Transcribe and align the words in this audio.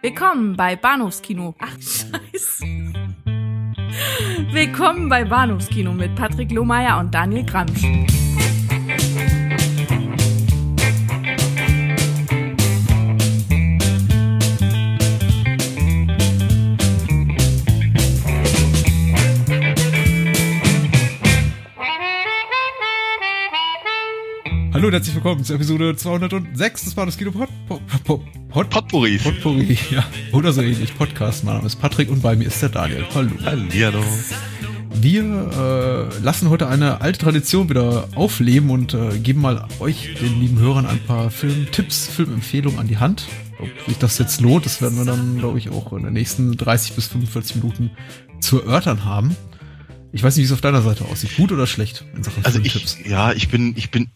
Willkommen 0.00 0.56
bei 0.56 0.76
Bahnhofskino. 0.76 1.56
Ach, 1.58 1.72
scheiße. 1.72 2.64
Willkommen 4.52 5.08
bei 5.08 5.24
Bahnhofskino 5.24 5.92
mit 5.92 6.14
Patrick 6.14 6.52
Lohmeier 6.52 7.00
und 7.00 7.12
Daniel 7.12 7.44
Gramsch. 7.44 7.82
Hallo 24.72 24.86
und 24.86 24.92
herzlich 24.92 25.16
willkommen 25.16 25.42
zur 25.42 25.56
Episode 25.56 25.96
206 25.96 26.84
des 26.84 26.94
Bahnhofskino 26.94 27.32
Pod, 27.32 27.48
Pod, 28.48 28.70
Potpourri. 28.70 29.18
Potpourri, 29.18 29.78
ja. 29.90 30.04
Oder 30.32 30.52
so 30.52 30.62
ähnlich. 30.62 30.96
Podcast. 30.96 31.44
Mein 31.44 31.56
Name 31.56 31.66
ist 31.66 31.76
Patrick 31.76 32.10
und 32.10 32.22
bei 32.22 32.34
mir 32.34 32.46
ist 32.46 32.62
der 32.62 32.70
Daniel. 32.70 33.04
Hallo. 33.14 33.30
Hallihallo. 33.44 34.02
Wir 34.94 35.22
äh, 35.22 36.22
lassen 36.22 36.48
heute 36.48 36.66
eine 36.66 37.00
alte 37.02 37.18
Tradition 37.20 37.68
wieder 37.68 38.08
aufleben 38.14 38.70
und 38.70 38.94
äh, 38.94 39.18
geben 39.18 39.42
mal 39.42 39.68
euch, 39.80 40.14
den 40.20 40.40
lieben 40.40 40.58
Hörern, 40.58 40.86
ein 40.86 40.98
paar 41.00 41.30
Filmtipps, 41.30 42.06
Filmempfehlungen 42.06 42.78
an 42.80 42.88
die 42.88 42.96
Hand. 42.98 43.26
Ob 43.60 43.68
sich 43.86 43.98
das 43.98 44.18
jetzt 44.18 44.40
lohnt, 44.40 44.64
das 44.64 44.80
werden 44.80 44.96
wir 44.96 45.04
dann, 45.04 45.38
glaube 45.38 45.58
ich, 45.58 45.68
auch 45.68 45.92
in 45.92 46.04
den 46.04 46.14
nächsten 46.14 46.56
30 46.56 46.94
bis 46.94 47.08
45 47.08 47.56
Minuten 47.56 47.90
zu 48.40 48.62
erörtern 48.62 49.04
haben. 49.04 49.36
Ich 50.10 50.22
weiß 50.22 50.36
nicht, 50.36 50.44
wie 50.44 50.46
es 50.46 50.52
auf 50.52 50.62
deiner 50.62 50.80
Seite 50.80 51.04
aussieht. 51.04 51.36
Gut 51.36 51.52
oder 51.52 51.66
schlecht 51.66 52.04
in 52.16 52.22
Sachen 52.22 52.44
Also 52.44 52.60
Filmtipps? 52.60 52.96
ich, 52.98 53.10
ja, 53.10 53.32
ich 53.32 53.50
bin, 53.50 53.74
ich 53.76 53.90
bin, 53.90 54.08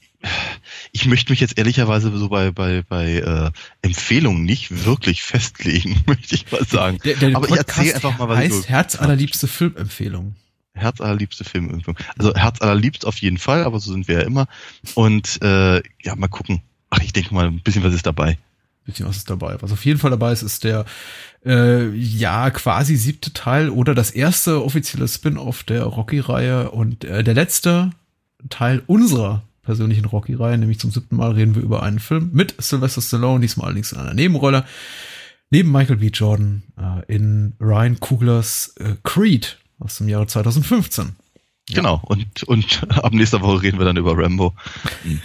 ich 0.92 1.06
möchte 1.06 1.32
mich 1.32 1.40
jetzt 1.40 1.56
ehrlicherweise 1.58 2.16
so 2.16 2.28
bei, 2.28 2.50
bei, 2.50 2.82
bei 2.88 3.14
äh, 3.16 3.50
Empfehlungen 3.80 4.44
nicht 4.44 4.84
wirklich 4.84 5.22
festlegen, 5.22 6.02
möchte 6.06 6.34
ich 6.34 6.50
mal 6.52 6.64
sagen. 6.64 6.98
Der, 7.04 7.16
der 7.16 7.34
Aber 7.36 7.48
ich 7.48 7.56
erzähle 7.56 7.94
einfach 7.94 8.18
mal, 8.18 8.28
was 8.28 8.38
ich 8.38 8.50
heißt 8.52 8.62
so- 8.62 8.68
Herz 8.68 8.96
allerliebste 8.96 9.48
Filmempfehlung. 9.48 10.34
Herz 10.74 11.00
allerliebste 11.00 11.44
Filmempfehlung. 11.44 11.96
Also 12.18 12.34
Herz 12.34 12.60
allerliebst 12.60 13.06
auf 13.06 13.18
jeden 13.18 13.38
Fall, 13.38 13.64
aber 13.64 13.78
so 13.80 13.92
sind 13.92 14.06
wir 14.08 14.20
ja 14.20 14.22
immer. 14.26 14.46
Und 14.94 15.40
äh, 15.42 15.82
ja, 16.02 16.14
mal 16.16 16.28
gucken. 16.28 16.60
Ach, 16.90 17.00
ich 17.02 17.12
denke 17.12 17.34
mal, 17.34 17.46
ein 17.46 17.60
bisschen 17.60 17.82
was 17.82 17.94
ist 17.94 18.06
dabei. 18.06 18.38
bisschen 18.84 19.06
was 19.06 19.16
ist 19.16 19.30
dabei. 19.30 19.56
Was 19.60 19.72
auf 19.72 19.84
jeden 19.86 19.98
Fall 19.98 20.10
dabei 20.10 20.32
ist, 20.32 20.42
ist 20.42 20.64
der 20.64 20.84
äh, 21.44 21.88
ja 21.94 22.50
quasi 22.50 22.96
siebte 22.96 23.32
Teil 23.32 23.70
oder 23.70 23.94
das 23.94 24.10
erste 24.10 24.62
offizielle 24.62 25.08
Spin-off 25.08 25.62
der 25.62 25.84
Rocky-Reihe 25.84 26.70
und 26.70 27.04
äh, 27.04 27.24
der 27.24 27.34
letzte 27.34 27.90
Teil 28.50 28.82
unserer 28.86 29.42
persönlichen 29.62 30.04
Rocky-Reihe, 30.04 30.58
nämlich 30.58 30.80
zum 30.80 30.90
siebten 30.90 31.16
Mal 31.16 31.32
reden 31.32 31.54
wir 31.54 31.62
über 31.62 31.82
einen 31.82 32.00
Film 32.00 32.30
mit 32.32 32.54
Sylvester 32.58 33.00
Stallone, 33.00 33.40
diesmal 33.40 33.66
allerdings 33.66 33.92
in 33.92 33.98
einer 33.98 34.14
Nebenrolle, 34.14 34.64
neben 35.50 35.70
Michael 35.70 35.96
B. 35.96 36.08
Jordan 36.08 36.62
äh, 36.76 37.14
in 37.14 37.54
Ryan 37.60 38.00
Kuglers 38.00 38.74
äh, 38.78 38.96
Creed 39.04 39.58
aus 39.78 39.98
dem 39.98 40.08
Jahre 40.08 40.26
2015. 40.26 41.16
Ja. 41.68 41.76
Genau. 41.76 42.02
Und, 42.04 42.42
und 42.44 42.82
ab 42.88 43.12
nächster 43.12 43.40
Woche 43.40 43.62
reden 43.62 43.78
wir 43.78 43.86
dann 43.86 43.96
über 43.96 44.16
Rambo. 44.16 44.54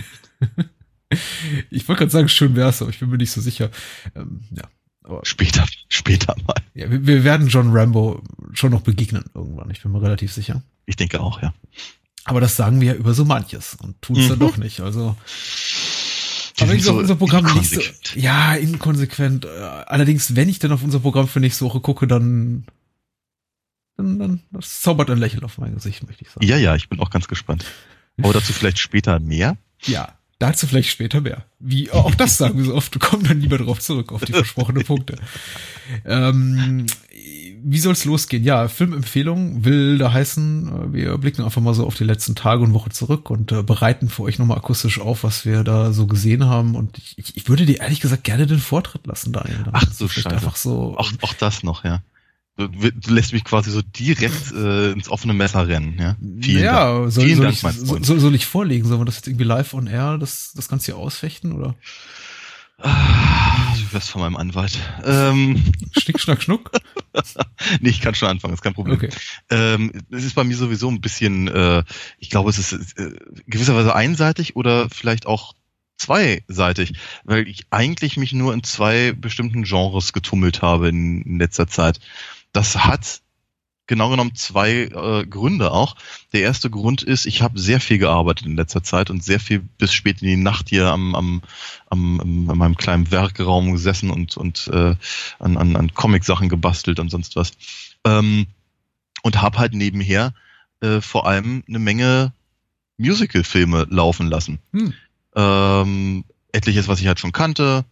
Ich 1.70 1.88
wollte 1.88 2.00
gerade 2.00 2.12
sagen, 2.12 2.28
schön 2.28 2.58
wär's, 2.58 2.82
aber 2.82 2.92
ich 2.92 3.00
bin 3.00 3.10
mir 3.10 3.18
nicht 3.18 3.32
so 3.32 3.40
sicher. 3.40 3.70
Ähm, 4.14 4.42
ja, 4.52 4.64
aber 5.04 5.22
Später, 5.24 5.66
später 5.88 6.36
mal. 6.46 6.62
Ja, 6.74 6.92
wir, 6.92 7.08
wir 7.08 7.24
werden 7.24 7.48
John 7.48 7.72
Rambo 7.72 8.22
schon 8.52 8.72
noch 8.72 8.82
begegnen 8.82 9.24
irgendwann, 9.34 9.70
ich 9.72 9.82
bin 9.82 9.94
mir 9.94 10.02
relativ 10.02 10.34
sicher. 10.34 10.64
Ich 10.86 10.98
denke 10.98 11.22
auch, 11.22 11.42
ja. 11.42 11.54
Aber 12.28 12.42
das 12.42 12.56
sagen 12.56 12.82
wir 12.82 12.94
ja 12.94 12.94
über 12.94 13.14
so 13.14 13.26
manches 13.26 13.76
und 13.82 14.02
tun 14.02 14.18
es 14.18 14.28
dann 14.28 14.38
Mhm. 14.38 14.42
doch 14.42 14.58
nicht. 14.58 14.82
Also 14.82 15.16
Die 16.58 16.64
aber 16.64 16.74
gesagt, 16.76 16.84
so 16.96 17.00
unser 17.00 17.16
Programm 17.16 17.46
nicht 17.58 17.70
so, 17.74 17.82
ja, 18.16 18.54
inkonsequent. 18.56 19.46
Äh, 19.46 19.48
Allerdings, 19.50 20.36
wenn 20.36 20.50
ich 20.50 20.60
dann 20.60 20.72
auf 20.74 20.84
unser 20.84 21.00
Programm 21.00 21.28
für 21.28 21.40
nächste 21.40 21.64
Woche 21.66 21.80
gucke, 21.80 22.06
dann, 22.08 22.66
dann, 23.96 24.20
dann 24.20 24.42
das 24.52 24.82
zaubert 24.82 25.10
ein 25.10 25.18
Lächeln 25.20 25.44
auf 25.44 25.58
mein 25.58 25.74
Gesicht, 25.74 26.06
möchte 26.06 26.24
ich 26.26 26.30
sagen. 26.32 26.46
Ja, 26.46 26.58
ja, 26.58 26.76
ich 26.76 26.90
bin 26.90 27.00
auch 27.00 27.10
ganz 27.10 27.28
gespannt. 27.28 27.66
Aber 28.20 28.34
dazu 28.34 28.52
vielleicht 28.52 28.80
später 28.80 29.20
mehr. 29.20 29.58
Ja, 29.86 30.17
dazu 30.40 30.68
vielleicht 30.68 30.90
später 30.90 31.22
mehr. 31.22 31.46
Wie 31.60 31.92
auch 31.92 32.14
das 32.16 32.38
sagen 32.38 32.58
wir 32.58 32.66
so 32.66 32.76
oft, 32.76 32.94
wir 32.94 33.00
kommen 33.00 33.24
dann 33.24 33.42
lieber 33.42 33.58
drauf 33.58 33.80
zurück, 33.80 34.12
auf 34.12 34.24
die 34.24 34.34
versprochenen 34.34 34.84
Punkte. 34.84 35.16
Ähm, 36.06 36.86
wie 37.64 37.80
soll's 37.80 38.06
losgehen? 38.06 38.44
Ja, 38.44 38.68
Filmempfehlung 38.68 39.66
will 39.66 39.98
da 39.98 40.14
heißen, 40.14 40.68
äh, 40.68 40.94
wir 40.94 41.18
blicken 41.18 41.44
einfach 41.44 41.62
mal 41.62 41.74
so 41.74 41.86
auf 41.86 41.96
die 41.96 42.04
letzten 42.04 42.36
Tage 42.36 42.64
und 42.64 42.74
Wochen 42.74 42.92
zurück 42.92 43.30
und 43.30 43.52
äh, 43.52 43.64
bereiten 43.64 44.10
für 44.10 44.24
euch 44.24 44.40
nochmal 44.40 44.58
akustisch 44.58 45.00
auf, 45.00 45.24
was 45.24 45.46
wir 45.46 45.64
da 45.64 45.92
so 45.92 46.08
gesehen 46.08 46.46
haben. 46.46 46.76
Und 46.76 46.98
ich, 46.98 47.36
ich, 47.36 47.50
würde 47.50 47.66
dir 47.66 47.82
ehrlich 47.82 48.00
gesagt 48.00 48.24
gerne 48.24 48.46
den 48.46 48.60
Vortritt 48.60 49.08
lassen, 49.08 49.34
Daniel. 49.34 49.66
Ach 49.72 49.92
so, 49.92 50.08
Scheiße. 50.08 50.30
Einfach 50.30 50.56
so. 50.56 50.96
Auch, 50.98 51.12
auch 51.22 51.34
das 51.34 51.64
noch, 51.64 51.84
ja. 51.84 52.02
Du, 52.58 53.14
lässt 53.14 53.34
mich 53.34 53.44
quasi 53.44 53.70
so 53.70 53.84
direkt 53.84 54.52
äh, 54.52 54.92
ins 54.92 55.10
offene 55.10 55.36
Messer 55.36 55.68
rennen, 55.68 55.96
ja. 56.00 56.16
Vielen 56.42 56.64
ja, 56.64 56.92
Dank. 56.92 57.12
soll, 57.12 57.26
Vielen 57.26 57.38
soll, 57.38 57.46
Dank, 57.46 57.56
ich, 57.56 57.64
mein 57.64 58.04
soll, 58.04 58.20
soll 58.20 58.36
ich 58.36 58.48
vorlegen? 58.48 58.88
Sollen 58.88 59.00
wir 59.00 59.06
das 59.06 59.18
jetzt 59.18 59.28
irgendwie 59.28 59.46
live 59.46 59.76
on 59.76 59.86
air, 59.86 60.18
das, 60.18 60.54
das 60.56 60.68
Ganze 60.68 60.88
hier 60.88 60.98
ausfechten? 60.98 61.52
Oder? 61.52 61.76
Ah, 62.80 63.76
du 63.76 63.94
wirst 63.94 64.10
von 64.10 64.22
meinem 64.22 64.38
Anwalt. 64.38 64.80
Ähm, 65.04 65.64
Schnick, 65.98 66.20
schnack, 66.20 66.42
schnuck? 66.42 66.72
nee, 67.82 67.90
ich 67.90 68.02
kann 68.02 68.16
schon 68.16 68.30
anfangen, 68.30 68.54
ist 68.54 68.62
kein 68.62 68.74
Problem. 68.74 68.96
Okay. 68.96 69.10
Ähm, 69.50 69.92
es 70.12 70.24
ist 70.24 70.36
bei 70.36 70.44
mir 70.44 70.56
sowieso 70.56 70.90
ein 70.90 71.02
bisschen, 71.02 71.48
äh, 71.48 71.84
ich 72.18 72.30
glaube, 72.30 72.50
es 72.50 72.58
ist 72.58 72.98
äh, 72.98 73.12
gewisserweise 73.48 73.96
einseitig 73.96 74.56
oder 74.56 74.90
vielleicht 74.90 75.26
auch 75.28 75.54
zweiseitig, 75.98 76.94
weil 77.24 77.48
ich 77.48 77.66
eigentlich 77.72 78.18
mich 78.18 78.34
nur 78.34 78.54
in 78.54 78.64
zwei 78.64 79.12
bestimmten 79.12 79.64
Genres 79.64 80.14
getummelt 80.14 80.62
habe 80.62 80.90
in, 80.90 81.24
in 81.24 81.40
letzter 81.40 81.68
Zeit. 81.68 82.00
Das 82.58 82.76
hat 82.76 83.22
genau 83.86 84.10
genommen 84.10 84.34
zwei 84.34 84.86
äh, 84.86 85.28
Gründe 85.28 85.72
auch. 85.72 85.96
Der 86.34 86.42
erste 86.42 86.72
Grund 86.72 87.04
ist, 87.04 87.28
ich 87.28 87.44
habe 87.44 87.60
sehr 87.60 87.80
viel 87.80 88.00
gearbeitet 88.00 88.48
in 88.48 88.56
letzter 88.56 88.82
Zeit 88.82 89.12
und 89.12 89.24
sehr 89.24 89.40
viel 89.40 89.60
bis 89.60 89.94
spät 89.94 90.24
in 90.24 90.28
die 90.28 90.38
Nacht 90.38 90.70
hier 90.70 90.88
am, 90.88 91.14
am, 91.14 91.44
am, 91.92 92.20
am 92.20 92.50
an 92.50 92.58
meinem 92.58 92.76
kleinen 92.76 93.12
Werkraum 93.12 93.74
gesessen 93.74 94.10
und, 94.10 94.38
und 94.38 94.70
äh, 94.74 94.96
an, 95.38 95.56
an, 95.56 95.76
an 95.76 95.94
Comic-Sachen 95.94 96.50
gebastelt 96.50 97.00
und 97.00 97.12
sonst 97.12 97.36
was. 97.36 97.52
Ähm, 98.04 98.48
und 99.22 99.40
habe 99.40 99.60
halt 99.60 99.76
nebenher 99.76 100.34
äh, 100.82 101.00
vor 101.00 101.28
allem 101.28 101.64
eine 101.68 101.78
Menge 101.78 102.34
Musical-Filme 102.98 103.86
laufen 103.92 104.32
lassen. 104.32 104.58
Hm. 104.74 104.94
Ähm, 105.36 106.24
etliches, 106.54 106.88
was 106.88 107.02
ich 107.02 107.06
halt 107.06 107.20
schon 107.20 107.34
kannte. 107.34 107.86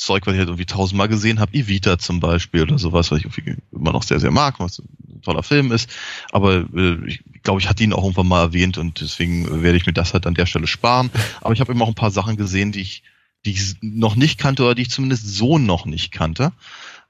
Zeug, 0.00 0.26
was 0.26 0.32
ich 0.32 0.38
halt 0.38 0.48
irgendwie 0.48 0.66
tausendmal 0.66 1.08
gesehen 1.08 1.40
habe. 1.40 1.52
Evita 1.52 1.98
zum 1.98 2.20
Beispiel 2.20 2.62
oder 2.62 2.78
sowas, 2.78 3.10
was 3.10 3.18
ich 3.18 3.24
irgendwie 3.26 3.56
immer 3.70 3.92
noch 3.92 4.02
sehr, 4.02 4.18
sehr 4.18 4.30
mag, 4.30 4.58
was 4.58 4.78
ein 4.78 5.20
toller 5.22 5.42
Film 5.42 5.72
ist. 5.72 5.90
Aber 6.32 6.66
äh, 6.74 7.06
ich 7.06 7.22
glaube, 7.42 7.60
ich 7.60 7.68
hatte 7.68 7.84
ihn 7.84 7.92
auch 7.92 8.02
irgendwann 8.02 8.28
mal 8.28 8.42
erwähnt 8.42 8.78
und 8.78 9.00
deswegen 9.00 9.62
werde 9.62 9.76
ich 9.76 9.86
mir 9.86 9.92
das 9.92 10.14
halt 10.14 10.26
an 10.26 10.34
der 10.34 10.46
Stelle 10.46 10.66
sparen. 10.66 11.10
Aber 11.42 11.52
ich 11.52 11.60
habe 11.60 11.72
eben 11.72 11.82
auch 11.82 11.88
ein 11.88 11.94
paar 11.94 12.10
Sachen 12.10 12.36
gesehen, 12.36 12.72
die 12.72 12.80
ich, 12.80 13.02
die 13.44 13.52
ich 13.52 13.76
noch 13.82 14.16
nicht 14.16 14.38
kannte 14.38 14.62
oder 14.62 14.74
die 14.74 14.82
ich 14.82 14.90
zumindest 14.90 15.26
so 15.28 15.58
noch 15.58 15.84
nicht 15.84 16.12
kannte. 16.12 16.52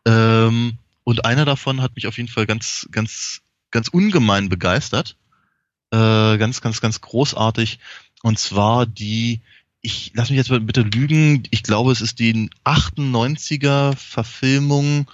Ähm, 0.04 0.78
und 1.04 1.24
einer 1.24 1.44
davon 1.44 1.82
hat 1.82 1.94
mich 1.94 2.06
auf 2.06 2.16
jeden 2.16 2.28
Fall 2.28 2.46
ganz, 2.46 2.88
ganz, 2.90 3.42
ganz 3.70 3.88
ungemein 3.88 4.48
begeistert. 4.48 5.16
Äh, 5.92 6.38
ganz, 6.38 6.60
ganz, 6.60 6.80
ganz 6.80 7.00
großartig. 7.00 7.78
Und 8.22 8.38
zwar 8.38 8.86
die, 8.86 9.40
ich 9.82 10.12
lass 10.14 10.30
mich 10.30 10.36
jetzt 10.36 10.50
mal 10.50 10.60
bitte 10.60 10.82
lügen, 10.82 11.42
ich 11.50 11.62
glaube, 11.62 11.92
es 11.92 12.00
ist 12.00 12.18
die 12.18 12.50
98er 12.64 13.96
Verfilmung 13.96 15.10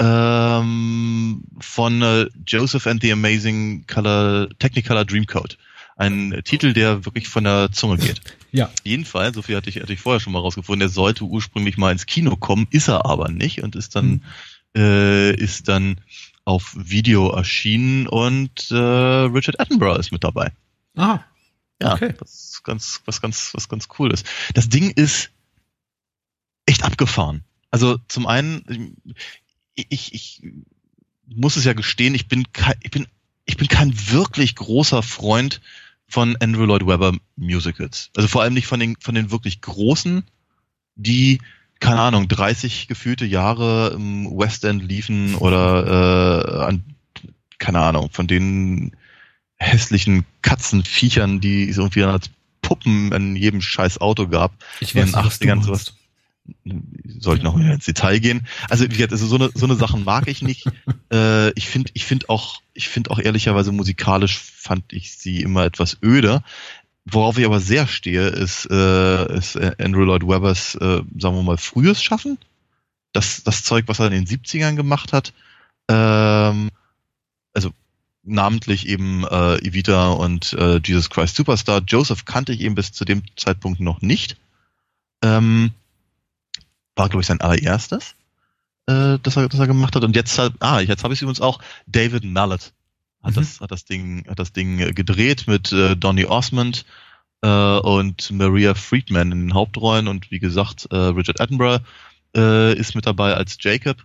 ähm, 0.00 1.42
von 1.60 2.02
äh, 2.02 2.26
Joseph 2.46 2.86
and 2.86 3.02
the 3.02 3.12
Amazing 3.12 3.86
Color, 3.86 4.48
Technicolor 4.58 5.04
Dreamcoat. 5.04 5.56
Ein 5.96 6.40
Titel, 6.44 6.72
der 6.72 7.04
wirklich 7.04 7.28
von 7.28 7.44
der 7.44 7.70
Zunge 7.72 7.98
geht. 7.98 8.20
Ja. 8.54 8.70
Jedenfalls, 8.84 9.34
so 9.34 9.42
viel 9.42 9.56
hatte 9.56 9.68
ich, 9.68 9.80
hatte 9.80 9.92
ich 9.92 9.98
vorher 9.98 10.20
schon 10.20 10.32
mal 10.32 10.38
rausgefunden, 10.38 10.78
der 10.78 10.88
sollte 10.88 11.24
ursprünglich 11.24 11.76
mal 11.76 11.90
ins 11.90 12.06
Kino 12.06 12.36
kommen, 12.36 12.68
ist 12.70 12.86
er 12.86 13.04
aber 13.04 13.28
nicht 13.28 13.64
und 13.64 13.74
ist 13.74 13.96
dann, 13.96 14.22
äh, 14.76 15.34
ist 15.34 15.66
dann 15.66 15.96
auf 16.44 16.72
Video 16.76 17.30
erschienen 17.30 18.06
und 18.06 18.70
äh, 18.70 18.76
Richard 18.76 19.58
Attenborough 19.58 19.98
ist 19.98 20.12
mit 20.12 20.22
dabei. 20.22 20.52
Aha. 20.94 21.24
Ja, 21.82 21.94
Okay. 21.94 22.14
was 22.18 22.62
ganz, 22.62 23.02
was 23.04 23.20
ganz, 23.20 23.52
was 23.54 23.68
ganz 23.68 23.88
cool 23.98 24.12
ist. 24.12 24.26
Das 24.54 24.68
Ding 24.68 24.90
ist 24.90 25.30
echt 26.66 26.84
abgefahren. 26.84 27.44
Also 27.70 27.98
zum 28.08 28.26
einen, 28.26 28.96
ich, 29.74 30.14
ich, 30.14 30.42
muss 31.26 31.56
es 31.56 31.64
ja 31.64 31.72
gestehen, 31.72 32.14
ich 32.14 32.28
bin 32.28 32.52
kein, 32.52 32.74
ich 32.82 32.90
bin, 32.90 33.06
ich 33.44 33.56
bin 33.56 33.68
kein 33.68 33.92
wirklich 34.10 34.54
großer 34.54 35.02
Freund 35.02 35.60
von 36.06 36.36
Andrew 36.40 36.64
Lloyd 36.64 36.86
Webber 36.86 37.16
Musicals. 37.36 38.10
Also 38.16 38.28
vor 38.28 38.42
allem 38.42 38.54
nicht 38.54 38.66
von 38.66 38.78
den, 38.78 38.96
von 39.00 39.14
den 39.14 39.30
wirklich 39.30 39.60
großen, 39.60 40.24
die 40.96 41.40
keine 41.80 42.00
Ahnung, 42.00 42.28
30 42.28 42.88
gefühlte 42.88 43.26
Jahre 43.26 43.92
im 43.94 44.26
West 44.38 44.64
End 44.64 44.82
liefen 44.82 45.34
oder 45.34 45.86
äh, 45.86 46.64
an, 46.64 46.84
keine 47.58 47.80
Ahnung, 47.80 48.10
von 48.10 48.26
den 48.26 48.96
hässlichen 49.64 50.24
Katzenviechern, 50.42 51.40
die 51.40 51.68
es 51.68 51.78
irgendwie 51.78 52.04
als 52.04 52.30
Puppen 52.62 53.12
in 53.12 53.36
jedem 53.36 53.60
scheiß 53.60 54.00
Auto 54.00 54.28
gab. 54.28 54.52
Ich 54.80 54.94
In 54.94 55.02
weiß 55.02 55.12
den 55.12 55.20
nicht, 55.20 55.26
was 55.26 55.38
du 55.38 55.44
80ern 55.44 55.54
meinst. 55.56 55.66
sowas. 55.66 55.94
sollten 57.18 57.46
auch 57.46 57.56
ins 57.56 57.84
Detail 57.84 58.18
gehen. 58.20 58.46
Also 58.68 58.84
wie 58.84 58.88
gesagt, 58.88 59.12
also 59.12 59.26
so 59.26 59.36
eine 59.36 59.50
so 59.54 59.66
eine 59.66 59.76
Sachen 59.76 60.04
mag 60.04 60.28
ich 60.28 60.42
nicht. 60.42 60.66
äh, 61.12 61.50
ich 61.52 61.68
finde 61.68 61.90
ich 61.94 62.04
finde 62.04 62.28
auch 62.28 62.60
ich 62.74 62.88
finde 62.88 63.10
auch 63.10 63.18
ehrlicherweise 63.18 63.72
musikalisch 63.72 64.38
fand 64.38 64.92
ich 64.92 65.16
sie 65.16 65.42
immer 65.42 65.64
etwas 65.64 65.98
öder. 66.02 66.42
Worauf 67.06 67.36
ich 67.36 67.44
aber 67.44 67.60
sehr 67.60 67.86
stehe, 67.86 68.28
ist, 68.28 68.66
äh, 68.70 69.36
ist 69.36 69.58
Andrew 69.78 70.04
Lloyd 70.04 70.26
Webbers, 70.26 70.74
äh, 70.76 71.02
sagen 71.18 71.36
wir 71.36 71.42
mal, 71.42 71.58
frühes 71.58 72.02
Schaffen. 72.02 72.38
Das, 73.12 73.44
das 73.44 73.62
Zeug, 73.62 73.84
was 73.88 73.98
er 73.98 74.06
in 74.10 74.24
den 74.24 74.26
70ern 74.26 74.74
gemacht 74.74 75.12
hat. 75.12 75.34
Ähm, 75.88 76.70
also 77.52 77.72
namentlich 78.24 78.88
eben 78.88 79.24
äh, 79.24 79.56
Evita 79.58 80.10
und 80.10 80.52
äh, 80.54 80.80
Jesus 80.84 81.10
Christ 81.10 81.36
Superstar. 81.36 81.82
Joseph 81.86 82.24
kannte 82.24 82.52
ich 82.52 82.60
eben 82.60 82.74
bis 82.74 82.92
zu 82.92 83.04
dem 83.04 83.22
Zeitpunkt 83.36 83.80
noch 83.80 84.00
nicht. 84.00 84.36
Ähm, 85.22 85.72
war, 86.96 87.08
glaube 87.08 87.22
ich, 87.22 87.26
sein 87.26 87.40
allererstes, 87.40 88.14
äh, 88.86 89.18
das, 89.22 89.36
er, 89.36 89.48
das 89.48 89.60
er 89.60 89.66
gemacht 89.66 89.96
hat. 89.96 90.04
Und 90.04 90.16
jetzt, 90.16 90.38
ah, 90.38 90.80
jetzt 90.80 91.04
habe 91.04 91.14
ich 91.14 91.22
übrigens 91.22 91.40
auch 91.40 91.60
David 91.86 92.24
Mallet 92.24 92.72
hat 93.24 93.32
mhm. 93.32 93.40
das 93.40 93.60
hat 93.60 93.70
das 93.70 93.84
Ding 93.84 94.24
hat 94.28 94.38
das 94.38 94.52
Ding 94.52 94.78
äh, 94.78 94.92
gedreht 94.92 95.46
mit 95.48 95.72
äh, 95.72 95.96
Donny 95.96 96.26
Osmond 96.26 96.84
äh, 97.42 97.48
und 97.48 98.30
Maria 98.30 98.74
Friedman 98.74 99.32
in 99.32 99.40
den 99.40 99.54
Hauptrollen 99.54 100.08
und 100.08 100.30
wie 100.30 100.38
gesagt 100.38 100.86
äh, 100.90 100.96
Richard 100.96 101.40
Attenborough 101.40 101.80
äh, 102.36 102.74
ist 102.76 102.94
mit 102.94 103.06
dabei 103.06 103.34
als 103.34 103.56
Jacob 103.60 103.96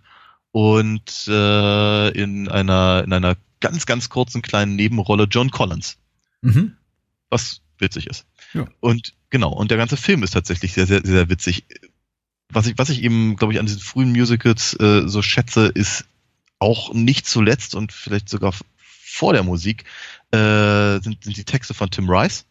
und 0.52 1.28
äh, 1.28 2.08
in 2.10 2.48
einer 2.48 3.02
in 3.04 3.12
einer 3.12 3.36
ganz 3.60 3.86
ganz 3.86 4.08
kurzen 4.08 4.42
kleinen 4.42 4.76
Nebenrolle 4.76 5.24
John 5.30 5.50
Collins, 5.50 5.98
mhm. 6.42 6.76
was 7.28 7.60
witzig 7.78 8.06
ist. 8.06 8.26
Ja. 8.52 8.66
Und 8.80 9.14
genau 9.30 9.52
und 9.52 9.70
der 9.70 9.78
ganze 9.78 9.96
Film 9.96 10.22
ist 10.22 10.32
tatsächlich 10.32 10.72
sehr 10.72 10.86
sehr 10.86 11.00
sehr 11.04 11.28
witzig. 11.28 11.64
Was 12.48 12.66
ich 12.66 12.78
was 12.78 12.90
ich 12.90 13.02
eben 13.02 13.36
glaube 13.36 13.52
ich 13.52 13.60
an 13.60 13.66
diesen 13.66 13.80
frühen 13.80 14.12
Musicals 14.12 14.78
äh, 14.80 15.06
so 15.06 15.22
schätze 15.22 15.66
ist 15.66 16.04
auch 16.58 16.92
nicht 16.92 17.26
zuletzt 17.26 17.74
und 17.74 17.92
vielleicht 17.92 18.28
sogar 18.28 18.52
vor 19.10 19.32
der 19.32 19.42
Musik 19.42 19.84
äh, 20.30 21.00
sind, 21.00 21.24
sind 21.24 21.36
die 21.36 21.44
Texte 21.44 21.74
von 21.74 21.90
Tim 21.90 22.08
Rice, 22.08 22.44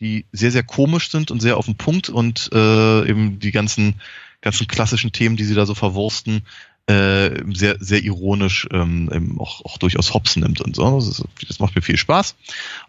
die 0.00 0.24
sehr, 0.32 0.50
sehr 0.50 0.62
komisch 0.62 1.10
sind 1.10 1.30
und 1.30 1.40
sehr 1.40 1.56
auf 1.56 1.66
den 1.66 1.76
Punkt 1.76 2.08
und 2.08 2.48
äh, 2.52 3.08
eben 3.08 3.38
die 3.38 3.50
ganzen, 3.50 4.00
ganzen 4.40 4.66
klassischen 4.66 5.12
Themen, 5.12 5.36
die 5.36 5.44
sie 5.44 5.54
da 5.54 5.66
so 5.66 5.74
verwursten, 5.74 6.46
äh, 6.88 7.44
sehr, 7.52 7.76
sehr 7.80 8.02
ironisch 8.02 8.66
ähm, 8.72 9.10
eben 9.12 9.38
auch, 9.38 9.62
auch 9.66 9.76
durchaus 9.76 10.14
Hops 10.14 10.36
nimmt 10.36 10.62
und 10.62 10.74
so. 10.74 10.96
Das, 10.96 11.06
ist, 11.06 11.24
das 11.46 11.58
macht 11.58 11.76
mir 11.76 11.82
viel 11.82 11.98
Spaß. 11.98 12.34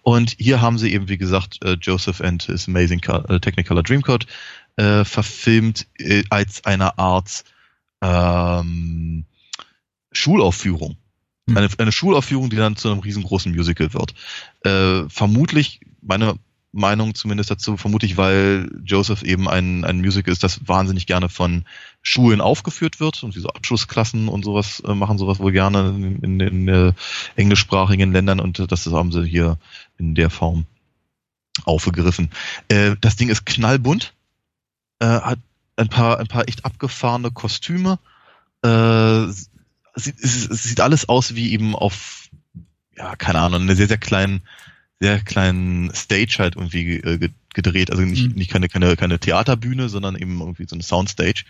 Und 0.04 0.36
hier 0.40 0.62
haben 0.62 0.78
sie 0.78 0.94
eben, 0.94 1.10
wie 1.10 1.18
gesagt, 1.18 1.62
äh, 1.66 1.74
Joseph 1.82 2.22
and 2.22 2.44
his 2.44 2.70
Amazing 2.70 3.04
äh, 3.04 3.40
Technicolor 3.42 3.84
Dreamcode 3.84 4.26
äh, 4.78 5.04
verfilmt 5.04 5.86
äh, 5.98 6.24
als 6.30 6.64
eine 6.64 6.98
Art 6.98 7.44
ähm, 8.02 9.26
Schulaufführung. 10.14 10.96
Hm. 11.50 11.58
Eine, 11.58 11.68
eine 11.78 11.92
Schulaufführung, 11.92 12.50
die 12.50 12.56
dann 12.56 12.78
zu 12.78 12.90
einem 12.90 13.00
riesengroßen 13.00 13.54
Musical 13.54 13.94
wird. 13.94 14.14
Äh, 14.64 15.10
vermutlich, 15.10 15.82
meine 16.02 16.36
Meinung 16.72 17.16
zumindest 17.16 17.50
dazu, 17.50 17.78
vermutlich, 17.78 18.18
weil 18.18 18.70
Joseph 18.84 19.24
eben 19.24 19.50
ein, 19.50 19.84
ein 19.86 20.02
Musical 20.02 20.32
ist, 20.32 20.44
das 20.44 20.68
wahnsinnig 20.68 21.08
gerne 21.08 21.28
von 21.28 21.66
Schulen 22.02 22.42
aufgeführt 22.42 23.00
wird. 23.00 23.24
Und 23.24 23.36
diese 23.36 23.50
Abschlussklassen 23.56 24.28
und 24.28 24.46
sowas 24.46 24.82
äh, 24.86 24.94
machen 24.94 25.18
sowas 25.18 25.40
wohl 25.40 25.52
gerne 25.52 25.90
in, 25.90 26.40
in, 26.40 26.68
äh, 26.68 26.94
englischsprachigen 27.36 28.12
Ländern. 28.12 28.40
Und 28.40 28.72
das 28.72 28.86
haben 28.86 29.12
sie 29.12 29.26
hier 29.26 29.58
in 29.98 30.14
der 30.14 30.30
Form 30.30 30.66
aufgegriffen. 31.66 32.30
Äh, 32.68 32.96
das 33.02 33.16
Ding 33.16 33.30
ist 33.30 33.46
knallbunt, 33.46 34.14
äh, 35.00 35.06
hat 35.06 35.40
ein 35.76 35.90
paar, 35.90 36.20
ein 36.20 36.28
paar 36.28 36.48
echt 36.48 36.66
abgefahrene 36.66 37.32
Kostüme, 37.32 38.00
äh, 38.64 39.26
sieht, 39.96 40.20
sieht 40.20 40.82
alles 40.82 41.10
aus 41.10 41.36
wie 41.36 41.52
eben 41.52 41.76
auf, 41.76 42.30
ja, 42.96 43.16
keine 43.16 43.40
Ahnung, 43.40 43.62
eine 43.62 43.76
sehr, 43.76 43.88
sehr 43.88 43.98
kleinen, 43.98 44.42
sehr 45.00 45.20
kleinen 45.22 45.94
Stage 45.94 46.38
halt 46.40 46.56
irgendwie 46.56 46.98
äh, 46.98 47.30
gedreht. 47.54 47.92
Also 47.92 48.04
nicht, 48.04 48.30
mhm. 48.30 48.36
nicht 48.36 48.52
keine, 48.52 48.68
keine, 48.68 48.96
keine 48.96 49.20
Theaterbühne, 49.20 49.90
sondern 49.90 50.16
eben 50.16 50.40
irgendwie 50.40 50.68
so 50.68 50.76
eine 50.76 50.84
Soundstage. 50.84 51.44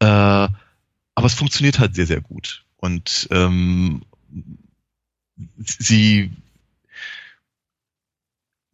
Äh, 0.00 0.06
aber 0.06 1.26
es 1.26 1.34
funktioniert 1.34 1.78
halt 1.78 1.94
sehr, 1.94 2.06
sehr 2.06 2.20
gut. 2.20 2.64
Und 2.76 3.28
ähm, 3.30 4.02
sie 5.56 6.30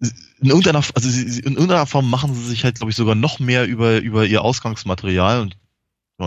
in 0.00 0.48
irgendeiner, 0.48 0.82
also 0.94 1.08
sie, 1.08 1.40
in 1.40 1.52
irgendeiner 1.52 1.86
Form 1.86 2.08
machen 2.08 2.34
sie 2.34 2.44
sich 2.44 2.64
halt, 2.64 2.76
glaube 2.76 2.90
ich, 2.90 2.96
sogar 2.96 3.14
noch 3.14 3.38
mehr 3.38 3.66
über, 3.66 4.00
über 4.00 4.24
ihr 4.24 4.42
Ausgangsmaterial 4.42 5.40
und 5.40 5.56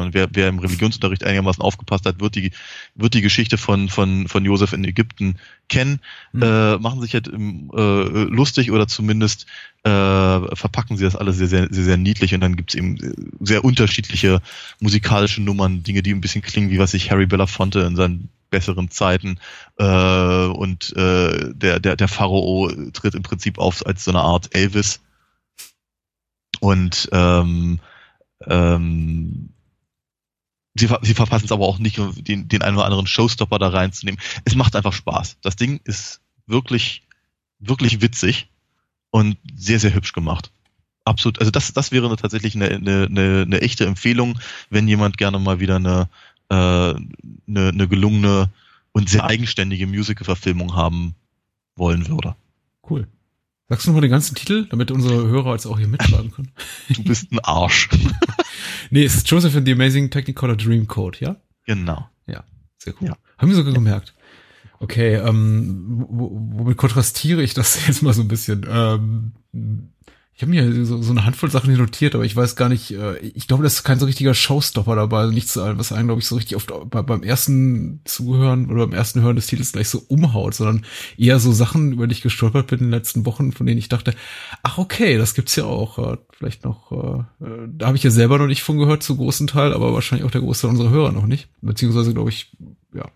und 0.01 0.13
wer, 0.13 0.27
wer 0.31 0.49
im 0.49 0.59
Religionsunterricht 0.59 1.23
einigermaßen 1.23 1.61
aufgepasst 1.61 2.05
hat, 2.05 2.19
wird 2.19 2.35
die, 2.35 2.51
wird 2.95 3.13
die 3.13 3.21
Geschichte 3.21 3.57
von, 3.57 3.89
von, 3.89 4.27
von 4.27 4.45
Josef 4.45 4.73
in 4.73 4.83
Ägypten 4.83 5.37
kennen, 5.69 5.99
mhm. 6.31 6.43
äh, 6.43 6.77
machen 6.77 7.01
sich 7.01 7.13
halt 7.13 7.27
äh, 7.27 7.31
lustig 7.31 8.71
oder 8.71 8.87
zumindest 8.87 9.45
äh, 9.83 10.55
verpacken 10.55 10.97
sie 10.97 11.03
das 11.03 11.15
alles 11.15 11.37
sehr, 11.37 11.47
sehr, 11.47 11.67
sehr, 11.69 11.83
sehr 11.83 11.97
niedlich 11.97 12.33
und 12.33 12.41
dann 12.41 12.55
gibt's 12.55 12.75
eben 12.75 12.97
sehr 13.39 13.63
unterschiedliche 13.63 14.41
musikalische 14.79 15.41
Nummern, 15.41 15.83
Dinge, 15.83 16.03
die 16.03 16.13
ein 16.13 16.21
bisschen 16.21 16.41
klingen, 16.41 16.69
wie 16.69 16.79
was 16.79 16.91
sich 16.91 17.11
Harry 17.11 17.25
Belafonte 17.25 17.81
in 17.81 17.95
seinen 17.95 18.29
besseren 18.53 18.91
Zeiten. 18.91 19.39
Äh, 19.77 20.45
und 20.45 20.95
äh, 20.95 21.53
der, 21.53 21.79
der, 21.79 21.95
der 21.95 22.07
Pharao 22.07 22.71
tritt 22.93 23.15
im 23.15 23.23
Prinzip 23.23 23.57
auf 23.57 23.85
als 23.85 24.03
so 24.05 24.11
eine 24.11 24.21
Art 24.21 24.55
Elvis. 24.55 25.01
Und 26.59 27.09
ähm, 27.11 27.79
ähm, 28.47 29.52
sie, 30.75 30.89
sie 31.01 31.13
verpassen 31.13 31.45
es 31.45 31.51
aber 31.51 31.65
auch 31.65 31.79
nicht, 31.79 31.99
den, 32.27 32.47
den 32.47 32.61
einen 32.61 32.77
oder 32.77 32.85
anderen 32.85 33.07
Showstopper 33.07 33.59
da 33.59 33.69
reinzunehmen. 33.69 34.19
Es 34.45 34.55
macht 34.55 34.75
einfach 34.75 34.93
Spaß. 34.93 35.37
Das 35.41 35.55
Ding 35.55 35.79
ist 35.83 36.21
wirklich, 36.47 37.03
wirklich 37.59 38.01
witzig 38.01 38.47
und 39.11 39.37
sehr, 39.55 39.79
sehr 39.79 39.93
hübsch 39.93 40.13
gemacht. 40.13 40.51
Absolut. 41.05 41.39
Also 41.39 41.51
das, 41.51 41.73
das 41.73 41.91
wäre 41.91 42.15
tatsächlich 42.15 42.55
eine, 42.55 42.69
eine, 42.69 43.07
eine, 43.09 43.41
eine 43.45 43.61
echte 43.61 43.85
Empfehlung, 43.85 44.39
wenn 44.69 44.87
jemand 44.87 45.17
gerne 45.17 45.37
mal 45.37 45.59
wieder 45.59 45.75
eine, 45.75 46.09
äh, 46.49 46.55
eine, 46.55 46.99
eine 47.47 47.87
gelungene 47.87 48.49
und 48.93 49.09
sehr 49.09 49.25
eigenständige 49.25 49.87
Musical-Verfilmung 49.87 50.75
haben 50.75 51.15
wollen 51.75 52.07
würde. 52.07 52.35
Cool. 52.89 53.07
Sagst 53.69 53.85
du 53.85 53.89
nochmal 53.89 54.01
den 54.01 54.11
ganzen 54.11 54.35
Titel, 54.35 54.67
damit 54.69 54.91
unsere 54.91 55.27
Hörer 55.27 55.53
jetzt 55.53 55.65
auch 55.65 55.77
hier 55.77 55.87
mitschreiben 55.87 56.31
können? 56.31 56.51
Du 56.89 57.03
bist 57.03 57.31
ein 57.31 57.39
Arsch. 57.39 57.89
nee, 58.89 59.03
es 59.05 59.15
ist 59.15 59.29
Joseph 59.29 59.55
and 59.55 59.65
the 59.65 59.73
Amazing 59.73 60.09
Technicolor 60.09 60.57
Dream 60.57 60.87
Code, 60.87 61.19
ja? 61.21 61.37
Genau. 61.65 62.09
Ja, 62.27 62.43
sehr 62.77 62.93
cool. 62.99 63.07
Ja. 63.09 63.17
Haben 63.37 63.49
wir 63.49 63.55
sogar 63.55 63.73
gemerkt. 63.73 64.13
Okay, 64.79 65.15
ähm, 65.15 66.05
womit 66.09 66.75
kontrastiere 66.75 67.41
ich 67.41 67.53
das 67.53 67.87
jetzt 67.87 68.03
mal 68.03 68.13
so 68.13 68.21
ein 68.21 68.27
bisschen? 68.27 68.65
Ähm, 68.69 69.31
ich 70.35 70.41
habe 70.41 70.49
mir 70.49 70.85
so, 70.85 70.99
so 71.01 71.11
eine 71.11 71.25
Handvoll 71.25 71.51
Sachen 71.51 71.75
notiert, 71.77 72.15
aber 72.15 72.25
ich 72.25 72.35
weiß 72.35 72.55
gar 72.55 72.67
nicht, 72.67 72.91
äh, 72.91 73.19
ich 73.19 73.47
glaube, 73.47 73.63
das 73.63 73.75
ist 73.75 73.83
kein 73.83 73.99
so 73.99 74.07
richtiger 74.07 74.33
Showstopper 74.33 74.95
dabei, 74.95 75.19
also 75.19 75.33
nichts, 75.33 75.55
was 75.57 75.91
einen, 75.91 76.07
glaube 76.07 76.21
ich, 76.21 76.27
so 76.27 76.35
richtig 76.35 76.55
oft 76.55 76.71
bei, 76.89 77.03
beim 77.03 77.21
ersten 77.21 78.01
Zuhören 78.05 78.71
oder 78.71 78.87
beim 78.87 78.97
ersten 78.97 79.21
Hören 79.21 79.35
des 79.35 79.45
Titels 79.45 79.73
gleich 79.73 79.89
so 79.89 80.01
umhaut, 80.07 80.55
sondern 80.55 80.85
eher 81.17 81.39
so 81.39 81.51
Sachen, 81.51 81.93
über 81.93 82.07
die 82.07 82.13
ich 82.13 82.21
gestolpert 82.21 82.67
bin 82.67 82.79
in 82.79 82.85
den 82.85 82.91
letzten 82.91 83.27
Wochen, 83.27 83.51
von 83.51 83.67
denen 83.67 83.77
ich 83.77 83.89
dachte, 83.89 84.15
ach 84.63 84.79
okay, 84.79 85.17
das 85.17 85.35
gibt's 85.35 85.55
ja 85.55 85.65
auch. 85.65 85.99
Äh, 85.99 86.17
vielleicht 86.31 86.65
noch, 86.65 86.91
äh, 86.91 87.45
äh, 87.45 87.67
da 87.67 87.87
habe 87.87 87.97
ich 87.97 88.03
ja 88.03 88.09
selber 88.09 88.39
noch 88.39 88.47
nicht 88.47 88.63
von 88.63 88.79
gehört, 88.79 89.03
zu 89.03 89.15
großen 89.15 89.45
Teil, 89.45 89.71
aber 89.71 89.93
wahrscheinlich 89.93 90.25
auch 90.25 90.31
der 90.31 90.41
Großteil 90.41 90.71
unserer 90.71 90.89
Hörer 90.89 91.11
noch 91.11 91.27
nicht. 91.27 91.49
Beziehungsweise, 91.61 92.11
glaube 92.11 92.31
ich, 92.31 92.51
ja, 92.93 93.09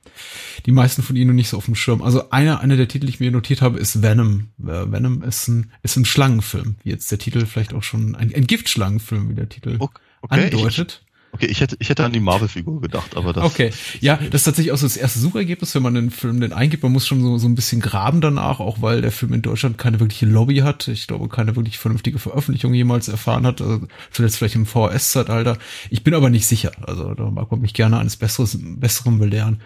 die 0.66 0.72
meisten 0.72 1.04
von 1.04 1.16
ihnen 1.16 1.36
nicht 1.36 1.50
so 1.50 1.58
auf 1.58 1.66
dem 1.66 1.76
Schirm. 1.76 2.02
Also 2.02 2.30
einer, 2.30 2.60
einer 2.60 2.78
der 2.78 2.88
Titel, 2.88 3.06
die 3.06 3.14
ich 3.14 3.20
mir 3.20 3.32
notiert 3.32 3.62
habe, 3.62 3.80
ist 3.80 4.02
Venom. 4.02 4.50
Äh, 4.60 4.92
Venom 4.92 5.24
ist 5.24 5.48
ein, 5.48 5.72
ist 5.84 5.98
ein 5.98 6.06
Schlangenfilm, 6.06 6.76
wie 6.84 6.90
jetzt 6.90 7.12
der 7.12 7.20
Titel 7.20 7.46
vielleicht 7.46 7.74
auch 7.74 7.84
schon, 7.84 8.16
ein, 8.16 8.34
ein 8.34 8.48
Giftschlangenfilm, 8.48 9.30
wie 9.30 9.36
der 9.36 9.50
Titel 9.50 9.78
okay, 9.80 10.00
andeutet. 10.30 11.04
Okay, 11.38 11.46
ich 11.46 11.62
hätte, 11.62 11.76
ich 11.78 11.90
hätte 11.90 12.04
an 12.04 12.12
die 12.14 12.20
Marvel-Figur 12.20 12.82
gedacht, 12.82 13.16
aber 13.16 13.32
das. 13.32 13.44
Okay, 13.44 13.72
ja, 14.00 14.16
das 14.16 14.42
ist 14.42 14.46
tatsächlich 14.46 14.72
auch 14.72 14.78
so 14.78 14.88
das 14.88 14.98
erste 14.98 15.20
Suchergebnis, 15.20 15.76
wenn 15.76 15.84
man 15.84 15.94
den 15.94 16.10
Film 16.10 16.42
denn 16.42 16.52
eingibt. 16.52 16.82
Man 16.82 16.92
muss 16.92 17.06
schon 17.06 17.22
so, 17.22 17.38
so 17.38 17.48
ein 17.48 17.54
bisschen 17.54 17.80
graben 17.80 18.22
danach, 18.22 18.60
auch 18.60 18.82
weil 18.82 19.02
der 19.02 19.12
Film 19.12 19.34
in 19.34 19.44
Deutschland 19.44 19.78
keine 19.78 20.00
wirkliche 20.00 20.26
Lobby 20.26 20.58
hat. 20.58 20.88
Ich 20.88 21.06
glaube, 21.06 21.30
keine 21.30 21.56
wirklich 21.56 21.78
vernünftige 21.78 22.18
Veröffentlichung 22.18 22.74
jemals 22.74 23.08
erfahren 23.08 23.46
hat. 23.46 23.62
Also 23.62 23.82
zuletzt 24.10 24.38
vielleicht 24.38 24.56
im 24.56 24.66
VHS-Zeitalter. 24.66 25.60
Ich 25.92 26.04
bin 26.04 26.16
aber 26.16 26.32
nicht 26.32 26.48
sicher. 26.48 26.72
Also 26.82 27.14
da 27.14 27.30
mag 27.30 27.52
man 27.52 27.62
mich 27.62 27.76
gerne 27.76 28.00
eines 28.00 28.18
Besseres, 28.18 28.58
Besseren 28.60 29.20
belehren. 29.20 29.62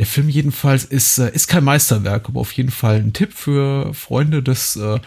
Der 0.00 0.06
Film 0.06 0.28
jedenfalls 0.28 0.84
ist, 0.84 1.18
äh, 1.18 1.32
ist 1.32 1.46
kein 1.46 1.62
Meisterwerk, 1.62 2.28
aber 2.28 2.40
auf 2.40 2.50
jeden 2.52 2.72
Fall 2.72 2.96
ein 2.96 3.12
Tipp 3.12 3.32
für 3.32 3.94
Freunde 3.94 4.42
des 4.42 4.74
äh, 4.74 4.98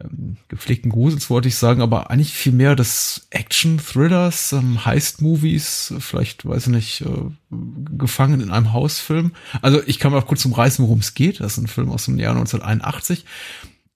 ähm, 0.00 0.36
gepflegten 0.48 0.90
Grusels 0.90 1.30
wollte 1.30 1.48
ich 1.48 1.56
sagen, 1.56 1.80
aber 1.80 2.10
eigentlich 2.10 2.32
viel 2.32 2.52
mehr 2.52 2.74
des 2.74 3.28
Action-Thrillers, 3.30 4.52
ähm, 4.52 4.84
Heist-Movies, 4.84 5.94
vielleicht, 6.00 6.46
weiß 6.46 6.66
ich 6.66 6.72
nicht, 6.72 7.00
äh, 7.02 7.30
gefangen 7.96 8.40
in 8.40 8.50
einem 8.50 8.72
Hausfilm. 8.72 9.32
Also 9.62 9.80
ich 9.86 9.98
kann 9.98 10.12
mal 10.12 10.22
kurz 10.22 10.44
umreißen, 10.44 10.84
worum 10.84 10.98
es 10.98 11.14
geht. 11.14 11.40
Das 11.40 11.52
ist 11.52 11.58
ein 11.58 11.68
Film 11.68 11.90
aus 11.90 12.06
dem 12.06 12.18
Jahr 12.18 12.34
1981. 12.34 13.24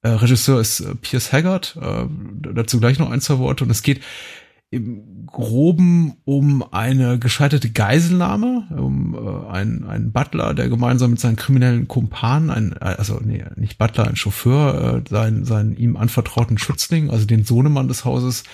Äh, 0.02 0.10
Regisseur 0.10 0.60
ist 0.60 0.80
äh, 0.80 0.94
Piers 0.94 1.32
Haggard, 1.32 1.76
äh, 1.80 2.06
dazu 2.52 2.78
gleich 2.78 3.00
noch 3.00 3.10
ein, 3.10 3.20
zwei 3.20 3.38
Worte. 3.38 3.64
Und 3.64 3.70
es 3.70 3.82
geht 3.82 4.00
im 4.70 5.26
Groben 5.26 6.16
um 6.24 6.62
eine 6.72 7.18
gescheiterte 7.18 7.70
Geiselnahme, 7.70 8.66
um 8.70 9.14
äh, 9.14 9.50
einen, 9.50 9.84
einen 9.84 10.12
Butler, 10.12 10.52
der 10.52 10.68
gemeinsam 10.68 11.12
mit 11.12 11.20
seinen 11.20 11.36
kriminellen 11.36 11.88
Kumpanen, 11.88 12.50
ein, 12.50 12.74
also 12.74 13.20
nee, 13.24 13.44
nicht 13.56 13.78
Butler, 13.78 14.08
ein 14.08 14.16
Chauffeur, 14.16 15.02
äh, 15.06 15.08
seinen, 15.08 15.44
seinen 15.44 15.76
ihm 15.76 15.96
anvertrauten 15.96 16.58
Schützling, 16.58 17.10
also 17.10 17.24
den 17.24 17.44
Sohnemann 17.44 17.88
des 17.88 18.04
Hauses, 18.04 18.44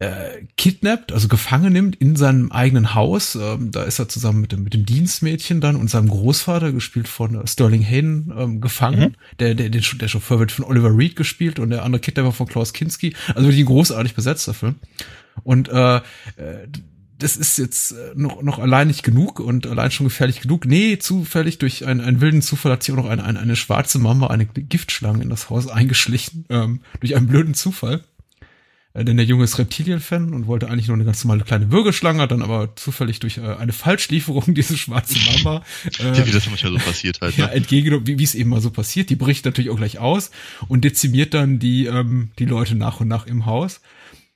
äh, 0.00 0.44
kidnappt, 0.56 1.12
also 1.12 1.26
gefangen 1.26 1.72
nimmt 1.72 1.96
in 1.96 2.14
seinem 2.14 2.52
eigenen 2.52 2.94
Haus. 2.94 3.34
Ähm, 3.34 3.72
da 3.72 3.82
ist 3.82 3.98
er 3.98 4.08
zusammen 4.08 4.40
mit 4.40 4.52
dem, 4.52 4.62
mit 4.62 4.74
dem 4.74 4.86
Dienstmädchen 4.86 5.60
dann 5.60 5.76
und 5.76 5.90
seinem 5.90 6.08
Großvater, 6.08 6.72
gespielt 6.72 7.08
von 7.08 7.34
äh, 7.34 7.46
Sterling 7.46 7.82
Hayden, 7.82 8.32
ähm, 8.36 8.60
gefangen. 8.60 9.00
Mhm. 9.00 9.14
Der, 9.40 9.54
der, 9.54 9.70
der, 9.70 9.80
der 9.82 10.08
Chauffeur 10.08 10.38
wird 10.38 10.52
von 10.52 10.64
Oliver 10.64 10.96
Reed 10.96 11.16
gespielt 11.16 11.58
und 11.58 11.70
der 11.70 11.84
andere 11.84 12.00
Kidnapper 12.00 12.32
von 12.32 12.46
Klaus 12.46 12.72
Kinski. 12.72 13.14
Also 13.28 13.42
wirklich 13.42 13.64
ein 13.64 13.66
großartig 13.66 14.14
besetzter 14.14 14.54
Film. 14.54 14.76
Und 15.44 15.68
äh, 15.68 15.96
äh, 15.96 16.00
das 17.18 17.36
ist 17.36 17.58
jetzt 17.58 17.92
äh, 17.92 18.12
noch, 18.14 18.42
noch 18.42 18.58
allein 18.58 18.86
nicht 18.88 19.02
genug 19.02 19.40
und 19.40 19.66
allein 19.66 19.90
schon 19.90 20.06
gefährlich 20.06 20.40
genug. 20.40 20.64
Nee, 20.64 20.98
zufällig 20.98 21.58
durch 21.58 21.84
einen, 21.84 22.00
einen 22.00 22.20
wilden 22.20 22.42
Zufall 22.42 22.72
hat 22.72 22.82
sich 22.82 22.92
auch 22.92 22.98
noch 22.98 23.08
eine, 23.08 23.24
eine, 23.24 23.40
eine 23.40 23.56
schwarze 23.56 23.98
Mama, 23.98 24.28
eine 24.28 24.46
Giftschlange 24.46 25.22
in 25.22 25.30
das 25.30 25.50
Haus 25.50 25.66
eingeschlichen, 25.66 26.44
ähm, 26.48 26.80
durch 27.00 27.16
einen 27.16 27.26
blöden 27.26 27.54
Zufall. 27.54 28.04
Äh, 28.94 29.04
denn 29.04 29.16
der 29.16 29.26
Junge 29.26 29.44
ist 29.44 29.58
Reptilien-Fan 29.58 30.32
und 30.32 30.46
wollte 30.46 30.68
eigentlich 30.68 30.86
nur 30.86 30.96
eine 30.96 31.04
ganz 31.04 31.24
normale 31.24 31.44
kleine 31.44 31.70
Würgeschlange, 31.72 32.26
dann 32.28 32.42
aber 32.42 32.74
zufällig 32.76 33.18
durch 33.20 33.38
äh, 33.38 33.42
eine 33.42 33.72
Falschlieferung 33.72 34.44
diese 34.54 34.76
schwarze 34.76 35.18
Mama. 35.32 35.62
Äh, 35.98 36.16
ja, 36.16 36.26
wie 36.26 36.30
das 36.30 36.48
manchmal 36.48 36.72
so 36.72 36.78
passiert 36.78 37.20
halt. 37.20 37.36
Ne? 37.36 37.44
Ja, 37.44 37.50
entgegengenommen, 37.50 38.06
wie, 38.06 38.18
wie 38.18 38.24
es 38.24 38.36
eben 38.36 38.50
mal 38.50 38.60
so 38.60 38.70
passiert. 38.70 39.10
Die 39.10 39.16
bricht 39.16 39.44
natürlich 39.44 39.70
auch 39.70 39.76
gleich 39.76 39.98
aus 39.98 40.30
und 40.68 40.84
dezimiert 40.84 41.34
dann 41.34 41.58
die, 41.58 41.86
ähm, 41.86 42.30
die 42.38 42.44
Leute 42.44 42.76
nach 42.76 43.00
und 43.00 43.08
nach 43.08 43.26
im 43.26 43.44
Haus. 43.46 43.80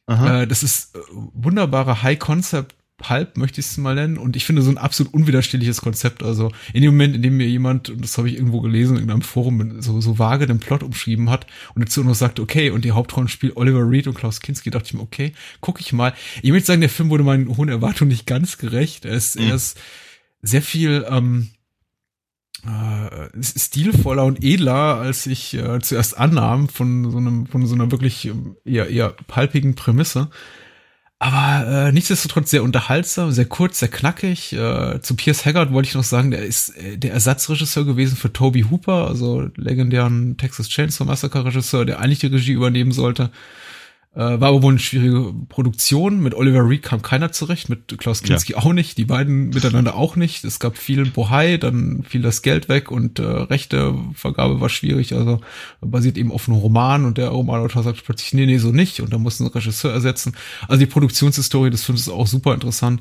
Äh, 0.09 0.47
das 0.47 0.63
ist 0.63 0.97
äh, 0.97 1.01
wunderbare 1.11 2.03
High-Concept 2.03 2.75
Pulp, 3.03 3.37
möchte 3.37 3.61
ich 3.61 3.67
es 3.67 3.77
mal 3.77 3.95
nennen. 3.95 4.17
Und 4.17 4.37
ich 4.37 4.45
finde 4.45 4.63
so 4.63 4.71
ein 4.71 4.79
absolut 4.79 5.13
unwiderstehliches 5.13 5.81
Konzept. 5.81 6.23
Also 6.23 6.53
in 6.73 6.83
dem 6.83 6.93
Moment, 6.93 7.17
in 7.17 7.23
dem 7.23 7.37
mir 7.37 7.49
jemand, 7.49 7.91
und 7.91 8.03
das 8.03 8.17
habe 8.17 8.29
ich 8.29 8.37
irgendwo 8.37 8.61
gelesen 8.61 8.97
in 8.97 9.11
einem 9.11 9.23
Forum, 9.23 9.83
so, 9.83 10.01
so 10.01 10.19
vage 10.19 10.47
den 10.47 10.61
Plot 10.61 10.83
umschrieben 10.83 11.29
hat 11.29 11.47
und 11.75 11.85
dazu 11.85 12.03
noch 12.05 12.15
sagt, 12.15 12.41
okay, 12.41 12.71
und 12.71 12.85
die 12.85 12.93
Hauptrollen 12.93 13.29
spielen 13.29 13.57
Oliver 13.57 13.89
Reed 13.89 14.07
und 14.07 14.15
Klaus 14.15 14.41
Kinski, 14.41 14.71
dachte 14.71 14.87
ich 14.87 14.95
mir, 14.95 15.01
okay, 15.01 15.33
gucke 15.61 15.81
ich 15.81 15.93
mal. 15.93 16.15
Ich 16.43 16.51
möchte 16.51 16.67
sagen, 16.67 16.81
der 16.81 16.91
Film 16.91 17.11
wurde 17.11 17.25
meinen 17.25 17.57
hohen 17.57 17.69
Erwartungen 17.69 18.11
nicht 18.11 18.27
ganz 18.27 18.57
gerecht. 18.57 19.05
Er 19.05 19.15
ist, 19.15 19.39
mhm. 19.39 19.49
er 19.49 19.55
ist 19.57 19.79
sehr 20.43 20.63
viel 20.63 21.05
ähm, 21.09 21.51
äh, 22.65 23.43
stilvoller 23.43 24.25
und 24.25 24.43
edler, 24.45 24.99
als 24.99 25.27
ich 25.27 25.55
äh, 25.55 25.81
zuerst 25.81 26.17
annahm 26.17 26.69
von 26.69 27.11
so 27.11 27.19
einem, 27.19 27.47
von 27.47 27.67
so 27.67 27.75
einer 27.75 27.91
wirklich 27.91 28.27
ähm, 28.27 28.57
eher, 28.65 28.89
eher 28.89 29.15
palpigen 29.27 29.75
Prämisse. 29.75 30.29
Aber 31.19 31.69
äh, 31.69 31.93
nichtsdestotrotz 31.93 32.51
sehr 32.51 32.65
unterhaltsam, 32.65 33.31
sehr 33.31 33.45
kurz, 33.45 33.79
sehr 33.79 33.89
knackig. 33.89 34.53
Äh, 34.55 35.01
zu 35.03 35.15
Piers 35.15 35.47
Haggard 35.47 35.73
wollte 35.73 35.89
ich 35.89 35.95
noch 35.95 36.03
sagen, 36.03 36.33
der 36.33 36.45
ist 36.45 36.77
äh, 36.77 36.99
der 36.99 37.13
Ersatzregisseur 37.13 37.85
gewesen 37.85 38.17
für 38.17 38.33
Toby 38.33 38.67
Hooper, 38.69 39.07
also 39.07 39.49
legendären 39.55 40.37
Texas 40.37 40.69
Chainsaw 40.69 41.05
Massacre 41.05 41.45
Regisseur, 41.45 41.85
der 41.85 42.01
eigentlich 42.01 42.19
die 42.19 42.27
Regie 42.27 42.53
übernehmen 42.53 42.91
sollte. 42.91 43.31
Äh, 44.15 44.19
war 44.19 44.49
aber 44.49 44.63
wohl 44.63 44.73
eine 44.73 44.79
schwierige 44.79 45.33
Produktion. 45.49 46.21
Mit 46.21 46.35
Oliver 46.35 46.69
Reed 46.69 46.83
kam 46.83 47.01
keiner 47.01 47.33
zurecht, 47.33 47.71
mit 47.71 47.97
Klaus 47.97 48.23
Kinski 48.23 48.53
ja. 48.53 48.59
auch 48.59 48.73
nicht, 48.75 48.99
die 48.99 49.07
beiden 49.07 49.49
miteinander 49.49 49.95
auch 49.95 50.17
nicht. 50.17 50.45
Es 50.45 50.59
gab 50.59 50.77
viel 50.77 51.07
Bohai, 51.07 51.57
dann 51.57 52.03
fiel 52.03 52.21
das 52.21 52.43
Geld 52.43 52.69
weg 52.69 52.91
und 52.91 53.19
äh, 53.19 53.23
Rechtevergabe 53.23 54.61
war 54.61 54.69
schwierig. 54.69 55.15
Also 55.15 55.41
basiert 55.81 56.19
eben 56.19 56.31
auf 56.31 56.47
einem 56.47 56.59
Roman 56.59 57.07
und 57.07 57.17
der 57.17 57.29
Romanautor 57.29 57.83
sagt 57.83 58.05
plötzlich, 58.05 58.35
nee, 58.35 58.45
nee, 58.45 58.59
so 58.59 58.71
nicht. 58.71 59.01
Und 59.01 59.15
da 59.15 59.19
mussten 59.19 59.45
einen 59.45 59.55
Regisseur 59.55 59.93
ersetzen. 59.95 60.35
Also 60.69 60.81
die 60.81 60.91
Produktionshistorie 60.91 61.71
des 61.71 61.83
Films 61.83 62.03
ist 62.03 62.11
auch 62.11 62.27
super 62.27 62.53
interessant. 62.53 63.01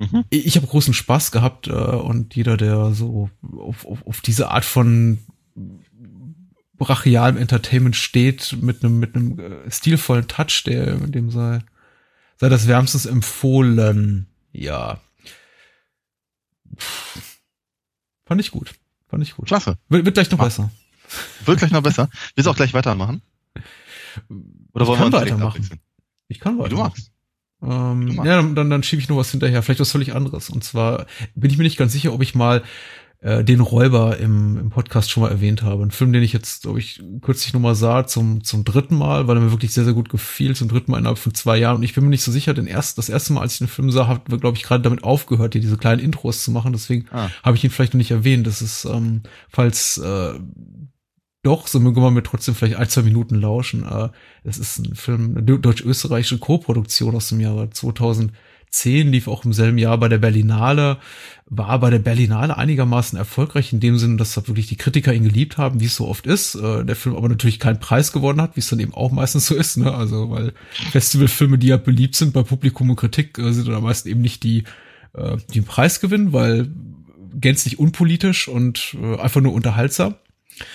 Mhm. 0.00 0.24
Ich 0.30 0.56
habe 0.56 0.66
großen 0.66 0.94
Spaß 0.94 1.30
gehabt 1.30 1.68
äh, 1.68 1.70
und 1.70 2.34
jeder, 2.34 2.56
der 2.56 2.92
so 2.92 3.30
auf, 3.56 3.86
auf, 3.86 4.04
auf 4.04 4.20
diese 4.20 4.50
Art 4.50 4.64
von 4.64 5.18
brachialem 6.80 7.36
Entertainment 7.36 7.94
steht, 7.94 8.56
mit 8.60 8.82
einem, 8.82 8.98
mit 8.98 9.14
einem 9.14 9.38
äh, 9.38 9.70
stilvollen 9.70 10.26
Touch, 10.26 10.64
der, 10.64 10.96
dem 10.96 11.30
sei, 11.30 11.60
sei 12.38 12.48
das 12.48 12.66
wärmstens 12.66 13.06
empfohlen. 13.06 14.26
Ja. 14.52 14.98
Fand 18.24 18.40
ich 18.40 18.50
gut. 18.50 18.72
Fand 19.08 19.22
ich 19.22 19.36
gut. 19.36 19.46
Klasse. 19.46 19.76
Wird, 19.90 20.06
wird 20.06 20.14
gleich 20.14 20.30
noch 20.30 20.40
Ach. 20.40 20.44
besser. 20.44 20.70
Wird 21.44 21.58
gleich 21.58 21.70
noch 21.70 21.82
besser. 21.82 22.08
Willst 22.34 22.46
du 22.46 22.50
auch 22.50 22.56
gleich 22.56 22.72
weitermachen? 22.72 23.20
Oder 24.72 24.86
wollen 24.86 25.00
wir 25.00 25.12
weitermachen? 25.12 25.68
Ich 26.28 26.40
kann 26.40 26.58
weitermachen. 26.58 26.70
Du 26.70 26.76
magst. 26.82 27.12
Ähm, 27.62 28.06
du 28.06 28.12
magst. 28.14 28.26
Ja, 28.26 28.42
dann, 28.42 28.70
dann 28.70 28.82
schiebe 28.82 29.02
ich 29.02 29.08
noch 29.10 29.18
was 29.18 29.30
hinterher. 29.30 29.62
Vielleicht 29.62 29.80
was 29.80 29.92
völlig 29.92 30.14
anderes. 30.14 30.48
Und 30.48 30.64
zwar 30.64 31.06
bin 31.34 31.50
ich 31.50 31.58
mir 31.58 31.64
nicht 31.64 31.76
ganz 31.76 31.92
sicher, 31.92 32.14
ob 32.14 32.22
ich 32.22 32.34
mal 32.34 32.62
äh, 33.22 33.44
den 33.44 33.60
Räuber 33.60 34.16
im, 34.16 34.56
im 34.56 34.70
Podcast 34.70 35.10
schon 35.10 35.22
mal 35.22 35.30
erwähnt 35.30 35.62
habe. 35.62 35.82
Ein 35.82 35.90
Film, 35.90 36.12
den 36.12 36.22
ich 36.22 36.32
jetzt, 36.32 36.62
glaube 36.62 36.78
ich, 36.78 37.02
kürzlich 37.20 37.52
nochmal 37.52 37.74
sah 37.74 38.06
zum, 38.06 38.42
zum 38.44 38.64
dritten 38.64 38.96
Mal, 38.96 39.28
weil 39.28 39.36
er 39.36 39.42
mir 39.42 39.50
wirklich 39.50 39.72
sehr, 39.72 39.84
sehr 39.84 39.92
gut 39.92 40.08
gefiel, 40.08 40.56
zum 40.56 40.68
dritten 40.68 40.90
Mal 40.90 40.98
innerhalb 40.98 41.18
von 41.18 41.34
zwei 41.34 41.58
Jahren. 41.58 41.76
Und 41.76 41.82
ich 41.82 41.94
bin 41.94 42.04
mir 42.04 42.10
nicht 42.10 42.22
so 42.22 42.32
sicher, 42.32 42.54
denn 42.54 42.66
erst 42.66 42.96
das 42.96 43.10
erste 43.10 43.34
Mal, 43.34 43.42
als 43.42 43.54
ich 43.54 43.58
den 43.58 43.68
Film 43.68 43.90
sah, 43.90 44.06
haben 44.06 44.22
wir, 44.26 44.38
glaube 44.38 44.56
ich, 44.56 44.62
gerade 44.62 44.82
damit 44.82 45.04
aufgehört, 45.04 45.52
hier 45.52 45.60
diese 45.60 45.76
kleinen 45.76 46.00
Intros 46.00 46.42
zu 46.42 46.50
machen. 46.50 46.72
Deswegen 46.72 47.06
ah. 47.10 47.28
habe 47.42 47.56
ich 47.56 47.64
ihn 47.64 47.70
vielleicht 47.70 47.92
noch 47.92 47.98
nicht 47.98 48.10
erwähnt. 48.10 48.46
Das 48.46 48.62
ist, 48.62 48.86
ähm, 48.86 49.22
falls 49.50 49.98
äh, 49.98 50.32
doch, 51.42 51.66
so 51.66 51.80
mögen 51.80 52.02
wir 52.02 52.10
mir 52.10 52.22
trotzdem 52.22 52.54
vielleicht 52.54 52.76
ein, 52.76 52.88
zwei 52.88 53.02
Minuten 53.02 53.34
lauschen. 53.34 53.84
Äh, 53.84 54.08
es 54.44 54.58
ist 54.58 54.78
ein 54.78 54.94
Film, 54.94 55.36
eine 55.36 55.58
deutsch-österreichische 55.58 56.38
Co-Produktion 56.38 57.14
aus 57.14 57.28
dem 57.28 57.40
Jahre 57.40 57.68
2000 57.68 58.32
10 58.70 59.10
lief 59.10 59.28
auch 59.28 59.44
im 59.44 59.52
selben 59.52 59.78
Jahr 59.78 59.98
bei 59.98 60.08
der 60.08 60.18
Berlinale, 60.18 60.98
war 61.46 61.80
bei 61.80 61.90
der 61.90 61.98
Berlinale 61.98 62.56
einigermaßen 62.56 63.18
erfolgreich 63.18 63.72
in 63.72 63.80
dem 63.80 63.98
Sinne, 63.98 64.16
dass 64.16 64.34
da 64.34 64.46
wirklich 64.46 64.68
die 64.68 64.76
Kritiker 64.76 65.12
ihn 65.12 65.24
geliebt 65.24 65.58
haben, 65.58 65.80
wie 65.80 65.86
es 65.86 65.96
so 65.96 66.06
oft 66.06 66.26
ist. 66.26 66.54
Äh, 66.54 66.84
der 66.84 66.94
Film 66.94 67.16
aber 67.16 67.28
natürlich 67.28 67.58
keinen 67.58 67.80
Preis 67.80 68.12
gewonnen 68.12 68.40
hat, 68.40 68.54
wie 68.56 68.60
es 68.60 68.68
dann 68.68 68.78
eben 68.78 68.94
auch 68.94 69.10
meistens 69.10 69.46
so 69.46 69.56
ist. 69.56 69.76
Ne? 69.76 69.92
Also 69.92 70.30
weil 70.30 70.52
Festivalfilme, 70.92 71.58
die 71.58 71.66
ja 71.66 71.76
beliebt 71.76 72.14
sind 72.14 72.32
bei 72.32 72.44
Publikum 72.44 72.90
und 72.90 72.96
Kritik, 72.96 73.36
äh, 73.38 73.52
sind 73.52 73.68
dann 73.68 73.82
meistens 73.82 74.10
eben 74.10 74.20
nicht 74.20 74.44
die, 74.44 74.64
äh, 75.14 75.36
die 75.52 75.58
einen 75.58 75.66
Preis 75.66 76.00
gewinnen, 76.00 76.32
weil 76.32 76.70
gänzlich 77.32 77.78
unpolitisch 77.78 78.48
und 78.48 78.96
einfach 79.20 79.40
nur 79.40 79.52
unterhaltsam. 79.52 80.16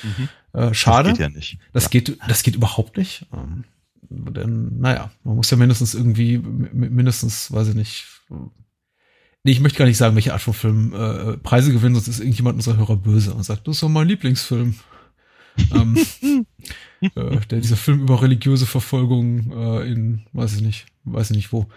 Mhm. 0.04 0.74
schade. 0.74 1.10
Das 1.10 1.18
geht 1.18 1.28
ja 1.28 1.36
nicht. 1.36 1.58
Das 1.74 1.84
ja. 1.84 1.90
geht, 1.90 2.18
das 2.30 2.44
geht 2.44 2.56
überhaupt 2.56 2.96
nicht. 2.96 3.26
Ähm, 3.34 3.66
denn, 4.32 4.80
naja, 4.80 5.12
man 5.24 5.36
muss 5.36 5.50
ja 5.50 5.58
mindestens 5.58 5.94
irgendwie, 5.94 6.38
mindestens, 6.38 7.52
weiß 7.52 7.70
ich 7.70 7.76
nicht, 7.76 8.06
nee, 9.44 9.52
ich 9.52 9.60
möchte 9.60 9.78
gar 9.78 9.86
nicht 9.86 9.98
sagen, 9.98 10.16
welche 10.16 10.34
Art 10.34 10.42
von 10.42 10.54
Film 10.54 10.94
äh, 10.94 11.38
Preise 11.38 11.72
gewinnen, 11.72 11.96
sonst 11.96 12.08
ist 12.08 12.20
irgendjemand 12.20 12.56
unserer 12.56 12.78
Hörer 12.78 12.98
böse 12.98 13.34
und 13.34 13.44
sagt, 13.44 13.68
das 13.68 13.78
ist 13.78 13.84
doch 13.84 13.90
mein 13.90 14.08
Lieblingsfilm. 14.08 14.76
ähm, 15.74 15.98
äh, 17.02 17.40
der 17.50 17.62
dieser 17.62 17.78
Film 17.78 18.02
über 18.02 18.22
religiöse 18.22 18.66
Verfolgung 18.66 19.52
äh, 19.52 19.90
in, 19.90 20.26
weiß 20.34 20.56
ich 20.56 20.62
nicht, 20.62 20.86
weiß 21.06 21.32
ich 21.32 21.38
nicht 21.38 21.54
wo. 21.54 21.68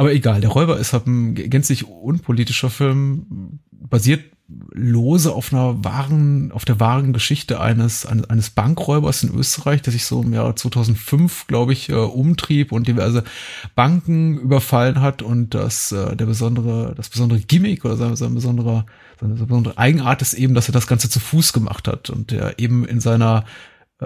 Aber 0.00 0.14
egal, 0.14 0.40
der 0.40 0.48
Räuber 0.48 0.78
ist 0.78 0.94
halt 0.94 1.06
ein 1.06 1.34
gänzlich 1.34 1.86
unpolitischer 1.86 2.70
Film, 2.70 3.60
basiert 3.70 4.24
lose 4.72 5.30
auf 5.30 5.52
einer 5.52 5.84
wahren, 5.84 6.52
auf 6.52 6.64
der 6.64 6.80
wahren 6.80 7.12
Geschichte 7.12 7.60
eines, 7.60 8.06
eines, 8.06 8.48
Bankräubers 8.48 9.22
in 9.24 9.34
Österreich, 9.34 9.82
der 9.82 9.92
sich 9.92 10.06
so 10.06 10.22
im 10.22 10.32
Jahr 10.32 10.56
2005, 10.56 11.48
glaube 11.48 11.74
ich, 11.74 11.90
äh, 11.90 11.96
umtrieb 11.96 12.72
und 12.72 12.88
diverse 12.88 13.24
Banken 13.74 14.38
überfallen 14.38 15.02
hat 15.02 15.20
und 15.20 15.54
das, 15.54 15.92
äh, 15.92 16.16
der 16.16 16.24
besondere, 16.24 16.94
das 16.96 17.10
besondere 17.10 17.40
Gimmick 17.40 17.84
oder 17.84 17.98
sein, 17.98 18.16
sein 18.16 18.34
besonderer, 18.34 18.86
seine 19.20 19.34
besondere 19.34 19.76
Eigenart 19.76 20.22
ist 20.22 20.32
eben, 20.32 20.54
dass 20.54 20.66
er 20.66 20.72
das 20.72 20.86
Ganze 20.86 21.10
zu 21.10 21.20
Fuß 21.20 21.52
gemacht 21.52 21.86
hat 21.86 22.08
und 22.08 22.30
der 22.30 22.58
eben 22.58 22.86
in 22.86 23.00
seiner 23.00 23.44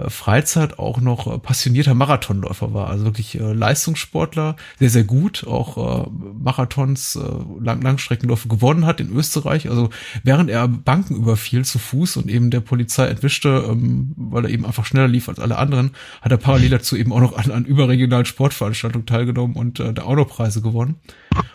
Freizeit 0.09 0.77
auch 0.79 0.99
noch 0.99 1.33
äh, 1.33 1.37
passionierter 1.39 1.93
Marathonläufer 1.93 2.73
war. 2.73 2.89
Also 2.89 3.05
wirklich 3.05 3.39
äh, 3.39 3.53
Leistungssportler, 3.53 4.55
sehr, 4.79 4.89
sehr 4.89 5.03
gut, 5.03 5.45
auch 5.47 6.05
äh, 6.05 6.09
Marathons, 6.37 7.15
äh, 7.15 7.63
Lang 7.63 7.81
Langstreckenläufe 7.81 8.47
gewonnen 8.47 8.85
hat 8.85 8.99
in 8.99 9.11
Österreich. 9.15 9.69
Also 9.69 9.89
während 10.23 10.49
er 10.49 10.67
Banken 10.67 11.15
überfiel 11.15 11.63
zu 11.65 11.79
Fuß 11.79 12.17
und 12.17 12.29
eben 12.29 12.51
der 12.51 12.59
Polizei 12.59 13.07
entwischte, 13.07 13.65
ähm, 13.67 14.13
weil 14.17 14.45
er 14.45 14.51
eben 14.51 14.65
einfach 14.65 14.85
schneller 14.85 15.07
lief 15.07 15.29
als 15.29 15.39
alle 15.39 15.57
anderen, 15.57 15.91
hat 16.21 16.31
er 16.31 16.37
parallel 16.37 16.69
dazu 16.69 16.95
eben 16.95 17.13
auch 17.13 17.21
noch 17.21 17.37
an, 17.37 17.51
an 17.51 17.65
überregionalen 17.65 18.25
Sportveranstaltungen 18.25 19.05
teilgenommen 19.05 19.55
und 19.55 19.79
äh, 19.79 19.93
der 19.93 20.07
Autopreise 20.07 20.61
gewonnen. 20.61 20.95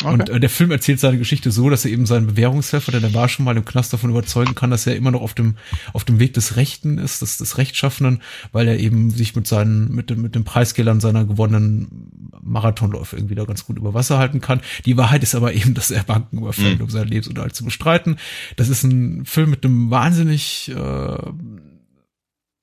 Okay. 0.03 0.13
Und 0.13 0.29
äh, 0.29 0.41
der 0.41 0.51
Film 0.51 0.71
erzählt 0.71 1.01
seine 1.01 1.19
Geschichte 1.19 1.51
so, 1.51 1.69
dass 1.69 1.85
er 1.85 1.91
eben 1.91 2.07
seinen 2.07 2.27
Bewährungshelfer, 2.27 2.93
denn 2.93 3.03
er 3.03 3.15
war 3.15 3.29
schon 3.29 3.45
mal 3.45 3.57
im 3.57 3.65
Knast 3.65 3.93
davon 3.93 4.11
überzeugen 4.11 4.55
kann, 4.55 4.71
dass 4.71 4.87
er 4.87 4.97
immer 4.97 5.11
noch 5.11 5.21
auf 5.21 5.35
dem, 5.35 5.57
auf 5.93 6.05
dem 6.05 6.19
Weg 6.19 6.35
des 6.35 6.57
Rechten 6.57 6.99
ist, 6.99 7.23
des, 7.23 7.37
des 7.37 7.59
Rechtschaffenen, 7.59 8.23
weil 8.53 8.69
er 8.69 8.79
eben 8.79 9.11
sich 9.11 9.37
mit 9.37 9.47
seinen, 9.47 9.95
mit 9.95 10.11
dem, 10.11 10.23
mit 10.23 10.35
dem 10.35 10.45
Preisgeldern 10.45 11.01
seiner 11.01 11.25
gewonnenen 11.25 12.31
Marathonläufe 12.43 13.17
irgendwie 13.17 13.35
da 13.35 13.45
ganz 13.45 13.67
gut 13.67 13.77
über 13.77 13.95
Wasser 13.95 14.19
halten 14.19 14.41
kann. 14.41 14.61
Die 14.87 14.97
Wahrheit 14.97 15.23
ist 15.23 15.35
aber 15.35 15.53
eben, 15.53 15.75
dass 15.75 15.91
er 15.91 16.03
Banken 16.05 16.39
überfällt, 16.39 16.79
mhm. 16.79 16.85
um 16.85 16.91
seinen 16.91 17.09
Lebensunterhalt 17.09 17.55
zu 17.55 17.65
bestreiten. 17.65 18.17
Das 18.57 18.69
ist 18.69 18.83
ein 18.83 19.27
Film 19.27 19.51
mit 19.51 19.65
einem 19.65 19.91
wahnsinnig 19.91 20.71
äh, 20.75 21.17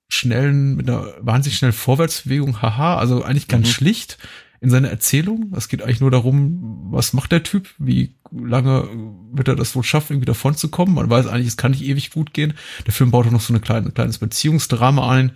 schnellen, 0.08 0.76
mit 0.76 0.88
einer 0.88 1.06
wahnsinnig 1.20 1.58
schnellen 1.58 1.74
Vorwärtsbewegung, 1.74 2.62
haha, 2.62 2.96
also 2.96 3.22
eigentlich 3.22 3.48
ganz 3.48 3.68
mhm. 3.68 3.72
schlicht 3.72 4.18
in 4.60 4.70
seiner 4.70 4.88
Erzählung. 4.88 5.52
Es 5.56 5.68
geht 5.68 5.82
eigentlich 5.82 6.00
nur 6.00 6.10
darum, 6.10 6.88
was 6.90 7.12
macht 7.12 7.32
der 7.32 7.42
Typ, 7.42 7.68
wie 7.78 8.14
lange 8.32 8.88
wird 9.32 9.48
er 9.48 9.56
das 9.56 9.74
wohl 9.74 9.84
schaffen, 9.84 10.14
irgendwie 10.14 10.26
davon 10.26 10.56
zu 10.56 10.68
kommen. 10.68 10.94
Man 10.94 11.08
weiß 11.08 11.26
eigentlich, 11.26 11.46
es 11.46 11.56
kann 11.56 11.70
nicht 11.70 11.84
ewig 11.84 12.10
gut 12.10 12.34
gehen. 12.34 12.54
Der 12.86 12.92
Film 12.92 13.10
baut 13.10 13.26
auch 13.26 13.30
noch 13.30 13.40
so 13.40 13.52
eine 13.52 13.60
kleine, 13.60 13.90
kleines 13.90 14.18
Beziehungsdrama 14.18 15.10
ein, 15.10 15.32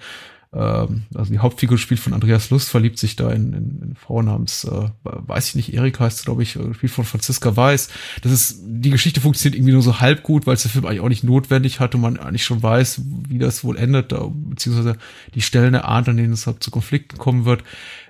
ähm, 0.54 1.04
also 1.14 1.32
die 1.32 1.38
Hauptfigur 1.38 1.78
spielt 1.78 2.00
von 2.00 2.12
Andreas 2.12 2.50
Lust, 2.50 2.68
verliebt 2.68 2.98
sich 2.98 3.16
da 3.16 3.30
in, 3.30 3.52
in, 3.52 3.82
in 3.82 3.94
Frau 3.96 4.20
namens, 4.20 4.64
äh, 4.64 4.88
weiß 5.02 5.48
ich 5.48 5.54
nicht, 5.54 5.72
Erika 5.72 6.04
heißt 6.04 6.24
glaube 6.24 6.42
ich, 6.42 6.56
äh, 6.56 6.74
spielt 6.74 6.92
von 6.92 7.04
Franziska 7.04 7.56
Weiß. 7.56 7.88
Das 8.22 8.32
ist, 8.32 8.60
die 8.62 8.90
Geschichte 8.90 9.20
funktioniert 9.20 9.56
irgendwie 9.56 9.72
nur 9.72 9.82
so 9.82 10.00
halb 10.00 10.22
gut, 10.22 10.46
weil 10.46 10.54
es 10.54 10.62
der 10.62 10.70
Film 10.70 10.84
eigentlich 10.84 11.00
auch 11.00 11.08
nicht 11.08 11.24
notwendig 11.24 11.80
hat 11.80 11.94
und 11.94 12.02
man 12.02 12.18
eigentlich 12.18 12.44
schon 12.44 12.62
weiß, 12.62 13.00
wie 13.28 13.38
das 13.38 13.64
wohl 13.64 13.78
endet, 13.78 14.14
beziehungsweise 14.50 14.98
die 15.34 15.40
Stellen 15.40 15.74
erahnt, 15.74 16.08
an 16.08 16.18
denen 16.18 16.34
es 16.34 16.46
halt 16.46 16.62
zu 16.62 16.70
Konflikten 16.70 17.16
kommen 17.16 17.46
wird. 17.46 17.64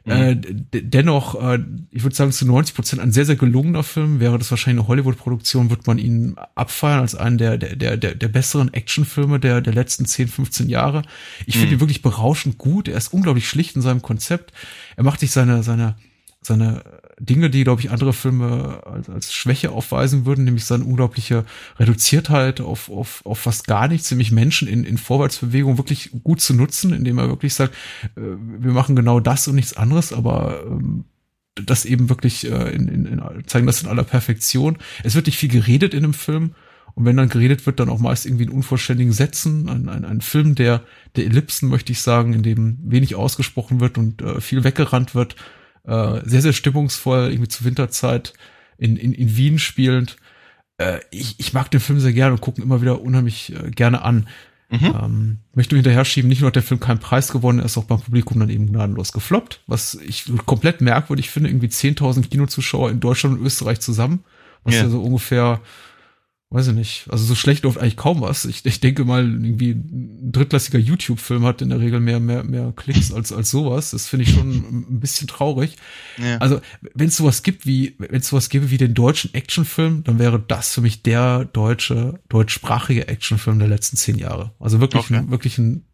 Mhm. 0.04 0.12
Äh, 0.12 0.36
dennoch, 0.82 1.40
äh, 1.40 1.58
ich 1.90 2.02
würde 2.02 2.16
sagen, 2.16 2.32
zu 2.32 2.46
90 2.46 2.74
Prozent 2.74 3.02
ein 3.02 3.12
sehr, 3.12 3.24
sehr 3.24 3.36
gelungener 3.36 3.82
Film. 3.82 4.20
Wäre 4.20 4.38
das 4.38 4.50
wahrscheinlich 4.50 4.80
eine 4.80 4.88
Hollywood-Produktion, 4.88 5.70
wird 5.70 5.86
man 5.86 5.98
ihn 5.98 6.36
abfeiern 6.54 7.00
als 7.00 7.14
einen 7.14 7.38
der, 7.38 7.56
der, 7.58 7.76
der, 7.76 7.96
der, 7.96 8.14
der 8.14 8.28
besseren 8.28 8.72
Actionfilme 8.74 9.38
der, 9.38 9.60
der 9.60 9.72
letzten 9.72 10.04
10, 10.04 10.28
15 10.28 10.68
Jahre. 10.68 11.02
Ich 11.46 11.54
finde 11.54 11.68
mhm. 11.68 11.74
ihn 11.74 11.80
wirklich 11.80 12.02
berauschend 12.02 12.58
gut. 12.58 12.88
Er 12.88 12.96
ist 12.96 13.12
unglaublich 13.12 13.48
schlicht 13.48 13.76
in 13.76 13.82
seinem 13.82 14.02
Konzept. 14.02 14.52
Er 14.96 15.04
macht 15.04 15.20
sich 15.20 15.30
seine, 15.30 15.62
seine, 15.62 15.96
seine 16.40 16.82
Dinge, 17.18 17.50
die, 17.50 17.64
glaube 17.64 17.80
ich, 17.80 17.90
andere 17.90 18.12
Filme 18.12 18.82
als, 18.86 19.08
als 19.08 19.32
Schwäche 19.32 19.70
aufweisen 19.70 20.24
würden, 20.24 20.44
nämlich 20.44 20.64
seine 20.64 20.84
unglaubliche 20.84 21.44
Reduziertheit 21.78 22.60
auf, 22.60 22.90
auf, 22.90 23.24
auf 23.24 23.38
fast 23.38 23.66
gar 23.66 23.88
nichts, 23.88 24.10
nämlich 24.10 24.32
Menschen 24.32 24.66
in, 24.66 24.84
in 24.84 24.98
Vorwärtsbewegung 24.98 25.78
wirklich 25.78 26.10
gut 26.24 26.40
zu 26.40 26.54
nutzen, 26.54 26.92
indem 26.92 27.18
er 27.18 27.28
wirklich 27.28 27.54
sagt, 27.54 27.74
äh, 28.16 28.20
wir 28.20 28.72
machen 28.72 28.96
genau 28.96 29.20
das 29.20 29.46
und 29.46 29.54
nichts 29.54 29.76
anderes, 29.76 30.12
aber 30.12 30.64
ähm, 30.66 31.04
das 31.54 31.84
eben 31.84 32.08
wirklich 32.08 32.50
äh, 32.50 32.70
in, 32.74 32.88
in, 32.88 33.06
in, 33.06 33.22
zeigen 33.46 33.66
das 33.66 33.82
in 33.82 33.88
aller 33.88 34.04
Perfektion. 34.04 34.78
Es 35.04 35.14
wird 35.14 35.26
nicht 35.26 35.38
viel 35.38 35.50
geredet 35.50 35.94
in 35.94 36.02
dem 36.02 36.14
Film. 36.14 36.54
Und 36.94 37.06
wenn 37.06 37.16
dann 37.16 37.30
geredet 37.30 37.64
wird, 37.64 37.80
dann 37.80 37.88
auch 37.88 38.00
meist 38.00 38.26
irgendwie 38.26 38.44
in 38.44 38.50
unvollständigen 38.50 39.12
Sätzen. 39.12 39.68
Ein, 39.68 39.88
ein, 39.88 40.04
ein 40.04 40.20
Film 40.20 40.54
der, 40.54 40.82
der 41.16 41.24
Ellipsen, 41.24 41.68
möchte 41.68 41.92
ich 41.92 42.00
sagen, 42.00 42.34
in 42.34 42.42
dem 42.42 42.78
wenig 42.82 43.14
ausgesprochen 43.14 43.80
wird 43.80 43.96
und 43.96 44.20
äh, 44.20 44.40
viel 44.40 44.64
weggerannt 44.64 45.14
wird 45.14 45.36
äh, 45.84 46.20
sehr, 46.24 46.42
sehr 46.42 46.52
stimmungsvoll, 46.52 47.30
irgendwie 47.30 47.48
zur 47.48 47.66
Winterzeit 47.66 48.34
in, 48.78 48.96
in, 48.96 49.12
in 49.12 49.36
Wien 49.36 49.58
spielend. 49.58 50.16
Äh, 50.78 51.00
ich, 51.10 51.38
ich 51.38 51.52
mag 51.52 51.70
den 51.70 51.80
Film 51.80 52.00
sehr 52.00 52.12
gerne 52.12 52.34
und 52.34 52.40
gucke 52.40 52.62
immer 52.62 52.80
wieder 52.82 53.00
unheimlich 53.00 53.52
äh, 53.54 53.70
gerne 53.70 54.02
an. 54.02 54.28
Mhm. 54.70 54.94
Ähm, 55.02 55.38
möchte 55.54 55.76
hinterher 55.76 56.04
schieben, 56.06 56.28
nicht 56.30 56.40
nur 56.40 56.48
hat 56.48 56.56
der 56.56 56.62
Film 56.62 56.80
keinen 56.80 56.98
Preis 56.98 57.30
gewonnen, 57.30 57.58
er 57.58 57.66
ist 57.66 57.76
auch 57.76 57.84
beim 57.84 58.00
Publikum 58.00 58.40
dann 58.40 58.48
eben 58.48 58.68
gnadenlos 58.68 59.12
gefloppt, 59.12 59.60
was 59.66 59.96
ich 59.96 60.24
komplett 60.46 60.80
merkwürdig 60.80 61.28
finde, 61.28 61.50
irgendwie 61.50 61.66
10.000 61.66 62.30
Kinozuschauer 62.30 62.90
in 62.90 62.98
Deutschland 62.98 63.38
und 63.38 63.44
Österreich 63.44 63.80
zusammen, 63.80 64.24
was 64.64 64.76
ja, 64.76 64.84
ja 64.84 64.88
so 64.88 65.02
ungefähr 65.02 65.60
weiß 66.52 66.68
ich 66.68 66.74
nicht, 66.74 67.06
also 67.08 67.24
so 67.24 67.34
schlecht 67.34 67.64
läuft 67.64 67.78
eigentlich 67.78 67.96
kaum 67.96 68.20
was. 68.20 68.44
Ich, 68.44 68.64
ich 68.66 68.80
denke 68.80 69.04
mal, 69.04 69.22
irgendwie 69.22 69.70
ein 69.70 70.32
drittklassiger 70.32 70.78
YouTube-Film 70.78 71.44
hat 71.44 71.62
in 71.62 71.70
der 71.70 71.80
Regel 71.80 71.98
mehr, 71.98 72.20
mehr, 72.20 72.44
mehr 72.44 72.72
Klicks 72.76 73.12
als, 73.12 73.32
als 73.32 73.50
sowas. 73.50 73.92
Das 73.92 74.08
finde 74.08 74.24
ich 74.24 74.34
schon 74.34 74.50
ein 74.50 75.00
bisschen 75.00 75.28
traurig. 75.28 75.76
Ja. 76.18 76.38
Also, 76.38 76.60
wenn 76.94 77.08
es 77.08 77.16
sowas 77.16 77.42
gibt 77.42 77.66
wie, 77.66 77.96
wenn 77.98 78.20
es 78.20 78.28
sowas 78.28 78.50
gäbe 78.50 78.70
wie 78.70 78.76
den 78.76 78.94
deutschen 78.94 79.32
Actionfilm, 79.32 80.04
dann 80.04 80.18
wäre 80.18 80.38
das 80.38 80.74
für 80.74 80.82
mich 80.82 81.02
der 81.02 81.46
deutsche, 81.46 82.20
deutschsprachige 82.28 83.08
Actionfilm 83.08 83.58
der 83.58 83.68
letzten 83.68 83.96
zehn 83.96 84.18
Jahre. 84.18 84.52
Also 84.58 84.80
wirklich, 84.80 85.04
okay. 85.04 85.16
ein, 85.16 85.30
wirklich 85.30 85.56
ein 85.58 85.86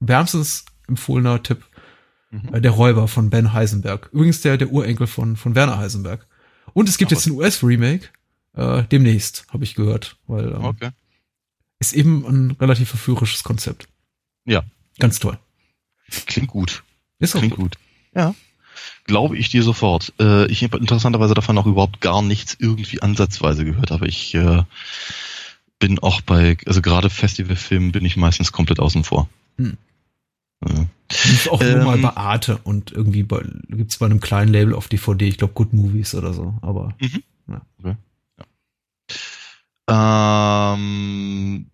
wärmstens 0.00 0.66
empfohlener 0.86 1.42
Tipp. 1.42 1.64
Mhm. 2.30 2.54
Äh, 2.54 2.60
der 2.60 2.72
Räuber 2.72 3.08
von 3.08 3.30
Ben 3.30 3.52
Heisenberg. 3.52 4.10
Übrigens 4.12 4.42
der, 4.42 4.58
der 4.58 4.70
Urenkel 4.70 5.06
von, 5.06 5.36
von 5.36 5.54
Werner 5.54 5.78
Heisenberg. 5.78 6.26
Und 6.74 6.88
es 6.88 6.98
gibt 6.98 7.12
Aber 7.12 7.18
jetzt 7.18 7.26
ein 7.26 7.32
US-Remake 7.32 8.10
äh, 8.56 8.82
demnächst, 8.84 9.46
habe 9.52 9.64
ich 9.64 9.74
gehört. 9.74 10.16
Weil 10.26 10.48
ähm, 10.52 10.64
okay. 10.64 10.90
ist 11.78 11.92
eben 11.92 12.24
ein 12.26 12.50
relativ 12.52 12.88
verführerisches 12.88 13.44
Konzept. 13.44 13.88
Ja. 14.44 14.64
Ganz 14.98 15.18
toll. 15.18 15.38
Klingt 16.26 16.48
gut. 16.48 16.82
Ist 17.18 17.34
auch 17.36 17.40
Klingt 17.40 17.56
gut. 17.56 17.76
gut. 17.76 17.78
Ja. 18.14 18.34
Glaube 19.04 19.36
ich 19.36 19.48
dir 19.48 19.62
sofort. 19.62 20.12
Äh, 20.18 20.46
ich 20.46 20.62
habe 20.64 20.78
interessanterweise 20.78 21.34
davon 21.34 21.58
auch 21.58 21.66
überhaupt 21.66 22.00
gar 22.00 22.22
nichts 22.22 22.56
irgendwie 22.58 23.02
ansatzweise 23.02 23.64
gehört, 23.64 23.92
aber 23.92 24.06
ich 24.06 24.34
äh, 24.34 24.62
bin 25.78 25.98
auch 25.98 26.20
bei, 26.20 26.56
also 26.66 26.82
gerade 26.82 27.10
Festivalfilmen 27.10 27.92
bin 27.92 28.04
ich 28.04 28.16
meistens 28.16 28.52
komplett 28.52 28.80
außen 28.80 29.04
vor. 29.04 29.28
Hm. 29.58 29.76
Ja. 30.66 30.86
Lief 31.24 31.48
auch 31.48 31.60
ähm, 31.60 31.72
nur 31.72 31.84
mal 31.84 31.98
bei 31.98 32.16
Arte 32.16 32.58
und 32.58 32.90
irgendwie 32.90 33.22
bei, 33.22 33.42
gibt's 33.68 33.98
bei 33.98 34.06
einem 34.06 34.20
kleinen 34.20 34.52
Label 34.52 34.74
auf 34.74 34.88
DVD, 34.88 35.28
ich 35.28 35.38
glaube 35.38 35.54
Good 35.54 35.72
Movies 35.72 36.14
oder 36.14 36.32
so, 36.32 36.54
aber. 36.62 36.94
Mhm. 37.00 37.22
Ja. 37.48 37.62
Okay. 37.78 37.96
Ähm, 39.88 41.66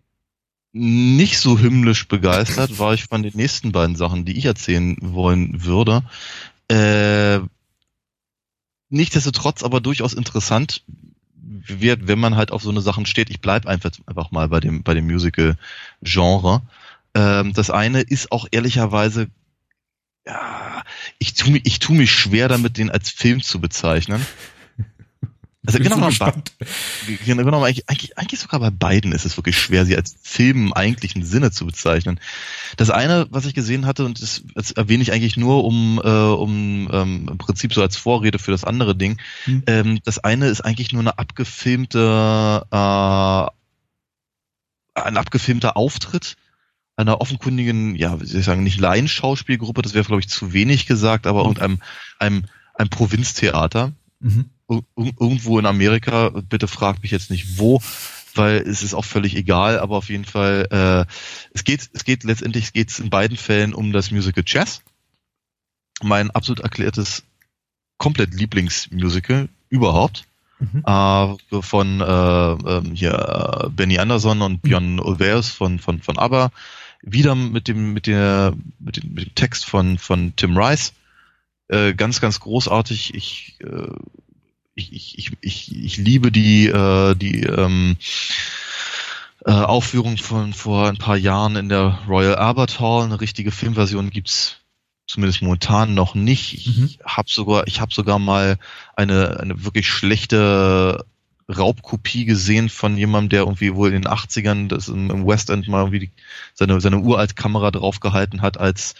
nicht 0.72 1.38
so 1.38 1.58
himmlisch 1.58 2.08
begeistert 2.08 2.78
war 2.78 2.94
ich 2.94 3.04
von 3.04 3.22
den 3.22 3.36
nächsten 3.36 3.72
beiden 3.72 3.96
Sachen, 3.96 4.24
die 4.24 4.36
ich 4.38 4.44
erzählen 4.44 4.96
wollen 5.00 5.64
würde. 5.64 6.02
Äh, 6.68 7.40
Nichtsdestotrotz 8.92 9.62
aber 9.62 9.80
durchaus 9.80 10.12
interessant 10.12 10.82
wird, 11.34 12.08
wenn 12.08 12.18
man 12.18 12.36
halt 12.36 12.52
auf 12.52 12.62
so 12.62 12.68
eine 12.68 12.82
Sachen 12.82 13.06
steht. 13.06 13.30
Ich 13.30 13.40
bleib 13.40 13.66
einfach, 13.66 13.90
einfach 14.04 14.30
mal 14.32 14.48
bei 14.48 14.60
dem, 14.60 14.82
bei 14.82 14.92
dem 14.92 15.06
Musical-Genre. 15.06 16.60
Ähm, 17.14 17.54
das 17.54 17.70
eine 17.70 18.02
ist 18.02 18.30
auch 18.32 18.46
ehrlicherweise, 18.50 19.28
ja, 20.26 20.82
ich 21.18 21.32
tu, 21.32 21.58
ich 21.64 21.78
tu 21.78 21.94
mich 21.94 22.12
schwer 22.12 22.48
damit, 22.48 22.76
den 22.76 22.90
als 22.90 23.08
Film 23.08 23.42
zu 23.42 23.62
bezeichnen. 23.62 24.26
Also 25.64 25.78
genau, 25.78 25.96
so 25.96 26.06
gespannt. 26.06 26.52
genau, 27.24 27.44
genau 27.44 27.62
eigentlich, 27.62 27.88
eigentlich, 27.88 28.18
eigentlich 28.18 28.40
sogar 28.40 28.58
bei 28.58 28.70
beiden 28.70 29.12
ist 29.12 29.24
es 29.24 29.36
wirklich 29.36 29.56
schwer, 29.56 29.86
sie 29.86 29.96
als 29.96 30.16
Film 30.20 30.66
im 30.66 30.72
eigentlichen 30.72 31.24
Sinne 31.24 31.52
zu 31.52 31.66
bezeichnen. 31.66 32.18
Das 32.76 32.90
eine, 32.90 33.28
was 33.30 33.46
ich 33.46 33.54
gesehen 33.54 33.86
hatte, 33.86 34.04
und 34.04 34.20
das, 34.20 34.42
das 34.56 34.72
erwähne 34.72 35.04
ich 35.04 35.12
eigentlich 35.12 35.36
nur, 35.36 35.64
um, 35.64 36.00
äh, 36.02 36.08
um 36.08 36.90
ähm, 36.92 37.28
im 37.30 37.38
Prinzip 37.38 37.72
so 37.74 37.80
als 37.80 37.96
Vorrede 37.96 38.40
für 38.40 38.50
das 38.50 38.64
andere 38.64 38.96
Ding. 38.96 39.20
Hm. 39.44 39.62
Ähm, 39.66 39.98
das 40.04 40.18
eine 40.18 40.48
ist 40.48 40.62
eigentlich 40.62 40.92
nur 40.92 41.00
eine 41.02 41.18
abgefilmte, 41.18 42.66
äh, 42.68 43.46
ein 45.00 45.16
abgefilmter 45.16 45.76
Auftritt 45.76 46.36
einer 46.96 47.20
offenkundigen, 47.20 47.94
ja, 47.94 48.20
wie 48.20 48.26
soll 48.26 48.40
ich 48.40 48.46
sagen, 48.46 48.64
nicht 48.64 48.80
Laienschauspielgruppe, 48.80 49.80
das 49.80 49.94
wäre, 49.94 50.04
glaube 50.04 50.20
ich, 50.20 50.28
zu 50.28 50.52
wenig 50.52 50.86
gesagt, 50.86 51.26
aber 51.28 51.40
mhm. 51.40 51.50
irgendeinem 51.50 51.80
einem, 52.18 52.44
einem 52.74 52.90
Provinztheater. 52.90 53.92
Mhm 54.18 54.50
irgendwo 54.96 55.58
in 55.58 55.66
Amerika, 55.66 56.30
bitte 56.48 56.68
fragt 56.68 57.02
mich 57.02 57.10
jetzt 57.10 57.30
nicht 57.30 57.58
wo, 57.58 57.80
weil 58.34 58.56
es 58.56 58.82
ist 58.82 58.94
auch 58.94 59.04
völlig 59.04 59.36
egal, 59.36 59.78
aber 59.78 59.96
auf 59.96 60.08
jeden 60.08 60.24
Fall, 60.24 60.66
äh, 60.70 61.12
es 61.52 61.64
geht, 61.64 61.90
es 61.92 62.04
geht 62.04 62.24
letztendlich 62.24 62.72
geht's 62.72 62.98
in 62.98 63.10
beiden 63.10 63.36
Fällen 63.36 63.74
um 63.74 63.92
das 63.92 64.10
Musical 64.10 64.44
Jazz. 64.46 64.82
Mein 66.02 66.30
absolut 66.30 66.60
erklärtes, 66.60 67.24
komplett 67.98 68.34
Lieblingsmusical 68.34 69.48
überhaupt. 69.68 70.24
Mhm. 70.62 70.84
Äh, 70.86 71.62
von 71.62 72.00
äh, 72.00 72.52
äh, 72.52 72.82
hier 72.94 73.70
Benny 73.74 73.98
Anderson 73.98 74.42
und 74.42 74.62
Björn 74.62 75.00
Ulvaeus 75.00 75.48
von 75.48 75.80
von 75.80 76.00
von 76.00 76.18
ABBA 76.18 76.52
wieder 77.02 77.34
mit 77.34 77.66
dem 77.66 77.92
mit 77.92 78.06
der 78.06 78.54
mit 78.78 78.96
dem, 78.96 79.14
mit 79.14 79.26
dem 79.26 79.34
Text 79.34 79.64
von 79.64 79.98
von 79.98 80.34
Tim 80.36 80.56
Rice 80.56 80.92
äh, 81.66 81.94
ganz 81.94 82.20
ganz 82.20 82.38
großartig 82.38 83.14
ich 83.14 83.56
äh, 83.60 83.88
ich, 84.74 85.18
ich, 85.18 85.32
ich, 85.40 85.84
ich 85.84 85.96
liebe 85.96 86.32
die, 86.32 86.66
äh, 86.66 87.14
die 87.14 87.42
ähm, 87.42 87.96
äh, 89.44 89.50
Aufführung 89.50 90.16
von 90.18 90.52
vor 90.52 90.88
ein 90.88 90.98
paar 90.98 91.16
Jahren 91.16 91.56
in 91.56 91.68
der 91.68 91.98
Royal 92.08 92.36
Albert 92.36 92.80
Hall. 92.80 93.04
Eine 93.04 93.20
richtige 93.20 93.50
Filmversion 93.50 94.10
gibt's 94.10 94.56
zumindest 95.06 95.42
momentan 95.42 95.94
noch 95.94 96.14
nicht. 96.14 96.54
Ich 96.54 96.76
mhm. 96.78 96.90
habe 97.04 97.28
sogar, 97.30 97.66
ich 97.66 97.80
habe 97.80 97.92
sogar 97.92 98.18
mal 98.18 98.58
eine, 98.96 99.40
eine 99.40 99.64
wirklich 99.64 99.88
schlechte 99.88 101.04
Raubkopie 101.48 102.24
gesehen 102.24 102.68
von 102.68 102.96
jemandem, 102.96 103.28
der 103.30 103.40
irgendwie 103.40 103.74
wohl 103.74 103.88
in 103.92 104.02
den 104.02 104.10
80ern 104.10 104.68
das 104.68 104.88
im, 104.88 105.10
im 105.10 105.26
West 105.26 105.50
End 105.50 105.68
mal 105.68 105.80
irgendwie 105.80 105.98
die, 105.98 106.10
seine, 106.54 106.80
seine 106.80 107.00
uralt 107.00 107.36
Kamera 107.36 107.70
draufgehalten 107.70 108.40
hat, 108.40 108.58
als 108.58 108.94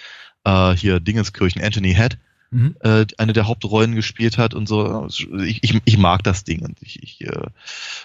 äh, 0.44 0.72
hier 0.72 1.00
Dingenskirchen 1.00 1.62
Anthony 1.62 1.94
Head 1.94 2.18
mhm. 2.52 2.76
äh, 2.80 3.06
eine 3.18 3.32
der 3.32 3.48
Hauptrollen 3.48 3.94
gespielt 3.94 4.38
hat 4.38 4.54
und 4.54 4.68
so. 4.68 5.08
Ich, 5.08 5.62
ich, 5.62 5.80
ich 5.84 5.98
mag 5.98 6.22
das 6.22 6.44
Ding 6.44 6.62
und 6.62 6.78
ich, 6.80 7.02
ich 7.02 7.22
äh, 7.22 7.46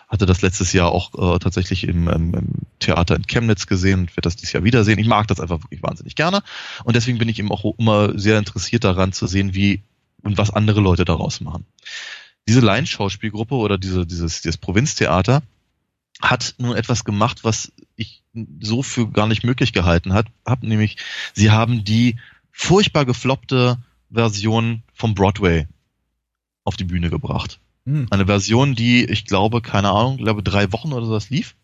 hatte 0.07 0.25
das 0.25 0.41
letztes 0.41 0.73
Jahr 0.73 0.91
auch 0.91 1.36
äh, 1.36 1.39
tatsächlich 1.39 1.83
im, 1.83 2.07
im, 2.07 2.43
Theater 2.79 3.15
in 3.15 3.27
Chemnitz 3.27 3.67
gesehen 3.67 4.01
und 4.01 4.12
werde 4.12 4.21
das 4.21 4.36
dieses 4.36 4.53
Jahr 4.53 4.63
wiedersehen. 4.63 4.99
Ich 4.99 5.07
mag 5.07 5.27
das 5.27 5.39
einfach 5.39 5.63
wirklich 5.63 5.83
wahnsinnig 5.83 6.15
gerne 6.15 6.41
und 6.83 6.95
deswegen 6.95 7.17
bin 7.17 7.29
ich 7.29 7.39
eben 7.39 7.51
auch 7.51 7.77
immer 7.77 8.17
sehr 8.17 8.39
interessiert 8.39 8.83
daran 8.83 9.12
zu 9.12 9.27
sehen, 9.27 9.53
wie 9.53 9.81
und 10.23 10.38
was 10.38 10.49
andere 10.49 10.81
Leute 10.81 11.05
daraus 11.05 11.41
machen. 11.41 11.65
Diese 12.47 12.62
Laienschauspielgruppe 12.62 13.55
oder 13.55 13.77
diese, 13.77 14.05
dieses, 14.05 14.41
dieses 14.41 14.57
Provinztheater 14.57 15.43
hat 16.21 16.55
nun 16.57 16.75
etwas 16.75 17.03
gemacht, 17.03 17.43
was 17.43 17.71
ich 17.95 18.23
so 18.60 18.81
für 18.81 19.10
gar 19.10 19.27
nicht 19.27 19.43
möglich 19.43 19.73
gehalten 19.73 20.13
hat, 20.13 20.27
hab 20.45 20.63
nämlich 20.63 20.97
sie 21.33 21.51
haben 21.51 21.83
die 21.83 22.15
furchtbar 22.51 23.05
gefloppte 23.05 23.77
Version 24.11 24.83
vom 24.93 25.13
Broadway 25.13 25.67
auf 26.63 26.75
die 26.75 26.83
Bühne 26.83 27.09
gebracht. 27.09 27.59
Hm. 27.85 28.07
Eine 28.09 28.25
Version, 28.25 28.75
die, 28.75 29.05
ich 29.05 29.25
glaube, 29.25 29.61
keine 29.61 29.89
Ahnung, 29.91 30.15
ich 30.17 30.23
glaube 30.23 30.43
drei 30.43 30.71
Wochen 30.73 30.93
oder 30.93 31.05
so 31.05 31.13
das 31.13 31.29
lief. 31.29 31.55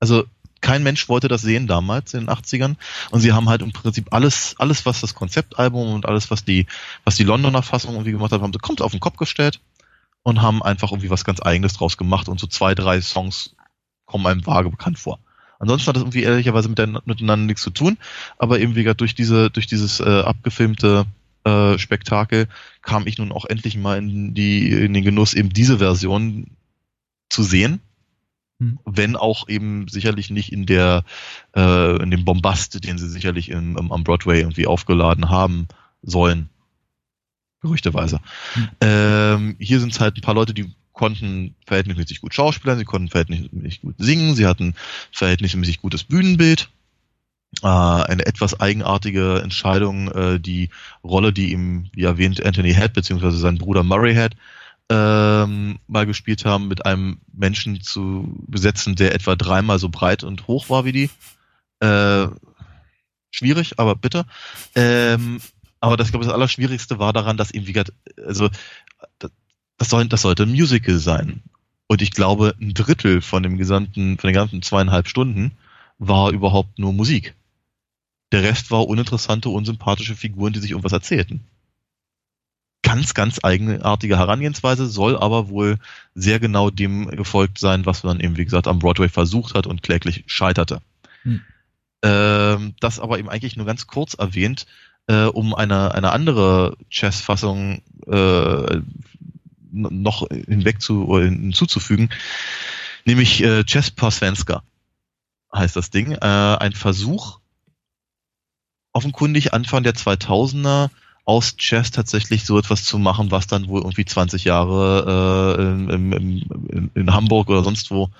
Also 0.00 0.24
kein 0.64 0.82
Mensch 0.82 1.10
wollte 1.10 1.28
das 1.28 1.42
sehen 1.42 1.66
damals 1.66 2.14
in 2.14 2.20
den 2.20 2.30
80ern. 2.30 2.76
Und 3.10 3.20
sie 3.20 3.34
haben 3.34 3.50
halt 3.50 3.60
im 3.60 3.72
Prinzip 3.72 4.08
alles, 4.12 4.54
alles, 4.58 4.86
was 4.86 5.02
das 5.02 5.14
Konzeptalbum 5.14 5.92
und 5.92 6.06
alles, 6.06 6.30
was 6.30 6.44
die, 6.44 6.66
was 7.04 7.16
die 7.16 7.24
Londoner 7.24 7.62
Fassung 7.62 7.92
irgendwie 7.92 8.12
gemacht 8.12 8.32
hat, 8.32 8.40
haben 8.40 8.52
sie 8.52 8.58
kommt 8.58 8.80
auf 8.80 8.92
den 8.92 9.00
Kopf 9.00 9.16
gestellt 9.16 9.60
und 10.22 10.40
haben 10.40 10.62
einfach 10.62 10.90
irgendwie 10.90 11.10
was 11.10 11.24
ganz 11.24 11.42
eigenes 11.42 11.74
draus 11.74 11.98
gemacht 11.98 12.28
und 12.28 12.40
so 12.40 12.46
zwei, 12.46 12.74
drei 12.74 13.00
Songs 13.02 13.54
kommen 14.06 14.26
einem 14.26 14.46
vage 14.46 14.70
bekannt 14.70 14.98
vor. 14.98 15.18
Ansonsten 15.58 15.88
hat 15.88 15.96
das 15.96 16.02
irgendwie 16.02 16.22
ehrlicherweise 16.22 16.70
mit 16.70 16.78
der, 16.78 16.86
miteinander 16.86 17.46
nichts 17.46 17.62
zu 17.62 17.70
tun, 17.70 17.98
aber 18.38 18.58
eben 18.58 18.74
wie 18.74 18.84
gesagt 18.84 19.02
durch 19.02 19.14
diese, 19.14 19.50
durch 19.50 19.66
dieses 19.66 20.00
äh, 20.00 20.22
abgefilmte 20.22 21.04
äh, 21.44 21.78
Spektakel 21.78 22.48
kam 22.82 23.06
ich 23.06 23.18
nun 23.18 23.32
auch 23.32 23.44
endlich 23.44 23.76
mal 23.76 23.98
in 23.98 24.34
die, 24.34 24.70
in 24.70 24.94
den 24.94 25.04
Genuss, 25.04 25.34
eben 25.34 25.50
diese 25.50 25.78
Version 25.78 26.56
zu 27.28 27.42
sehen 27.42 27.80
Hm. 28.60 28.78
wenn 28.84 29.16
auch 29.16 29.48
eben 29.48 29.88
sicherlich 29.88 30.30
nicht 30.30 30.52
in 30.52 30.64
der 30.64 31.04
äh, 31.56 32.02
in 32.02 32.10
dem 32.10 32.24
Bombast, 32.24 32.84
den 32.84 32.98
sie 32.98 33.08
sicherlich 33.08 33.48
im, 33.50 33.76
im, 33.76 33.90
am 33.90 34.04
Broadway 34.04 34.40
irgendwie 34.40 34.66
aufgeladen 34.66 35.28
haben 35.28 35.66
sollen, 36.02 36.48
gerüchteweise. 37.60 38.20
Hm. 38.52 38.68
Ähm, 38.80 39.56
hier 39.58 39.80
sind 39.80 39.92
es 39.92 40.00
halt 40.00 40.16
ein 40.16 40.20
paar 40.20 40.34
Leute, 40.34 40.54
die 40.54 40.72
konnten 40.92 41.56
verhältnismäßig 41.66 42.20
gut 42.20 42.32
schauspielern, 42.32 42.78
sie 42.78 42.84
konnten 42.84 43.08
verhältnismäßig 43.08 43.80
gut 43.80 43.96
singen, 43.98 44.36
sie 44.36 44.46
hatten 44.46 44.74
verhältnismäßig 45.10 45.80
gutes 45.80 46.04
Bühnenbild. 46.04 46.70
Äh, 47.62 47.66
eine 47.66 48.26
etwas 48.26 48.60
eigenartige 48.60 49.40
Entscheidung, 49.42 50.10
äh, 50.10 50.40
die 50.40 50.70
Rolle, 51.02 51.32
die 51.32 51.52
ihm, 51.52 51.88
wie 51.92 52.04
erwähnt, 52.04 52.44
Anthony 52.44 52.74
Head 52.74 52.92
beziehungsweise 52.92 53.38
sein 53.38 53.58
Bruder 53.58 53.82
Murray 53.82 54.14
Head 54.14 54.36
ähm, 54.90 55.78
mal 55.86 56.06
gespielt 56.06 56.44
haben, 56.44 56.68
mit 56.68 56.84
einem 56.84 57.18
Menschen 57.32 57.80
zu 57.80 58.34
besetzen, 58.46 58.96
der 58.96 59.14
etwa 59.14 59.34
dreimal 59.34 59.78
so 59.78 59.88
breit 59.88 60.24
und 60.24 60.46
hoch 60.46 60.68
war 60.68 60.84
wie 60.84 60.92
die. 60.92 61.10
Äh, 61.80 62.28
schwierig, 63.30 63.78
aber 63.78 63.96
bitte. 63.96 64.26
Ähm, 64.74 65.40
aber 65.80 65.96
das, 65.96 66.08
ich 66.08 66.12
glaube, 66.12 66.26
das 66.26 66.34
Allerschwierigste 66.34 66.98
war 66.98 67.12
daran, 67.12 67.36
dass 67.36 67.50
eben, 67.50 67.66
wie 67.66 67.72
gesagt, 67.72 67.92
also 68.26 68.48
das, 69.18 69.30
das, 69.78 69.88
soll, 69.88 70.06
das 70.06 70.22
sollte 70.22 70.44
ein 70.44 70.52
Musical 70.52 70.98
sein. 70.98 71.42
Und 71.86 72.02
ich 72.02 72.10
glaube, 72.10 72.54
ein 72.60 72.74
Drittel 72.74 73.20
von 73.20 73.42
dem 73.42 73.56
gesamten, 73.56 74.18
von 74.18 74.28
den 74.28 74.34
ganzen 74.34 74.62
zweieinhalb 74.62 75.08
Stunden 75.08 75.52
war 75.98 76.30
überhaupt 76.30 76.78
nur 76.78 76.92
Musik. 76.92 77.34
Der 78.34 78.42
Rest 78.42 78.72
war 78.72 78.88
uninteressante, 78.88 79.48
unsympathische 79.48 80.16
Figuren, 80.16 80.52
die 80.52 80.58
sich 80.58 80.72
irgendwas 80.72 80.92
erzählten 80.92 81.46
ganz, 82.84 83.14
ganz 83.14 83.40
eigenartige 83.42 84.18
Herangehensweise, 84.18 84.86
soll 84.86 85.16
aber 85.16 85.48
wohl 85.48 85.78
sehr 86.14 86.38
genau 86.38 86.70
dem 86.70 87.08
gefolgt 87.08 87.58
sein, 87.58 87.86
was 87.86 88.04
man 88.04 88.20
eben, 88.20 88.36
wie 88.36 88.44
gesagt, 88.44 88.68
am 88.68 88.78
Broadway 88.78 89.08
versucht 89.08 89.54
hat 89.54 89.66
und 89.66 89.82
kläglich 89.82 90.24
scheiterte. 90.26 90.80
Hm. 91.22 91.40
Ähm, 92.02 92.74
das 92.80 93.00
aber 93.00 93.18
eben 93.18 93.30
eigentlich 93.30 93.56
nur 93.56 93.66
ganz 93.66 93.86
kurz 93.86 94.14
erwähnt, 94.14 94.66
äh, 95.06 95.24
um 95.24 95.54
eine, 95.54 95.94
eine 95.94 96.12
andere 96.12 96.76
Chess-Fassung 96.90 97.82
äh, 98.06 98.80
noch 99.72 100.28
hinweg 100.28 100.80
zu, 100.80 101.18
hinzuzufügen, 101.18 102.10
nämlich 103.06 103.42
äh, 103.42 103.64
Chess 103.64 103.90
Pasvenska 103.90 104.62
heißt 105.52 105.74
das 105.74 105.90
Ding. 105.90 106.12
Äh, 106.12 106.18
ein 106.18 106.74
Versuch, 106.74 107.40
offenkundig 108.94 109.52
Anfang 109.52 109.82
der 109.82 109.94
2000er 109.94 110.88
aus 111.26 111.56
Chess 111.56 111.90
tatsächlich 111.90 112.44
so 112.44 112.58
etwas 112.58 112.84
zu 112.84 112.98
machen, 112.98 113.30
was 113.30 113.46
dann 113.46 113.68
wohl 113.68 113.82
irgendwie 113.82 114.04
20 114.04 114.44
Jahre 114.44 115.56
äh, 115.58 115.94
in, 115.94 116.12
in, 116.12 116.90
in 116.94 117.12
Hamburg 117.12 117.48
oder 117.48 117.62
sonst 117.62 117.90
wo 117.90 118.10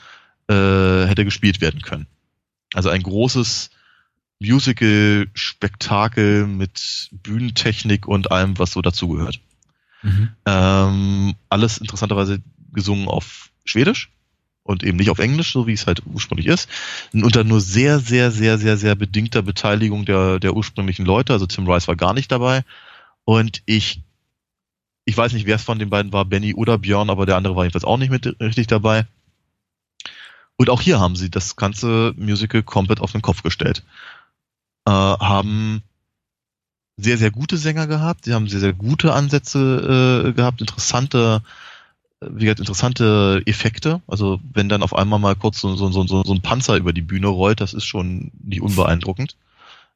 äh, 0.49 1.07
hätte 1.07 1.25
gespielt 1.25 1.61
werden 1.61 1.83
können. 1.83 2.07
Also 2.75 2.91
ein 2.91 3.03
großes 3.03 3.71
Musical-Spektakel 4.41 6.47
mit 6.47 7.11
Bühnentechnik 7.13 8.09
und 8.09 8.31
allem, 8.31 8.59
was 8.59 8.73
so 8.73 8.83
dazugehört. 8.83 9.41
Mhm. 10.03 10.31
Ähm, 10.47 11.35
alles 11.49 11.79
interessanterweise 11.79 12.43
gesungen 12.73 13.09
auf 13.09 13.51
Schwedisch 13.65 14.11
und 14.65 14.83
eben 14.83 14.97
nicht 14.97 15.11
auf 15.11 15.19
Englisch, 15.19 15.53
so 15.53 15.67
wie 15.67 15.75
es 15.75 15.87
halt 15.87 16.03
ursprünglich 16.07 16.47
ist. 16.47 16.69
Unter 17.13 17.45
nur 17.45 17.61
sehr, 17.61 18.01
sehr, 18.01 18.31
sehr, 18.31 18.59
sehr, 18.59 18.77
sehr 18.77 18.95
bedingter 18.97 19.43
Beteiligung 19.43 20.05
der, 20.07 20.41
der 20.41 20.57
ursprünglichen 20.57 21.05
Leute. 21.05 21.35
Also 21.35 21.47
Tim 21.47 21.69
Rice 21.69 21.87
war 21.87 21.97
gar 21.97 22.15
nicht 22.15 22.33
dabei. 22.33 22.65
Und 23.25 23.63
ich, 23.67 24.03
ich 25.05 25.17
weiß 25.17 25.35
nicht, 25.35 25.47
wer 25.47 25.57
es 25.57 25.63
von 25.63 25.79
den 25.79 25.91
beiden 25.91 26.13
war, 26.13 26.25
Benny 26.25 26.55
oder 26.55 26.79
Björn, 26.79 27.11
aber 27.11 27.27
der 27.27 27.37
andere 27.37 27.55
war 27.55 27.65
jedenfalls 27.65 27.85
auch 27.85 27.99
nicht 27.99 28.11
mit 28.11 28.41
richtig 28.41 28.67
dabei. 28.67 29.07
Und 30.57 30.71
auch 30.71 30.81
hier 30.81 30.99
haben 30.99 31.17
sie 31.17 31.31
das 31.31 31.57
ganze 31.57 32.15
Musical 32.17 32.63
komplett 32.63 33.01
auf 33.01 33.13
den 33.13 33.23
Kopf 33.23 33.43
gestellt. 33.43 33.83
Äh, 34.87 34.91
haben 34.91 35.83
sehr, 36.97 37.19
sehr 37.19 37.31
gute 37.31 37.59
Sänger 37.59 37.87
gehabt, 37.87 38.25
sie 38.25 38.35
haben 38.35 38.49
sehr, 38.49 38.61
sehr 38.61 38.73
gute 38.73 39.13
Ansätze 39.13 40.29
äh, 40.29 40.33
gehabt, 40.33 40.61
interessante, 40.61 41.43
wie 42.31 42.45
gesagt, 42.45 42.61
interessante 42.61 43.43
Effekte. 43.47 44.01
Also 44.07 44.41
wenn 44.53 44.69
dann 44.69 44.83
auf 44.83 44.95
einmal 44.95 45.19
mal 45.19 45.37
kurz 45.37 45.61
so, 45.61 45.75
so, 45.77 45.91
so, 45.91 46.07
so 46.07 46.33
ein 46.33 46.43
Panzer 46.43 46.77
über 46.77 46.93
die 46.93 47.03
Bühne 47.03 47.29
rollt, 47.29 47.61
das 47.61 47.75
ist 47.75 47.85
schon 47.85 48.33
nicht 48.43 48.63
unbeeindruckend 48.63 49.37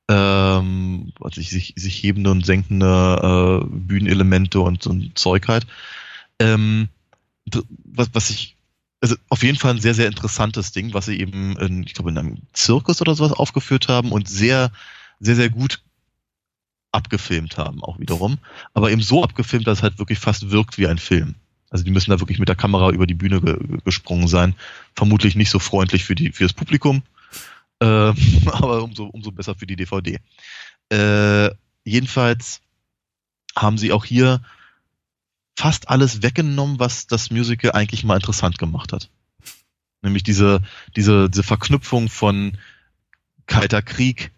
ähm, 0.09 1.13
also 1.21 1.41
sich, 1.41 1.75
sich 1.77 2.03
hebende 2.03 2.31
und 2.31 2.45
senkende 2.45 3.63
äh, 3.63 3.67
Bühnenelemente 3.71 4.61
und 4.61 4.83
so 4.83 4.91
ein 4.91 5.13
Zeug 5.15 5.49
halt. 5.49 5.67
Ähm, 6.39 6.89
was, 7.85 8.11
was 8.13 8.31
ich, 8.31 8.57
also 9.01 9.17
auf 9.29 9.43
jeden 9.43 9.59
Fall 9.59 9.75
ein 9.75 9.81
sehr, 9.81 9.95
sehr 9.95 10.09
interessantes 10.09 10.73
Ding, 10.73 10.95
was 10.95 11.07
sie 11.07 11.21
eben, 11.21 11.57
in, 11.59 11.83
ich 11.85 11.95
glaube, 11.95 12.11
in 12.11 12.19
einem 12.19 12.39
Zirkus 12.53 13.01
oder 13.01 13.15
sowas 13.15 13.33
aufgeführt 13.33 13.89
haben 13.89 14.13
und 14.13 14.29
sehr, 14.29 14.73
sehr, 15.21 15.37
sehr 15.37 15.51
gut 15.51 15.83
abgefilmt 16.91 17.59
haben, 17.59 17.83
auch 17.83 17.99
wiederum. 17.99 18.39
Aber 18.73 18.91
eben 18.91 19.03
so 19.03 19.23
abgefilmt, 19.23 19.67
dass 19.67 19.79
es 19.79 19.83
halt 19.83 19.99
wirklich 19.99 20.19
fast 20.19 20.51
wirkt 20.51 20.79
wie 20.79 20.87
ein 20.87 20.99
Film. 20.99 21.35
Also 21.71 21.85
die 21.85 21.91
müssen 21.91 22.11
da 22.11 22.21
wirklich 22.21 22.39
mit 22.39 22.49
der 22.49 22.57
Kamera 22.57 22.91
über 22.91 23.07
die 23.07 23.15
Bühne 23.15 23.41
ge 23.41 23.59
gesprungen 23.85 24.29
sein. 24.29 24.55
Vermutlich 24.97 25.37
nicht 25.37 25.51
so 25.51 25.59
freundlich 25.59 26.05
für, 26.05 26.15
die, 26.15 26.33
für 26.33 26.45
das 26.45 26.53
Publikum. 26.53 27.03
Äh, 27.81 27.87
aber 28.47 28.83
umso, 28.83 29.05
umso 29.05 29.31
besser 29.31 29.55
für 29.55 29.67
die 29.67 29.77
DVD. 29.77 30.19
Äh, 30.91 31.51
jedenfalls 31.85 32.61
haben 33.57 33.79
sie 33.79 33.93
auch 33.93 34.05
hier 34.05 34.41
fast 35.57 35.89
alles 35.89 36.23
weggenommen, 36.23 36.79
was 36.79 37.07
das 37.07 37.31
Musical 37.31 37.73
eigentlich 37.73 38.05
mal 38.05 38.17
interessant 38.17 38.59
gemacht 38.59 38.93
hat. 38.93 39.11
Nämlich 40.03 40.23
diese, 40.23 40.63
diese, 40.97 41.29
diese 41.29 41.43
Verknüpfung 41.43 42.09
von 42.09 42.57
Kalter 43.47 43.83
Krieg 43.83 44.31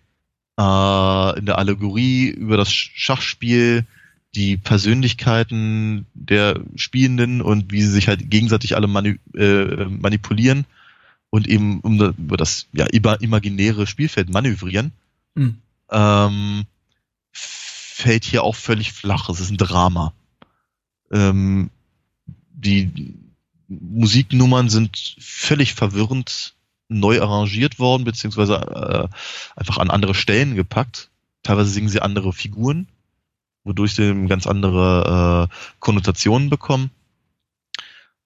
äh, 0.58 1.38
in 1.38 1.46
der 1.46 1.58
Allegorie 1.58 2.28
über 2.28 2.56
das 2.56 2.72
Schachspiel, 2.72 3.86
die 4.34 4.56
Persönlichkeiten 4.56 6.06
der 6.14 6.60
Spielenden 6.76 7.42
und 7.42 7.72
wie 7.72 7.82
sie 7.82 7.90
sich 7.90 8.08
halt 8.08 8.30
gegenseitig 8.30 8.76
alle 8.76 8.86
mani 8.86 9.18
äh, 9.34 9.84
manipulieren 9.86 10.66
und 11.30 11.48
eben 11.48 11.80
um 11.80 12.00
über 12.00 12.36
das 12.36 12.66
ja, 12.72 12.86
imaginäre 12.86 13.86
Spielfeld 13.86 14.30
manövrieren, 14.30 14.92
Mhm. 15.34 15.58
ähm, 15.90 16.64
fällt 17.32 18.24
hier 18.24 18.42
auch 18.42 18.56
völlig 18.56 18.92
flach. 18.92 19.28
Es 19.28 19.40
ist 19.40 19.50
ein 19.50 19.56
Drama. 19.56 20.12
Ähm, 21.12 21.70
die 22.52 23.14
Musiknummern 23.68 24.68
sind 24.68 25.16
völlig 25.18 25.74
verwirrend 25.74 26.54
neu 26.88 27.20
arrangiert 27.22 27.78
worden, 27.78 28.04
beziehungsweise 28.04 28.56
äh, 28.56 29.08
einfach 29.58 29.78
an 29.78 29.90
andere 29.90 30.14
Stellen 30.14 30.56
gepackt. 30.56 31.10
Teilweise 31.42 31.70
singen 31.70 31.88
sie 31.88 32.02
andere 32.02 32.32
Figuren, 32.32 32.88
wodurch 33.64 33.94
sie 33.94 34.26
ganz 34.26 34.46
andere 34.46 35.48
äh, 35.50 35.54
Konnotationen 35.78 36.50
bekommen 36.50 36.90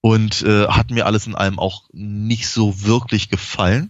und 0.04 0.42
äh, 0.42 0.68
hat 0.68 0.90
mir 0.90 1.06
alles 1.06 1.26
in 1.26 1.34
allem 1.34 1.58
auch 1.58 1.84
nicht 1.92 2.46
so 2.48 2.82
wirklich 2.82 3.30
gefallen. 3.30 3.88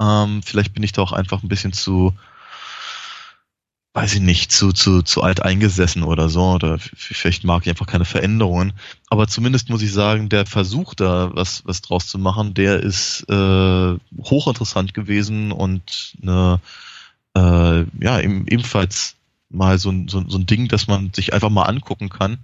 Ähm, 0.00 0.42
vielleicht 0.42 0.74
bin 0.74 0.82
ich 0.82 0.92
da 0.92 1.00
auch 1.00 1.12
einfach 1.12 1.42
ein 1.42 1.48
bisschen 1.48 1.72
zu, 1.72 2.12
weiß 3.94 4.16
ich 4.16 4.20
nicht, 4.20 4.52
zu, 4.52 4.72
zu, 4.72 5.00
zu 5.00 5.22
alt 5.22 5.42
eingesessen 5.42 6.02
oder 6.02 6.28
so, 6.28 6.52
oder 6.52 6.78
vielleicht 6.78 7.44
mag 7.44 7.62
ich 7.62 7.70
einfach 7.70 7.86
keine 7.86 8.04
Veränderungen. 8.04 8.74
Aber 9.08 9.28
zumindest 9.28 9.70
muss 9.70 9.80
ich 9.80 9.94
sagen, 9.94 10.28
der 10.28 10.44
Versuch 10.44 10.92
da 10.92 11.30
was, 11.34 11.64
was 11.64 11.80
draus 11.80 12.06
zu 12.06 12.18
machen, 12.18 12.52
der 12.52 12.80
ist 12.80 13.24
äh, 13.30 13.96
hochinteressant 14.22 14.92
gewesen 14.92 15.52
und 15.52 16.18
eine, 16.22 16.60
äh, 17.34 17.86
ja, 17.98 18.20
eben, 18.20 18.46
ebenfalls 18.46 19.16
mal 19.50 19.78
so, 19.78 19.92
so, 20.06 20.26
so 20.28 20.38
ein 20.38 20.46
Ding, 20.46 20.68
dass 20.68 20.86
man 20.86 21.12
sich 21.12 21.34
einfach 21.34 21.50
mal 21.50 21.64
angucken 21.64 22.08
kann 22.08 22.38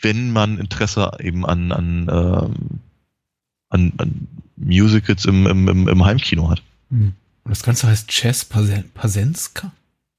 wenn 0.00 0.32
man 0.32 0.58
Interesse 0.58 1.10
eben 1.20 1.44
an, 1.46 1.72
an, 1.72 2.08
ähm, 2.10 2.80
an, 3.68 3.92
an 3.98 4.28
Musicals 4.56 5.24
im, 5.24 5.46
im, 5.46 5.88
im 5.88 6.04
Heimkino 6.04 6.50
hat. 6.50 6.62
Hm. 6.90 7.14
Und 7.44 7.50
das 7.50 7.62
Ganze 7.62 7.86
heißt 7.86 8.08
Chess 8.08 8.44
Pasenska? 8.44 9.72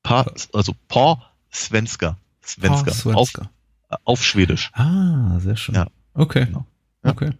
Pa, 0.03 0.25
also 0.53 0.73
Pa 0.87 1.31
Svenska. 1.51 2.17
Svenska. 2.43 2.91
Ah, 2.91 2.93
Svenska. 2.93 3.41
Auf, 3.89 3.99
auf 4.05 4.23
Schwedisch. 4.23 4.71
Ah, 4.73 5.39
sehr 5.39 5.57
schön. 5.57 5.75
Ja. 5.75 5.87
Okay. 6.13 6.45
Genau. 6.45 6.65
Ja. 7.03 7.11
Okay. 7.11 7.31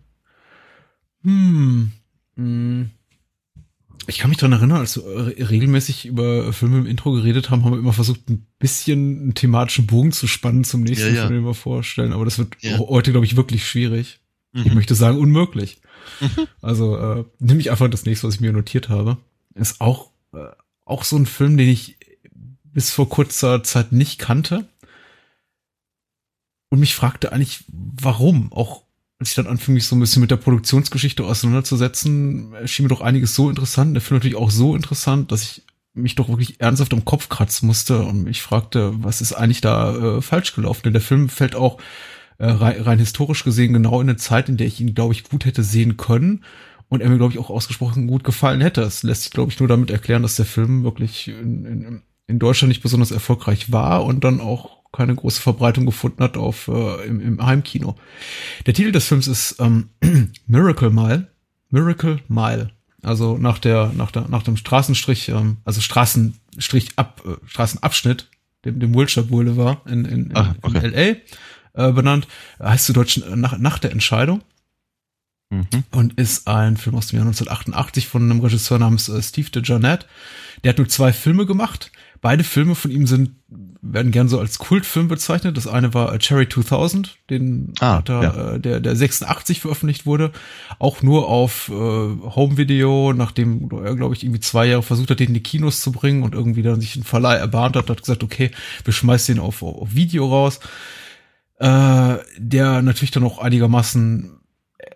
Hm. 1.24 1.92
Hm. 2.36 2.92
Ich 4.08 4.18
kann 4.18 4.30
mich 4.30 4.40
daran 4.40 4.54
erinnern, 4.54 4.80
als 4.80 4.98
wir 4.98 5.06
re- 5.06 5.50
regelmäßig 5.50 6.06
über 6.06 6.52
Filme 6.54 6.80
im 6.80 6.86
Intro 6.88 7.12
geredet 7.12 7.50
haben, 7.50 7.64
haben 7.64 7.74
wir 7.74 7.80
immer 7.80 7.94
versucht, 7.94 8.28
ein 8.30 8.46
bisschen 8.58 9.22
einen 9.22 9.34
thematischen 9.36 9.86
Bogen 9.86 10.12
zu 10.12 10.26
spannen 10.28 10.64
zum 10.64 10.82
nächsten 10.82 11.10
Ja, 11.10 11.14
ja. 11.14 11.28
Film, 11.28 11.42
den 11.42 11.46
wir 11.46 11.54
vorstellen. 11.54 12.14
Aber 12.14 12.26
das 12.26 12.40
wird 12.40 12.56
Ja. 12.62 12.80
heute, 12.80 13.12
glaube 13.12 13.26
ich, 13.26 13.36
wirklich 13.36 13.68
schwierig. 13.68 14.20
Ich 14.54 14.66
Mhm. 14.66 14.74
möchte 14.74 14.96
sagen, 14.96 15.18
unmöglich. 15.20 15.82
Also 16.62 16.98
äh, 16.98 17.24
nehme 17.40 17.60
ich 17.60 17.70
einfach 17.70 17.90
das 17.90 18.06
nächste, 18.06 18.28
was 18.28 18.36
ich 18.36 18.42
mir 18.42 18.52
notiert 18.52 18.90
habe. 18.90 19.18
Ist 19.54 19.80
auch, 19.80 20.10
äh, 20.34 20.48
auch 20.86 21.04
so 21.04 21.16
ein 21.18 21.28
Film, 21.28 21.56
den 21.58 21.70
ich 21.70 21.98
bis 22.64 22.90
vor 22.92 23.10
kurzer 23.10 23.62
Zeit 23.64 23.92
nicht 23.92 24.18
kannte. 24.18 24.68
Und 26.70 26.80
mich 26.80 26.96
fragte 26.96 27.32
eigentlich, 27.32 27.64
warum? 27.68 28.52
Auch 28.54 28.84
als 29.20 29.30
ich 29.30 29.36
dann 29.36 29.48
anfing, 29.48 29.74
mich 29.74 29.86
so 29.86 29.96
ein 29.96 30.00
bisschen 30.00 30.22
mit 30.22 30.32
der 30.32 30.38
Produktionsgeschichte 30.38 31.26
auseinanderzusetzen, 31.26 32.56
schien 32.66 32.86
mir 32.86 32.90
doch 32.90 33.02
einiges 33.02 33.36
so 33.36 33.50
interessant. 33.50 33.94
Der 33.94 34.02
Film 34.02 34.18
natürlich 34.18 34.38
auch 34.38 34.50
so 34.50 34.76
interessant, 34.76 35.32
dass 35.32 35.44
ich 35.44 35.64
mich 35.94 36.16
doch 36.16 36.30
wirklich 36.30 36.62
ernsthaft 36.62 36.94
am 36.94 37.04
Kopf 37.04 37.28
kratzen 37.28 37.68
musste 37.68 38.04
und 38.04 38.24
mich 38.24 38.42
fragte, 38.42 38.94
was 39.04 39.20
ist 39.20 39.34
eigentlich 39.34 39.60
da 39.60 40.18
äh, 40.18 40.22
falsch 40.22 40.56
gelaufen? 40.56 40.82
Denn 40.86 40.94
der 40.94 41.02
Film 41.02 41.28
fällt 41.28 41.56
auch 41.56 41.80
äh, 42.38 42.50
rein, 42.50 42.82
rein 42.82 43.00
historisch 43.00 43.44
gesehen 43.44 43.74
genau 43.74 44.00
in 44.00 44.10
eine 44.10 44.18
Zeit, 44.18 44.48
in 44.48 44.56
der 44.56 44.68
ich 44.68 44.80
ihn, 44.80 44.96
glaube 44.96 45.14
ich, 45.14 45.26
gut 45.26 45.44
hätte 45.44 45.64
sehen 45.64 45.98
können 45.98 46.46
und 46.88 47.02
er 47.02 47.10
mir, 47.10 47.18
glaube 47.18 47.34
ich, 47.34 47.40
auch 47.40 47.50
ausgesprochen 47.50 48.08
gut 48.08 48.24
gefallen 48.24 48.62
hätte. 48.62 48.82
Es 48.82 49.04
lässt 49.04 49.24
sich, 49.24 49.32
glaube 49.32 49.52
ich, 49.52 49.60
nur 49.60 49.68
damit 49.68 49.92
erklären, 49.92 50.22
dass 50.22 50.38
der 50.38 50.46
Film 50.46 50.84
wirklich 50.84 51.28
in, 51.28 51.66
in, 51.66 52.02
in 52.28 52.40
Deutschland 52.40 52.70
nicht 52.70 52.82
besonders 52.82 53.12
erfolgreich 53.12 53.72
war 53.72 54.06
und 54.06 54.24
dann 54.24 54.40
auch 54.40 54.79
keine 54.92 55.16
große 55.16 55.42
Verbreitung 55.42 55.86
gefunden 55.86 56.24
hat 56.24 56.38
auf 56.38 56.68
äh, 56.68 57.06
im, 57.06 57.22
im 57.22 57.46
Heimkino. 57.46 57.96
Der 58.66 58.74
Titel 58.74 58.92
des 58.92 59.08
Films 59.08 59.28
ist 59.28 59.58
ähm, 59.60 59.90
Miracle 60.48 60.90
Mile. 60.90 61.28
Miracle 61.70 62.20
Mile. 62.28 62.72
Also 63.02 63.38
nach 63.38 63.60
der 63.60 63.92
nach 63.96 64.12
der 64.12 64.28
nach 64.28 64.44
dem 64.44 64.58
Straßenstrich, 64.58 65.30
ähm, 65.30 65.58
also 65.64 65.80
Straßenstrich 65.82 66.90
ab 66.98 67.22
äh, 67.26 67.36
Straßenabschnitt, 67.48 68.28
dem, 68.66 68.80
dem 68.80 68.94
Wilshire 68.94 69.26
Boulevard 69.26 69.86
in, 69.90 70.06
in, 70.06 70.26
in, 70.32 70.36
Ah, 70.36 70.56
okay. 70.62 70.86
in 70.86 70.92
LA 71.76 71.88
äh, 71.90 71.92
benannt, 71.94 72.28
heißt 72.62 72.86
zu 72.88 72.94
Deutsch 72.94 73.18
äh, 73.20 73.36
nach, 73.36 73.58
nach 73.58 73.80
der 73.80 73.92
Entscheidung 73.92 74.42
Mhm. 75.52 75.66
und 75.90 76.14
ist 76.14 76.48
ein 76.48 76.78
Film 76.78 76.96
aus 76.96 77.08
dem 77.08 77.18
Jahr 77.18 77.26
1988 77.26 78.08
von 78.08 78.22
einem 78.22 78.40
Regisseur 78.40 78.78
namens 78.78 79.10
äh, 79.10 79.20
Steve 79.20 79.50
DeJarnette. 79.50 80.06
Der 80.64 80.70
hat 80.70 80.78
nur 80.78 80.88
zwei 80.88 81.12
Filme 81.12 81.48
gemacht. 81.48 81.92
Beide 82.22 82.44
Filme 82.44 82.76
von 82.76 82.92
ihm 82.92 83.08
sind 83.08 83.32
werden 83.82 84.12
gern 84.12 84.28
so 84.28 84.40
als 84.40 84.60
Kultfilm 84.60 85.08
bezeichnet. 85.08 85.56
Das 85.56 85.66
eine 85.66 85.94
war 85.94 86.14
äh, 86.14 86.20
Cherry 86.20 86.50
2000, 86.50 87.18
den 87.30 87.74
Ah, 87.80 87.98
hat 87.98 88.10
er, 88.10 88.22
ja. 88.24 88.52
äh, 88.56 88.60
der 88.60 88.80
der 88.82 88.96
86 88.96 89.62
veröffentlicht 89.62 90.06
wurde, 90.06 90.32
auch 90.80 91.02
nur 91.02 91.30
auf 91.30 91.70
äh, 91.70 91.74
Home 91.74 92.58
Video, 92.58 93.14
nachdem 93.14 93.70
er 93.84 93.96
glaube 93.96 94.16
ich 94.16 94.24
irgendwie 94.24 94.42
zwei 94.42 94.66
Jahre 94.68 94.84
versucht 94.84 95.10
hat, 95.12 95.20
den 95.22 95.30
in 95.30 95.34
die 95.36 95.44
Kinos 95.44 95.80
zu 95.82 95.92
bringen 95.94 96.24
und 96.24 96.36
irgendwie 96.36 96.62
dann 96.62 96.82
sich 96.82 96.98
ein 96.98 97.04
Verleih 97.04 97.36
erbahnt 97.38 97.78
hat, 97.78 97.90
hat 97.90 98.02
gesagt, 98.02 98.24
okay, 98.24 98.52
wir 98.84 98.94
schmeißen 98.94 99.36
den 99.36 99.42
auf, 99.44 99.64
auf 99.64 99.96
Video 99.96 100.28
raus. 100.28 100.60
Äh, 101.58 102.18
der 102.38 102.82
natürlich 102.82 103.12
dann 103.12 103.24
auch 103.24 103.40
einigermaßen 103.40 104.26
er- 104.26 104.39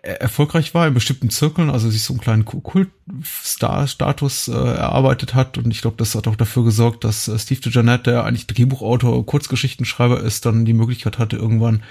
erfolgreich 0.04 0.74
war 0.74 0.86
in 0.86 0.94
bestimmten 0.94 1.30
Zirkeln, 1.30 1.70
also 1.70 1.90
sich 1.90 2.02
so 2.02 2.12
einen 2.12 2.20
kleinen 2.20 2.44
Kultstar-Status 2.44 4.48
äh, 4.48 4.52
erarbeitet 4.52 5.34
hat. 5.34 5.58
Und 5.58 5.70
ich 5.70 5.80
glaube, 5.80 5.96
das 5.96 6.14
hat 6.14 6.28
auch 6.28 6.36
dafür 6.36 6.64
gesorgt, 6.64 7.04
dass 7.04 7.28
äh, 7.28 7.38
Steve 7.38 7.60
DeJarnette, 7.60 8.10
der 8.10 8.24
eigentlich 8.24 8.46
Drehbuchautor, 8.46 9.24
Kurzgeschichtenschreiber 9.24 10.20
ist, 10.20 10.46
dann 10.46 10.64
die 10.64 10.74
Möglichkeit 10.74 11.18
hatte, 11.18 11.36
irgendwann 11.36 11.82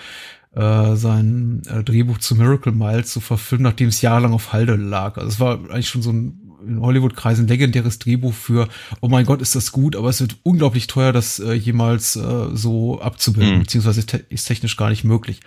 äh, 0.55 0.95
sein 0.95 1.63
äh, 1.67 1.83
Drehbuch 1.83 2.19
zu 2.19 2.35
Miracle 2.35 2.71
Mile 2.71 3.03
zu 3.03 3.19
verfilmen, 3.19 3.63
nachdem 3.63 3.89
es 3.89 4.01
jahrelang 4.01 4.33
auf 4.33 4.53
Halde 4.53 4.75
lag. 4.75 5.17
Also 5.17 5.29
es 5.29 5.39
war 5.39 5.53
eigentlich 5.71 5.89
schon 5.89 6.03
so 6.03 6.11
ein 6.11 6.42
in 6.67 6.79
Hollywood-Kreisen 6.81 7.47
legendäres 7.47 7.99
Drehbuch 7.99 8.33
für, 8.33 8.67
oh 9.01 9.07
mein 9.09 9.25
Gott, 9.25 9.41
ist 9.41 9.55
das 9.55 9.71
gut, 9.71 9.95
aber 9.95 10.09
es 10.09 10.21
wird 10.21 10.37
unglaublich 10.43 10.87
teuer, 10.87 11.11
das 11.11 11.39
äh, 11.39 11.53
jemals 11.53 12.15
äh, 12.15 12.47
so 12.53 12.99
abzubilden, 13.01 13.55
Mhm. 13.55 13.59
beziehungsweise 13.61 14.05
te 14.05 14.17
ist 14.29 14.45
technisch 14.45 14.77
gar 14.77 14.89
nicht 14.89 15.03
möglich. 15.03 15.39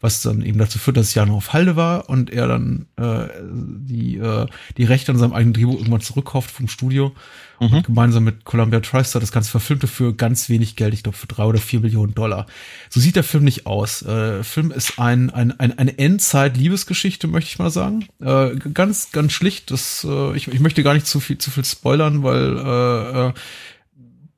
Was 0.00 0.22
dann 0.22 0.42
eben 0.42 0.58
dazu 0.58 0.78
führt, 0.78 0.96
dass 0.96 1.08
es 1.08 1.14
ja 1.14 1.26
noch 1.26 1.36
auf 1.36 1.52
Halde 1.52 1.76
war 1.76 2.08
und 2.08 2.30
er 2.30 2.48
dann 2.48 2.86
äh, 2.96 3.26
die, 3.52 4.16
äh, 4.16 4.46
die 4.76 4.84
Rechte 4.84 5.12
an 5.12 5.18
seinem 5.18 5.32
eigenen 5.32 5.54
Drehbuch 5.54 5.78
irgendwann 5.78 6.00
zurückkauft 6.00 6.50
vom 6.50 6.68
Studio 6.68 7.12
Mhm. 7.60 7.66
und 7.66 7.86
gemeinsam 7.86 8.24
mit 8.24 8.44
Columbia 8.44 8.80
TriStar 8.80 9.20
das 9.20 9.32
Ganze 9.32 9.50
verfilmte 9.50 9.86
für 9.86 10.14
ganz 10.14 10.48
wenig 10.48 10.76
Geld, 10.76 10.94
ich 10.94 11.02
glaube 11.02 11.16
für 11.16 11.26
drei 11.26 11.44
oder 11.44 11.58
vier 11.58 11.80
Millionen 11.80 12.14
Dollar. 12.14 12.46
So 12.90 13.00
sieht 13.00 13.16
der 13.16 13.24
Film 13.24 13.44
nicht 13.44 13.66
aus. 13.66 14.02
Äh, 14.02 14.42
Film 14.44 14.70
ist 14.70 14.98
ein, 14.98 15.30
ein, 15.30 15.58
ein, 15.58 15.78
eine 15.78 15.98
Endzeit-Liebesgeschichte, 15.98 17.26
möchte 17.26 17.50
ich 17.50 17.58
mal 17.58 17.70
sagen. 17.70 18.06
Äh, 18.20 18.56
ganz, 18.72 19.12
ganz 19.12 19.32
schlicht. 19.32 19.70
Das, 19.70 20.06
äh, 20.08 20.36
ich, 20.36 20.48
ich 20.48 20.60
möchte 20.60 20.82
gar 20.82 20.94
nicht 20.94 21.06
zu 21.06 21.20
viel, 21.20 21.38
zu 21.38 21.50
viel 21.50 21.64
spoilern, 21.64 22.22
weil 22.22 22.58
äh, 22.58 23.28
äh, 23.28 23.32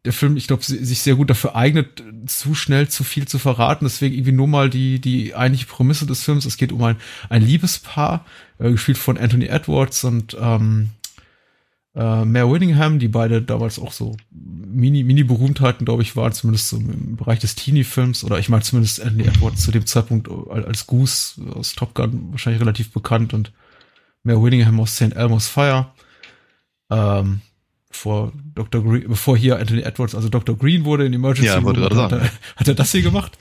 der 0.07 0.13
Film, 0.13 0.37
ich 0.37 0.47
glaube, 0.47 0.63
sich 0.63 1.01
sehr 1.01 1.17
gut 1.17 1.29
dafür 1.29 1.57
eignet, 1.57 2.03
zu 2.27 2.55
schnell 2.55 2.89
zu 2.89 3.05
viel 3.05 3.27
zu 3.27 3.39
verraten. 3.39 3.85
Deswegen 3.85 4.15
irgendwie 4.15 4.33
nur 4.33 4.47
mal 4.47 4.71
die, 4.71 5.01
die 5.01 5.35
eigentliche 5.35 5.67
Prämisse 5.67 6.07
des 6.07 6.23
Films. 6.23 6.45
Es 6.45 6.57
geht 6.57 6.73
um 6.73 6.83
ein, 6.85 6.97
ein 7.29 7.43
Liebespaar, 7.43 8.25
äh, 8.59 8.71
gespielt 8.71 8.99
von 8.99 9.19
Anthony 9.19 9.47
Edwards 9.47 10.05
und 10.05 10.37
ähm, 10.41 10.91
äh, 11.97 12.25
Mare 12.25 12.53
Winningham, 12.53 12.99
die 12.99 13.09
beide 13.09 13.41
damals 13.41 13.79
auch 13.79 13.91
so 13.91 14.17
Mini, 14.31 15.03
Mini-Berühmtheiten, 15.03 15.87
glaube 15.87 16.03
ich, 16.03 16.15
waren, 16.15 16.33
zumindest 16.33 16.69
so 16.69 16.77
im 16.77 17.17
Bereich 17.17 17.39
des 17.39 17.55
Teenie-Films. 17.55 18.23
Oder 18.23 18.39
ich 18.39 18.51
meine 18.51 18.63
zumindest 18.63 19.03
Anthony 19.03 19.25
Edwards 19.25 19.63
zu 19.63 19.73
dem 19.73 19.87
Zeitpunkt 19.87 20.29
als 20.51 20.67
als 20.67 20.87
Goose 20.87 21.41
aus 21.55 21.75
Top 21.75 21.95
Gun 21.95 22.33
wahrscheinlich 22.33 22.61
relativ 22.61 22.93
bekannt 22.93 23.33
und 23.33 23.53
Mare 24.23 24.43
Winningham 24.43 24.79
aus 24.79 24.95
St. 24.95 25.17
Elmo's 25.17 25.49
Fire. 25.49 25.87
Ähm, 26.91 27.41
bevor 27.89 28.33
Dr. 28.55 28.83
Green, 28.85 29.09
bevor 29.09 29.37
hier 29.39 29.59
Anthony 29.59 29.81
Edwards, 29.81 30.15
also 30.15 30.29
Dr. 30.29 30.57
Green 30.57 30.85
wurde 30.85 31.07
in 31.07 31.15
Emergency 31.15 31.47
Ja, 31.47 31.59
Room, 31.59 31.83
hat, 31.83 32.13
er, 32.13 32.31
hat 32.57 32.69
er 32.69 32.75
das 32.75 32.93
hier 32.93 33.03
gemacht. 33.03 33.39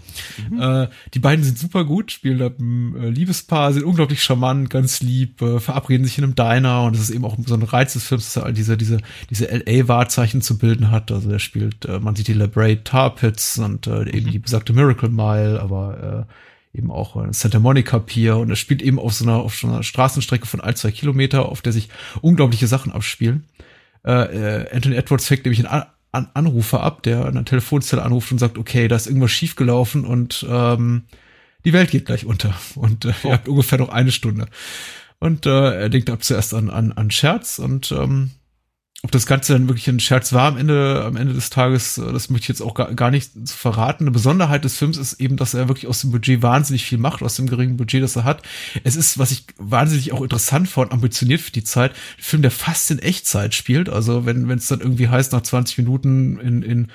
Äh, 0.60 0.88
die 1.13 1.19
beiden 1.19 1.43
sind 1.43 1.58
super 1.58 1.84
gut, 1.84 2.12
spielen 2.12 2.38
da 2.38 2.47
ein 2.47 2.95
äh, 2.95 3.10
Liebespaar, 3.10 3.73
sind 3.73 3.84
unglaublich 3.84 4.23
charmant, 4.23 4.69
ganz 4.69 5.01
lieb, 5.01 5.41
äh, 5.41 5.60
verabreden 5.60 6.06
sich 6.06 6.17
in 6.17 6.23
einem 6.23 6.36
Diner 6.36 6.84
und 6.84 6.95
das 6.95 7.04
ist 7.04 7.10
eben 7.10 7.25
auch 7.25 7.38
so 7.45 7.56
ein 7.56 7.63
Reiz 7.63 7.93
des 7.93 8.04
Films, 8.04 8.25
dass 8.25 8.41
er 8.41 8.45
all 8.45 8.54
diese, 8.54 8.78
diese, 8.78 8.99
diese 9.30 9.45
LA-Wahrzeichen 9.45 10.41
zu 10.41 10.58
bilden 10.58 10.91
hat. 10.91 11.12
Also 11.12 11.30
er 11.30 11.39
spielt, 11.39 11.86
äh, 11.86 11.99
man 11.99 12.15
sieht 12.15 12.28
die 12.28 12.34
La 12.34 12.47
Brea 12.47 12.75
Tar 12.84 13.15
Pits 13.15 13.58
und 13.58 13.88
äh, 13.88 14.10
eben 14.10 14.32
die 14.32 14.39
besagte 14.39 14.73
Miracle 14.73 15.10
Mile, 15.10 15.60
aber 15.62 16.28
äh, 16.73 16.78
eben 16.78 16.91
auch 16.91 17.15
Santa 17.32 17.60
Monica 17.60 17.99
Pier 17.99 18.38
und 18.38 18.49
er 18.49 18.58
spielt 18.58 18.82
eben 18.82 18.99
auf 18.99 19.13
so 19.13 19.23
einer, 19.25 19.38
auf 19.38 19.56
so 19.56 19.67
einer 19.67 19.84
Straßenstrecke 19.84 20.45
von 20.45 20.62
ein, 20.62 20.75
zwei 20.75 20.91
Kilometer, 20.91 21.47
auf 21.47 21.62
der 21.62 21.71
sich 21.71 21.89
unglaubliche 22.21 22.67
Sachen 22.67 22.91
abspielen. 22.91 23.45
Äh, 24.04 24.67
Anthony 24.71 24.95
Edwards 24.95 25.28
fängt 25.28 25.45
nämlich 25.45 25.65
einen 25.65 25.86
An 26.15 26.30
An 26.34 26.45
Anrufer 26.45 26.82
ab, 26.82 27.04
der 27.04 27.25
an 27.25 27.36
der 27.36 27.45
Telefonzelle 27.45 28.04
anruft 28.04 28.32
und 28.32 28.39
sagt, 28.39 28.58
okay, 28.58 28.88
da 28.88 28.95
ist 28.95 29.08
irgendwas 29.08 29.32
schiefgelaufen 29.32 30.06
und 30.06 30.45
ähm, 30.49 31.04
die 31.65 31.73
Welt 31.73 31.91
geht 31.91 32.06
gleich 32.06 32.25
unter 32.25 32.54
und 32.75 33.06
äh, 33.06 33.13
ihr 33.23 33.34
habt 33.34 33.47
ungefähr 33.47 33.80
noch 33.80 33.89
eine 33.89 34.12
Stunde. 34.12 34.47
Und 35.19 35.45
äh, 35.45 35.82
er 35.82 35.89
denkt 35.89 36.10
ab 36.10 36.23
zuerst 36.23 36.54
an, 36.54 36.69
an, 36.69 36.91
an 36.91 37.12
Scherz 37.12 37.60
und 37.60 37.91
ähm, 37.91 38.32
ob 39.03 39.12
das 39.12 39.27
Ganze 39.27 39.53
dann 39.53 39.67
wirklich 39.67 39.88
ein 39.88 39.99
Scherz 39.99 40.34
war 40.34 40.47
am 40.47 40.58
Ende, 40.58 41.03
am 41.05 41.15
Ende 41.15 41.34
des 41.34 41.49
Tages, 41.51 41.97
äh, 41.97 42.12
das 42.12 42.29
möchte 42.29 42.45
ich 42.45 42.47
jetzt 42.49 42.62
auch 42.62 42.73
gar, 42.73 43.12
nicht 43.12 43.31
verraten. 43.45 44.05
Eine 44.05 44.12
Besonderheit 44.12 44.65
des 44.65 44.77
Films 44.77 44.97
ist 44.97 45.19
eben, 45.19 45.38
dass 45.38 45.53
er 45.53 45.67
wirklich 45.67 45.88
aus 45.88 46.01
dem 46.01 46.12
Budget 46.12 46.41
wahnsinnig 46.41 46.86
viel 46.86 46.97
macht, 46.97 47.21
aus 47.21 47.36
dem 47.36 47.47
geringen 47.47 47.77
Budget, 47.77 48.01
das 48.01 48.15
er 48.15 48.23
hat. 48.23 48.41
Es 48.84 48.95
ist, 48.95 49.19
was 49.19 49.31
ich 49.31 49.45
wahnsinnig 49.58 50.12
auch 50.12 50.21
interessant 50.21 50.67
fand, 50.67 50.91
ambitioniert 50.91 51.41
für 51.41 51.51
die 51.51 51.63
Zeit, 51.63 51.91
ein 51.91 52.23
Film, 52.23 52.41
der 52.41 52.51
fast 52.51 52.89
in 52.89 52.99
Echtzeit 52.99 53.53
spielt. 53.53 53.89
Also 53.89 54.25
wenn 54.25 54.49
wenn 54.49 54.58
es 54.58 54.67
dann 54.67 54.81
irgendwie 54.81 55.08
heißt, 55.08 55.34
nach 55.34 55.41
20 55.41 55.77
Minuten 55.77 56.39
in, 56.39 56.62
in 56.63 56.88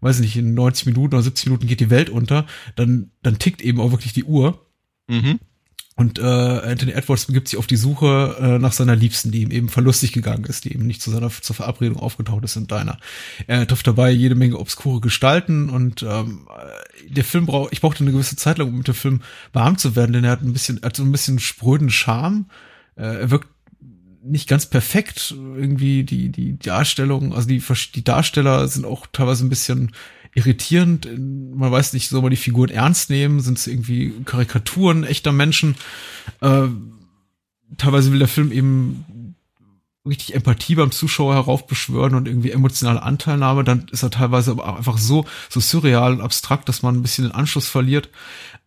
weiß 0.00 0.20
nicht, 0.20 0.36
in 0.36 0.54
90 0.54 0.86
Minuten 0.86 1.14
oder 1.14 1.22
70 1.22 1.46
Minuten 1.46 1.66
geht 1.66 1.80
die 1.80 1.90
Welt 1.90 2.10
unter, 2.10 2.46
dann, 2.76 3.10
dann 3.22 3.38
tickt 3.38 3.62
eben 3.62 3.80
auch 3.80 3.90
wirklich 3.90 4.12
die 4.12 4.24
Uhr. 4.24 4.66
Mhm. 5.08 5.40
Und 5.98 6.18
äh, 6.18 6.22
Anthony 6.22 6.92
Edwards 6.92 7.24
begibt 7.24 7.48
sich 7.48 7.58
auf 7.58 7.66
die 7.66 7.76
Suche 7.76 8.36
äh, 8.38 8.58
nach 8.58 8.72
seiner 8.72 8.94
Liebsten, 8.94 9.30
die 9.30 9.40
ihm 9.40 9.50
eben 9.50 9.70
verlustig 9.70 10.12
gegangen 10.12 10.44
ist, 10.44 10.66
die 10.66 10.74
eben 10.74 10.86
nicht 10.86 11.00
zu 11.00 11.10
seiner 11.10 11.30
zur 11.30 11.56
Verabredung 11.56 11.98
aufgetaucht 11.98 12.44
ist 12.44 12.56
in 12.56 12.66
Diner. 12.66 12.98
Er 13.46 13.66
trifft 13.66 13.86
dabei 13.86 14.10
jede 14.10 14.34
Menge 14.34 14.58
obskure 14.58 15.00
Gestalten 15.00 15.70
und 15.70 16.02
ähm, 16.02 16.46
äh, 16.50 17.10
der 17.10 17.24
Film 17.24 17.46
braucht, 17.46 17.72
ich 17.72 17.80
brauchte 17.80 18.04
eine 18.04 18.12
gewisse 18.12 18.36
Zeit 18.36 18.58
lang, 18.58 18.68
um 18.68 18.76
mit 18.76 18.88
dem 18.88 18.94
Film 18.94 19.22
warm 19.54 19.78
zu 19.78 19.96
werden, 19.96 20.12
denn 20.12 20.24
er 20.24 20.32
hat 20.32 20.42
ein 20.42 20.52
bisschen, 20.52 20.82
er 20.82 20.90
hat 20.90 20.96
so 20.96 21.02
ein 21.02 21.12
bisschen 21.12 21.38
spröden 21.38 21.88
Charme. 21.88 22.44
Äh, 22.96 23.20
er 23.20 23.30
wirkt 23.30 23.48
nicht 24.22 24.48
ganz 24.48 24.66
perfekt. 24.66 25.34
Irgendwie 25.34 26.04
die, 26.04 26.28
die 26.28 26.58
Darstellung, 26.58 27.34
also 27.34 27.48
die, 27.48 27.62
die 27.94 28.04
Darsteller 28.04 28.68
sind 28.68 28.84
auch 28.84 29.06
teilweise 29.06 29.46
ein 29.46 29.48
bisschen 29.48 29.92
irritierend. 30.36 31.08
Man 31.18 31.72
weiß 31.72 31.94
nicht, 31.94 32.08
soll 32.08 32.22
man 32.22 32.30
die 32.30 32.36
Figuren 32.36 32.68
ernst 32.68 33.10
nehmen? 33.10 33.40
Sind 33.40 33.58
es 33.58 33.66
irgendwie 33.66 34.12
Karikaturen 34.24 35.02
echter 35.02 35.32
Menschen? 35.32 35.76
Äh, 36.40 36.68
teilweise 37.78 38.12
will 38.12 38.18
der 38.18 38.28
Film 38.28 38.52
eben 38.52 39.34
richtig 40.06 40.34
Empathie 40.34 40.76
beim 40.76 40.92
Zuschauer 40.92 41.34
heraufbeschwören 41.34 42.14
und 42.14 42.28
irgendwie 42.28 42.52
emotionale 42.52 43.02
Anteilnahme, 43.02 43.64
dann 43.64 43.86
ist 43.90 44.04
er 44.04 44.10
teilweise 44.10 44.52
aber 44.52 44.68
auch 44.68 44.76
einfach 44.76 44.98
so, 44.98 45.24
so 45.48 45.58
surreal 45.58 46.12
und 46.12 46.20
abstrakt, 46.20 46.68
dass 46.68 46.82
man 46.82 46.94
ein 46.94 47.02
bisschen 47.02 47.24
den 47.24 47.32
Anschluss 47.32 47.66
verliert. 47.66 48.10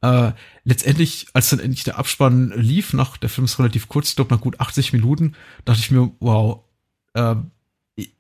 Äh, 0.02 0.32
letztendlich, 0.66 1.28
als 1.34 1.50
dann 1.50 1.60
endlich 1.60 1.86
der 1.86 1.98
Abspann 1.98 2.52
lief, 2.56 2.94
nach 2.94 3.16
der 3.16 3.30
Film 3.30 3.46
ist 3.46 3.60
relativ 3.60 3.88
kurz, 3.88 4.10
ich 4.10 4.16
glaube 4.18 4.34
nach 4.34 4.42
gut 4.42 4.60
80 4.60 4.92
Minuten, 4.92 5.36
dachte 5.64 5.80
ich 5.80 5.92
mir, 5.92 6.12
wow, 6.20 6.62
äh, 7.14 7.36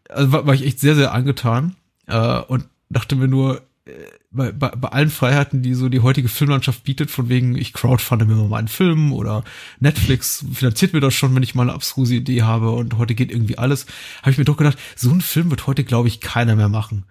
also 0.07 0.31
war, 0.31 0.47
war 0.47 0.53
ich 0.53 0.65
echt 0.65 0.79
sehr, 0.79 0.95
sehr 0.95 1.13
angetan 1.13 1.75
äh, 2.07 2.39
und 2.39 2.65
dachte 2.89 3.15
mir 3.15 3.27
nur, 3.27 3.61
äh, 3.85 3.91
bei, 4.31 4.51
bei, 4.51 4.69
bei 4.69 4.89
allen 4.89 5.09
Freiheiten, 5.09 5.61
die 5.63 5.73
so 5.73 5.89
die 5.89 6.01
heutige 6.01 6.27
Filmlandschaft 6.27 6.83
bietet, 6.83 7.09
von 7.09 7.29
wegen, 7.29 7.55
ich 7.55 7.73
crowdfunde 7.73 8.25
mir 8.25 8.35
mal 8.35 8.57
einen 8.57 8.67
Film 8.67 9.11
oder 9.13 9.43
Netflix 9.79 10.45
finanziert 10.53 10.93
mir 10.93 10.99
das 10.99 11.13
schon, 11.13 11.33
wenn 11.35 11.43
ich 11.43 11.55
mal 11.55 11.63
eine 11.63 11.73
abstruse 11.73 12.15
Idee 12.15 12.43
habe 12.43 12.71
und 12.71 12.97
heute 12.97 13.15
geht 13.15 13.31
irgendwie 13.31 13.57
alles, 13.57 13.85
habe 14.21 14.31
ich 14.31 14.37
mir 14.37 14.45
doch 14.45 14.57
gedacht, 14.57 14.77
so 14.95 15.11
ein 15.11 15.21
Film 15.21 15.49
wird 15.49 15.67
heute, 15.67 15.83
glaube 15.83 16.07
ich, 16.07 16.21
keiner 16.21 16.55
mehr 16.55 16.69
machen. 16.69 17.05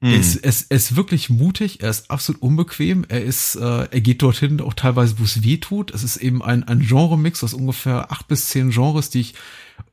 Mhm. 0.00 0.10
Er, 0.10 0.20
ist, 0.20 0.36
er, 0.36 0.48
ist, 0.48 0.70
er 0.70 0.76
ist 0.76 0.96
wirklich 0.96 1.30
mutig, 1.30 1.80
er 1.82 1.90
ist 1.90 2.10
absolut 2.10 2.42
unbequem, 2.42 3.04
er 3.08 3.22
ist, 3.22 3.54
äh, 3.54 3.88
er 3.90 4.00
geht 4.00 4.20
dorthin 4.22 4.60
auch 4.60 4.74
teilweise, 4.74 5.18
wo 5.18 5.24
es 5.24 5.42
weh 5.44 5.58
tut. 5.58 5.92
Es 5.92 6.02
ist 6.02 6.16
eben 6.16 6.42
ein, 6.42 6.64
ein 6.64 6.80
Genre-Mix 6.80 7.44
aus 7.44 7.54
ungefähr 7.54 8.10
acht 8.10 8.28
bis 8.28 8.48
zehn 8.48 8.70
Genres, 8.70 9.10
die 9.10 9.20
ich 9.20 9.34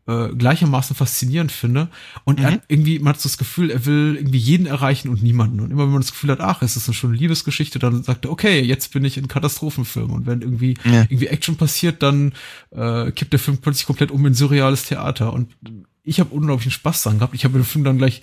äh, 0.08 0.30
gleichermaßen 0.30 0.96
faszinierend 0.96 1.52
finde. 1.52 1.90
Und 2.24 2.40
mhm. 2.40 2.46
er 2.46 2.52
hat 2.52 2.62
irgendwie, 2.68 3.00
man 3.00 3.14
hat 3.14 3.22
so 3.22 3.30
das 3.30 3.38
Gefühl, 3.38 3.70
er 3.70 3.86
will 3.86 4.16
irgendwie 4.18 4.40
jeden 4.40 4.66
erreichen 4.66 5.10
und 5.10 5.22
niemanden. 5.22 5.60
Und 5.60 5.72
immer 5.72 5.84
wenn 5.84 5.92
man 5.92 6.02
das 6.02 6.12
Gefühl 6.12 6.32
hat, 6.32 6.40
ach, 6.40 6.62
es 6.62 6.76
ist 6.76 6.88
eine 6.88 6.96
schöne 6.96 7.16
Liebesgeschichte, 7.16 7.80
dann 7.80 8.04
sagt 8.04 8.26
er, 8.26 8.32
okay, 8.32 8.62
jetzt 8.62 8.94
bin 8.94 9.06
ich 9.06 9.18
in 9.18 9.28
Katastrophenfilm. 9.28 10.12
Und 10.12 10.26
wenn 10.26 10.42
irgendwie, 10.42 10.76
ja. 10.84 11.02
irgendwie 11.04 11.28
Action 11.28 11.56
passiert, 11.56 12.02
dann 12.04 12.34
äh, 12.72 13.12
kippt 13.12 13.34
der 13.34 13.40
Film 13.40 13.58
plötzlich 13.60 13.86
komplett 13.86 14.12
um 14.12 14.26
in 14.26 14.34
surreales 14.34 14.86
Theater. 14.86 15.34
Und 15.34 15.56
ich 16.04 16.20
habe 16.20 16.34
unglaublichen 16.34 16.72
Spaß 16.72 17.04
dran 17.04 17.20
gehabt. 17.20 17.36
Ich 17.36 17.46
habe 17.46 17.58
den 17.58 17.64
Film 17.64 17.84
dann 17.84 17.98
gleich 17.98 18.22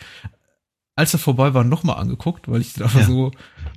als 0.98 1.12
er 1.12 1.20
vorbei 1.20 1.54
war, 1.54 1.62
nochmal 1.62 2.00
angeguckt, 2.00 2.48
weil 2.48 2.60
ich 2.60 2.72
den 2.72 2.82
einfach 2.82 2.98
ja. 2.98 3.06
so 3.06 3.30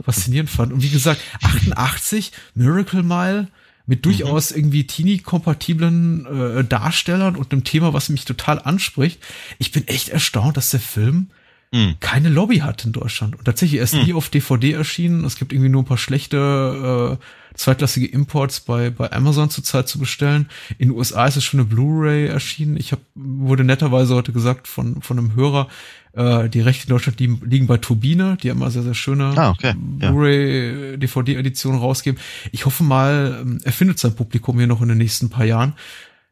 faszinierend 0.03 0.49
fand. 0.49 0.73
Und 0.73 0.81
wie 0.81 0.89
gesagt, 0.89 1.21
88, 1.43 2.31
Miracle 2.55 3.03
Mile, 3.03 3.47
mit 3.91 4.06
durchaus 4.06 4.51
mhm. 4.51 4.58
irgendwie 4.58 4.88
Teenie-kompatiblen 4.88 6.25
äh, 6.60 6.63
Darstellern 6.63 7.36
und 7.36 7.51
einem 7.51 7.65
Thema, 7.65 7.91
was 7.91 8.08
mich 8.08 8.23
total 8.23 8.58
anspricht. 8.58 9.19
Ich 9.60 9.73
bin 9.73 9.86
echt 9.86 10.08
erstaunt, 10.08 10.56
dass 10.56 10.69
der 10.69 10.80
Film 10.80 11.27
mhm. 11.73 11.95
keine 11.99 12.30
Lobby 12.30 12.60
hat 12.60 12.86
in 12.86 12.93
Deutschland. 12.93 13.38
Und 13.38 13.43
tatsächlich 13.43 13.80
er 13.80 13.84
ist 13.84 13.93
mhm. 13.93 14.04
nie 14.04 14.13
auf 14.13 14.30
DVD 14.30 14.71
erschienen. 14.71 15.25
Es 15.25 15.36
gibt 15.36 15.51
irgendwie 15.51 15.67
nur 15.67 15.82
ein 15.82 15.88
paar 15.88 15.97
schlechte 15.97 17.19
äh, 17.19 17.58
zweitklassige 17.58 18.08
Imports 18.08 18.62
bei, 18.62 18.91
bei 18.91 19.12
Amazon 19.12 19.49
zurzeit 19.49 19.89
zu 19.89 19.99
bestellen. 19.99 20.47
In 20.77 20.88
den 20.88 20.97
USA 20.97 21.25
ist 21.25 21.36
es 21.36 21.43
schon 21.43 21.60
eine 21.60 21.67
Blu-ray 21.67 22.27
erschienen. 22.27 22.77
Ich 22.77 22.93
hab, 22.93 23.01
wurde 23.13 23.65
netterweise 23.65 24.15
heute 24.15 24.32
gesagt 24.32 24.69
von, 24.69 25.01
von 25.01 25.19
einem 25.19 25.36
Hörer, 25.36 25.67
äh, 26.13 26.50
die 26.50 26.62
Rechte 26.62 26.88
in 26.88 26.89
Deutschland 26.89 27.19
liegen, 27.19 27.41
liegen 27.45 27.67
bei 27.67 27.78
Turbine, 27.78 28.38
die 28.41 28.50
immer 28.50 28.69
sehr, 28.71 28.84
sehr 28.84 28.93
schöne 28.93 29.34
ah, 29.38 29.52
okay. 29.52 29.74
ja. 30.00 30.12
Blu-ray, 30.12 30.97
DVD-Editionen 30.97 31.80
rausgeben. 31.80 32.19
Ich 32.52 32.65
hoffe 32.65 32.84
mal, 32.84 33.39
ähm, 33.41 33.60
er 33.63 33.71
findet 33.71 34.00
sein 34.00 34.15
Publikum 34.15 34.58
hier 34.58 34.67
noch 34.67 34.82
in 34.82 34.89
den 34.89 34.97
nächsten 34.97 35.30
paar 35.30 35.45
Jahren. 35.45 35.74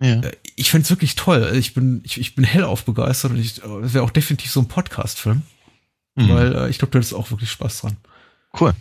Ja. 0.02 0.22
Äh, 0.22 0.32
ich 0.56 0.72
fände 0.72 0.90
wirklich 0.90 1.16
toll. 1.16 1.52
Ich 1.56 1.74
bin, 1.74 2.02
ich, 2.04 2.20
ich 2.20 2.36
bin 2.36 2.44
hellauf 2.44 2.84
begeistert 2.86 3.32
und 3.32 3.40
ich, 3.40 3.56
das 3.56 3.94
wäre 3.94 4.04
auch 4.04 4.12
definitiv 4.12 4.52
so 4.52 4.60
ein 4.60 4.68
Podcast-Film. 4.68 5.44
Mhm. 6.16 6.30
Weil 6.30 6.56
äh, 6.56 6.70
ich 6.70 6.80
glaube, 6.80 6.92
du 6.92 6.98
hättest 6.98 7.14
auch 7.14 7.32
wirklich 7.32 7.52
Spaß 7.52 7.82
dran. 7.82 7.98
Cool. 8.60 8.74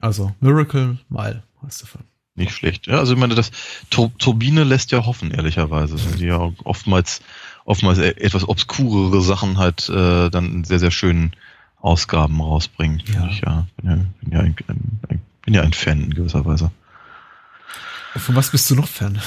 Also, 0.00 0.34
Miracle 0.40 0.98
Mile 1.08 1.42
heißt 1.62 1.82
der 1.82 1.88
Film. 1.88 2.04
Nicht 2.36 2.52
schlecht. 2.52 2.86
Ja, 2.86 2.98
also 2.98 3.12
ich 3.12 3.18
meine, 3.18 3.34
das 3.34 3.50
Tur 3.90 4.10
Turbine 4.18 4.64
lässt 4.64 4.92
ja 4.92 5.04
hoffen, 5.04 5.30
ehrlicherweise. 5.30 5.96
Die 6.16 6.26
ja 6.26 6.52
oftmals 6.64 7.20
oftmals 7.64 7.98
e-, 7.98 8.16
etwas 8.16 8.48
obskurere 8.48 9.22
Sachen 9.22 9.58
halt 9.58 9.88
äh, 9.88 10.30
dann 10.30 10.52
in 10.52 10.64
sehr, 10.64 10.78
sehr 10.78 10.90
schönen 10.90 11.32
Ausgaben 11.80 12.40
rausbringen. 12.40 13.02
Ja. 13.12 13.28
Ich 13.28 13.40
ja, 13.40 13.66
bin 13.76 13.90
ja, 13.90 13.96
bin 14.20 14.32
ja 14.32 14.40
ein, 14.40 14.56
ein, 15.08 15.20
bin 15.42 15.54
ja 15.54 15.62
ein 15.62 15.72
Fan 15.72 16.04
in 16.04 16.14
gewisser 16.14 16.44
Weise. 16.44 16.70
Von 18.16 18.34
was 18.34 18.50
bist 18.50 18.68
du 18.70 18.74
noch 18.74 18.88
Fan? 18.88 19.20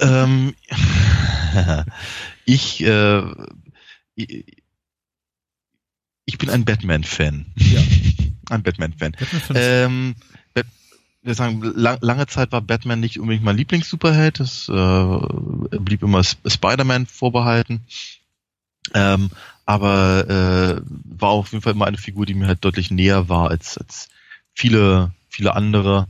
ähm, 0.00 0.54
ich, 2.44 2.82
äh, 2.84 3.22
ich, 4.14 4.44
ich 6.24 6.38
bin 6.38 6.50
ein 6.50 6.64
Batman-Fan. 6.64 7.46
Ja. 7.56 7.80
Ein 8.50 8.62
Batman-Fan. 8.64 9.12
Batman 9.12 9.56
ähm, 9.56 10.14
wir 11.22 11.34
sagen, 11.34 11.62
lang, 11.62 11.98
lange 12.00 12.26
Zeit 12.26 12.52
war 12.52 12.60
Batman 12.60 13.00
nicht 13.00 13.18
unbedingt 13.18 13.44
mein 13.44 13.56
Lieblings-Superheld. 13.56 14.40
Es 14.40 14.68
äh, 14.68 15.18
blieb 15.78 16.02
immer 16.02 16.22
Spider-Man 16.24 17.06
vorbehalten. 17.06 17.84
Ähm, 18.94 19.30
aber 19.64 20.28
äh, 20.28 20.82
war 20.86 21.30
auf 21.30 21.52
jeden 21.52 21.62
Fall 21.62 21.74
immer 21.74 21.86
eine 21.86 21.98
Figur, 21.98 22.26
die 22.26 22.34
mir 22.34 22.48
halt 22.48 22.64
deutlich 22.64 22.90
näher 22.90 23.28
war 23.28 23.50
als, 23.50 23.78
als 23.78 24.08
viele, 24.52 25.12
viele 25.28 25.54
andere 25.54 26.08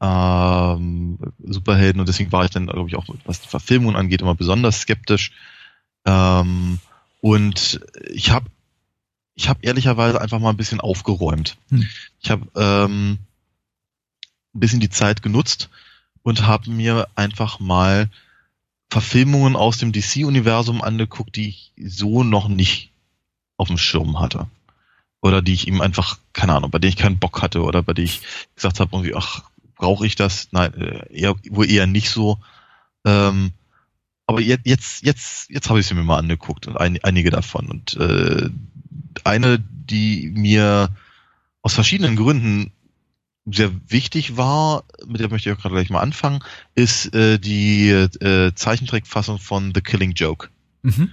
ähm, 0.00 1.18
Superhelden. 1.42 2.00
Und 2.00 2.08
deswegen 2.08 2.30
war 2.30 2.44
ich 2.44 2.50
dann, 2.50 2.66
glaube 2.66 2.88
ich, 2.88 2.96
auch, 2.96 3.06
was 3.24 3.40
die 3.40 3.48
Verfilmung 3.48 3.96
angeht, 3.96 4.22
immer 4.22 4.36
besonders 4.36 4.80
skeptisch. 4.80 5.32
Ähm, 6.04 6.78
und 7.20 7.80
ich 8.10 8.30
habe 8.30 8.46
ich 9.34 9.48
hab 9.48 9.64
ehrlicherweise 9.64 10.20
einfach 10.20 10.38
mal 10.38 10.50
ein 10.50 10.56
bisschen 10.56 10.80
aufgeräumt. 10.80 11.56
Hm. 11.70 11.88
Ich 12.20 12.30
habe 12.30 12.46
ähm, 12.54 13.18
ein 14.54 14.60
bisschen 14.60 14.80
die 14.80 14.90
Zeit 14.90 15.22
genutzt 15.22 15.70
und 16.22 16.46
habe 16.46 16.70
mir 16.70 17.08
einfach 17.14 17.60
mal 17.60 18.08
Verfilmungen 18.90 19.56
aus 19.56 19.78
dem 19.78 19.92
DC-Universum 19.92 20.82
angeguckt, 20.82 21.36
die 21.36 21.48
ich 21.48 21.72
so 21.78 22.22
noch 22.22 22.48
nicht 22.48 22.92
auf 23.56 23.68
dem 23.68 23.78
Schirm 23.78 24.20
hatte. 24.20 24.46
Oder 25.22 25.40
die 25.40 25.54
ich 25.54 25.68
ihm 25.68 25.80
einfach, 25.80 26.18
keine 26.32 26.54
Ahnung, 26.54 26.70
bei 26.70 26.78
denen 26.78 26.90
ich 26.90 26.96
keinen 26.96 27.18
Bock 27.18 27.42
hatte 27.42 27.62
oder 27.62 27.82
bei 27.82 27.94
denen 27.94 28.06
ich 28.06 28.20
gesagt 28.54 28.80
habe, 28.80 28.94
irgendwie, 28.94 29.14
ach, 29.14 29.44
brauche 29.76 30.06
ich 30.06 30.16
das? 30.16 30.48
Nein, 30.50 30.74
äh, 30.74 31.12
eher, 31.12 31.34
wohl 31.50 31.70
eher 31.70 31.86
nicht 31.86 32.10
so. 32.10 32.38
Ähm, 33.04 33.52
aber 34.26 34.40
jetzt, 34.40 34.66
jetzt, 34.66 35.04
jetzt, 35.04 35.50
jetzt 35.50 35.68
habe 35.68 35.80
ich 35.80 35.86
sie 35.86 35.94
mir 35.94 36.02
mal 36.02 36.18
angeguckt 36.18 36.66
und 36.66 36.76
ein, 36.76 37.02
einige 37.02 37.30
davon. 37.30 37.68
Und 37.68 37.96
äh, 37.96 38.50
eine, 39.24 39.58
die 39.58 40.32
mir 40.34 40.90
aus 41.62 41.74
verschiedenen 41.74 42.16
Gründen 42.16 42.72
sehr 43.44 43.72
wichtig 43.88 44.36
war, 44.36 44.84
mit 45.06 45.20
der 45.20 45.28
möchte 45.28 45.50
ich 45.50 45.56
auch 45.56 45.60
gerade 45.60 45.74
gleich 45.74 45.90
mal 45.90 46.00
anfangen, 46.00 46.40
ist 46.74 47.14
äh, 47.14 47.38
die 47.38 47.88
äh, 47.88 48.54
Zeichentrickfassung 48.54 49.38
von 49.38 49.72
The 49.74 49.80
Killing 49.80 50.12
Joke. 50.12 50.48
Mhm. 50.82 51.12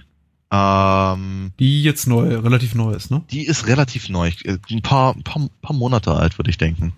Ähm, 0.52 1.52
die 1.60 1.82
jetzt 1.84 2.08
neu, 2.08 2.36
relativ 2.36 2.74
neu 2.74 2.92
ist, 2.92 3.10
ne? 3.10 3.22
Die 3.30 3.46
ist 3.46 3.68
relativ 3.68 4.08
neu, 4.08 4.32
äh, 4.44 4.58
ein 4.68 4.82
paar, 4.82 5.14
paar, 5.22 5.48
paar 5.62 5.76
Monate 5.76 6.12
alt, 6.12 6.38
würde 6.38 6.50
ich 6.50 6.58
denken. 6.58 6.92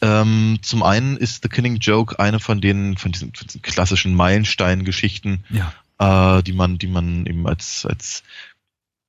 Ähm, 0.00 0.58
zum 0.62 0.84
einen 0.84 1.16
ist 1.16 1.42
The 1.42 1.48
Killing 1.48 1.76
Joke 1.76 2.20
eine 2.20 2.38
von 2.38 2.60
den, 2.60 2.96
von 2.96 3.10
diesen, 3.10 3.34
von 3.34 3.48
diesen 3.48 3.60
klassischen 3.60 4.14
Meilenstein-Geschichten, 4.14 5.42
ja. 5.50 6.38
äh, 6.38 6.42
die 6.44 6.52
man, 6.52 6.78
die 6.78 6.86
man 6.86 7.26
eben 7.26 7.46
als, 7.48 7.86
als 7.86 8.22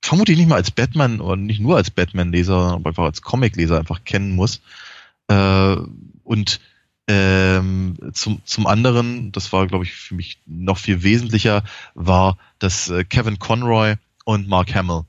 vermutlich 0.03 0.37
nicht 0.39 0.49
mal 0.49 0.55
als 0.55 0.71
Batman 0.71 1.21
oder 1.21 1.35
nicht 1.35 1.59
nur 1.59 1.77
als 1.77 1.91
Batman-Leser, 1.91 2.69
sondern 2.69 2.85
einfach 2.87 3.03
als 3.03 3.21
Comic-Leser 3.21 3.77
einfach 3.77 4.03
kennen 4.03 4.35
muss. 4.35 4.61
Äh, 5.33 5.77
und 6.23 6.59
ähm, 7.07 7.97
zum, 8.13 8.41
zum 8.45 8.67
anderen, 8.67 9.31
das 9.31 9.51
war, 9.51 9.67
glaube 9.67 9.83
ich, 9.83 9.93
für 9.93 10.15
mich 10.15 10.39
noch 10.45 10.77
viel 10.77 11.03
wesentlicher, 11.03 11.63
war, 11.95 12.37
dass 12.59 12.89
äh, 12.89 13.03
Kevin 13.03 13.39
Conroy 13.39 13.95
und 14.25 14.47
Mark 14.47 14.73
Hamill 14.73 15.03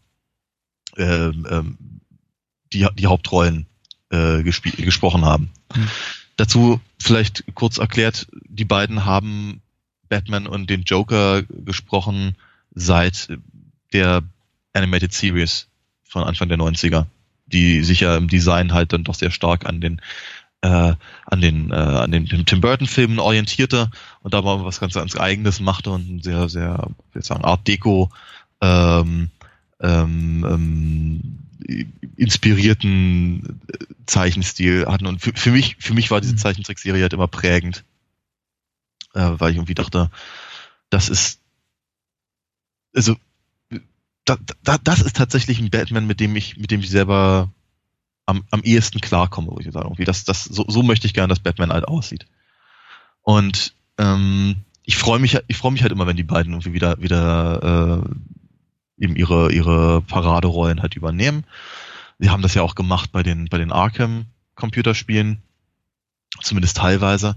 ähm, 0.96 1.46
ähm, 1.48 1.78
die, 2.72 2.87
die 2.98 3.06
Hauptrollen 3.06 3.66
äh, 4.10 4.42
gesprochen 4.42 5.24
haben. 5.24 5.50
Mhm. 5.74 5.88
Dazu 6.37 6.80
vielleicht 6.98 7.44
kurz 7.54 7.78
erklärt, 7.78 8.26
die 8.48 8.64
beiden 8.64 9.04
haben 9.04 9.62
Batman 10.08 10.48
und 10.48 10.68
den 10.68 10.82
Joker 10.82 11.42
gesprochen 11.42 12.37
seit 12.74 13.28
der 13.92 14.22
Animated 14.72 15.12
Series 15.12 15.68
von 16.02 16.24
Anfang 16.24 16.48
der 16.48 16.58
90er 16.58 17.06
die 17.55 17.83
sich 17.83 18.00
ja 18.00 18.17
im 18.17 18.29
Design 18.29 18.73
halt 18.73 18.92
dann 18.92 19.05
doch 19.05 19.15
sehr 19.15 19.31
stark 19.31 19.65
an 19.65 19.81
den 19.81 20.00
äh, 20.61 20.94
an 21.27 21.40
den 21.40 21.71
äh, 21.71 21.75
an 21.75 22.11
den 22.11 22.27
Tim 22.27 22.61
Burton 22.61 22.87
Filmen 22.87 23.19
orientierte 23.19 23.90
und 24.23 24.35
da 24.35 24.42
mal 24.42 24.65
was 24.65 24.81
ganz 24.81 24.94
ganz 24.94 25.17
eigenes 25.17 25.61
machte 25.61 25.90
und 25.90 26.09
einen 26.09 26.23
sehr 26.23 26.48
sehr 26.48 26.88
wie 27.13 27.23
sagen 27.23 27.44
Art 27.44 27.67
Deco 27.69 28.11
ähm, 28.61 29.31
ähm, 29.81 30.44
ähm, 30.48 31.88
inspirierten 32.17 33.61
Zeichenstil 34.07 34.87
hatten 34.87 35.07
und 35.07 35.21
für, 35.21 35.33
für 35.35 35.50
mich 35.50 35.77
für 35.79 35.94
mich 35.94 36.11
war 36.11 36.21
diese 36.21 36.35
mhm. 36.35 36.38
Zeichentrickserie 36.38 37.02
halt 37.02 37.13
immer 37.13 37.29
prägend 37.29 37.85
äh, 39.15 39.31
weil 39.38 39.50
ich 39.50 39.57
irgendwie 39.57 39.75
dachte 39.75 40.11
das 40.90 41.09
ist 41.09 41.40
also 42.94 43.17
da, 44.25 44.37
da, 44.62 44.79
das 44.79 45.00
ist 45.00 45.16
tatsächlich 45.16 45.58
ein 45.60 45.70
Batman, 45.70 46.06
mit 46.06 46.20
dem 46.20 46.35
ich, 46.37 46.56
mit 46.56 46.70
dem 46.70 46.81
ich 46.81 46.90
selber 46.90 47.50
am, 48.27 48.44
am 48.50 48.62
ehesten 48.62 49.00
klarkomme, 49.00 49.48
wo 49.50 49.58
ich 49.60 49.70
sagen. 49.70 49.87
Irgendwie 49.87 50.04
das, 50.04 50.25
das, 50.25 50.44
so, 50.44 50.64
so 50.68 50.83
möchte 50.83 51.06
ich 51.06 51.14
gerne, 51.14 51.29
dass 51.29 51.40
Batman 51.40 51.72
halt 51.72 51.87
aussieht. 51.87 52.27
Und 53.22 53.75
ähm, 53.98 54.56
ich 54.83 54.96
freue 54.96 55.18
mich, 55.18 55.38
ich 55.46 55.56
freue 55.56 55.72
mich 55.72 55.83
halt 55.83 55.92
immer, 55.92 56.06
wenn 56.06 56.16
die 56.16 56.22
beiden 56.22 56.52
irgendwie 56.52 56.72
wieder, 56.72 57.00
wieder 57.00 58.04
äh, 58.98 59.04
eben 59.04 59.16
ihre, 59.16 59.52
ihre 59.52 60.02
Paraderollen 60.02 60.83
halt 60.83 60.96
übernehmen. 60.96 61.44
Sie 62.18 62.31
haben 62.31 62.42
das 62.42 62.54
ja 62.54 62.62
auch 62.62 62.75
gemacht 62.75 63.12
bei 63.12 63.22
den, 63.22 63.46
bei 63.46 63.58
den 63.58 63.72
Arkham 63.72 64.27
Computerspielen, 64.54 65.42
zumindest 66.40 66.77
teilweise. 66.77 67.37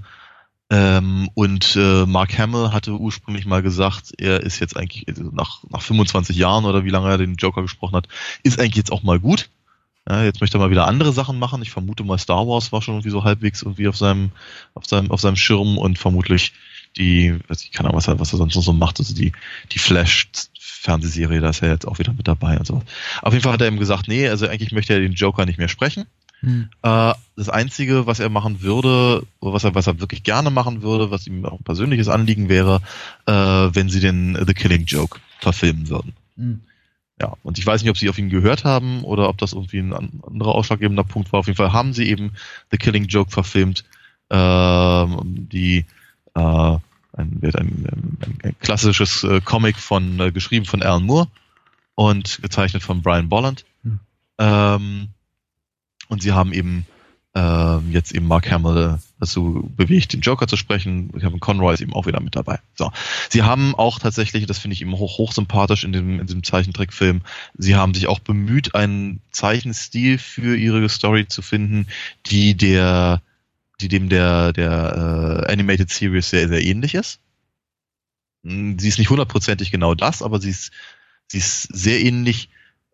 Ähm, 0.70 1.30
und 1.34 1.78
äh, 1.78 2.06
Mark 2.06 2.38
Hamill 2.38 2.74
hatte 2.74 2.92
ursprünglich 2.92 3.46
mal 3.46 3.62
gesagt, 3.62 4.14
er 4.18 4.42
ist 4.42 4.60
jetzt 4.60 4.76
eigentlich 4.76 5.08
also 5.08 5.24
nach, 5.32 5.64
nach 5.70 5.82
25 5.82 6.36
Jahren 6.36 6.66
oder 6.66 6.84
wie 6.84 6.90
lange 6.90 7.10
er 7.10 7.18
den 7.18 7.36
Joker 7.36 7.62
gesprochen 7.62 7.96
hat, 7.96 8.08
ist 8.44 8.60
eigentlich 8.60 8.76
jetzt 8.76 8.92
auch 8.92 9.04
mal 9.04 9.20
gut. 9.20 9.50
Ja, 10.10 10.24
jetzt 10.24 10.40
möchte 10.42 10.58
er 10.58 10.62
mal 10.62 10.70
wieder 10.70 10.88
andere 10.88 11.14
Sachen 11.14 11.40
machen. 11.40 11.62
Ich 11.62 11.72
vermute 11.72 12.04
mal 12.04 12.18
Star 12.18 12.48
Wars 12.48 12.72
war 12.72 12.82
schon 12.82 12.96
irgendwie 12.96 13.10
so 13.10 13.24
halbwegs 13.24 13.62
irgendwie 13.62 13.88
auf 13.88 13.98
seinem, 13.98 14.32
auf 14.74 14.86
seinem, 14.86 15.12
auf 15.12 15.22
seinem 15.22 15.36
Schirm 15.36 15.78
und 15.78 16.00
vermutlich 16.00 16.54
die, 16.98 17.38
weiß 17.48 17.64
ich 17.64 17.72
keine 17.72 17.90
Ahnung, 17.90 17.98
was 17.98 18.08
er, 18.08 18.20
was 18.20 18.34
er 18.34 18.38
sonst 18.38 18.56
noch 18.56 18.64
so 18.64 18.74
macht, 18.74 19.00
also 19.00 19.14
die, 19.14 19.34
die 19.72 19.80
Flash 19.80 20.30
Fernsehserie, 20.60 21.42
da 21.42 21.50
ist 21.50 21.62
er 21.62 21.70
jetzt 21.70 21.88
auch 21.88 22.00
wieder 22.00 22.14
mit 22.14 22.28
dabei 22.28 22.58
und 22.58 22.66
so. 22.66 22.82
Auf 23.22 23.34
jeden 23.34 23.44
Fall 23.44 23.54
hat 23.54 23.62
er 23.62 23.68
ihm 23.68 23.80
gesagt, 23.80 24.08
nee, 24.08 24.28
also 24.28 24.48
eigentlich 24.48 24.72
möchte 24.72 24.94
er 24.94 25.00
den 25.00 25.14
Joker 25.14 25.46
nicht 25.46 25.58
mehr 25.58 25.68
sprechen. 25.68 26.06
Hm. 26.42 26.70
Äh, 26.84 27.14
das 27.36 27.50
Einzige, 27.50 28.06
was 28.06 28.20
er 28.20 28.30
machen 28.30 28.62
würde, 28.62 29.26
was 29.40 29.64
er, 29.64 29.76
was 29.76 29.88
er 29.88 30.00
wirklich 30.00 30.24
gerne 30.24 30.50
machen 30.52 30.82
würde, 30.82 31.12
was 31.12 31.28
ihm 31.28 31.46
auch 31.46 31.60
ein 31.60 31.64
persönliches 31.64 32.08
Anliegen 32.08 32.50
wäre, 32.50 32.82
äh, 33.26 33.32
wenn 33.32 33.90
sie 33.90 34.00
den 34.00 34.38
The 34.46 34.54
Killing 34.54 34.86
Joke 34.86 35.20
verfilmen 35.40 35.90
würden. 35.90 36.14
Hm. 36.36 36.62
Ja, 37.20 37.34
und 37.42 37.58
ich 37.58 37.66
weiß 37.66 37.82
nicht, 37.82 37.90
ob 37.90 37.98
sie 37.98 38.10
auf 38.10 38.20
ihn 38.20 38.30
gehört 38.30 38.64
haben 38.64 39.04
oder 39.04 39.28
ob 39.28 39.40
das 39.40 39.54
irgendwie 39.54 39.80
ein 39.80 39.94
anderer 39.94 40.54
ausschlaggebender 40.54 41.04
Punkt 41.04 41.32
war. 41.34 41.40
Auf 41.40 41.48
jeden 41.48 41.58
Fall 41.58 41.74
haben 41.74 41.94
sie 41.94 42.08
eben 42.10 42.34
The 42.70 42.78
Killing 42.78 43.06
Joke 43.06 43.32
verfilmt, 43.32 43.84
äh, 44.30 45.06
die 45.16 45.86
äh, 46.36 46.40
ein, 46.40 46.80
ein, 47.42 48.18
ein, 48.44 48.56
klassisches 48.60 49.24
äh, 49.24 49.42
Comic 49.42 49.78
von 49.78 50.20
äh, 50.20 50.32
geschrieben 50.32 50.66
von 50.66 50.84
Alan 50.84 51.04
Moore 51.04 51.28
und 51.96 52.40
gezeichnet 52.44 52.84
von 52.84 53.02
Brian 53.02 53.30
Bolland. 53.30 53.66
Hm. 53.84 54.00
Ähm, 54.38 55.08
und 56.08 56.22
sie 56.22 56.34
haben 56.34 56.54
eben 56.54 56.86
äh, 57.38 57.78
jetzt 57.92 58.14
eben 58.14 58.28
Mark 58.28 58.50
Hamill 58.50 59.00
dazu 59.20 59.72
bewegt, 59.76 60.14
den 60.14 60.22
Joker 60.22 60.48
zu 60.48 60.58
sprechen. 60.58 61.12
Kevin 61.12 61.40
Conroy 61.40 61.74
ist 61.74 61.82
eben 61.82 61.94
auch 61.94 62.08
wieder 62.08 62.20
mit 62.20 62.36
dabei. 62.36 62.60
So. 62.76 62.92
Sie 63.30 63.44
haben 63.44 63.76
auch 63.76 64.00
tatsächlich, 64.00 64.46
das 64.48 64.58
finde 64.58 64.74
ich 64.74 64.82
eben 64.82 64.98
hoch, 64.98 65.18
hoch 65.18 65.34
sympathisch 65.34 65.84
in 65.84 65.92
dem, 65.92 66.20
in 66.20 66.26
diesem 66.26 66.44
Zeichentrickfilm, 66.44 67.22
sie 67.58 67.76
haben 67.76 67.94
sich 67.94 68.08
auch 68.08 68.20
bemüht, 68.20 68.74
einen 68.76 69.22
Zeichenstil 69.32 70.18
für 70.18 70.56
ihre 70.56 70.88
Story 70.90 71.28
zu 71.28 71.42
finden, 71.42 71.88
die 72.26 72.56
der, 72.56 73.22
die 73.82 73.88
dem 73.88 74.10
der, 74.10 74.54
der 74.54 75.44
äh, 75.48 75.52
Animated 75.52 75.92
Series 75.92 76.30
sehr, 76.30 76.48
sehr 76.48 76.64
ähnlich 76.64 76.96
ist. 76.96 77.20
Hm, 78.44 78.80
sie 78.80 78.88
ist 78.88 78.98
nicht 78.98 79.10
hundertprozentig 79.10 79.70
genau 79.70 79.94
das, 79.94 80.22
aber 80.24 80.40
sie 80.40 80.50
ist, 80.50 80.72
sie 81.28 81.38
ist 81.38 81.64
sehr 81.64 82.02
ähnlich 82.02 82.50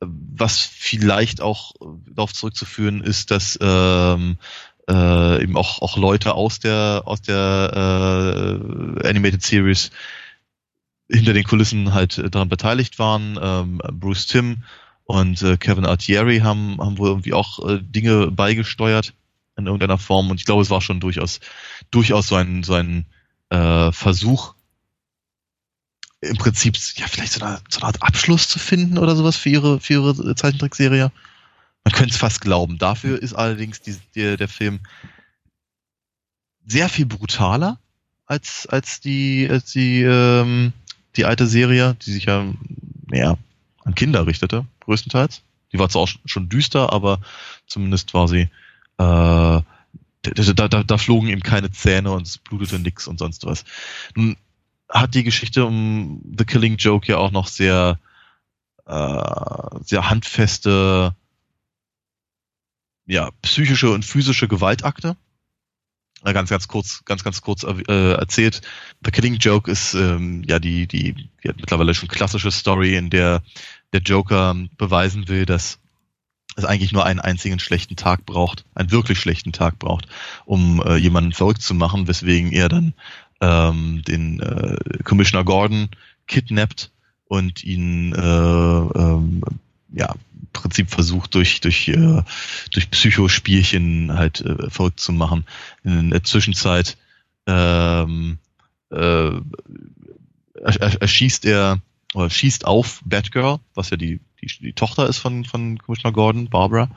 was 0.07 0.59
vielleicht 0.59 1.41
auch 1.41 1.73
darauf 2.07 2.33
zurückzuführen 2.33 3.01
ist, 3.01 3.31
dass 3.31 3.57
ähm, 3.61 4.37
äh, 4.89 5.43
eben 5.43 5.55
auch, 5.55 5.81
auch 5.81 5.97
Leute 5.97 6.33
aus 6.33 6.59
der 6.59 7.03
aus 7.05 7.21
der 7.21 8.99
äh, 9.01 9.07
Animated 9.07 9.41
Series 9.41 9.91
hinter 11.09 11.33
den 11.33 11.43
Kulissen 11.43 11.93
halt 11.93 12.21
daran 12.33 12.49
beteiligt 12.49 12.99
waren. 12.99 13.39
Ähm, 13.41 13.81
Bruce 13.93 14.27
Tim 14.27 14.63
und 15.05 15.41
äh, 15.41 15.57
Kevin 15.57 15.85
Altieri 15.85 16.39
haben, 16.39 16.77
haben 16.79 16.97
wohl 16.97 17.09
irgendwie 17.09 17.33
auch 17.33 17.67
äh, 17.67 17.79
Dinge 17.81 18.31
beigesteuert 18.31 19.13
in 19.57 19.67
irgendeiner 19.67 19.97
Form 19.97 20.31
und 20.31 20.39
ich 20.39 20.45
glaube, 20.45 20.63
es 20.63 20.69
war 20.69 20.81
schon 20.81 20.99
durchaus 20.99 21.39
durchaus 21.91 22.27
so 22.27 22.35
ein 22.35 22.63
so 22.63 22.73
ein 22.73 23.05
äh, 23.49 23.91
Versuch, 23.91 24.55
im 26.23 26.37
Prinzip 26.37 26.77
ja 26.95 27.07
vielleicht 27.07 27.33
so 27.33 27.45
eine, 27.45 27.59
so 27.69 27.79
eine 27.79 27.87
Art 27.87 28.01
Abschluss 28.01 28.47
zu 28.47 28.59
finden 28.59 28.97
oder 28.97 29.15
sowas 29.15 29.35
für 29.35 29.49
ihre, 29.49 29.79
für 29.79 29.93
ihre 29.93 30.35
Zeichentrickserie. 30.35 31.11
Man 31.83 31.93
könnte 31.93 32.13
es 32.13 32.19
fast 32.19 32.41
glauben. 32.41 32.77
Dafür 32.77 33.21
ist 33.21 33.33
allerdings 33.33 33.81
die, 33.81 33.97
der, 34.15 34.37
der 34.37 34.47
Film 34.47 34.79
sehr 36.65 36.87
viel 36.87 37.05
brutaler 37.05 37.79
als, 38.25 38.67
als 38.67 39.01
die, 39.01 39.47
als 39.49 39.71
die, 39.71 40.01
ähm, 40.01 40.71
die 41.17 41.25
alte 41.25 41.45
Serie, 41.45 41.95
die 42.05 42.11
sich 42.11 42.25
ja 42.25 42.45
mehr 43.07 43.37
an 43.83 43.95
Kinder 43.95 44.25
richtete, 44.25 44.65
größtenteils. 44.81 45.41
Die 45.73 45.79
war 45.79 45.89
zwar 45.89 46.03
auch 46.03 46.09
schon 46.25 46.49
düster, 46.49 46.93
aber 46.93 47.19
zumindest 47.67 48.13
war 48.13 48.27
sie, 48.27 48.49
äh, 48.97 49.61
da, 50.21 50.67
da, 50.69 50.83
da 50.83 50.97
flogen 50.97 51.27
eben 51.27 51.43
keine 51.43 51.71
Zähne 51.71 52.11
und 52.11 52.27
es 52.27 52.37
blutete 52.37 52.79
nix 52.79 53.07
und 53.07 53.19
sonst 53.19 53.45
was. 53.45 53.65
Nun 54.15 54.37
hat 54.93 55.15
die 55.15 55.23
Geschichte 55.23 55.65
um 55.65 56.21
The 56.37 56.45
Killing 56.45 56.77
Joke 56.77 57.07
ja 57.07 57.17
auch 57.17 57.31
noch 57.31 57.47
sehr, 57.47 57.99
äh, 58.85 59.79
sehr 59.83 60.09
handfeste, 60.09 61.15
ja, 63.05 63.31
psychische 63.41 63.89
und 63.91 64.05
physische 64.05 64.47
Gewaltakte. 64.47 65.17
Ganz, 66.23 66.49
ganz 66.49 66.69
kurz, 66.69 67.03
ganz, 67.03 67.25
ganz 67.25 67.41
kurz 67.41 67.63
äh, 67.63 68.13
erzählt. 68.13 68.61
The 69.03 69.11
Killing 69.11 69.35
Joke 69.35 69.69
ist 69.69 69.93
ähm, 69.93 70.43
ja 70.47 70.59
die, 70.59 70.87
die, 70.87 71.29
hat 71.45 71.57
mittlerweile 71.57 71.93
schon 71.93 72.07
klassische 72.07 72.49
Story, 72.49 72.95
in 72.95 73.09
der 73.09 73.41
der 73.91 74.01
Joker 74.01 74.55
beweisen 74.77 75.27
will, 75.27 75.45
dass 75.45 75.79
es 76.55 76.65
eigentlich 76.65 76.91
nur 76.91 77.05
einen 77.05 77.19
einzigen 77.19 77.59
schlechten 77.59 77.95
Tag 77.95 78.25
braucht, 78.25 78.65
einen 78.75 78.91
wirklich 78.91 79.19
schlechten 79.19 79.53
Tag 79.53 79.79
braucht, 79.79 80.07
um 80.45 80.81
äh, 80.81 80.95
jemanden 80.97 81.31
verrückt 81.31 81.61
zu 81.61 81.73
machen, 81.73 82.07
weswegen 82.07 82.51
er 82.51 82.69
dann 82.69 82.93
ähm, 83.43 84.01
den 84.07 84.39
äh, 84.39 84.77
Commissioner 85.03 85.43
Gordon 85.43 85.89
kidnappt 86.27 86.91
und 87.25 87.63
ihn 87.63 88.13
äh, 88.13 88.19
ähm, 88.19 89.41
ja 89.91 90.13
im 90.13 90.47
Prinzip 90.53 90.89
versucht 90.89 91.35
durch 91.35 91.59
durch 91.59 91.89
äh, 91.89 92.23
durch 92.71 92.89
Psychospielchen 92.91 94.13
halt 94.13 94.41
äh, 94.41 94.69
verrückt 94.69 94.99
zu 94.99 95.11
machen. 95.11 95.45
In 95.83 96.11
der 96.11 96.23
Zwischenzeit 96.23 96.97
ähm, 97.45 98.37
äh, 98.91 99.31
erschießt 100.63 101.45
er 101.45 101.81
oder 102.13 102.29
schießt 102.29 102.65
auf 102.65 103.01
Batgirl, 103.05 103.59
was 103.73 103.89
ja 103.89 103.97
die 103.97 104.21
die, 104.41 104.47
die 104.61 104.73
Tochter 104.73 105.09
ist 105.09 105.17
von 105.17 105.43
von 105.43 105.77
Commissioner 105.79 106.13
Gordon, 106.13 106.49
Barbara, 106.49 106.89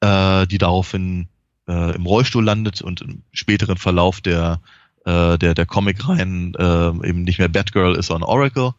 äh, 0.00 0.46
die 0.46 0.58
daraufhin 0.58 1.28
äh, 1.68 1.94
im 1.94 2.04
Rollstuhl 2.04 2.44
landet 2.44 2.82
und 2.82 3.00
im 3.00 3.22
späteren 3.32 3.78
Verlauf 3.78 4.20
der 4.20 4.60
äh, 5.04 5.38
der, 5.38 5.54
der 5.54 5.66
Comic-Reihen 5.66 6.54
äh, 6.54 7.08
eben 7.08 7.22
nicht 7.22 7.38
mehr 7.38 7.48
Batgirl 7.48 7.96
ist, 7.96 8.06
sondern 8.06 8.28
Oracle. 8.28 8.72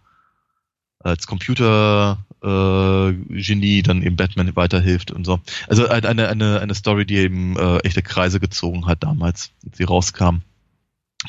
Als 0.99 1.25
Computer-Genie 1.25 3.79
äh, 3.79 3.81
dann 3.81 4.03
eben 4.03 4.15
Batman 4.15 4.55
weiterhilft 4.55 5.09
und 5.09 5.25
so. 5.25 5.39
Also 5.67 5.87
eine, 5.87 6.27
eine, 6.27 6.59
eine 6.59 6.75
Story, 6.75 7.07
die 7.07 7.17
eben 7.17 7.57
äh, 7.57 7.79
echte 7.79 8.03
Kreise 8.03 8.39
gezogen 8.39 8.85
hat 8.85 9.03
damals, 9.03 9.49
als 9.65 9.77
sie 9.77 9.83
rauskam 9.83 10.41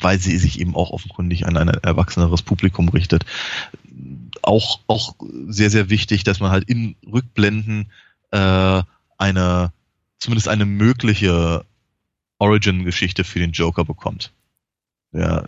weil 0.01 0.19
sie 0.19 0.37
sich 0.37 0.59
eben 0.59 0.75
auch 0.75 0.89
offenkundig 0.89 1.45
an 1.45 1.57
ein 1.57 1.67
erwachseneres 1.67 2.41
Publikum 2.41 2.89
richtet. 2.89 3.25
Auch, 4.41 4.79
auch 4.87 5.13
sehr, 5.47 5.69
sehr 5.69 5.91
wichtig, 5.91 6.23
dass 6.23 6.39
man 6.39 6.49
halt 6.49 6.67
in 6.67 6.95
Rückblenden 7.05 7.91
äh, 8.31 8.81
eine, 9.19 9.71
zumindest 10.17 10.47
eine 10.47 10.65
mögliche 10.65 11.63
Origin-Geschichte 12.39 13.23
für 13.23 13.37
den 13.37 13.51
Joker 13.51 13.85
bekommt 13.85 14.33
der 15.13 15.45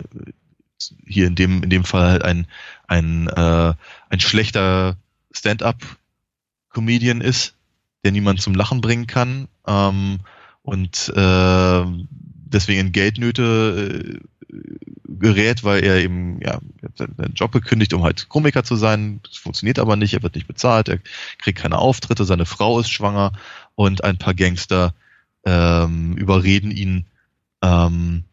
hier 1.06 1.28
in 1.28 1.36
dem 1.36 1.64
in 1.64 1.70
dem 1.70 1.84
Fall 1.84 2.10
halt 2.10 2.24
ein 2.24 2.48
ein 2.88 3.28
äh, 3.28 3.74
ein 4.10 4.20
schlechter 4.20 4.98
Stand-up-Comedian 5.32 7.22
ist, 7.22 7.56
der 8.04 8.12
niemand 8.12 8.42
zum 8.42 8.56
Lachen 8.56 8.82
bringen 8.82 9.08
kann 9.08 9.48
ähm, 9.68 10.20
und 10.62 11.12
äh, 11.16 11.86
deswegen 12.46 12.80
in 12.80 12.92
Geldnöte 12.92 14.20
äh, 14.52 14.58
gerät, 15.08 15.64
weil 15.64 15.84
er 15.84 15.98
eben 15.98 16.40
ja 16.42 16.60
seinen 16.96 17.34
Job 17.34 17.52
gekündigt, 17.52 17.94
um 17.94 18.04
halt 18.04 18.30
Komiker 18.30 18.64
zu 18.64 18.76
sein. 18.76 19.20
Das 19.24 19.38
funktioniert 19.38 19.80
aber 19.80 19.96
nicht, 19.96 20.14
er 20.14 20.24
wird 20.24 20.36
nicht 20.36 20.48
bezahlt, 20.48 20.88
er 20.88 21.00
kriegt 21.40 21.60
keine 21.60 21.80
Auftritte, 21.80 22.26
seine 22.26 22.46
Frau 22.46 22.80
ist 22.80 22.90
schwanger 22.90 23.34
und 23.76 24.04
ein 24.04 24.18
paar 24.18 24.34
Gangster 24.34 24.94
ähm, 25.46 26.18
überreden 26.18 26.72
ihn 26.72 27.06
ähm, 27.62 28.24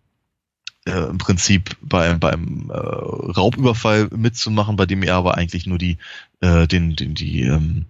äh, 0.84 1.08
im 1.08 1.18
Prinzip 1.18 1.76
beim, 1.80 2.18
beim 2.18 2.70
äh, 2.70 2.76
Raubüberfall 2.76 4.08
mitzumachen, 4.14 4.76
bei 4.76 4.86
dem 4.86 5.02
er 5.02 5.16
aber 5.16 5.36
eigentlich 5.36 5.66
nur 5.66 5.78
die, 5.78 5.98
äh, 6.40 6.66
den, 6.66 6.96
den, 6.96 7.14
die, 7.14 7.42
ähm, 7.42 7.86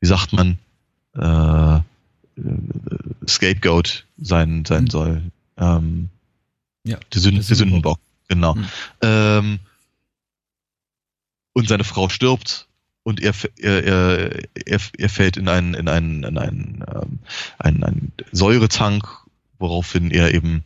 wie 0.00 0.06
sagt 0.06 0.32
man, 0.32 0.58
äh, 1.16 1.76
äh 1.76 1.82
Scapegoat 3.28 4.04
sein, 4.18 4.64
sein 4.64 4.84
mhm. 4.84 4.90
soll. 4.90 5.22
Ähm, 5.56 6.10
ja, 6.84 6.98
der, 7.12 7.20
Sünden, 7.20 7.44
der 7.46 7.56
Sündenbock, 7.56 7.98
genau. 8.28 8.54
Mhm. 8.54 8.66
Ähm, 9.02 9.58
und 11.52 11.68
seine 11.68 11.84
Frau 11.84 12.08
stirbt 12.08 12.66
und 13.02 13.20
er, 13.20 13.32
er, 13.58 13.84
er, 13.84 14.44
er, 14.66 14.80
er 14.98 15.08
fällt 15.08 15.36
in 15.36 15.48
einen, 15.48 15.74
in 15.74 15.88
einen, 15.88 16.24
in 16.24 16.38
einen, 16.38 16.84
ähm, 16.92 17.18
einen, 17.58 17.84
einen 17.84 18.12
Säuretank, 18.32 19.06
woraufhin 19.58 20.10
er 20.10 20.34
eben 20.34 20.64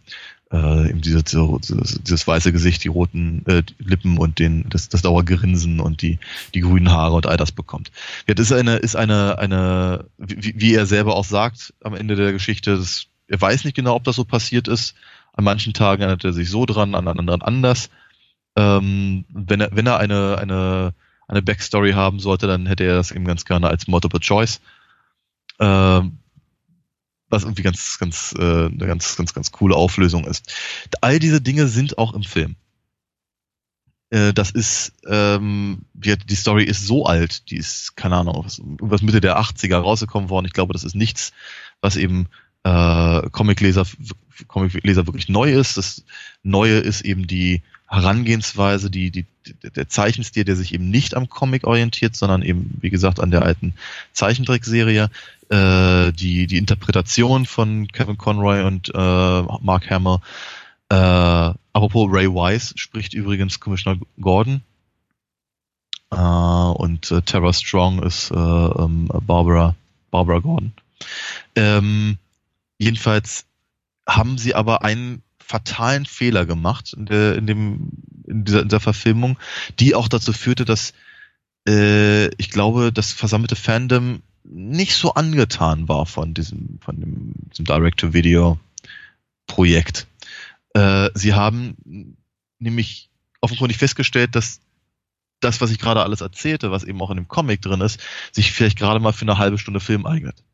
äh, 0.52 0.90
eben 0.90 1.00
diese, 1.00 1.22
dieses, 1.22 2.00
dieses 2.02 2.26
weiße 2.26 2.52
Gesicht, 2.52 2.82
die 2.82 2.88
roten 2.88 3.44
äh, 3.46 3.62
Lippen 3.78 4.18
und 4.18 4.38
den 4.38 4.68
das, 4.68 4.88
das 4.88 5.02
Dauergrinsen 5.02 5.80
und 5.80 6.02
die 6.02 6.18
die 6.54 6.60
grünen 6.60 6.90
Haare 6.90 7.14
und 7.14 7.26
all 7.26 7.36
das 7.36 7.52
bekommt. 7.52 7.92
Ja, 8.26 8.34
das 8.34 8.50
ist 8.50 8.56
eine 8.56 8.76
ist 8.76 8.96
eine 8.96 9.38
eine 9.38 10.06
wie, 10.18 10.54
wie 10.56 10.74
er 10.74 10.86
selber 10.86 11.14
auch 11.14 11.24
sagt 11.24 11.74
am 11.84 11.94
Ende 11.94 12.16
der 12.16 12.32
Geschichte, 12.32 12.76
das, 12.76 13.06
er 13.28 13.40
weiß 13.40 13.64
nicht 13.64 13.76
genau, 13.76 13.94
ob 13.94 14.04
das 14.04 14.16
so 14.16 14.24
passiert 14.24 14.66
ist. 14.66 14.94
An 15.32 15.44
manchen 15.44 15.72
Tagen 15.72 16.02
erinnert 16.02 16.24
er 16.24 16.32
sich 16.32 16.50
so 16.50 16.66
dran, 16.66 16.96
an 16.96 17.06
anderen 17.06 17.42
anders. 17.42 17.90
Ähm, 18.56 19.24
wenn 19.28 19.60
er 19.60 19.70
wenn 19.72 19.86
er 19.86 19.98
eine 19.98 20.38
eine 20.38 20.94
eine 21.28 21.42
Backstory 21.42 21.92
haben 21.92 22.18
sollte, 22.18 22.48
dann 22.48 22.66
hätte 22.66 22.82
er 22.82 22.96
das 22.96 23.12
eben 23.12 23.24
ganz 23.24 23.44
gerne 23.44 23.68
als 23.68 23.86
Multiple 23.86 24.18
Choice. 24.18 24.60
Ähm, 25.60 26.18
was 27.30 27.44
irgendwie 27.44 27.62
ganz, 27.62 27.98
ganz, 27.98 28.34
äh, 28.38 28.42
eine 28.42 28.86
ganz, 28.86 29.16
ganz, 29.16 29.32
ganz 29.32 29.50
coole 29.52 29.76
Auflösung 29.76 30.26
ist. 30.26 30.52
All 31.00 31.18
diese 31.18 31.40
Dinge 31.40 31.68
sind 31.68 31.96
auch 31.96 32.12
im 32.12 32.22
Film. 32.22 32.56
Äh, 34.10 34.32
das 34.32 34.50
ist, 34.50 34.92
ähm, 35.06 35.82
die, 35.94 36.16
die 36.18 36.34
Story 36.34 36.64
ist 36.64 36.86
so 36.86 37.06
alt, 37.06 37.50
die 37.50 37.56
ist, 37.56 37.96
keine 37.96 38.16
Ahnung, 38.16 38.44
was, 38.80 39.02
Mitte 39.02 39.20
der 39.20 39.38
80er 39.38 39.76
rausgekommen 39.76 40.28
worden. 40.28 40.46
Ich 40.46 40.52
glaube, 40.52 40.72
das 40.72 40.84
ist 40.84 40.96
nichts, 40.96 41.32
was 41.80 41.96
eben 41.96 42.28
äh, 42.64 43.30
Comicleser, 43.30 43.86
Comicleser 44.48 45.06
wirklich 45.06 45.28
neu 45.28 45.52
ist. 45.52 45.76
Das 45.76 46.04
Neue 46.42 46.78
ist 46.78 47.02
eben 47.02 47.26
die 47.26 47.62
Herangehensweise, 47.90 48.88
die, 48.88 49.10
die, 49.10 49.26
der 49.74 49.88
Zeichenstil, 49.88 50.44
der 50.44 50.54
sich 50.54 50.72
eben 50.72 50.90
nicht 50.90 51.16
am 51.16 51.28
Comic 51.28 51.66
orientiert, 51.66 52.14
sondern 52.14 52.42
eben, 52.42 52.78
wie 52.80 52.90
gesagt, 52.90 53.18
an 53.18 53.32
der 53.32 53.42
alten 53.42 53.74
Zeichentrickserie 54.12 55.10
äh, 55.48 56.12
die, 56.12 56.46
die 56.46 56.56
Interpretation 56.56 57.46
von 57.46 57.88
Kevin 57.88 58.16
Conroy 58.16 58.62
und 58.62 58.92
äh, 58.94 59.42
Mark 59.60 59.90
Hamill. 59.90 60.18
Äh, 60.88 60.94
apropos 60.94 62.08
Ray 62.12 62.28
Wise 62.28 62.74
spricht 62.76 63.12
übrigens 63.12 63.58
Commissioner 63.58 63.98
Gordon. 64.20 64.62
Äh, 66.12 66.16
und 66.16 67.10
äh, 67.10 67.22
Tara 67.22 67.52
Strong 67.52 68.04
ist 68.04 68.30
äh, 68.30 68.36
ähm, 68.36 69.08
Barbara, 69.26 69.74
Barbara 70.12 70.38
Gordon. 70.38 70.72
Ähm, 71.56 72.18
jedenfalls 72.78 73.46
haben 74.06 74.38
sie 74.38 74.54
aber 74.54 74.84
einen 74.84 75.22
fatalen 75.50 76.06
Fehler 76.06 76.46
gemacht 76.46 76.92
in, 76.92 77.06
der, 77.06 77.34
in, 77.34 77.48
dem, 77.48 77.90
in, 78.24 78.44
dieser, 78.44 78.62
in 78.62 78.68
dieser 78.68 78.78
Verfilmung, 78.78 79.36
die 79.80 79.96
auch 79.96 80.06
dazu 80.06 80.32
führte, 80.32 80.64
dass 80.64 80.92
äh, 81.66 82.28
ich 82.36 82.50
glaube, 82.50 82.92
das 82.92 83.12
versammelte 83.12 83.56
Fandom 83.56 84.22
nicht 84.44 84.94
so 84.94 85.14
angetan 85.14 85.88
war 85.88 86.06
von 86.06 86.34
diesem, 86.34 86.78
von 86.80 87.00
dem, 87.00 87.32
diesem 87.50 87.64
Direct-to-Video-Projekt. 87.64 90.06
Äh, 90.74 91.10
sie 91.14 91.34
haben 91.34 92.16
nämlich 92.60 93.10
offenkundig 93.40 93.78
festgestellt, 93.78 94.36
dass 94.36 94.60
das, 95.40 95.60
was 95.60 95.72
ich 95.72 95.80
gerade 95.80 96.04
alles 96.04 96.20
erzählte, 96.20 96.70
was 96.70 96.84
eben 96.84 97.02
auch 97.02 97.10
in 97.10 97.16
dem 97.16 97.26
Comic 97.26 97.60
drin 97.60 97.80
ist, 97.80 97.98
sich 98.30 98.52
vielleicht 98.52 98.78
gerade 98.78 99.00
mal 99.00 99.12
für 99.12 99.22
eine 99.22 99.38
halbe 99.38 99.58
Stunde 99.58 99.80
Film 99.80 100.06
eignet. 100.06 100.44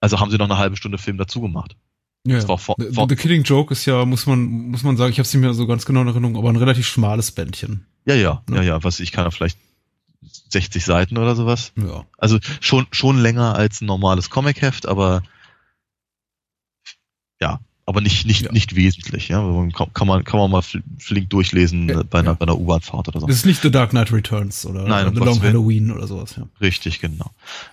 Also 0.00 0.20
haben 0.20 0.30
sie 0.30 0.38
noch 0.38 0.46
eine 0.46 0.56
halbe 0.56 0.76
Stunde 0.76 0.96
Film 0.96 1.18
dazu 1.18 1.42
gemacht. 1.42 1.76
Ja, 2.26 2.36
das 2.36 2.46
war 2.46 2.58
vor, 2.58 2.76
The, 2.78 3.04
The 3.08 3.16
Killing 3.16 3.42
Joke 3.42 3.72
ist 3.72 3.84
ja, 3.84 4.04
muss 4.04 4.26
man, 4.26 4.40
muss 4.42 4.84
man 4.84 4.96
sagen, 4.96 5.10
ich 5.10 5.18
habe 5.18 5.26
es 5.26 5.34
nicht 5.34 5.40
mehr 5.40 5.54
so 5.54 5.66
ganz 5.66 5.84
genau 5.84 6.02
in 6.02 6.08
Erinnerung, 6.08 6.36
aber 6.36 6.50
ein 6.50 6.56
relativ 6.56 6.86
schmales 6.86 7.32
Bändchen. 7.32 7.86
Ja, 8.04 8.14
ja, 8.14 8.42
ja, 8.50 8.62
ja, 8.62 8.84
was 8.84 9.00
ich 9.00 9.10
kann 9.10 9.24
ja 9.24 9.30
vielleicht 9.30 9.58
60 10.50 10.84
Seiten 10.84 11.18
oder 11.18 11.34
sowas. 11.34 11.72
Ja. 11.76 12.04
Also 12.18 12.38
schon, 12.60 12.86
schon 12.92 13.18
länger 13.18 13.56
als 13.56 13.80
ein 13.80 13.86
normales 13.86 14.30
Comic-Heft, 14.30 14.86
aber 14.86 15.22
ja, 17.40 17.60
aber 17.86 18.00
nicht, 18.00 18.26
nicht, 18.26 18.42
ja. 18.42 18.52
nicht 18.52 18.76
wesentlich, 18.76 19.28
ja. 19.28 19.40
Kann, 19.76 19.92
kann, 19.92 20.06
man, 20.06 20.22
kann 20.22 20.38
man 20.38 20.50
mal 20.50 20.62
flink 20.62 21.30
durchlesen 21.30 21.88
ja, 21.88 22.02
bei 22.04 22.20
einer, 22.20 22.30
ja. 22.30 22.34
bei 22.34 22.44
einer 22.44 22.56
U-Bahn-Fahrt 22.56 23.08
oder 23.08 23.20
so. 23.20 23.26
Das 23.26 23.36
ist 23.36 23.46
nicht 23.46 23.62
The 23.62 23.70
Dark 23.70 23.90
Knight 23.90 24.12
Returns 24.12 24.64
oder 24.64 24.86
Nein, 24.86 25.12
The 25.12 25.20
Long 25.20 25.42
Halloween 25.42 25.90
oder 25.90 26.06
sowas, 26.06 26.36
ja. 26.36 26.46
Richtig, 26.60 27.00
genau. 27.00 27.32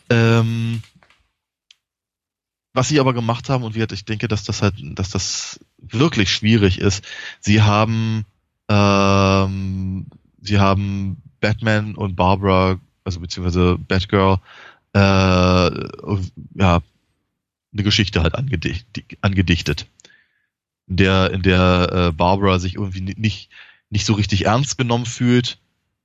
Ähm, 0.10 0.82
was 2.74 2.88
sie 2.88 3.00
aber 3.00 3.14
gemacht 3.14 3.50
haben, 3.50 3.64
und 3.64 3.76
ich 3.76 4.06
denke, 4.06 4.28
dass 4.28 4.44
das 4.44 4.62
halt, 4.62 4.76
dass 4.80 5.10
das 5.10 5.60
wirklich 5.78 6.32
schwierig 6.32 6.80
ist, 6.80 7.04
sie 7.40 7.62
haben, 7.62 8.26
ähm, 8.68 10.08
sie 10.42 10.60
haben 10.60 11.22
Batman 11.40 11.96
und 11.96 12.16
Barbara, 12.16 12.80
also 13.04 13.20
beziehungsweise 13.20 13.78
Batgirl, 13.78 14.40
äh, 14.94 15.00
ja, 15.00 16.82
eine 17.72 17.84
Geschichte 17.84 18.24
halt 18.24 18.36
angedicht, 18.36 18.88
angedichtet. 19.22 19.88
In 20.88 20.98
der, 20.98 21.32
in 21.32 21.44
der 21.44 21.90
äh, 21.92 22.12
Barbara 22.12 22.58
sich 22.60 22.76
irgendwie 22.76 23.02
nicht, 23.02 23.50
nicht 23.90 24.06
so 24.06 24.14
richtig 24.14 24.46
ernst 24.46 24.78
genommen 24.78 25.06
fühlt 25.06 25.60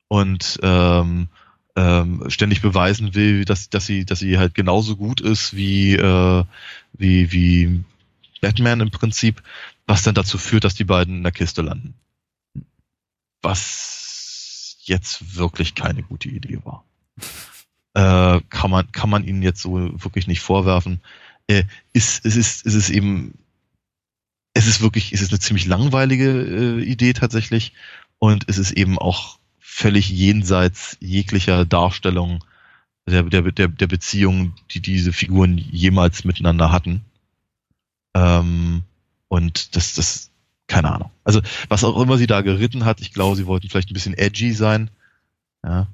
und 0.08 0.58
ähm, 0.62 1.28
ähm, 1.76 2.24
ständig 2.28 2.62
beweisen 2.62 3.14
will, 3.14 3.44
dass, 3.44 3.68
dass 3.68 3.86
sie, 3.86 4.04
dass 4.04 4.20
sie 4.20 4.38
halt 4.38 4.54
genauso 4.54 4.96
gut 4.96 5.20
ist 5.20 5.56
wie, 5.56 5.94
äh, 5.94 6.44
wie, 6.92 7.32
wie 7.32 7.84
Batman 8.40 8.80
im 8.80 8.90
Prinzip, 8.90 9.42
was 9.86 10.02
dann 10.02 10.14
dazu 10.14 10.38
führt, 10.38 10.64
dass 10.64 10.74
die 10.74 10.84
beiden 10.84 11.16
in 11.16 11.22
der 11.22 11.32
Kiste 11.32 11.62
landen. 11.62 11.94
Was 13.42 14.76
jetzt 14.84 15.36
wirklich 15.36 15.74
keine 15.74 16.02
gute 16.02 16.28
Idee 16.28 16.60
war. 16.64 16.84
Äh, 17.96 18.40
kann 18.50 18.72
man 18.72 18.90
kann 18.90 19.08
man 19.08 19.22
ihnen 19.22 19.40
jetzt 19.40 19.62
so 19.62 19.74
wirklich 20.02 20.26
nicht 20.26 20.40
vorwerfen. 20.40 21.00
Äh, 21.46 21.62
ist 21.92 22.26
es 22.26 22.34
ist 22.34 22.66
es 22.66 22.74
ist 22.74 22.90
eben 22.90 23.38
es 24.52 24.66
ist 24.66 24.80
wirklich 24.80 25.12
es 25.12 25.22
ist 25.22 25.30
eine 25.30 25.38
ziemlich 25.38 25.66
langweilige 25.66 26.28
äh, 26.28 26.82
Idee 26.82 27.12
tatsächlich 27.12 27.72
und 28.18 28.48
es 28.48 28.58
ist 28.58 28.72
eben 28.72 28.98
auch 28.98 29.38
völlig 29.74 30.08
jenseits 30.08 30.96
jeglicher 31.00 31.64
Darstellung 31.64 32.44
der 33.08 33.24
der 33.24 33.42
der, 33.42 33.66
der 33.66 33.86
Beziehung, 33.88 34.54
die 34.70 34.80
diese 34.80 35.12
Figuren 35.12 35.58
jemals 35.58 36.24
miteinander 36.24 36.70
hatten. 36.70 37.04
Ähm, 38.14 38.84
und 39.26 39.74
das 39.74 39.94
das 39.94 40.30
keine 40.68 40.92
Ahnung. 40.92 41.10
Also 41.24 41.40
was 41.68 41.82
auch 41.82 42.00
immer 42.00 42.18
sie 42.18 42.28
da 42.28 42.40
geritten 42.42 42.84
hat, 42.84 43.00
ich 43.00 43.12
glaube, 43.12 43.34
sie 43.34 43.46
wollten 43.46 43.68
vielleicht 43.68 43.90
ein 43.90 43.94
bisschen 43.94 44.14
edgy 44.14 44.52
sein. 44.52 44.90
Ja. 45.64 45.88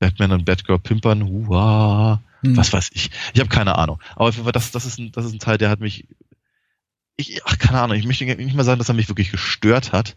Batman 0.00 0.32
und 0.32 0.44
Batgirl 0.44 0.80
pimpern, 0.80 1.28
huah, 1.28 2.20
hm. 2.42 2.56
was 2.56 2.72
weiß 2.72 2.90
ich. 2.92 3.10
Ich 3.34 3.40
habe 3.40 3.50
keine 3.50 3.78
Ahnung. 3.78 4.02
Aber 4.16 4.32
das, 4.50 4.72
das, 4.72 4.84
ist 4.84 4.98
ein, 4.98 5.12
das 5.12 5.26
ist 5.26 5.32
ein 5.32 5.38
Teil, 5.38 5.58
der 5.58 5.70
hat 5.70 5.78
mich, 5.78 6.08
ich, 7.16 7.44
ach, 7.44 7.56
keine 7.58 7.80
Ahnung, 7.80 7.96
ich 7.96 8.06
möchte 8.06 8.24
nicht 8.24 8.56
mal 8.56 8.64
sagen, 8.64 8.78
dass 8.78 8.88
er 8.88 8.94
mich 8.94 9.08
wirklich 9.08 9.30
gestört 9.30 9.92
hat. 9.92 10.16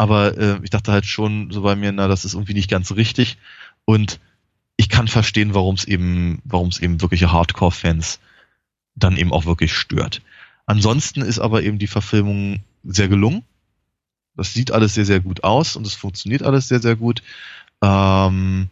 Aber 0.00 0.38
äh, 0.38 0.58
ich 0.62 0.70
dachte 0.70 0.92
halt 0.92 1.04
schon 1.04 1.50
so 1.50 1.60
bei 1.60 1.76
mir, 1.76 1.92
na, 1.92 2.08
das 2.08 2.24
ist 2.24 2.32
irgendwie 2.32 2.54
nicht 2.54 2.70
ganz 2.70 2.90
richtig. 2.92 3.36
Und 3.84 4.18
ich 4.78 4.88
kann 4.88 5.08
verstehen, 5.08 5.52
warum 5.52 5.74
es 5.74 5.84
eben, 5.84 6.40
warum 6.44 6.68
es 6.68 6.78
eben 6.78 7.02
wirkliche 7.02 7.32
Hardcore-Fans 7.32 8.18
dann 8.94 9.18
eben 9.18 9.30
auch 9.30 9.44
wirklich 9.44 9.74
stört. 9.74 10.22
Ansonsten 10.64 11.20
ist 11.20 11.38
aber 11.38 11.64
eben 11.64 11.78
die 11.78 11.86
Verfilmung 11.86 12.60
sehr 12.82 13.08
gelungen. 13.08 13.42
Das 14.36 14.54
sieht 14.54 14.72
alles 14.72 14.94
sehr, 14.94 15.04
sehr 15.04 15.20
gut 15.20 15.44
aus 15.44 15.76
und 15.76 15.86
es 15.86 15.96
funktioniert 15.96 16.44
alles 16.44 16.68
sehr, 16.68 16.80
sehr 16.80 16.96
gut. 16.96 17.22
Ähm, 17.82 18.70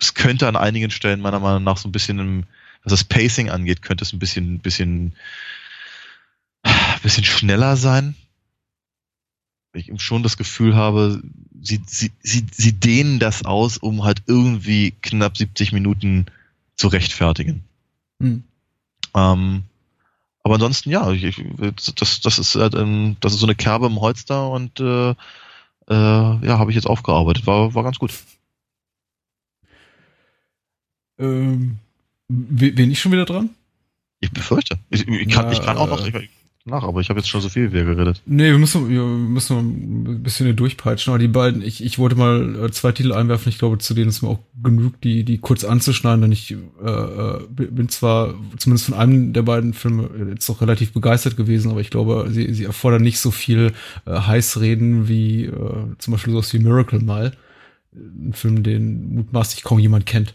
es 0.00 0.14
könnte 0.14 0.48
an 0.48 0.56
einigen 0.56 0.90
Stellen 0.90 1.20
meiner 1.20 1.38
Meinung 1.38 1.62
nach 1.62 1.76
so 1.76 1.88
ein 1.88 1.92
bisschen, 1.92 2.18
im, 2.18 2.44
was 2.82 2.90
das 2.90 3.04
Pacing 3.04 3.48
angeht, 3.48 3.80
könnte 3.80 4.02
es 4.02 4.12
ein 4.12 4.18
bisschen, 4.18 4.58
bisschen, 4.58 5.14
bisschen 7.04 7.24
schneller 7.24 7.76
sein. 7.76 8.16
Ich 9.76 9.90
schon 10.00 10.22
das 10.22 10.36
Gefühl 10.36 10.74
habe, 10.74 11.22
sie, 11.60 11.80
sie, 11.86 12.10
sie, 12.22 12.46
sie 12.50 12.72
dehnen 12.72 13.18
das 13.18 13.44
aus, 13.44 13.78
um 13.78 14.04
halt 14.04 14.22
irgendwie 14.26 14.92
knapp 15.02 15.36
70 15.36 15.72
Minuten 15.72 16.26
zu 16.76 16.88
rechtfertigen. 16.88 17.64
Hm. 18.20 18.44
Ähm, 19.14 19.62
aber 20.42 20.54
ansonsten, 20.54 20.90
ja, 20.90 21.10
ich, 21.10 21.24
ich, 21.24 21.44
das, 21.96 22.20
das 22.20 22.38
ist 22.38 22.54
halt, 22.54 22.74
ähm, 22.74 23.16
das 23.20 23.32
ist 23.32 23.40
so 23.40 23.46
eine 23.46 23.54
Kerbe 23.54 23.86
im 23.86 24.00
Holz 24.00 24.24
da 24.24 24.46
und 24.46 24.78
äh, 24.80 25.10
äh, 25.10 25.14
ja, 25.88 26.58
habe 26.58 26.70
ich 26.70 26.76
jetzt 26.76 26.86
aufgearbeitet. 26.86 27.46
War, 27.46 27.74
war 27.74 27.82
ganz 27.82 27.98
gut. 27.98 28.12
Ähm, 31.18 31.78
wen 32.28 32.90
ich 32.90 33.00
schon 33.00 33.12
wieder 33.12 33.24
dran? 33.24 33.50
Ich 34.20 34.30
befürchte. 34.30 34.78
Ich, 34.90 35.06
ich 35.06 35.28
kann, 35.28 35.46
ja, 35.46 35.52
ich 35.52 35.62
kann 35.62 35.78
auch 35.78 35.88
noch. 35.88 36.06
Ich, 36.06 36.30
nach, 36.66 36.82
aber 36.82 37.00
ich 37.00 37.08
habe 37.08 37.20
jetzt 37.20 37.28
schon 37.28 37.40
so 37.40 37.48
viel 37.48 37.72
wie 37.72 37.84
geredet. 37.84 38.22
Nee, 38.26 38.50
wir 38.50 38.58
müssen, 38.58 38.88
wir 38.88 39.04
müssen 39.04 39.56
ein 39.58 40.22
bisschen 40.22 40.46
hier 40.46 40.54
durchpeitschen. 40.54 41.12
Aber 41.12 41.18
die 41.18 41.28
beiden, 41.28 41.62
ich, 41.62 41.82
ich 41.82 41.98
wollte 41.98 42.16
mal 42.16 42.64
äh, 42.64 42.70
zwei 42.70 42.92
Titel 42.92 43.12
einwerfen, 43.12 43.48
ich 43.50 43.58
glaube, 43.58 43.78
zu 43.78 43.94
denen 43.94 44.08
ist 44.08 44.22
mir 44.22 44.28
auch 44.28 44.40
genug, 44.62 45.00
die, 45.00 45.24
die 45.24 45.38
kurz 45.38 45.64
anzuschneiden, 45.64 46.22
denn 46.22 46.32
ich 46.32 46.52
äh, 46.52 46.88
äh 46.88 47.46
bin 47.48 47.88
zwar 47.88 48.34
zumindest 48.58 48.86
von 48.86 48.94
einem 48.94 49.32
der 49.32 49.42
beiden 49.42 49.74
Filme 49.74 50.10
jetzt 50.30 50.50
auch 50.50 50.60
relativ 50.60 50.92
begeistert 50.92 51.36
gewesen, 51.36 51.70
aber 51.70 51.80
ich 51.80 51.90
glaube, 51.90 52.28
sie, 52.30 52.52
sie 52.52 52.64
erfordern 52.64 53.02
nicht 53.02 53.20
so 53.20 53.30
viel 53.30 53.72
äh, 54.04 54.12
Heißreden 54.12 55.08
wie 55.08 55.44
äh, 55.44 55.96
zum 55.98 56.12
Beispiel 56.12 56.32
sowas 56.32 56.52
wie 56.52 56.58
Miracle 56.58 57.00
mal. 57.00 57.32
Ein 57.94 58.32
Film, 58.34 58.62
den 58.62 59.14
mutmaßlich 59.14 59.62
kaum 59.62 59.78
jemand 59.78 60.04
kennt. 60.04 60.34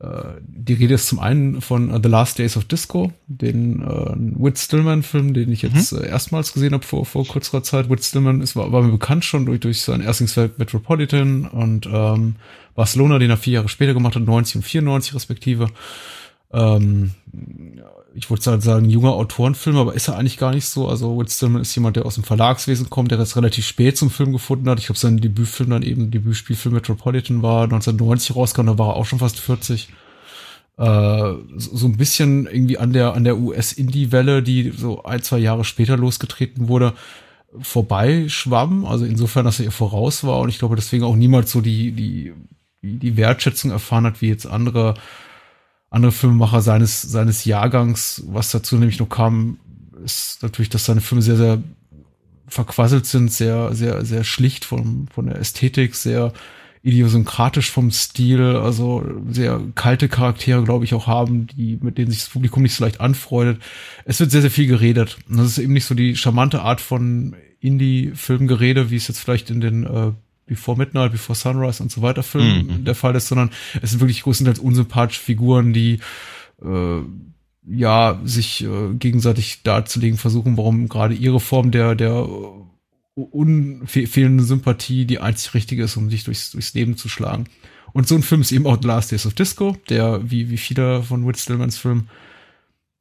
Äh, 0.00 0.40
die 0.40 0.74
Rede 0.74 0.94
ist 0.94 1.08
zum 1.08 1.20
einen 1.20 1.60
von 1.60 1.90
uh, 1.90 2.00
The 2.02 2.08
Last 2.08 2.38
Days 2.38 2.56
of 2.56 2.64
Disco, 2.64 3.12
den 3.26 3.82
äh, 3.82 4.42
Whit 4.42 4.58
Stillman-Film, 4.58 5.34
den 5.34 5.52
ich 5.52 5.62
jetzt 5.62 5.92
mhm. 5.92 6.02
äh, 6.02 6.08
erstmals 6.08 6.52
gesehen 6.52 6.74
habe 6.74 6.84
vor, 6.84 7.06
vor 7.06 7.26
kurzer 7.26 7.62
Zeit. 7.62 7.88
Whit 7.88 8.02
Stillman 8.02 8.40
ist, 8.40 8.56
war, 8.56 8.72
war 8.72 8.82
mir 8.82 8.92
bekannt 8.92 9.24
schon 9.24 9.46
durch, 9.46 9.60
durch 9.60 9.82
sein 9.82 10.00
Erstlingswerk 10.00 10.58
Metropolitan 10.58 11.46
und 11.46 11.86
ähm, 11.90 12.36
Barcelona, 12.74 13.18
den 13.18 13.30
er 13.30 13.36
vier 13.36 13.54
Jahre 13.54 13.68
später 13.68 13.94
gemacht 13.94 14.16
hat, 14.16 14.24
90 14.24 14.56
und 14.56 14.62
94 14.62 15.14
respektive. 15.14 15.68
Ähm, 16.52 17.12
ich 18.16 18.30
wollte 18.30 18.60
sagen, 18.60 18.88
junger 18.88 19.12
Autorenfilm, 19.12 19.76
aber 19.76 19.94
ist 19.94 20.08
er 20.08 20.16
eigentlich 20.16 20.38
gar 20.38 20.54
nicht 20.54 20.66
so. 20.66 20.88
Also 20.88 21.22
Stillman 21.26 21.62
ist 21.62 21.74
jemand, 21.74 21.96
der 21.96 22.06
aus 22.06 22.14
dem 22.14 22.24
Verlagswesen 22.24 22.88
kommt, 22.88 23.10
der 23.10 23.18
das 23.18 23.36
relativ 23.36 23.66
spät 23.66 23.98
zum 23.98 24.10
Film 24.10 24.32
gefunden 24.32 24.68
hat. 24.70 24.78
Ich 24.78 24.86
glaube, 24.86 24.98
sein 24.98 25.18
Debütfilm 25.18 25.70
dann 25.70 25.82
eben, 25.82 26.10
Debütspielfilm 26.10 26.74
Metropolitan 26.74 27.42
war 27.42 27.64
1990 27.64 28.36
rauskam, 28.36 28.66
da 28.66 28.78
war 28.78 28.90
er 28.90 28.96
auch 28.96 29.06
schon 29.06 29.18
fast 29.18 29.40
40. 29.40 29.88
Äh, 30.76 30.84
so, 31.56 31.76
so 31.76 31.86
ein 31.86 31.96
bisschen 31.96 32.46
irgendwie 32.46 32.78
an 32.78 32.92
der, 32.92 33.14
an 33.14 33.24
der 33.24 33.38
US-Indie-Welle, 33.38 34.42
die 34.42 34.70
so 34.70 35.02
ein, 35.02 35.22
zwei 35.22 35.38
Jahre 35.38 35.64
später 35.64 35.96
losgetreten 35.96 36.68
wurde, 36.68 36.94
vorbei 37.60 38.28
schwamm. 38.28 38.84
Also 38.84 39.06
insofern, 39.06 39.44
dass 39.44 39.58
er 39.58 39.66
ihr 39.66 39.72
voraus 39.72 40.22
war 40.22 40.40
und 40.40 40.50
ich 40.50 40.60
glaube, 40.60 40.76
deswegen 40.76 41.04
auch 41.04 41.16
niemals 41.16 41.50
so 41.50 41.60
die, 41.60 41.90
die, 41.90 42.32
die 42.82 43.16
Wertschätzung 43.16 43.72
erfahren 43.72 44.06
hat, 44.06 44.22
wie 44.22 44.28
jetzt 44.28 44.46
andere 44.46 44.94
andere 45.94 46.12
Filmemacher 46.12 46.60
seines, 46.60 47.02
seines 47.02 47.44
Jahrgangs. 47.44 48.22
Was 48.26 48.50
dazu 48.50 48.76
nämlich 48.76 48.98
noch 48.98 49.08
kam, 49.08 49.58
ist 50.04 50.42
natürlich, 50.42 50.68
dass 50.68 50.84
seine 50.84 51.00
Filme 51.00 51.22
sehr, 51.22 51.36
sehr 51.36 51.62
verquasselt 52.46 53.06
sind, 53.06 53.32
sehr, 53.32 53.74
sehr, 53.74 54.04
sehr 54.04 54.24
schlicht 54.24 54.64
von, 54.64 55.08
von 55.12 55.26
der 55.26 55.36
Ästhetik, 55.36 55.94
sehr 55.94 56.32
idiosynkratisch 56.82 57.70
vom 57.70 57.90
Stil, 57.90 58.42
also 58.42 59.02
sehr 59.30 59.58
kalte 59.74 60.08
Charaktere, 60.08 60.62
glaube 60.64 60.84
ich, 60.84 60.92
auch 60.92 61.06
haben, 61.06 61.46
die, 61.46 61.78
mit 61.80 61.96
denen 61.96 62.10
sich 62.10 62.20
das 62.20 62.28
Publikum 62.30 62.62
nicht 62.62 62.74
so 62.74 62.84
leicht 62.84 63.00
anfreundet. 63.00 63.62
Es 64.04 64.20
wird 64.20 64.30
sehr, 64.30 64.42
sehr 64.42 64.50
viel 64.50 64.66
geredet. 64.66 65.16
Und 65.28 65.38
das 65.38 65.46
ist 65.46 65.58
eben 65.58 65.72
nicht 65.72 65.86
so 65.86 65.94
die 65.94 66.14
charmante 66.14 66.60
Art 66.60 66.82
von 66.82 67.34
Indie-Filmgerede, 67.60 68.90
wie 68.90 68.96
es 68.96 69.08
jetzt 69.08 69.20
vielleicht 69.20 69.48
in 69.48 69.62
den 69.62 69.84
äh, 69.84 70.12
Before 70.46 70.76
Midnight, 70.76 71.12
Before 71.12 71.36
Sunrise 71.36 71.82
und 71.82 71.90
so 71.90 72.02
weiter 72.02 72.22
Film 72.22 72.66
mhm. 72.66 72.84
der 72.84 72.94
Fall 72.94 73.14
ist, 73.14 73.28
sondern 73.28 73.50
es 73.80 73.90
sind 73.90 74.00
wirklich 74.00 74.22
größtenteils 74.22 74.58
unsympathische 74.58 75.20
Figuren, 75.20 75.72
die 75.72 76.00
äh, 76.62 77.00
ja 77.66 78.20
sich 78.24 78.64
äh, 78.64 78.94
gegenseitig 78.94 79.62
darzulegen 79.62 80.18
versuchen, 80.18 80.56
warum 80.56 80.88
gerade 80.88 81.14
ihre 81.14 81.40
Form 81.40 81.70
der 81.70 81.94
der 81.94 82.28
unfehlenden 83.14 84.44
Sympathie 84.44 85.04
die 85.04 85.20
einzig 85.20 85.54
richtige 85.54 85.84
ist, 85.84 85.96
um 85.96 86.10
sich 86.10 86.24
durchs, 86.24 86.50
durchs 86.50 86.74
Leben 86.74 86.96
zu 86.96 87.08
schlagen. 87.08 87.44
Und 87.92 88.08
so 88.08 88.16
ein 88.16 88.24
Film 88.24 88.40
ist 88.40 88.50
eben 88.50 88.66
auch 88.66 88.78
The 88.80 88.88
Last 88.88 89.12
Days 89.12 89.24
of 89.24 89.34
Disco, 89.34 89.76
der 89.88 90.30
wie 90.30 90.50
wie 90.50 90.56
viele 90.56 91.02
von 91.02 91.26
Whit 91.26 91.38
Stillmans 91.38 91.78
Filmen 91.78 92.08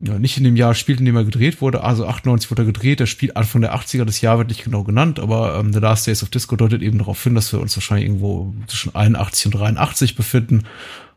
ja, 0.05 0.19
nicht 0.19 0.37
in 0.37 0.43
dem 0.43 0.57
Jahr 0.57 0.75
spielt, 0.75 0.99
in 0.99 1.05
dem 1.05 1.15
er 1.15 1.23
gedreht 1.23 1.61
wurde. 1.61 1.81
Also 1.81 2.05
98 2.05 2.51
wurde 2.51 2.63
er 2.63 2.65
gedreht. 2.65 2.99
Er 2.99 3.07
spielt 3.07 3.37
Anfang 3.37 3.61
der 3.61 3.73
80er. 3.73 4.03
Das 4.03 4.19
Jahr 4.19 4.37
wird 4.37 4.49
nicht 4.49 4.65
genau 4.65 4.83
genannt, 4.83 5.17
aber 5.17 5.57
ähm, 5.57 5.71
The 5.71 5.79
Last 5.79 6.07
Days 6.07 6.23
of 6.23 6.29
Disco 6.29 6.57
deutet 6.57 6.81
eben 6.81 6.97
darauf 6.97 7.23
hin, 7.23 7.35
dass 7.35 7.53
wir 7.53 7.61
uns 7.61 7.77
wahrscheinlich 7.77 8.07
irgendwo 8.07 8.53
zwischen 8.67 8.93
81 8.93 9.45
und 9.45 9.55
83 9.55 10.15
befinden. 10.15 10.63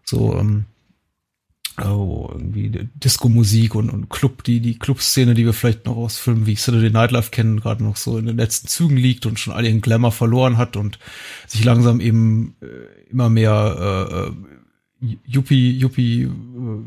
So, 0.05 0.39
ähm, 0.39 0.67
oh, 1.85 2.29
irgendwie 2.33 2.89
Disco-Musik 2.95 3.75
und, 3.75 3.91
und 3.91 4.09
Club, 4.09 4.45
die, 4.45 4.61
die 4.61 4.79
Clubszene, 4.79 5.35
die 5.35 5.45
wir 5.45 5.53
vielleicht 5.53 5.87
noch 5.87 5.97
aus 5.97 6.19
Filmen 6.19 6.47
wie 6.47 6.55
Saturday 6.55 6.91
Night 6.91 7.11
Live 7.11 7.33
kennen, 7.33 7.59
gerade 7.59 7.83
noch 7.83 7.97
so 7.97 8.19
in 8.19 8.27
den 8.27 8.37
letzten 8.37 8.69
Zügen 8.69 8.97
liegt 8.97 9.27
und 9.27 9.41
schon 9.41 9.53
all 9.53 9.65
ihren 9.65 9.81
Glamour 9.81 10.13
verloren 10.13 10.59
hat 10.59 10.77
und 10.77 11.01
sich 11.49 11.65
langsam 11.65 11.99
eben 11.99 12.55
äh, 12.63 13.11
immer 13.11 13.31
mehr 13.31 14.09
äh, 14.13 14.29
äh 14.29 14.56
Yuppie, 15.01 15.73
Yuppie 15.73 16.23
äh, 16.23 16.31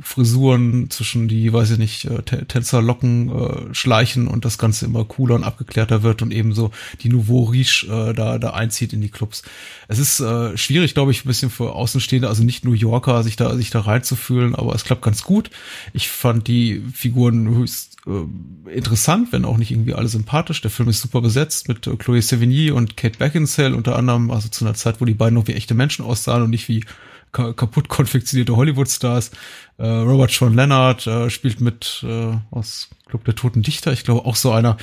Frisuren 0.01 0.89
zwischen 0.89 1.27
die, 1.27 1.53
weiß 1.53 1.71
ich 1.71 1.77
nicht, 1.77 2.05
äh, 2.05 2.23
Tänzerlocken 2.23 3.29
äh, 3.29 3.73
schleichen 3.75 4.27
und 4.27 4.45
das 4.45 4.57
Ganze 4.57 4.85
immer 4.85 5.05
cooler 5.05 5.35
und 5.35 5.43
abgeklärter 5.43 6.01
wird 6.01 6.23
und 6.23 6.33
eben 6.33 6.53
so 6.53 6.71
die 7.01 7.09
Nouveau 7.09 7.43
Riche 7.43 7.85
äh, 7.85 8.13
da, 8.13 8.39
da 8.39 8.51
einzieht 8.51 8.93
in 8.93 9.01
die 9.01 9.09
Clubs. 9.09 9.43
Es 9.87 9.99
ist 9.99 10.21
äh, 10.21 10.57
schwierig, 10.57 10.95
glaube 10.95 11.11
ich, 11.11 11.23
ein 11.23 11.27
bisschen 11.27 11.51
für 11.51 11.73
Außenstehende, 11.73 12.27
also 12.27 12.43
nicht 12.43 12.65
New 12.65 12.73
Yorker, 12.73 13.21
sich 13.21 13.35
da, 13.35 13.55
sich 13.55 13.69
da 13.69 13.81
reinzufühlen, 13.81 14.55
aber 14.55 14.73
es 14.73 14.85
klappt 14.85 15.03
ganz 15.03 15.21
gut. 15.21 15.51
Ich 15.93 16.09
fand 16.09 16.47
die 16.47 16.81
Figuren 16.91 17.47
höchst 17.47 17.97
äh, 18.07 18.71
interessant, 18.71 19.31
wenn 19.31 19.45
auch 19.45 19.57
nicht 19.57 19.69
irgendwie 19.69 19.93
alle 19.93 20.07
sympathisch. 20.07 20.61
Der 20.61 20.71
Film 20.71 20.89
ist 20.89 21.01
super 21.01 21.21
besetzt 21.21 21.67
mit 21.67 21.85
äh, 21.85 21.95
Chloe 21.95 22.23
Sevigny 22.23 22.71
und 22.71 22.97
Kate 22.97 23.19
Beckinsale 23.19 23.75
unter 23.75 23.95
anderem, 23.95 24.31
also 24.31 24.49
zu 24.49 24.65
einer 24.65 24.73
Zeit, 24.73 24.99
wo 24.99 25.05
die 25.05 25.13
beiden 25.13 25.35
noch 25.35 25.47
wie 25.47 25.53
echte 25.53 25.75
Menschen 25.75 26.03
aussahen 26.03 26.41
und 26.41 26.49
nicht 26.49 26.67
wie 26.69 26.83
kaputt 27.31 27.89
konfektionierte 27.89 28.55
Hollywood-Stars. 28.55 29.31
Äh, 29.77 29.87
Robert 29.87 30.31
Sean 30.31 30.55
Leonard 30.55 31.07
äh, 31.07 31.29
spielt 31.29 31.61
mit 31.61 32.03
äh, 32.07 32.33
aus 32.51 32.89
Club 33.07 33.25
der 33.25 33.35
Toten 33.35 33.61
Dichter. 33.61 33.93
Ich 33.93 34.03
glaube 34.03 34.25
auch 34.25 34.35
so 34.35 34.51
einer, 34.51 34.77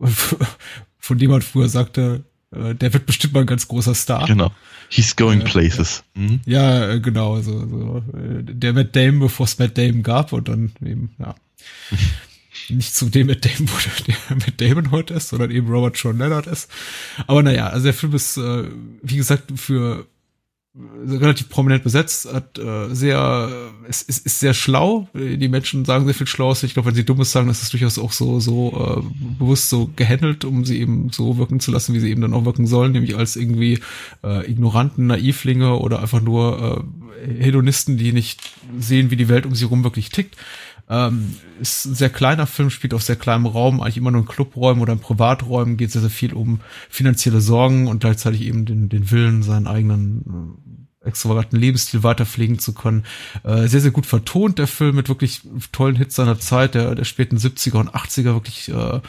von 0.98 1.18
dem 1.18 1.30
man 1.30 1.42
früher 1.42 1.68
sagte, 1.68 2.24
äh, 2.52 2.74
der 2.74 2.92
wird 2.92 3.06
bestimmt 3.06 3.34
mal 3.34 3.40
ein 3.40 3.46
ganz 3.46 3.68
großer 3.68 3.94
Star. 3.94 4.26
Genau. 4.26 4.52
He's 4.88 5.16
going 5.16 5.40
äh, 5.40 5.44
places. 5.44 6.04
Mhm. 6.14 6.40
Ja, 6.44 6.90
äh, 6.90 7.00
genau. 7.00 7.40
So, 7.40 7.66
so, 7.66 8.04
äh, 8.16 8.42
der 8.42 8.72
Matt 8.72 8.94
Damon, 8.94 9.20
bevor 9.20 9.44
es 9.44 9.58
Matt 9.58 9.78
Damon 9.78 10.02
gab 10.02 10.32
und 10.32 10.48
dann 10.48 10.72
eben, 10.84 11.14
ja. 11.18 11.34
nicht 12.68 12.94
zu 12.94 13.08
dem 13.08 13.28
Matt 13.28 13.44
Damon 13.44 13.70
wurde, 13.70 14.16
der 14.28 14.36
Matt 14.36 14.60
Damon 14.60 14.90
heute 14.90 15.14
ist, 15.14 15.28
sondern 15.28 15.50
eben 15.50 15.68
Robert 15.68 15.96
Sean 15.96 16.18
Leonard 16.18 16.46
ist. 16.46 16.70
Aber 17.26 17.42
naja, 17.42 17.68
also 17.68 17.84
der 17.84 17.94
Film 17.94 18.14
ist, 18.14 18.36
äh, 18.36 18.64
wie 19.02 19.16
gesagt, 19.16 19.52
für 19.56 20.06
relativ 20.74 21.50
prominent 21.50 21.84
besetzt, 21.84 22.32
hat 22.32 22.58
äh, 22.58 22.94
sehr, 22.94 23.50
es 23.86 24.00
ist, 24.00 24.24
ist 24.24 24.40
sehr 24.40 24.54
schlau. 24.54 25.06
Die 25.12 25.48
Menschen 25.48 25.84
sagen 25.84 26.06
sehr 26.06 26.14
viel 26.14 26.26
Schlaues. 26.26 26.62
Ich 26.62 26.72
glaube, 26.72 26.88
wenn 26.88 26.94
sie 26.94 27.04
Dummes 27.04 27.30
sagen, 27.30 27.50
ist 27.50 27.62
es 27.62 27.68
durchaus 27.68 27.98
auch 27.98 28.12
so, 28.12 28.40
so 28.40 29.02
äh, 29.04 29.36
bewusst 29.38 29.68
so 29.68 29.90
gehandelt, 29.96 30.46
um 30.46 30.64
sie 30.64 30.80
eben 30.80 31.10
so 31.10 31.36
wirken 31.36 31.60
zu 31.60 31.72
lassen, 31.72 31.92
wie 31.94 32.00
sie 32.00 32.10
eben 32.10 32.22
dann 32.22 32.32
auch 32.32 32.46
wirken 32.46 32.66
sollen, 32.66 32.92
nämlich 32.92 33.16
als 33.16 33.36
irgendwie 33.36 33.80
äh, 34.24 34.50
ignoranten 34.50 35.06
Naivlinge 35.06 35.76
oder 35.76 36.00
einfach 36.00 36.22
nur 36.22 36.86
äh, 37.22 37.42
Hedonisten, 37.42 37.98
die 37.98 38.12
nicht 38.12 38.40
sehen, 38.78 39.10
wie 39.10 39.16
die 39.16 39.28
Welt 39.28 39.44
um 39.44 39.54
sie 39.54 39.66
rum 39.66 39.84
wirklich 39.84 40.08
tickt. 40.08 40.36
Ähm, 40.92 41.36
ist 41.58 41.86
ein 41.86 41.94
sehr 41.94 42.10
kleiner 42.10 42.46
Film, 42.46 42.68
spielt 42.68 42.92
auf 42.92 43.02
sehr 43.02 43.16
kleinem 43.16 43.46
Raum, 43.46 43.80
eigentlich 43.80 43.96
immer 43.96 44.10
nur 44.10 44.20
in 44.20 44.28
Clubräumen 44.28 44.82
oder 44.82 44.92
in 44.92 44.98
Privaträumen, 44.98 45.78
geht 45.78 45.90
sehr, 45.90 46.02
sehr 46.02 46.10
viel 46.10 46.34
um 46.34 46.60
finanzielle 46.90 47.40
Sorgen 47.40 47.86
und 47.88 48.00
gleichzeitig 48.00 48.42
eben 48.42 48.66
den, 48.66 48.90
den 48.90 49.10
Willen, 49.10 49.42
seinen 49.42 49.66
eigenen 49.66 50.58
äh, 51.02 51.08
extravaganten 51.08 51.58
Lebensstil 51.58 52.02
weiterpflegen 52.02 52.58
zu 52.58 52.74
können. 52.74 53.04
Äh, 53.42 53.68
sehr, 53.68 53.80
sehr 53.80 53.90
gut 53.90 54.04
vertont, 54.04 54.58
der 54.58 54.66
Film, 54.66 54.96
mit 54.96 55.08
wirklich 55.08 55.40
tollen 55.72 55.96
Hits 55.96 56.16
seiner 56.16 56.38
Zeit, 56.38 56.74
der, 56.74 56.94
der 56.94 57.04
späten 57.04 57.38
70er 57.38 57.78
und 57.78 57.94
80er, 57.94 58.34
wirklich 58.34 58.68
äh, 58.68 59.00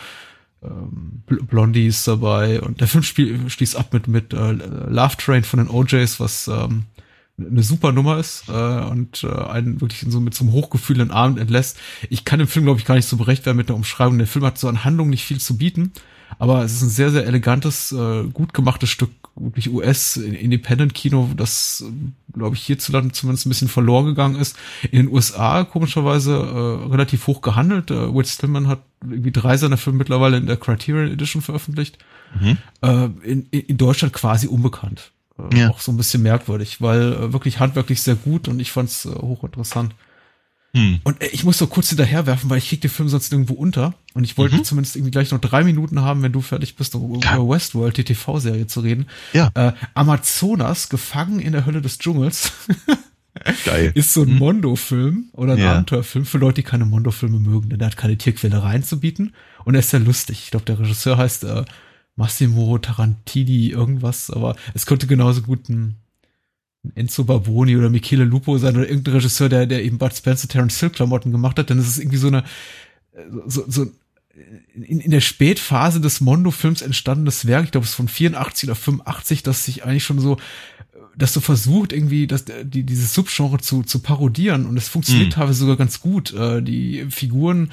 ähm, 0.63 1.23
Blondie 1.25 1.87
ist 1.87 2.07
dabei 2.07 2.61
und 2.61 2.79
der 2.79 2.87
Film 2.87 3.03
spiel, 3.03 3.49
schließt 3.49 3.75
ab 3.75 3.91
mit 3.91 4.07
mit 4.07 4.31
äh, 4.31 4.51
Love 4.53 5.17
Train 5.17 5.43
von 5.43 5.59
den 5.59 5.67
OJs, 5.67 6.21
was 6.21 6.47
ähm, 6.47 6.85
eine 7.49 7.63
super 7.63 7.91
Nummer 7.91 8.17
ist 8.17 8.45
äh, 8.47 8.51
und 8.51 9.23
äh, 9.23 9.27
einen 9.27 9.81
wirklich 9.81 10.05
so 10.07 10.19
mit 10.19 10.33
so 10.33 10.43
einem 10.43 10.53
hochgefühlenden 10.53 11.11
Abend 11.11 11.39
entlässt. 11.39 11.77
Ich 12.09 12.25
kann 12.25 12.39
dem 12.39 12.47
Film, 12.47 12.65
glaube 12.65 12.79
ich, 12.79 12.85
gar 12.85 12.95
nicht 12.95 13.07
so 13.07 13.17
berecht 13.17 13.45
werden 13.45 13.57
mit 13.57 13.69
der 13.69 13.75
Umschreibung. 13.75 14.17
Der 14.17 14.27
Film 14.27 14.45
hat 14.45 14.57
so 14.57 14.67
an 14.67 14.83
Handlung 14.83 15.09
nicht 15.09 15.23
viel 15.23 15.39
zu 15.39 15.57
bieten, 15.57 15.91
aber 16.39 16.63
es 16.63 16.73
ist 16.73 16.81
ein 16.81 16.89
sehr, 16.89 17.11
sehr 17.11 17.25
elegantes, 17.25 17.91
äh, 17.91 18.23
gut 18.23 18.53
gemachtes 18.53 18.89
Stück, 18.89 19.11
wirklich 19.35 19.71
US-Independent-Kino, 19.71 21.31
das, 21.35 21.83
glaube 22.33 22.55
ich, 22.55 22.63
hierzulande 22.63 23.13
zumindest 23.13 23.45
ein 23.45 23.49
bisschen 23.49 23.67
verloren 23.67 24.05
gegangen 24.05 24.35
ist. 24.35 24.57
In 24.91 25.05
den 25.05 25.13
USA 25.13 25.63
komischerweise 25.63 26.33
äh, 26.33 26.89
relativ 26.91 27.27
hoch 27.27 27.41
gehandelt. 27.41 27.91
Äh, 27.91 28.13
Will 28.13 28.25
Stillman 28.25 28.67
hat 28.67 28.81
irgendwie 29.01 29.31
drei 29.31 29.57
seiner 29.57 29.77
Filme 29.77 29.99
mittlerweile 29.99 30.37
in 30.37 30.45
der 30.45 30.57
Criterion 30.57 31.11
Edition 31.11 31.41
veröffentlicht. 31.41 31.97
Mhm. 32.39 32.57
Äh, 32.81 33.05
in, 33.23 33.45
in 33.49 33.77
Deutschland 33.77 34.13
quasi 34.13 34.47
unbekannt. 34.47 35.11
Äh, 35.51 35.59
ja. 35.59 35.69
Auch 35.69 35.79
so 35.79 35.91
ein 35.91 35.97
bisschen 35.97 36.23
merkwürdig, 36.23 36.81
weil 36.81 37.13
äh, 37.13 37.33
wirklich 37.33 37.59
handwerklich 37.59 38.01
sehr 38.01 38.15
gut 38.15 38.47
und 38.47 38.59
ich 38.59 38.71
fand's 38.71 39.05
äh, 39.05 39.09
hochinteressant. 39.09 39.95
Hm. 40.75 40.99
Und 41.03 41.21
äh, 41.21 41.27
ich 41.27 41.43
muss 41.43 41.57
so 41.57 41.67
kurz 41.67 41.89
hinterherwerfen, 41.89 42.49
weil 42.49 42.57
ich 42.57 42.69
krieg 42.69 42.81
den 42.81 42.89
Film 42.89 43.09
sonst 43.09 43.31
irgendwo 43.31 43.53
unter. 43.53 43.93
Und 44.13 44.23
ich 44.23 44.37
wollte 44.37 44.57
mhm. 44.57 44.63
zumindest 44.63 44.95
irgendwie 44.95 45.11
gleich 45.11 45.31
noch 45.31 45.39
drei 45.39 45.63
Minuten 45.63 46.01
haben, 46.01 46.23
wenn 46.23 46.31
du 46.31 46.41
fertig 46.41 46.75
bist, 46.75 46.95
um 46.95 47.15
über 47.15 47.49
Westworld, 47.49 47.97
die 47.97 48.03
TV-Serie 48.03 48.67
zu 48.67 48.79
reden. 48.79 49.07
Ja. 49.33 49.51
Äh, 49.53 49.73
Amazonas, 49.93 50.89
gefangen 50.89 51.39
in 51.39 51.51
der 51.51 51.65
Hölle 51.65 51.81
des 51.81 51.99
Dschungels. 51.99 52.51
Geil. 53.65 53.91
Ist 53.95 54.13
so 54.13 54.21
ein 54.21 54.29
hm. 54.29 54.37
Mondo-Film 54.37 55.29
oder 55.33 55.53
ein 55.53 55.59
ja. 55.59 55.73
Abenteuerfilm 55.73 56.25
für 56.25 56.37
Leute, 56.37 56.55
die 56.55 56.63
keine 56.63 56.85
Mondo-Filme 56.85 57.39
mögen, 57.39 57.69
denn 57.69 57.79
er 57.79 57.87
hat 57.87 57.97
keine 57.97 58.17
Tierquälereien 58.17 58.83
zu 58.83 58.99
bieten 58.99 59.33
und 59.65 59.73
er 59.73 59.79
ist 59.79 59.89
sehr 59.89 59.99
lustig. 59.99 60.43
Ich 60.43 60.51
glaube, 60.51 60.65
der 60.65 60.79
Regisseur 60.79 61.17
heißt 61.17 61.43
äh, 61.45 61.65
Massimo 62.15 62.77
Tarantini 62.77 63.67
irgendwas, 63.69 64.29
aber 64.29 64.55
es 64.73 64.85
könnte 64.85 65.07
genauso 65.07 65.41
gut 65.41 65.69
ein, 65.69 65.95
Enzo 66.95 67.23
Barboni 67.23 67.77
oder 67.77 67.89
Michele 67.89 68.25
Lupo 68.25 68.57
sein 68.57 68.75
oder 68.75 68.89
irgendein 68.89 69.15
Regisseur, 69.15 69.47
der, 69.47 69.65
der 69.65 69.83
eben 69.83 69.97
Bud 69.97 70.13
Spencer 70.13 70.49
Terence 70.49 70.79
Hill 70.79 70.89
Klamotten 70.89 71.31
gemacht 71.31 71.57
hat, 71.57 71.69
denn 71.69 71.79
es 71.79 71.87
ist 71.87 71.99
irgendwie 71.99 72.17
so 72.17 72.27
eine, 72.27 72.43
so, 73.47 73.63
so 73.67 73.87
in, 74.73 74.99
in 74.99 75.11
der 75.11 75.21
Spätphase 75.21 76.01
des 76.01 76.19
Mondo-Films 76.19 76.81
entstandenes 76.81 77.47
Werk, 77.47 77.65
ich 77.65 77.71
glaube 77.71 77.85
es 77.85 77.91
ist 77.91 77.95
von 77.95 78.07
84 78.09 78.67
oder 78.67 78.75
85, 78.75 79.43
das 79.43 79.65
sich 79.65 79.85
eigentlich 79.85 80.03
schon 80.03 80.19
so 80.19 80.37
dass 81.15 81.33
du 81.33 81.41
versucht 81.41 81.93
irgendwie, 81.93 82.25
dass 82.25 82.45
die 82.45 82.83
dieses 82.83 83.13
Subgenre 83.13 83.59
zu 83.59 83.83
zu 83.83 83.99
parodieren 83.99 84.65
und 84.65 84.77
es 84.77 84.87
funktioniert 84.87 85.27
mhm. 85.27 85.31
teilweise 85.31 85.59
sogar 85.59 85.77
ganz 85.77 85.99
gut. 85.99 86.33
Äh, 86.33 86.63
die 86.63 87.05
Figuren 87.09 87.71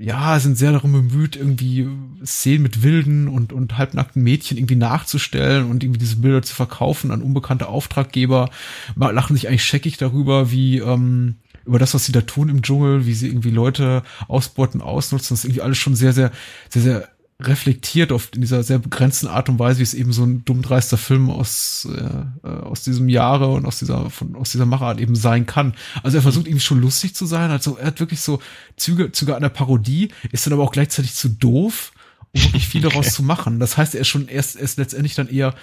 ja, 0.00 0.38
sind 0.38 0.56
sehr 0.56 0.72
darum 0.72 0.92
bemüht, 0.92 1.34
irgendwie 1.34 1.88
Szenen 2.24 2.62
mit 2.62 2.82
wilden 2.82 3.26
und, 3.26 3.52
und 3.52 3.78
halbnackten 3.78 4.22
Mädchen 4.22 4.56
irgendwie 4.56 4.76
nachzustellen 4.76 5.68
und 5.68 5.82
irgendwie 5.82 5.98
diese 5.98 6.16
Bilder 6.16 6.42
zu 6.42 6.54
verkaufen 6.54 7.10
an 7.10 7.22
unbekannte 7.22 7.66
Auftraggeber. 7.66 8.50
Mal 8.94 9.12
lachen 9.12 9.34
sich 9.34 9.48
eigentlich 9.48 9.64
scheckig 9.64 9.96
darüber, 9.96 10.52
wie, 10.52 10.78
ähm, 10.78 11.36
über 11.64 11.80
das, 11.80 11.94
was 11.94 12.04
sie 12.04 12.12
da 12.12 12.20
tun 12.20 12.48
im 12.48 12.62
Dschungel, 12.62 13.06
wie 13.06 13.14
sie 13.14 13.26
irgendwie 13.26 13.50
Leute 13.50 14.02
ausbeuten, 14.28 14.80
ausnutzen. 14.80 15.34
Das 15.34 15.40
ist 15.40 15.44
irgendwie 15.44 15.62
alles 15.62 15.78
schon 15.78 15.96
sehr, 15.96 16.12
sehr, 16.12 16.30
sehr, 16.68 16.82
sehr 16.82 17.08
reflektiert 17.40 18.10
oft 18.10 18.34
in 18.34 18.40
dieser 18.40 18.64
sehr 18.64 18.80
begrenzten 18.80 19.28
Art 19.28 19.48
und 19.48 19.60
Weise, 19.60 19.78
wie 19.78 19.84
es 19.84 19.94
eben 19.94 20.12
so 20.12 20.24
ein 20.24 20.44
dummdreister 20.44 20.96
Film 20.96 21.30
aus, 21.30 21.86
äh, 21.94 22.48
aus 22.48 22.82
diesem 22.82 23.08
Jahre 23.08 23.48
und 23.48 23.64
aus 23.64 23.78
dieser, 23.78 24.10
von, 24.10 24.34
aus 24.34 24.50
dieser 24.50 24.66
Machart 24.66 25.00
eben 25.00 25.14
sein 25.14 25.46
kann. 25.46 25.74
Also 26.02 26.18
er 26.18 26.22
versucht 26.22 26.46
irgendwie 26.46 26.64
schon 26.64 26.80
lustig 26.80 27.14
zu 27.14 27.26
sein, 27.26 27.50
also 27.50 27.76
er 27.76 27.88
hat 27.88 28.00
wirklich 28.00 28.20
so 28.20 28.40
Züge, 28.76 29.12
Züge 29.12 29.36
einer 29.36 29.50
Parodie, 29.50 30.08
ist 30.32 30.46
dann 30.46 30.52
aber 30.52 30.64
auch 30.64 30.72
gleichzeitig 30.72 31.14
zu 31.14 31.28
doof, 31.28 31.92
um 32.32 32.42
wirklich 32.42 32.66
viel 32.66 32.80
daraus 32.82 33.06
okay. 33.06 33.14
zu 33.14 33.22
machen. 33.22 33.60
Das 33.60 33.76
heißt, 33.76 33.94
er 33.94 34.00
ist 34.00 34.08
schon 34.08 34.26
erst, 34.26 34.56
er 34.56 34.62
ist 34.62 34.76
letztendlich 34.76 35.14
dann 35.14 35.28
eher, 35.28 35.54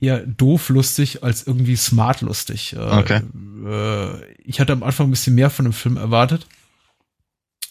eher 0.00 0.26
doof 0.26 0.68
lustig 0.68 1.22
als 1.22 1.46
irgendwie 1.46 1.76
smart 1.76 2.20
lustig. 2.20 2.74
Äh, 2.74 2.80
okay. 2.80 3.22
Äh, 3.64 4.32
ich 4.42 4.60
hatte 4.60 4.74
am 4.74 4.82
Anfang 4.82 5.08
ein 5.08 5.10
bisschen 5.10 5.36
mehr 5.36 5.48
von 5.48 5.64
dem 5.64 5.72
Film 5.72 5.96
erwartet 5.96 6.46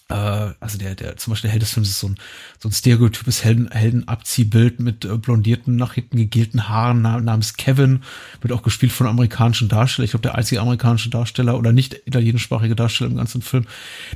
äh, 0.10 0.54
also 0.60 0.78
der, 0.78 0.96
der, 0.96 1.18
zum 1.18 1.32
Beispiel 1.32 1.48
der 1.48 1.52
Held 1.52 1.62
des 1.62 1.72
Films 1.72 1.90
ist 1.90 2.00
so 2.00 2.08
ein, 2.08 2.18
so 2.60 2.68
ein 2.68 2.72
stereotypes 2.72 3.44
Helden, 3.44 3.70
Heldenabziehbild 3.72 4.80
mit 4.80 5.06
äh, 5.06 5.18
blondierten, 5.18 5.76
nach 5.76 5.94
hinten 5.94 6.18
gegelten 6.18 6.68
Haaren 6.68 7.02
namens 7.02 7.56
Kevin, 7.56 8.02
wird 8.42 8.54
auch 8.54 8.64
gespielt 8.64 8.92
von 8.92 9.08
amerikanischen 9.08 9.70
Darsteller. 9.70 10.06
Ich 10.06 10.12
glaube, 10.12 10.24
der 10.24 10.36
einzige 10.36 10.62
amerikanische 10.62 11.10
Darsteller 11.10 11.58
oder 11.58 11.72
nicht 11.72 12.02
italienischsprachige 12.06 12.76
Darsteller 12.76 13.12
im 13.12 13.18
ganzen 13.18 13.42
Film. 13.42 13.66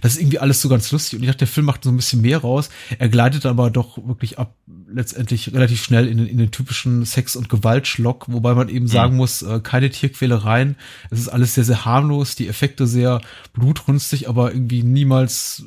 Das 0.01 0.13
ist 0.13 0.21
irgendwie 0.21 0.39
alles 0.39 0.61
so 0.61 0.69
ganz 0.69 0.91
lustig 0.91 1.17
und 1.17 1.23
ich 1.23 1.27
dachte, 1.27 1.39
der 1.39 1.47
Film 1.47 1.65
macht 1.65 1.83
so 1.83 1.89
ein 1.89 1.95
bisschen 1.95 2.21
mehr 2.21 2.39
raus. 2.39 2.69
Er 2.99 3.09
gleitet 3.09 3.45
aber 3.45 3.69
doch 3.69 3.97
wirklich 4.05 4.39
ab, 4.39 4.55
letztendlich 4.89 5.53
relativ 5.53 5.83
schnell 5.83 6.07
in 6.07 6.17
den, 6.17 6.27
in 6.27 6.37
den 6.37 6.51
typischen 6.51 7.05
Sex- 7.05 7.35
und 7.35 7.49
Gewaltschlock, 7.49 8.25
wobei 8.27 8.55
man 8.55 8.67
eben 8.67 8.85
mhm. 8.85 8.89
sagen 8.89 9.15
muss, 9.15 9.41
äh, 9.41 9.61
keine 9.61 9.89
Tierquälereien. 9.89 10.75
Es 11.09 11.19
ist 11.19 11.29
alles 11.29 11.55
sehr, 11.55 11.63
sehr 11.63 11.85
harmlos, 11.85 12.35
die 12.35 12.47
Effekte 12.47 12.87
sehr 12.87 13.21
blutrünstig, 13.53 14.27
aber 14.27 14.51
irgendwie 14.51 14.83
niemals 14.83 15.63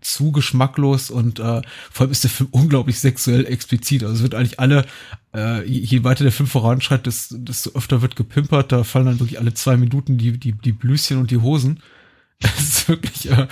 zu 0.00 0.32
geschmacklos 0.32 1.10
und 1.10 1.38
äh, 1.38 1.62
vor 1.90 2.04
allem 2.04 2.10
ist 2.10 2.24
der 2.24 2.30
Film 2.30 2.48
unglaublich 2.52 2.98
sexuell 2.98 3.46
explizit. 3.46 4.02
Also 4.02 4.16
es 4.16 4.22
wird 4.22 4.34
eigentlich 4.34 4.60
alle, 4.60 4.86
äh, 5.34 5.64
je 5.66 6.04
weiter 6.04 6.24
der 6.24 6.32
Film 6.32 6.48
voranschreitet, 6.48 7.06
desto, 7.06 7.38
desto 7.38 7.70
öfter 7.70 8.02
wird 8.02 8.16
gepimpert. 8.16 8.72
Da 8.72 8.84
fallen 8.84 9.06
dann 9.06 9.20
wirklich 9.20 9.38
alle 9.38 9.54
zwei 9.54 9.76
Minuten 9.76 10.18
die, 10.18 10.38
die, 10.38 10.52
die 10.52 10.72
Blüschen 10.72 11.18
und 11.18 11.30
die 11.30 11.38
Hosen. 11.38 11.80
Es 12.38 12.60
ist 12.60 12.88
wirklich, 12.88 13.30
äh, 13.30 13.46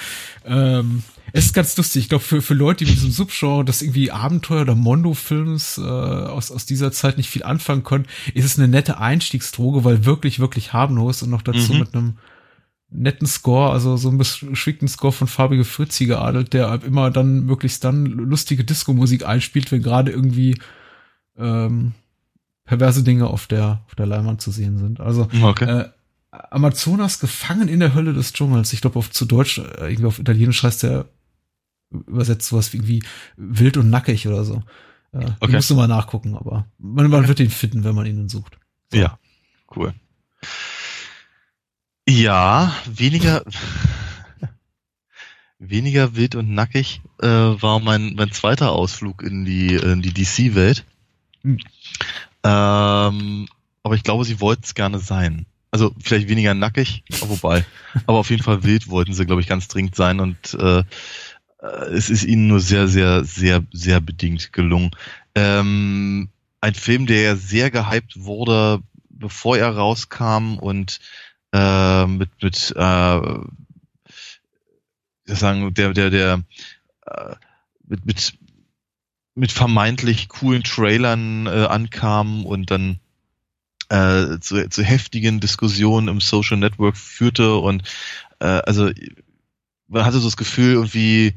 ähm, 0.44 1.02
es 1.32 1.46
ist 1.46 1.54
ganz 1.54 1.76
lustig. 1.76 2.02
Ich 2.02 2.08
glaube, 2.10 2.22
für, 2.22 2.42
für 2.42 2.52
Leute, 2.52 2.84
die 2.84 2.90
mit 2.90 2.98
diesem 2.98 3.10
Subgenre, 3.10 3.64
das 3.64 3.80
irgendwie 3.80 4.10
Abenteuer 4.10 4.62
oder 4.62 4.74
Mondo-Films 4.74 5.78
äh, 5.78 5.80
aus, 5.80 6.50
aus 6.50 6.66
dieser 6.66 6.92
Zeit 6.92 7.16
nicht 7.16 7.30
viel 7.30 7.44
anfangen 7.44 7.82
können, 7.82 8.06
ist 8.34 8.44
es 8.44 8.58
eine 8.58 8.68
nette 8.68 8.98
Einstiegsdroge, 8.98 9.84
weil 9.84 10.04
wirklich, 10.04 10.38
wirklich 10.38 10.74
harmlos 10.74 11.22
und 11.22 11.30
noch 11.30 11.42
dazu 11.42 11.72
mhm. 11.72 11.78
mit 11.78 11.94
einem 11.94 12.18
netten 12.94 13.26
Score, 13.26 13.72
also 13.72 13.96
so 13.96 14.08
ein 14.08 14.18
beschwickten 14.18 14.88
Score 14.88 15.12
von 15.12 15.26
Farbige 15.26 15.64
Fritzi 15.64 16.06
geadelt, 16.06 16.52
der 16.52 16.82
immer 16.84 17.10
dann 17.10 17.44
möglichst 17.44 17.84
dann 17.84 18.06
lustige 18.06 18.64
Disco-Musik 18.64 19.26
einspielt, 19.26 19.72
wenn 19.72 19.82
gerade 19.82 20.12
irgendwie 20.12 20.56
ähm, 21.36 21.92
perverse 22.64 23.02
Dinge 23.02 23.26
auf 23.26 23.46
der 23.46 23.82
auf 23.86 23.94
der 23.94 24.06
Leinwand 24.06 24.40
zu 24.40 24.50
sehen 24.50 24.78
sind. 24.78 25.00
Also 25.00 25.28
okay. 25.42 25.64
äh, 25.64 25.88
Amazonas 26.30 27.18
gefangen 27.18 27.68
in 27.68 27.80
der 27.80 27.94
Hölle 27.94 28.12
des 28.12 28.32
Dschungels. 28.32 28.72
Ich 28.72 28.80
glaube 28.80 28.98
auf 28.98 29.10
zu 29.10 29.24
Deutsch, 29.24 29.58
äh, 29.58 29.90
irgendwie 29.90 30.06
auf 30.06 30.18
Italienisch 30.18 30.62
heißt 30.62 30.84
der 30.84 31.06
übersetzt 31.90 32.48
sowas 32.48 32.72
wie 32.72 32.78
irgendwie 32.78 33.02
wild 33.36 33.76
und 33.76 33.90
nackig 33.90 34.26
oder 34.26 34.44
so. 34.44 34.62
Äh, 35.12 35.30
okay. 35.40 35.52
Musst 35.52 35.70
du 35.70 35.74
mal 35.74 35.88
nachgucken, 35.88 36.36
aber 36.36 36.66
man, 36.78 37.08
man 37.10 37.28
wird 37.28 37.40
ihn 37.40 37.50
finden, 37.50 37.84
wenn 37.84 37.94
man 37.94 38.06
ihn 38.06 38.28
sucht. 38.28 38.58
So. 38.92 38.98
Ja, 38.98 39.18
cool. 39.76 39.94
Ja, 42.08 42.74
weniger, 42.86 43.42
weniger 45.58 46.16
wild 46.16 46.34
und 46.34 46.50
nackig 46.50 47.00
äh, 47.22 47.26
war 47.26 47.80
mein, 47.80 48.14
mein 48.14 48.30
zweiter 48.30 48.72
Ausflug 48.72 49.22
in 49.22 49.44
die, 49.44 49.74
in 49.74 50.02
die 50.02 50.12
DC-Welt. 50.12 50.84
Hm. 51.42 51.58
Ähm, 52.44 53.48
aber 53.82 53.94
ich 53.94 54.02
glaube, 54.02 54.24
sie 54.24 54.40
wollten 54.40 54.64
es 54.64 54.74
gerne 54.74 54.98
sein. 54.98 55.46
Also 55.70 55.94
vielleicht 55.98 56.28
weniger 56.28 56.54
nackig, 56.54 57.02
wobei. 57.20 57.64
aber 58.06 58.18
auf 58.18 58.30
jeden 58.30 58.42
Fall 58.42 58.62
wild 58.64 58.88
wollten 58.88 59.14
sie, 59.14 59.26
glaube 59.26 59.40
ich, 59.40 59.48
ganz 59.48 59.66
dringend 59.68 59.96
sein 59.96 60.20
und 60.20 60.54
äh, 60.54 60.80
äh, 60.80 61.66
es 61.92 62.10
ist 62.10 62.24
ihnen 62.24 62.46
nur 62.46 62.60
sehr, 62.60 62.86
sehr, 62.86 63.24
sehr, 63.24 63.64
sehr 63.72 64.00
bedingt 64.00 64.52
gelungen. 64.52 64.90
Ähm, 65.34 66.28
ein 66.60 66.74
Film, 66.74 67.06
der 67.06 67.22
ja 67.22 67.36
sehr 67.36 67.70
gehypt 67.70 68.22
wurde, 68.22 68.82
bevor 69.08 69.56
er 69.56 69.74
rauskam 69.74 70.58
und 70.58 71.00
äh, 71.54 72.06
mit 72.06 72.30
mit 72.42 72.74
äh, 72.76 73.20
sagen 75.26 75.72
der 75.72 75.92
der 75.92 76.10
der 76.10 76.42
äh, 77.06 77.34
mit 77.86 78.04
mit 78.04 78.38
mit 79.36 79.52
vermeintlich 79.52 80.28
coolen 80.28 80.64
Trailern 80.64 81.46
äh, 81.46 81.66
ankam 81.66 82.44
und 82.44 82.70
dann 82.70 82.98
äh, 83.88 84.38
zu, 84.40 84.68
zu 84.68 84.82
heftigen 84.82 85.40
Diskussionen 85.40 86.08
im 86.08 86.20
Social 86.20 86.56
Network 86.56 86.96
führte 86.96 87.56
und 87.56 87.84
äh, 88.40 88.46
also 88.46 88.90
man 89.86 90.04
hatte 90.04 90.18
so 90.18 90.26
das 90.26 90.36
Gefühl 90.36 90.72
irgendwie 90.72 91.34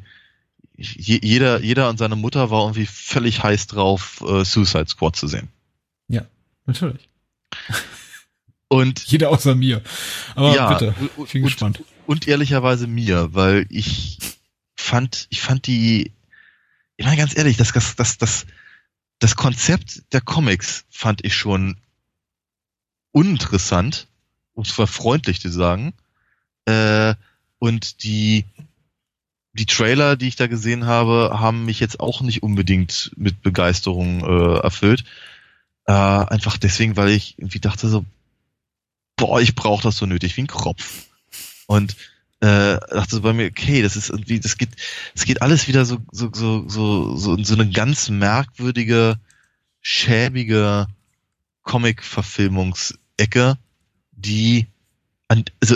jeder 0.76 1.61
jeder 1.61 1.89
und 1.89 1.97
seine 1.99 2.15
Mutter 2.15 2.49
war 2.49 2.63
irgendwie 2.63 2.88
völlig 2.88 3.43
heiß 3.43 3.68
drauf 3.68 4.24
äh, 4.28 4.43
Suicide 4.43 4.88
Squad 4.88 5.15
zu 5.15 5.28
sehen. 5.28 5.49
Ja, 6.07 6.26
natürlich. 6.65 7.07
Und 8.70 8.99
jeder 9.05 9.30
außer 9.30 9.55
mir. 9.55 9.82
Aber 10.36 10.53
ja, 10.53 10.74
bitte, 10.74 10.93
ich 10.99 11.32
bin 11.32 11.43
und, 11.43 11.49
gespannt. 11.49 11.84
Und 12.05 12.28
ehrlicherweise 12.28 12.88
mir, 12.88 13.34
weil 13.34 13.65
ich 13.70 14.18
fand, 14.76 15.28
ich 15.30 15.41
fand 15.41 15.68
die, 15.68 16.11
ich 16.97 17.05
meine 17.05 17.18
ganz 17.18 17.38
ehrlich, 17.38 17.57
das, 17.57 17.72
das, 17.72 17.95
das, 17.95 18.18
das, 18.18 18.45
das 19.20 19.36
Konzept 19.36 20.03
der 20.13 20.22
Comics 20.22 20.86
fand 20.89 21.24
ich 21.26 21.36
schon 21.36 21.78
uninteressant, 23.11 24.07
um 24.53 24.63
es 24.63 24.78
mal 24.78 24.88
freundlich 24.88 25.39
zu 25.39 25.49
sagen. 25.49 25.93
Äh, 26.65 27.15
und 27.59 28.03
die, 28.03 28.45
die 29.53 29.65
Trailer, 29.65 30.15
die 30.15 30.28
ich 30.28 30.36
da 30.36 30.47
gesehen 30.47 30.86
habe, 30.86 31.38
haben 31.39 31.65
mich 31.65 31.80
jetzt 31.80 31.99
auch 31.99 32.22
nicht 32.22 32.43
unbedingt 32.43 33.11
mit 33.15 33.41
Begeisterung 33.41 34.24
äh, 34.24 34.59
erfüllt. 34.59 35.03
Äh, 35.86 35.93
einfach 35.93 36.57
deswegen, 36.57 36.97
weil 36.97 37.09
ich 37.09 37.36
irgendwie 37.38 37.59
dachte 37.59 37.88
so, 37.88 38.05
boah, 39.18 39.41
ich 39.41 39.55
brauche 39.55 39.84
das 39.84 39.97
so 39.97 40.05
nötig 40.05 40.38
wie 40.38 40.43
ein 40.43 40.47
Kropf. 40.47 41.07
Und 41.65 41.97
äh, 42.39 42.78
dachte 42.78 43.15
so 43.15 43.22
bei 43.22 43.34
mir, 43.34 43.47
okay, 43.47 43.82
das 43.82 43.95
ist 43.95 44.09
irgendwie, 44.09 44.39
das 44.39 44.57
geht, 44.57 44.70
es 45.15 45.26
geht 45.26 45.41
alles 45.41 45.68
wieder 45.68 45.86
so, 45.86 45.97
so, 46.11 46.30
so, 46.34 46.70
so, 46.70 47.18
so 47.18 47.34
in 47.36 47.43
so 47.43 47.55
eine 47.55 47.70
ganz 47.70 48.09
merkwürdige, 48.09 49.20
schäbige 49.82 50.88
Comic-Verfilmungsecke, 51.63 53.57
die 54.11 54.68
an, 55.28 55.43
also 55.61 55.76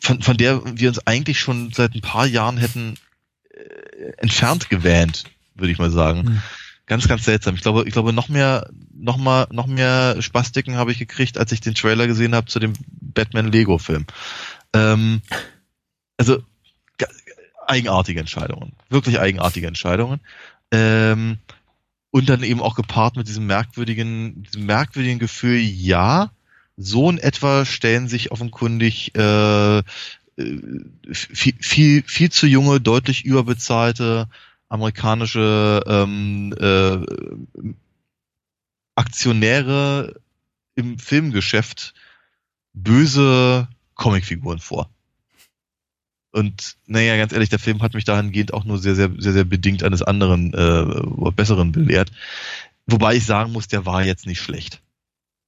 von, 0.00 0.22
von 0.22 0.36
der 0.36 0.60
wir 0.76 0.88
uns 0.88 1.06
eigentlich 1.06 1.38
schon 1.38 1.72
seit 1.72 1.94
ein 1.94 2.00
paar 2.00 2.26
Jahren 2.26 2.56
hätten 2.58 2.98
äh, 3.50 4.12
entfernt 4.18 4.70
gewähnt, 4.70 5.24
würde 5.54 5.72
ich 5.72 5.78
mal 5.78 5.90
sagen. 5.90 6.26
Hm. 6.26 6.42
Ganz, 6.86 7.08
ganz 7.08 7.24
seltsam. 7.24 7.54
Ich 7.54 7.62
glaube, 7.62 7.84
ich 7.86 7.92
glaube, 7.92 8.12
noch 8.12 8.28
mehr, 8.28 8.68
noch 8.92 9.16
mal, 9.16 9.46
noch 9.50 9.66
mehr 9.66 10.20
Spastiken 10.20 10.76
habe 10.76 10.92
ich 10.92 10.98
gekriegt, 10.98 11.38
als 11.38 11.50
ich 11.52 11.60
den 11.60 11.74
Trailer 11.74 12.06
gesehen 12.06 12.34
habe 12.34 12.46
zu 12.46 12.58
dem 12.58 12.74
Batman 13.00 13.50
Lego 13.50 13.78
Film. 13.78 14.06
Ähm, 14.74 15.22
also 16.18 16.42
eigenartige 17.66 18.20
Entscheidungen, 18.20 18.72
wirklich 18.90 19.18
eigenartige 19.18 19.66
Entscheidungen. 19.66 20.20
Ähm, 20.70 21.38
und 22.10 22.28
dann 22.28 22.42
eben 22.42 22.60
auch 22.60 22.74
gepaart 22.74 23.16
mit 23.16 23.26
diesem 23.28 23.46
merkwürdigen, 23.46 24.42
diesem 24.44 24.66
merkwürdigen 24.66 25.18
Gefühl, 25.18 25.58
ja, 25.58 26.30
so 26.76 27.10
in 27.10 27.18
etwa 27.18 27.64
stellen 27.64 28.08
sich 28.08 28.30
offenkundig 28.32 29.14
äh, 29.16 29.78
äh 29.78 29.82
viel, 31.12 31.54
viel, 31.60 32.02
viel 32.06 32.30
zu 32.30 32.46
junge, 32.46 32.80
deutlich 32.80 33.24
überbezahlte 33.24 34.28
amerikanische 34.74 35.82
ähm, 35.86 36.52
äh, 36.58 36.98
Aktionäre 38.96 40.20
im 40.74 40.98
Filmgeschäft 40.98 41.94
böse 42.72 43.68
Comicfiguren 43.94 44.58
vor. 44.58 44.90
Und 46.32 46.76
naja, 46.86 47.16
ganz 47.16 47.32
ehrlich, 47.32 47.50
der 47.50 47.60
Film 47.60 47.80
hat 47.82 47.94
mich 47.94 48.04
dahingehend 48.04 48.52
auch 48.52 48.64
nur 48.64 48.78
sehr, 48.78 48.96
sehr, 48.96 49.10
sehr, 49.16 49.32
sehr 49.32 49.44
bedingt 49.44 49.84
eines 49.84 50.02
anderen, 50.02 50.52
äh, 50.52 51.30
besseren 51.30 51.70
belehrt. 51.70 52.10
Wobei 52.86 53.14
ich 53.14 53.24
sagen 53.24 53.52
muss, 53.52 53.68
der 53.68 53.86
war 53.86 54.04
jetzt 54.04 54.26
nicht 54.26 54.40
schlecht. 54.40 54.82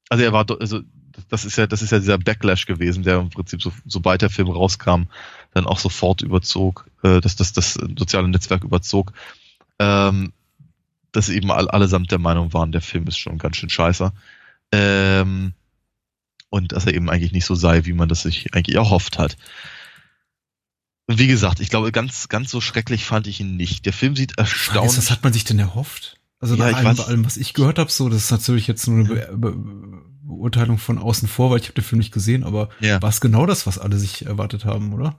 Also 0.09 0.23
er 0.23 0.33
war, 0.33 0.47
also 0.61 0.83
das 1.29 1.45
ist 1.45 1.59
ja, 1.59 1.67
das 1.67 1.83
ist 1.83 1.91
ja 1.91 1.99
dieser 1.99 2.19
Backlash 2.19 2.67
gewesen, 2.67 3.03
der 3.03 3.19
im 3.19 3.31
Prinzip 3.31 3.61
so, 3.61 3.73
sobald 3.85 4.23
der 4.23 4.31
Film 4.31 4.49
rauskam, 4.49 5.09
dann 5.57 5.67
auch 5.67 5.79
sofort 5.79 6.23
überzog, 6.23 6.87
äh, 7.03 7.21
dass 7.21 7.35
das, 7.35 7.53
das 7.53 7.75
soziale 7.75 8.29
Netzwerk 8.29 8.63
überzog, 8.63 9.13
ähm, 9.79 10.33
dass 11.13 11.31
eben 11.31 11.51
all, 11.51 11.69
allesamt 11.69 12.11
der 12.11 12.19
Meinung 12.19 12.53
waren, 12.53 12.73
der 12.73 12.83
Film 12.83 13.07
ist 13.07 13.17
schon 13.17 13.39
ganz 13.39 13.57
schön 13.57 13.71
scheiße. 13.71 14.13
Ähm, 14.73 15.55
und 16.51 16.73
dass 16.73 16.87
er 16.87 16.95
eben 16.95 17.09
eigentlich 17.09 17.33
nicht 17.33 17.47
so 17.47 17.55
sei, 17.55 17.87
wie 17.87 17.95
man 17.95 18.09
das 18.09 18.23
sich 18.23 18.55
eigentlich 18.55 18.77
erhofft 18.77 19.19
hat. 19.19 19.37
Und 21.07 21.19
wie 21.19 21.27
gesagt, 21.27 21.61
ich 21.61 21.71
glaube, 21.71 21.91
ganz, 21.91 22.29
ganz 22.29 22.51
so 22.51 22.61
schrecklich 22.61 23.05
fand 23.05 23.27
ich 23.27 23.41
ihn 23.41 23.57
nicht. 23.57 23.87
Der 23.87 23.93
Film 23.93 24.15
sieht 24.15 24.39
erstaunlich. 24.39 24.99
Was 24.99 25.11
hat 25.11 25.25
man 25.25 25.33
sich 25.33 25.45
denn 25.45 25.59
erhofft? 25.59 26.19
Also 26.39 26.55
ja, 26.55 26.71
nach 26.71 26.85
allem, 26.85 27.01
allem, 27.01 27.25
was 27.25 27.39
ich 27.39 27.55
gehört 27.55 27.79
habe, 27.79 27.91
so, 27.91 28.11
das 28.11 28.25
ist 28.25 28.31
natürlich 28.31 28.67
jetzt 28.67 28.87
nur 28.87 28.99
eine 28.99 29.09
Be 29.09 29.53
Be 29.53 30.03
Beurteilung 30.27 30.77
von 30.77 30.99
außen 30.99 31.29
vor, 31.29 31.51
weil 31.51 31.61
ich 31.61 31.67
habe 31.67 31.75
den 31.75 31.85
Film 31.85 31.99
nicht 31.99 32.13
gesehen, 32.13 32.43
aber 32.43 32.69
ja. 32.81 33.01
war 33.01 33.11
es 33.11 33.21
genau 33.21 33.47
das, 33.47 33.67
was 33.67 33.79
alle 33.79 33.97
sich 33.97 34.27
erwartet 34.27 34.65
haben, 34.65 34.93
oder? 34.93 35.17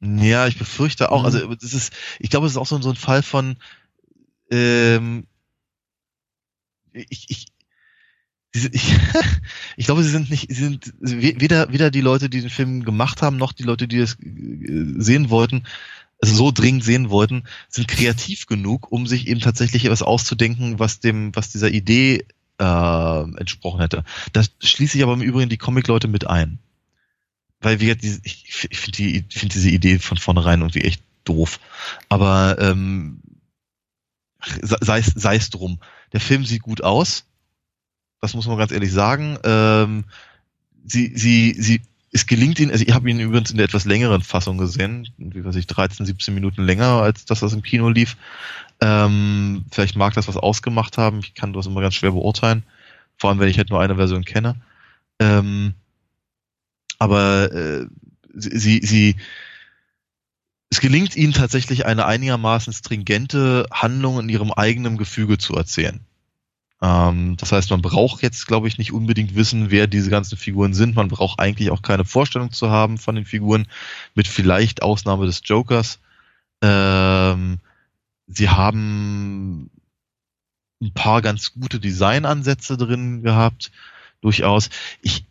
Ja, 0.00 0.46
ich 0.46 0.58
befürchte 0.58 1.10
auch. 1.10 1.20
Mhm. 1.20 1.26
Also 1.26 1.54
das 1.54 1.72
ist, 1.72 1.92
ich 2.18 2.30
glaube, 2.30 2.46
es 2.46 2.52
ist 2.52 2.58
auch 2.58 2.66
so, 2.66 2.80
so 2.80 2.90
ein 2.90 2.96
Fall 2.96 3.22
von 3.22 3.56
ähm, 4.50 5.26
ich, 6.92 7.26
ich, 7.28 7.46
ich, 8.72 8.94
ich 9.76 9.86
glaube, 9.86 10.02
sie 10.02 10.10
sind 10.10 10.30
nicht, 10.30 10.48
sie 10.48 10.62
sind 10.62 10.94
weder, 11.00 11.72
weder 11.72 11.90
die 11.90 12.00
Leute, 12.00 12.30
die 12.30 12.40
den 12.40 12.50
Film 12.50 12.84
gemacht 12.84 13.22
haben, 13.22 13.36
noch 13.36 13.52
die 13.52 13.64
Leute, 13.64 13.86
die 13.88 13.98
es 13.98 14.14
äh, 14.14 14.94
sehen 14.96 15.30
wollten, 15.30 15.64
also 16.20 16.34
so 16.34 16.50
dringend 16.50 16.84
sehen 16.84 17.10
wollten, 17.10 17.44
sind 17.68 17.88
kreativ 17.88 18.46
genug, 18.46 18.90
um 18.90 19.06
sich 19.06 19.28
eben 19.28 19.40
tatsächlich 19.40 19.84
etwas 19.84 20.02
auszudenken, 20.02 20.78
was 20.78 21.00
dem, 21.00 21.34
was 21.36 21.50
dieser 21.50 21.70
Idee 21.70 22.24
äh, 22.58 23.22
entsprochen 23.38 23.80
hätte. 23.80 24.04
Da 24.32 24.42
schließe 24.62 24.96
ich 24.96 25.04
aber 25.04 25.12
im 25.12 25.22
Übrigen 25.22 25.50
die 25.50 25.58
Comic-Leute 25.58 26.08
mit 26.08 26.26
ein. 26.26 26.58
Weil 27.66 27.80
wir, 27.80 27.96
ich, 28.00 28.20
ich 28.70 28.78
finde 28.78 28.96
die, 28.96 29.24
finde 29.28 29.54
diese 29.54 29.70
Idee 29.70 29.98
von 29.98 30.18
vornherein 30.18 30.60
irgendwie 30.60 30.82
echt 30.82 31.02
doof. 31.24 31.58
Aber 32.08 32.58
ähm, 32.60 33.18
sei 34.60 35.00
es 35.00 35.06
sei 35.06 35.34
es 35.34 35.50
drum. 35.50 35.80
Der 36.12 36.20
Film 36.20 36.44
sieht 36.44 36.62
gut 36.62 36.84
aus. 36.84 37.24
Das 38.20 38.34
muss 38.34 38.46
man 38.46 38.56
ganz 38.56 38.70
ehrlich 38.70 38.92
sagen. 38.92 39.36
Ähm, 39.42 40.04
sie, 40.84 41.10
sie, 41.16 41.56
sie, 41.58 41.80
es 42.12 42.28
gelingt 42.28 42.60
ihnen, 42.60 42.70
also 42.70 42.84
ich 42.86 42.94
habe 42.94 43.10
ihn 43.10 43.18
übrigens 43.18 43.50
in 43.50 43.56
der 43.56 43.66
etwas 43.66 43.84
längeren 43.84 44.22
Fassung 44.22 44.58
gesehen, 44.58 45.08
wie 45.18 45.44
weiß 45.44 45.56
ich, 45.56 45.66
13, 45.66 46.06
17 46.06 46.32
Minuten 46.32 46.62
länger, 46.62 47.02
als 47.02 47.24
das 47.24 47.42
im 47.42 47.62
Kino 47.62 47.88
lief. 47.88 48.16
Ähm, 48.80 49.64
vielleicht 49.72 49.96
mag 49.96 50.14
das 50.14 50.28
was 50.28 50.36
ausgemacht 50.36 50.98
haben. 50.98 51.18
Ich 51.18 51.34
kann 51.34 51.52
das 51.52 51.66
immer 51.66 51.80
ganz 51.80 51.96
schwer 51.96 52.12
beurteilen. 52.12 52.62
Vor 53.16 53.30
allem, 53.30 53.40
wenn 53.40 53.48
ich 53.48 53.58
halt 53.58 53.70
nur 53.70 53.80
eine 53.80 53.96
Version 53.96 54.24
kenne. 54.24 54.54
Ähm, 55.18 55.74
aber 56.98 57.52
äh, 57.52 57.86
sie, 58.34 58.80
sie, 58.82 59.16
es 60.70 60.80
gelingt 60.80 61.16
ihnen 61.16 61.32
tatsächlich 61.32 61.86
eine 61.86 62.06
einigermaßen 62.06 62.72
stringente 62.72 63.66
Handlung 63.72 64.20
in 64.20 64.28
ihrem 64.28 64.52
eigenen 64.52 64.96
Gefüge 64.96 65.38
zu 65.38 65.54
erzählen. 65.54 66.00
Ähm, 66.82 67.36
das 67.38 67.52
heißt, 67.52 67.70
man 67.70 67.82
braucht 67.82 68.22
jetzt, 68.22 68.46
glaube 68.46 68.68
ich, 68.68 68.78
nicht 68.78 68.92
unbedingt 68.92 69.34
wissen, 69.34 69.70
wer 69.70 69.86
diese 69.86 70.10
ganzen 70.10 70.36
Figuren 70.36 70.74
sind. 70.74 70.94
Man 70.96 71.08
braucht 71.08 71.40
eigentlich 71.40 71.70
auch 71.70 71.82
keine 71.82 72.04
Vorstellung 72.04 72.52
zu 72.52 72.70
haben 72.70 72.98
von 72.98 73.14
den 73.14 73.24
Figuren, 73.24 73.66
mit 74.14 74.28
vielleicht 74.28 74.82
Ausnahme 74.82 75.26
des 75.26 75.40
Jokers. 75.44 75.98
Ähm, 76.62 77.58
sie 78.26 78.48
haben 78.50 79.70
ein 80.82 80.92
paar 80.92 81.22
ganz 81.22 81.54
gute 81.54 81.80
Designansätze 81.80 82.76
drin 82.76 83.22
gehabt, 83.22 83.70
durchaus. 84.20 84.68
Ich, 85.00 85.24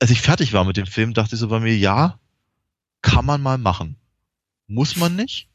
als 0.00 0.10
ich 0.10 0.20
fertig 0.20 0.52
war 0.52 0.64
mit 0.64 0.76
dem 0.76 0.86
Film, 0.86 1.14
dachte 1.14 1.34
ich 1.34 1.40
so 1.40 1.48
bei 1.48 1.60
mir, 1.60 1.76
ja, 1.76 2.18
kann 3.02 3.24
man 3.24 3.40
mal 3.40 3.58
machen. 3.58 3.96
Muss 4.66 4.96
man 4.96 5.14
nicht, 5.14 5.48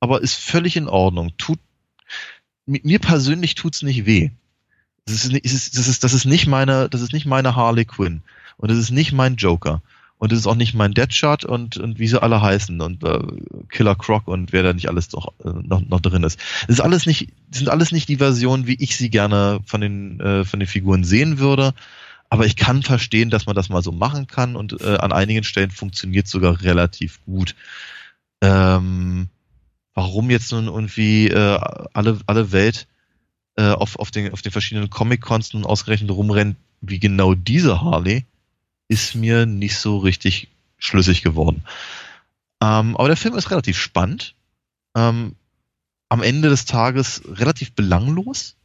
aber 0.00 0.22
ist 0.22 0.36
völlig 0.36 0.76
in 0.76 0.88
Ordnung. 0.88 1.32
Tut, 1.36 1.58
mir 2.66 2.98
persönlich 2.98 3.54
tut's 3.54 3.82
nicht 3.82 4.06
weh. 4.06 4.30
Das 5.04 5.24
ist, 5.24 5.76
das 5.76 5.88
ist, 5.88 6.04
das 6.04 6.14
ist, 6.14 6.24
nicht 6.24 6.46
meine, 6.46 6.88
das 6.88 7.02
ist 7.02 7.12
nicht 7.12 7.26
meine 7.26 7.56
Harley 7.56 7.84
Quinn. 7.84 8.22
Und 8.56 8.70
das 8.70 8.78
ist 8.78 8.90
nicht 8.90 9.12
mein 9.12 9.36
Joker. 9.36 9.82
Und 10.18 10.32
das 10.32 10.40
ist 10.40 10.46
auch 10.46 10.54
nicht 10.54 10.74
mein 10.74 10.92
Deadshot 10.92 11.46
und, 11.46 11.78
und 11.78 11.98
wie 11.98 12.06
sie 12.06 12.22
alle 12.22 12.42
heißen 12.42 12.80
und 12.82 13.02
äh, 13.04 13.20
Killer 13.70 13.94
Croc 13.94 14.28
und 14.28 14.52
wer 14.52 14.62
da 14.62 14.74
nicht 14.74 14.88
alles 14.88 15.10
noch, 15.12 15.32
äh, 15.42 15.48
noch, 15.48 15.80
noch 15.80 16.00
drin 16.00 16.22
ist. 16.24 16.38
Das 16.66 16.76
ist 16.76 16.80
alles 16.80 17.06
nicht, 17.06 17.30
das 17.48 17.60
sind 17.60 17.70
alles 17.70 17.90
nicht 17.90 18.08
die 18.10 18.18
Versionen, 18.18 18.66
wie 18.66 18.74
ich 18.74 18.98
sie 18.98 19.08
gerne 19.08 19.60
von 19.64 19.80
den, 19.80 20.20
äh, 20.20 20.44
von 20.44 20.60
den 20.60 20.68
Figuren 20.68 21.04
sehen 21.04 21.38
würde. 21.38 21.72
Aber 22.30 22.46
ich 22.46 22.56
kann 22.56 22.82
verstehen, 22.82 23.28
dass 23.28 23.46
man 23.46 23.56
das 23.56 23.68
mal 23.68 23.82
so 23.82 23.92
machen 23.92 24.28
kann 24.28 24.56
und 24.56 24.80
äh, 24.80 24.96
an 24.96 25.12
einigen 25.12 25.44
Stellen 25.44 25.72
funktioniert 25.72 26.28
sogar 26.28 26.62
relativ 26.62 27.22
gut. 27.24 27.56
Ähm, 28.40 29.28
warum 29.94 30.30
jetzt 30.30 30.52
nun 30.52 30.66
irgendwie 30.66 31.28
äh, 31.28 31.60
alle, 31.92 32.20
alle 32.26 32.52
Welt 32.52 32.86
äh, 33.56 33.70
auf, 33.70 33.98
auf, 33.98 34.12
den, 34.12 34.32
auf 34.32 34.42
den 34.42 34.52
verschiedenen 34.52 34.90
Comic-Cons 34.90 35.52
nun 35.52 35.66
ausgerechnet 35.66 36.10
rumrennt, 36.10 36.56
wie 36.80 37.00
genau 37.00 37.34
diese 37.34 37.82
Harley, 37.82 38.24
ist 38.88 39.16
mir 39.16 39.44
nicht 39.44 39.76
so 39.76 39.98
richtig 39.98 40.48
schlüssig 40.78 41.22
geworden. 41.22 41.64
Ähm, 42.62 42.96
aber 42.96 43.08
der 43.08 43.16
Film 43.16 43.34
ist 43.34 43.50
relativ 43.50 43.76
spannend. 43.76 44.34
Ähm, 44.96 45.34
am 46.08 46.22
Ende 46.22 46.48
des 46.48 46.64
Tages 46.64 47.22
relativ 47.26 47.72
belanglos. 47.72 48.56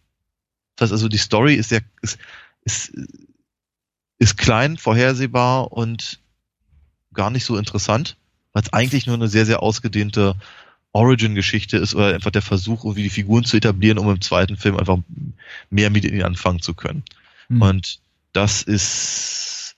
Das 0.76 0.88
heißt 0.88 0.94
also, 0.94 1.08
die 1.08 1.18
Story 1.18 1.56
ist 1.56 1.70
sehr, 1.70 1.82
ist, 2.02 2.18
ist, 2.64 2.92
ist 4.18 4.38
klein, 4.38 4.78
vorhersehbar 4.78 5.72
und 5.72 6.20
gar 7.14 7.30
nicht 7.30 7.46
so 7.46 7.58
interessant, 7.58 8.18
weil 8.54 8.64
es 8.64 8.74
eigentlich 8.74 9.08
nur 9.08 9.16
eine 9.16 9.28
sehr, 9.28 9.46
sehr 9.46 9.62
ausgedehnte 9.62 10.36
Origin-Geschichte 10.94 11.78
ist 11.78 11.94
oder 11.94 12.14
einfach 12.14 12.32
der 12.32 12.42
Versuch, 12.42 12.86
irgendwie 12.86 13.04
die 13.04 13.10
Figuren 13.10 13.44
zu 13.44 13.58
etablieren, 13.58 13.98
um 13.98 14.10
im 14.10 14.22
zweiten 14.22 14.56
Film 14.56 14.78
einfach 14.78 14.98
mehr 15.70 15.90
mit 15.90 16.06
ihnen 16.06 16.24
anfangen 16.24 16.62
zu 16.62 16.74
können. 16.74 17.04
Mhm. 17.50 17.62
Und 17.62 18.00
das 18.32 18.62
ist, 18.62 19.76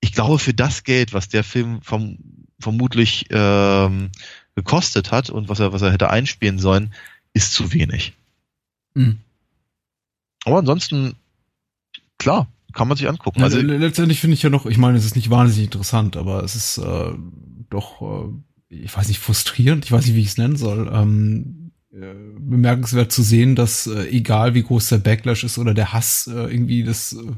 ich 0.00 0.12
glaube, 0.12 0.38
für 0.38 0.52
das 0.52 0.84
Geld, 0.84 1.14
was 1.14 1.28
der 1.28 1.42
Film 1.42 1.80
vom, 1.80 2.18
vermutlich 2.58 3.26
ähm, 3.30 4.10
gekostet 4.54 5.10
hat 5.10 5.30
und 5.30 5.48
was 5.48 5.60
er, 5.60 5.72
was 5.72 5.82
er 5.82 5.92
hätte 5.92 6.10
einspielen 6.10 6.58
sollen, 6.58 6.92
ist 7.32 7.54
zu 7.54 7.72
wenig. 7.72 8.12
Mhm. 8.92 9.20
Aber 10.44 10.58
ansonsten, 10.58 11.16
klar, 12.18 12.46
kann 12.74 12.88
man 12.88 12.96
sich 12.96 13.08
angucken. 13.08 13.42
Also, 13.42 13.60
letztendlich 13.60 14.20
finde 14.20 14.34
ich 14.34 14.42
ja 14.42 14.50
noch, 14.50 14.66
ich 14.66 14.78
meine, 14.78 14.98
es 14.98 15.04
ist 15.04 15.16
nicht 15.16 15.30
wahnsinnig 15.30 15.66
interessant, 15.66 16.16
aber 16.16 16.42
es 16.42 16.54
ist 16.56 16.78
äh, 16.78 17.12
doch 17.70 18.02
äh, 18.02 18.32
ich 18.82 18.96
weiß 18.96 19.08
nicht, 19.08 19.20
frustrierend, 19.20 19.84
ich 19.84 19.92
weiß 19.92 20.06
nicht, 20.06 20.14
wie 20.14 20.20
ich 20.20 20.28
es 20.28 20.38
nennen 20.38 20.56
soll, 20.56 20.90
ähm, 20.92 21.72
äh, 21.92 22.14
bemerkenswert 22.38 23.12
zu 23.12 23.22
sehen, 23.22 23.54
dass 23.54 23.86
äh, 23.86 24.08
egal 24.08 24.54
wie 24.54 24.62
groß 24.62 24.88
der 24.88 24.98
Backlash 24.98 25.44
ist 25.44 25.58
oder 25.58 25.74
der 25.74 25.92
Hass 25.92 26.26
äh, 26.26 26.32
irgendwie 26.32 26.82
des 26.82 27.12
äh, 27.12 27.32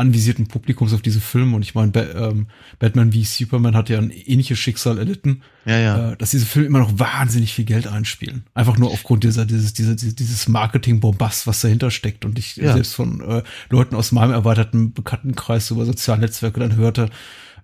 anvisierten 0.00 0.48
Publikums 0.48 0.92
auf 0.92 1.02
diese 1.02 1.20
Filme 1.20 1.54
und 1.54 1.62
ich 1.62 1.74
meine, 1.74 1.92
ba 1.92 2.02
ähm, 2.02 2.46
Batman 2.78 3.12
wie 3.12 3.24
Superman 3.24 3.76
hat 3.76 3.88
ja 3.88 3.98
ein 3.98 4.10
ähnliches 4.10 4.58
Schicksal 4.58 4.98
erlitten, 4.98 5.42
ja, 5.66 5.78
ja. 5.78 6.12
Äh, 6.12 6.16
dass 6.16 6.30
diese 6.30 6.46
Filme 6.46 6.66
immer 6.68 6.78
noch 6.80 6.98
wahnsinnig 6.98 7.52
viel 7.52 7.66
Geld 7.66 7.86
einspielen. 7.86 8.44
Einfach 8.54 8.78
nur 8.78 8.90
aufgrund 8.90 9.24
dieser, 9.24 9.44
dieses, 9.44 9.74
dieser, 9.74 9.94
dieses 9.94 10.48
Marketing-Bombast, 10.48 11.46
was 11.46 11.60
dahinter 11.60 11.90
steckt. 11.90 12.24
Und 12.24 12.38
ich 12.38 12.56
ja. 12.56 12.72
selbst 12.72 12.94
von 12.94 13.20
äh, 13.20 13.42
Leuten 13.68 13.94
aus 13.94 14.10
meinem 14.12 14.32
erweiterten 14.32 14.92
Bekanntenkreis 14.92 15.70
über 15.70 15.84
soziale 15.84 16.22
Netzwerke 16.22 16.60
dann 16.60 16.76
hörte, 16.76 17.10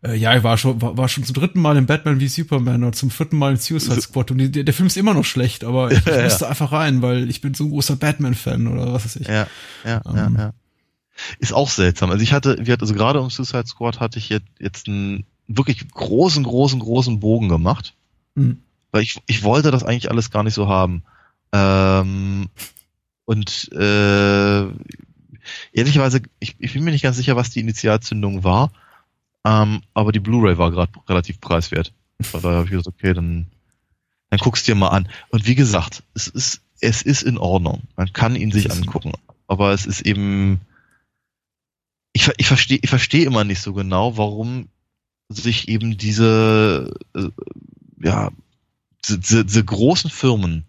äh, 0.03 0.15
ja, 0.15 0.37
ich 0.37 0.43
war 0.43 0.59
schon, 0.59 0.81
war, 0.83 0.97
war 0.97 1.09
schon 1.09 1.25
zum 1.25 1.35
dritten 1.35 1.61
Mal 1.61 1.77
in 1.77 1.87
Batman 1.87 2.21
wie 2.21 2.29
Superman 2.29 2.85
und 2.85 2.95
zum 2.95 3.11
vierten 3.11 3.39
Mal 3.39 3.53
in 3.53 3.57
Suicide 3.57 4.01
Squad 4.01 4.31
und 4.31 4.39
die, 4.39 4.65
der, 4.65 4.75
Film 4.75 4.87
ist 4.87 4.97
immer 4.97 5.15
noch 5.15 5.25
schlecht, 5.25 5.65
aber 5.65 5.91
ich, 5.91 6.05
ja, 6.07 6.23
musste 6.23 6.45
ja. 6.45 6.51
einfach 6.51 6.73
rein, 6.73 7.03
weil 7.03 7.31
ich 7.31 7.41
bin 7.41 7.55
so 7.55 7.65
ein 7.65 7.71
großer 7.71 7.97
Batman-Fan 7.97 8.67
oder 8.67 8.93
was 8.93 9.05
weiß 9.05 9.17
ich. 9.17 9.29
Ja, 9.29 9.47
ja, 9.85 10.03
ähm, 10.07 10.37
ja, 10.37 10.43
ja. 10.45 10.53
Ist 11.39 11.53
auch 11.53 11.71
seltsam. 11.71 12.11
Also 12.11 12.23
ich 12.23 12.33
hatte, 12.33 12.57
wir 12.61 12.73
hatten, 12.73 12.83
also 12.83 12.95
gerade 12.95 13.21
um 13.21 13.31
Suicide 13.31 13.67
Squad 13.67 14.01
hatte 14.01 14.19
ich 14.19 14.29
jetzt, 14.29 14.47
jetzt 14.59 14.89
einen 14.89 15.25
wirklich 15.49 15.89
großen, 15.89 16.45
großen, 16.45 16.79
großen 16.81 17.21
Bogen 17.21 17.49
gemacht. 17.49 17.95
Mhm. 18.35 18.61
Weil 18.93 19.03
ich, 19.03 19.21
ich 19.27 19.43
wollte 19.43 19.71
das 19.71 19.85
eigentlich 19.85 20.11
alles 20.11 20.31
gar 20.31 20.43
nicht 20.43 20.55
so 20.55 20.69
haben. 20.69 21.03
Ähm, 21.53 22.49
und 23.25 23.71
äh, 23.73 24.67
ehrlicherweise, 25.73 26.23
ich, 26.39 26.57
ich 26.59 26.73
bin 26.73 26.85
mir 26.85 26.93
nicht 26.93 27.03
ganz 27.03 27.17
sicher, 27.17 27.37
was 27.37 27.51
die 27.51 27.61
Initialzündung 27.61 28.45
war. 28.45 28.71
Ähm, 29.45 29.83
aber 29.95 30.13
die 30.13 30.21
Blu-ray 30.21 30.59
war 30.59 30.71
gerade 30.71 30.93
relativ 31.09 31.41
preiswert. 31.41 31.93
Von 32.21 32.43
daher 32.43 32.57
habe 32.57 32.65
ich 32.65 32.71
gesagt, 32.71 32.89
okay, 32.89 33.15
dann, 33.15 33.47
dann 34.31 34.41
guck's 34.41 34.65
dir 34.65 34.75
mal 34.75 34.89
an. 34.89 35.09
Und 35.31 35.47
wie 35.47 35.55
gesagt, 35.55 36.03
es 36.15 36.27
ist, 36.29 36.63
es 36.81 37.03
ist 37.03 37.23
in 37.23 37.39
Ordnung. 37.39 37.83
Man 37.97 38.13
kann 38.13 38.37
ihn 38.37 38.51
sich 38.51 38.71
angucken. 38.71 39.13
Aber 39.47 39.73
es 39.73 39.87
ist 39.87 40.01
eben, 40.01 40.61
ich, 42.17 42.31
ich 42.39 42.47
verstehe, 42.47 42.79
ich 42.81 42.89
verstehe 42.89 43.27
immer 43.27 43.45
nicht 43.45 43.61
so 43.61 43.75
genau, 43.75 44.17
warum 44.17 44.69
sich 45.29 45.69
eben 45.69 45.99
diese, 45.99 46.95
äh, 47.15 47.29
ja, 48.03 48.31
diese, 49.07 49.45
diese 49.45 49.65
großen 49.65 50.09
Firmen, 50.09 50.65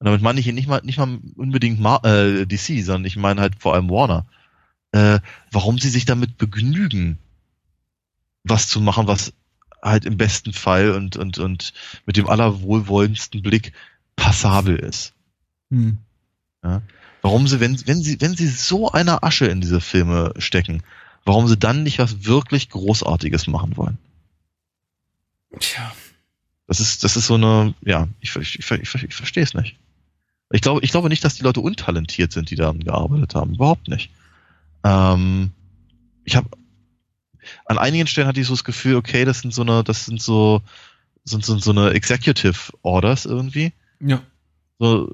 und 0.00 0.06
damit 0.06 0.20
meine 0.20 0.40
ich 0.40 0.44
hier 0.44 0.52
nicht 0.52 0.66
mal, 0.66 0.80
nicht 0.82 0.98
mal 0.98 1.20
unbedingt 1.36 1.78
Mar 1.78 2.04
äh, 2.04 2.44
DC, 2.44 2.84
sondern 2.84 3.04
ich 3.04 3.16
meine 3.16 3.40
halt 3.40 3.54
vor 3.60 3.74
allem 3.74 3.88
Warner, 3.88 4.26
äh, 4.90 5.20
warum 5.52 5.78
sie 5.78 5.90
sich 5.90 6.06
damit 6.06 6.38
begnügen, 6.38 7.18
was 8.42 8.66
zu 8.66 8.80
machen, 8.80 9.06
was 9.06 9.32
halt 9.80 10.04
im 10.04 10.16
besten 10.16 10.52
Fall 10.52 10.90
und, 10.90 11.16
und, 11.16 11.38
und 11.38 11.72
mit 12.04 12.16
dem 12.16 12.28
allerwohlwollendsten 12.28 13.42
Blick 13.42 13.72
passabel 14.16 14.74
ist. 14.76 15.14
Hm. 15.70 15.98
Ja? 16.64 16.82
Warum 17.24 17.48
sie, 17.48 17.58
wenn, 17.58 17.74
wenn 17.86 18.02
sie, 18.02 18.20
wenn 18.20 18.36
sie 18.36 18.48
so 18.48 18.92
eine 18.92 19.22
Asche 19.22 19.46
in 19.46 19.62
diese 19.62 19.80
Filme 19.80 20.34
stecken, 20.36 20.82
warum 21.24 21.48
sie 21.48 21.56
dann 21.56 21.82
nicht 21.82 21.98
was 21.98 22.26
wirklich 22.26 22.68
Großartiges 22.68 23.46
machen 23.46 23.78
wollen? 23.78 23.96
Tja. 25.58 25.90
Das 26.66 26.80
ist, 26.80 27.02
das 27.02 27.16
ist 27.16 27.26
so 27.26 27.36
eine, 27.36 27.72
ja, 27.80 28.08
ich, 28.20 28.36
ich, 28.36 28.58
ich, 28.58 28.70
ich, 28.70 29.14
verstehe 29.14 29.42
es 29.42 29.54
nicht. 29.54 29.78
Ich 30.52 30.60
glaube, 30.60 30.82
ich 30.84 30.90
glaube 30.90 31.08
nicht, 31.08 31.24
dass 31.24 31.36
die 31.36 31.44
Leute 31.44 31.62
untalentiert 31.62 32.30
sind, 32.30 32.50
die 32.50 32.56
daran 32.56 32.80
gearbeitet 32.80 33.34
haben. 33.34 33.54
Überhaupt 33.54 33.88
nicht. 33.88 34.10
Ähm, 34.84 35.52
ich 36.26 36.36
habe 36.36 36.50
an 37.64 37.78
einigen 37.78 38.06
Stellen 38.06 38.28
hatte 38.28 38.40
ich 38.40 38.48
so 38.48 38.52
das 38.52 38.64
Gefühl, 38.64 38.96
okay, 38.96 39.24
das 39.24 39.40
sind 39.40 39.54
so 39.54 39.62
eine, 39.62 39.82
das 39.82 40.04
sind 40.04 40.20
so, 40.20 40.60
sind 41.24 41.42
so, 41.42 41.56
so 41.56 41.70
eine 41.70 41.92
Executive 41.92 42.70
Orders 42.82 43.24
irgendwie. 43.24 43.72
Ja. 43.98 44.20
So, 44.78 45.10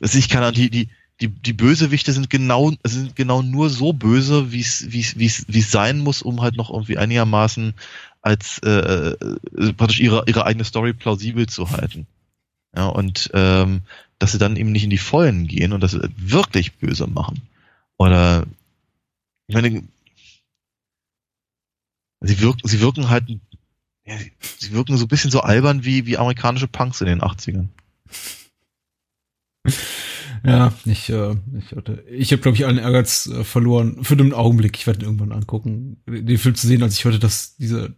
also 0.00 0.16
ich 0.16 0.30
kann 0.30 0.54
die, 0.54 0.70
die, 0.70 0.88
die, 1.20 1.28
die 1.28 1.52
Bösewichte 1.52 2.12
sind 2.12 2.30
genau, 2.30 2.72
sind 2.84 3.14
genau 3.14 3.42
nur 3.42 3.68
so 3.68 3.92
böse, 3.92 4.52
wie 4.52 4.60
es, 4.60 4.90
wie 4.90 5.26
es, 5.26 5.70
sein 5.70 5.98
muss, 5.98 6.22
um 6.22 6.40
halt 6.40 6.56
noch 6.56 6.70
irgendwie 6.70 6.98
einigermaßen 6.98 7.74
als 8.22 8.58
äh, 8.64 8.70
äh, 8.70 9.72
praktisch 9.74 10.00
ihre, 10.00 10.24
ihre 10.26 10.46
eigene 10.46 10.64
Story 10.64 10.92
plausibel 10.92 11.46
zu 11.46 11.70
halten. 11.70 12.06
Ja, 12.74 12.86
und 12.86 13.30
ähm, 13.34 13.82
dass 14.18 14.32
sie 14.32 14.38
dann 14.38 14.56
eben 14.56 14.72
nicht 14.72 14.84
in 14.84 14.90
die 14.90 14.98
Vollen 14.98 15.46
gehen 15.46 15.72
und 15.72 15.80
das 15.82 15.98
wirklich 16.16 16.76
böse 16.76 17.06
machen. 17.06 17.42
Oder 17.98 18.46
ich 19.46 19.54
meine, 19.54 19.82
sie 22.20 22.40
wirken, 22.40 22.68
sie 22.68 22.80
wirken 22.80 23.10
halt, 23.10 23.28
ja, 24.04 24.16
sie 24.58 24.72
wirken 24.72 24.96
so 24.96 25.04
ein 25.04 25.08
bisschen 25.08 25.30
so 25.30 25.40
albern 25.40 25.84
wie, 25.84 26.06
wie 26.06 26.16
amerikanische 26.16 26.68
Punks 26.68 27.00
in 27.00 27.08
den 27.08 27.20
80ern. 27.20 27.68
Ja, 30.44 30.72
ich, 30.84 31.10
äh, 31.10 31.36
ich, 31.58 31.76
hatte, 31.76 32.04
ich 32.10 32.32
habe, 32.32 32.42
glaube 32.42 32.56
ich, 32.56 32.66
allen 32.66 32.78
Ehrgeiz 32.78 33.26
äh, 33.26 33.44
verloren. 33.44 34.02
Für 34.02 34.14
einen 34.14 34.32
Augenblick, 34.32 34.76
ich 34.76 34.86
werde 34.86 35.00
ihn 35.00 35.06
irgendwann 35.06 35.32
angucken, 35.32 35.98
den 36.06 36.38
Film 36.38 36.54
zu 36.54 36.66
sehen, 36.66 36.82
als 36.82 36.96
ich 36.96 37.04
heute 37.04 37.18
dass 37.18 37.56
dieser 37.56 37.90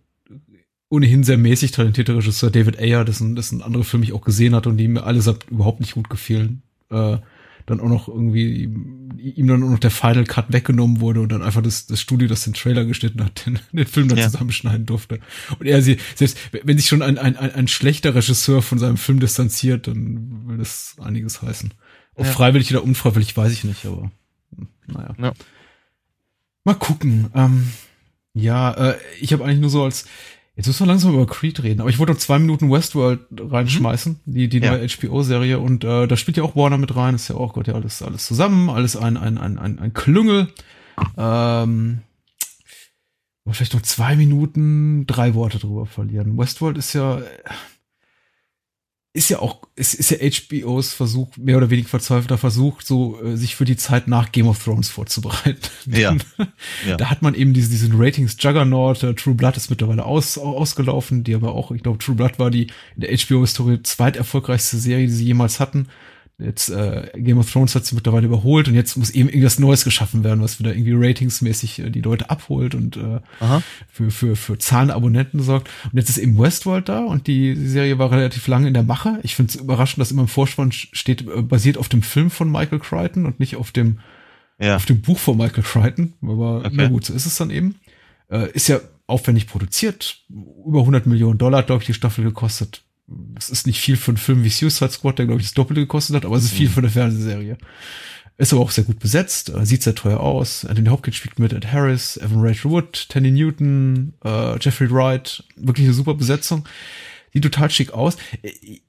ohnehin 0.93 1.25
sehr 1.25 1.39
mäßig 1.39 1.71
talentierte 1.71 2.15
Regisseur 2.15 2.51
David 2.51 2.79
Ayer, 2.79 3.05
dessen, 3.05 3.35
dessen 3.35 3.63
andere 3.63 3.83
Filme 3.83 4.05
ich 4.05 4.13
auch 4.13 4.21
gesehen 4.21 4.55
hatte 4.55 4.69
und 4.69 4.77
die 4.77 4.89
mir 4.89 5.05
allesamt 5.05 5.47
überhaupt 5.51 5.81
nicht 5.81 5.95
gut 5.95 6.11
gefielen, 6.11 6.63
äh, 6.91 7.17
dann 7.65 7.81
auch 7.81 7.89
noch 7.89 8.09
irgendwie 8.09 8.65
ihm 8.65 9.47
dann 9.47 9.63
auch 9.63 9.71
noch 9.71 9.79
der 9.79 9.91
Final 9.91 10.25
Cut 10.25 10.53
weggenommen 10.53 11.01
wurde 11.01 11.21
und 11.21 11.33
dann 11.33 11.43
einfach 11.43 11.63
das, 11.63 11.87
das 11.87 12.01
Studio, 12.01 12.29
das 12.29 12.45
den 12.45 12.53
Trailer 12.53 12.85
geschnitten 12.85 13.25
hat, 13.25 13.47
den, 13.47 13.59
den 13.73 13.87
Film 13.87 14.09
dann 14.09 14.19
ja. 14.19 14.25
zusammenschneiden 14.25 14.85
durfte. 14.85 15.21
Und 15.59 15.67
er 15.67 15.81
sie, 15.81 15.97
selbst 16.15 16.37
wenn 16.63 16.77
sich 16.77 16.89
schon 16.89 17.01
ein, 17.01 17.17
ein, 17.17 17.37
ein 17.37 17.69
schlechter 17.69 18.15
Regisseur 18.15 18.61
von 18.61 18.79
seinem 18.79 18.99
Film 18.99 19.19
distanziert, 19.19 19.87
dann 19.87 20.47
will 20.47 20.59
das 20.59 20.97
einiges 21.01 21.41
heißen. 21.41 21.73
Ob 22.15 22.27
ja. 22.27 22.33
freiwillig 22.33 22.71
oder 22.71 22.85
unfreiwillig, 22.85 23.37
weiß 23.37 23.53
ich 23.53 23.65
nicht, 23.65 23.87
aber 23.87 24.11
naja. 24.87 25.15
Ja. 25.19 25.33
Mal 26.65 26.75
gucken. 26.75 27.31
Ähm, 27.35 27.73
ja, 28.35 28.73
äh, 28.73 28.99
ich 29.21 29.33
habe 29.33 29.45
eigentlich 29.45 29.61
nur 29.61 29.71
so 29.71 29.85
als 29.85 30.07
Jetzt 30.55 30.67
müssen 30.67 30.81
wir 30.81 30.89
langsam 30.89 31.15
über 31.15 31.27
Creed 31.27 31.63
reden, 31.63 31.81
aber 31.81 31.89
ich 31.89 31.99
wollte 31.99 32.13
noch 32.13 32.19
zwei 32.19 32.39
Minuten 32.39 32.71
Westworld 32.71 33.21
reinschmeißen, 33.39 34.21
mhm. 34.25 34.33
die, 34.35 34.49
die 34.49 34.59
ja. 34.59 34.73
neue 34.73 34.87
HBO-Serie, 34.87 35.59
und 35.59 35.83
äh, 35.83 36.07
da 36.07 36.17
spielt 36.17 36.37
ja 36.37 36.43
auch 36.43 36.55
Warner 36.55 36.77
mit 36.77 36.95
rein, 36.95 37.15
ist 37.15 37.29
ja 37.29 37.37
auch 37.37 37.55
Gott 37.55 37.69
ja 37.69 37.75
alles, 37.75 38.03
alles 38.03 38.27
zusammen, 38.27 38.69
alles 38.69 38.95
ein, 38.95 39.17
ein, 39.17 39.39
ein, 39.39 39.59
ein, 39.59 39.79
ein 39.79 39.95
Klüngel. 39.95 40.49
Ähm, 41.17 42.03
vielleicht 43.51 43.73
noch 43.73 43.81
zwei 43.81 44.15
Minuten, 44.15 45.07
drei 45.07 45.33
Worte 45.33 45.59
drüber 45.59 45.87
verlieren. 45.87 46.37
Westworld 46.37 46.77
ist 46.77 46.93
ja, 46.93 47.23
ist 49.15 49.29
ja 49.29 49.41
auch, 49.41 49.61
ist, 49.77 49.93
ist 49.93 50.11
ja 50.11 50.17
HBOs 50.19 50.95
Versuch, 50.95 51.37
mehr 51.37 51.59
oder 51.59 51.69
weniger 51.69 51.89
verzweifelter 51.89 52.39
Versuch, 52.39 52.81
so 52.81 53.23
äh, 53.23 53.37
sich 53.37 53.57
für 53.57 53.67
die 53.67 53.77
Zeit 53.77 54.09
nach 54.09 54.33
Game 54.33 54.49
of 54.49 54.63
Thrones 54.63 54.89
vorzubereiten. 54.89 55.69
Ja. 55.87 56.17
ja. 56.89 56.97
Da 56.97 57.11
hat 57.11 57.21
man 57.21 57.35
eben 57.35 57.53
diese, 57.53 57.69
diesen 57.69 57.93
Ratings-Juggernaut, 57.95 59.03
äh, 59.03 59.15
True 59.15 59.35
Blood 59.35 59.59
ist 59.59 59.69
mittlerweile 59.69 60.07
aus, 60.07 60.39
ausgelaufen, 60.39 61.25
die 61.25 61.35
aber 61.35 61.53
auch, 61.53 61.73
ich 61.73 61.83
glaube, 61.83 61.99
True 61.99 62.17
Blood 62.17 62.39
war 62.39 62.51
die 62.51 62.69
in 62.97 63.03
der 63.03 63.11
HBO-Historie 63.15 63.83
zweiterfolgreichste 63.83 64.79
Serie, 64.79 65.07
die 65.07 65.13
sie 65.13 65.27
jemals 65.27 65.61
hatten. 65.61 65.89
Jetzt 66.39 66.71
äh, 66.71 67.11
Game 67.15 67.39
of 67.39 67.51
Thrones 67.51 67.75
hat 67.75 67.85
sie 67.85 67.95
mittlerweile 67.95 68.27
überholt 68.27 68.67
und 68.67 68.75
jetzt 68.75 68.97
muss 68.97 69.11
eben 69.11 69.29
irgendwas 69.29 69.59
Neues 69.59 69.85
geschaffen 69.85 70.25
werden, 70.25 70.43
was 70.43 70.59
wieder 70.59 70.75
irgendwie 70.75 70.95
ratingsmäßig 70.95 71.79
äh, 71.79 71.91
die 71.91 72.01
Leute 72.01 72.31
abholt 72.31 72.75
und 72.75 72.97
äh, 72.97 73.21
für, 73.89 74.11
für, 74.11 74.35
für 74.35 74.59
Zahlen 74.59 74.91
Abonnenten 74.91 75.41
sorgt. 75.41 75.69
Und 75.85 75.99
jetzt 75.99 76.09
ist 76.09 76.19
eben 76.19 76.39
Westworld 76.39 76.89
da 76.89 77.01
und 77.05 77.27
die 77.27 77.55
Serie 77.55 77.99
war 77.99 78.11
relativ 78.11 78.47
lange 78.49 78.67
in 78.67 78.75
der 78.75 78.83
Mache. 78.83 79.21
Ich 79.23 79.37
finde 79.37 79.51
es 79.51 79.57
überraschend, 79.57 80.01
dass 80.01 80.11
immer 80.11 80.23
im 80.23 80.29
Vorspann 80.29 80.73
steht, 80.73 81.23
äh, 81.29 81.43
basiert 81.43 81.79
auf 81.79 81.89
dem 81.89 82.03
Film 82.03 82.31
von 82.31 82.51
Michael 82.51 82.81
Crichton 82.81 83.27
und 83.27 83.39
nicht 83.39 83.57
auf 83.57 83.71
dem, 83.71 84.01
ja. 84.59 84.77
auf 84.77 84.87
dem 84.87 85.01
Buch 85.01 85.19
von 85.19 85.37
Michael 85.37 85.63
Crichton. 85.63 86.15
Aber 86.23 86.59
okay. 86.59 86.71
na 86.73 86.89
gut, 86.89 87.05
so 87.05 87.15
ist 87.15 87.27
es 87.27 87.37
dann 87.37 87.51
eben. 87.51 87.77
Äh, 88.31 88.51
ist 88.53 88.69
ja 88.69 88.81
aufwendig 89.07 89.47
produziert. 89.47 90.25
Über 90.67 90.81
100 90.81 91.07
Millionen 91.07 91.39
Dollar, 91.39 91.63
glaube 91.63 91.83
ich, 91.83 91.87
die 91.87 91.95
Staffel 91.95 92.25
gekostet 92.25 92.83
das 93.35 93.51
ist 93.51 93.67
nicht 93.67 93.81
viel 93.81 93.97
für 93.97 94.13
einen 94.13 94.19
Film 94.19 94.45
wie 94.45 94.51
Suicide 94.51 94.91
Squad, 94.91 95.19
der, 95.19 95.27
glaube 95.27 95.41
ich, 95.41 95.49
das 95.49 95.55
Doppelte 95.55 95.83
gekostet 95.83 96.17
hat, 96.17 96.25
aber 96.25 96.37
es 96.37 96.45
ist 96.45 96.53
viel 96.53 96.69
mhm. 96.69 96.73
für 96.73 96.81
eine 96.81 96.91
Fernsehserie. 96.91 97.59
Ist 98.39 98.53
aber 98.53 98.63
auch 98.63 98.71
sehr 98.71 98.85
gut 98.85 98.99
besetzt, 98.99 99.51
äh, 99.51 99.65
sieht 99.65 99.83
sehr 99.83 99.95
teuer 99.95 100.21
aus. 100.21 100.65
Anthony 100.65 100.89
Hopkins 100.89 101.17
spielt 101.17 101.39
mit 101.39 101.53
Ed 101.53 101.73
Harris, 101.73 102.17
Evan 102.17 102.41
Rachel 102.41 102.71
Wood, 102.71 103.09
Tandy 103.09 103.31
Newton, 103.31 104.15
äh, 104.25 104.59
Jeffrey 104.59 104.91
Wright. 104.91 105.45
Wirklich 105.57 105.87
eine 105.87 105.95
super 105.95 106.15
Besetzung. 106.15 106.67
Sieht 107.33 107.45
total 107.45 107.71
schick 107.71 107.93
aus. 107.93 108.17
Äh, 108.43 108.81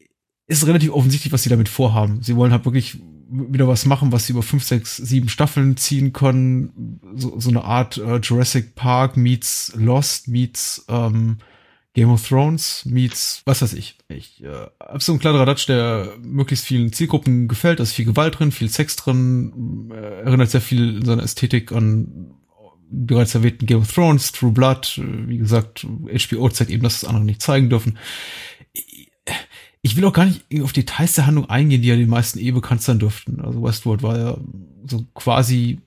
ist 0.47 0.65
relativ 0.67 0.91
offensichtlich, 0.91 1.31
was 1.31 1.43
sie 1.43 1.49
damit 1.49 1.69
vorhaben. 1.69 2.21
Sie 2.21 2.35
wollen 2.35 2.51
halt 2.51 2.65
wirklich 2.65 2.99
wieder 3.29 3.67
was 3.67 3.85
machen, 3.85 4.11
was 4.11 4.27
sie 4.27 4.33
über 4.33 4.43
fünf, 4.43 4.63
sechs, 4.63 4.97
sieben 4.97 5.29
Staffeln 5.29 5.77
ziehen 5.77 6.13
können. 6.13 6.99
So, 7.15 7.39
so 7.39 7.49
eine 7.49 7.63
Art 7.63 7.97
äh, 7.97 8.17
Jurassic 8.17 8.75
Park 8.75 9.17
meets 9.17 9.73
Lost 9.75 10.27
meets 10.27 10.85
ähm, 10.89 11.37
Game 11.93 12.09
of 12.09 12.27
Thrones 12.27 12.85
meets, 12.85 13.43
was 13.45 13.61
weiß 13.61 13.73
ich. 13.73 13.97
Ich 14.07 14.43
äh, 14.43 14.67
hab 14.79 15.03
so 15.03 15.11
einen 15.11 15.19
Kladderadatsch, 15.19 15.67
der 15.67 16.15
möglichst 16.21 16.65
vielen 16.65 16.91
Zielgruppen 16.91 17.47
gefällt. 17.47 17.79
Da 17.79 17.83
ist 17.83 17.93
viel 17.93 18.05
Gewalt 18.05 18.39
drin, 18.39 18.51
viel 18.51 18.69
Sex 18.69 18.95
drin, 18.95 19.91
äh, 19.93 20.21
erinnert 20.21 20.49
sehr 20.49 20.61
viel 20.61 20.97
in 20.97 21.05
seiner 21.05 21.23
Ästhetik 21.23 21.71
an 21.71 22.33
bereits 22.89 23.35
erwähnten 23.35 23.65
Game 23.65 23.79
of 23.79 23.91
Thrones, 23.91 24.31
True 24.31 24.51
Blood. 24.51 24.97
Äh, 24.97 25.27
wie 25.27 25.37
gesagt, 25.37 25.85
HBO 25.85 26.49
zeigt 26.49 26.71
eben, 26.71 26.83
dass 26.83 27.01
das 27.01 27.09
andere 27.09 27.25
nicht 27.25 27.41
zeigen 27.41 27.69
dürfen. 27.69 27.97
Ich 29.83 29.95
will 29.95 30.05
auch 30.05 30.13
gar 30.13 30.25
nicht 30.25 30.43
auf 30.63 30.73
Details 30.73 31.13
der 31.13 31.27
Handlung 31.27 31.49
eingehen, 31.49 31.81
die 31.81 31.89
ja 31.89 31.95
den 31.95 32.09
meisten 32.09 32.39
eh 32.39 32.51
bekannt 32.51 32.81
sein 32.81 32.99
dürften. 32.99 33.39
Also 33.41 33.61
Westworld 33.61 34.01
war 34.01 34.17
ja 34.17 34.37
so 34.87 35.05
quasi 35.13 35.79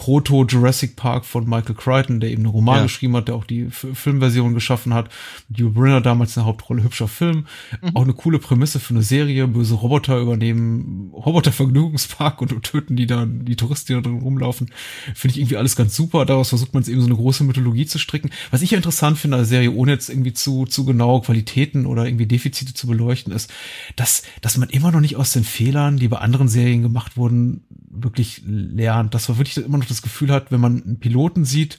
Proto-Jurassic 0.00 0.96
Park 0.96 1.26
von 1.26 1.46
Michael 1.46 1.74
Crichton, 1.74 2.20
der 2.20 2.30
eben 2.30 2.44
einen 2.44 2.52
Roman 2.52 2.76
ja. 2.76 2.82
geschrieben 2.84 3.16
hat, 3.16 3.28
der 3.28 3.34
auch 3.34 3.44
die 3.44 3.64
F 3.64 3.86
Filmversion 3.92 4.54
geschaffen 4.54 4.94
hat. 4.94 5.10
Hugh 5.52 5.68
Brenner 5.68 6.00
damals 6.00 6.38
eine 6.38 6.46
Hauptrolle, 6.46 6.82
hübscher 6.82 7.06
Film. 7.06 7.44
Mhm. 7.82 7.90
Auch 7.94 8.04
eine 8.04 8.14
coole 8.14 8.38
Prämisse 8.38 8.80
für 8.80 8.94
eine 8.94 9.02
Serie. 9.02 9.46
Böse 9.46 9.74
Roboter 9.74 10.18
übernehmen 10.18 11.10
Roboter-Vergnügungspark 11.12 12.40
und 12.40 12.62
töten 12.62 12.96
die 12.96 13.06
dann, 13.06 13.44
die 13.44 13.56
Touristen, 13.56 13.88
die 13.88 14.02
da 14.02 14.08
drin 14.08 14.22
rumlaufen. 14.22 14.70
Finde 15.14 15.32
ich 15.34 15.40
irgendwie 15.40 15.58
alles 15.58 15.76
ganz 15.76 15.94
super. 15.94 16.24
Daraus 16.24 16.48
versucht 16.48 16.72
man 16.72 16.82
es 16.82 16.88
eben 16.88 17.02
so 17.02 17.06
eine 17.06 17.16
große 17.16 17.44
Mythologie 17.44 17.84
zu 17.84 17.98
stricken. 17.98 18.30
Was 18.50 18.62
ich 18.62 18.70
ja 18.70 18.78
interessant 18.78 19.18
finde 19.18 19.36
an 19.36 19.42
der 19.42 19.48
Serie, 19.48 19.70
ohne 19.70 19.92
jetzt 19.92 20.08
irgendwie 20.08 20.32
zu, 20.32 20.64
zu 20.64 20.86
genaue 20.86 21.20
Qualitäten 21.20 21.84
oder 21.84 22.06
irgendwie 22.06 22.26
Defizite 22.26 22.72
zu 22.72 22.86
beleuchten, 22.86 23.34
ist, 23.34 23.52
dass, 23.96 24.22
dass 24.40 24.56
man 24.56 24.70
immer 24.70 24.92
noch 24.92 25.00
nicht 25.00 25.16
aus 25.16 25.34
den 25.34 25.44
Fehlern, 25.44 25.98
die 25.98 26.08
bei 26.08 26.16
anderen 26.16 26.48
Serien 26.48 26.80
gemacht 26.80 27.18
wurden, 27.18 27.64
wirklich 27.90 28.42
lernt. 28.46 29.14
Dass 29.14 29.28
man 29.28 29.38
wirklich 29.38 29.58
immer 29.58 29.78
noch 29.78 29.86
das 29.86 30.02
Gefühl 30.02 30.32
hat, 30.32 30.50
wenn 30.50 30.60
man 30.60 30.82
einen 30.82 31.00
Piloten 31.00 31.44
sieht 31.44 31.78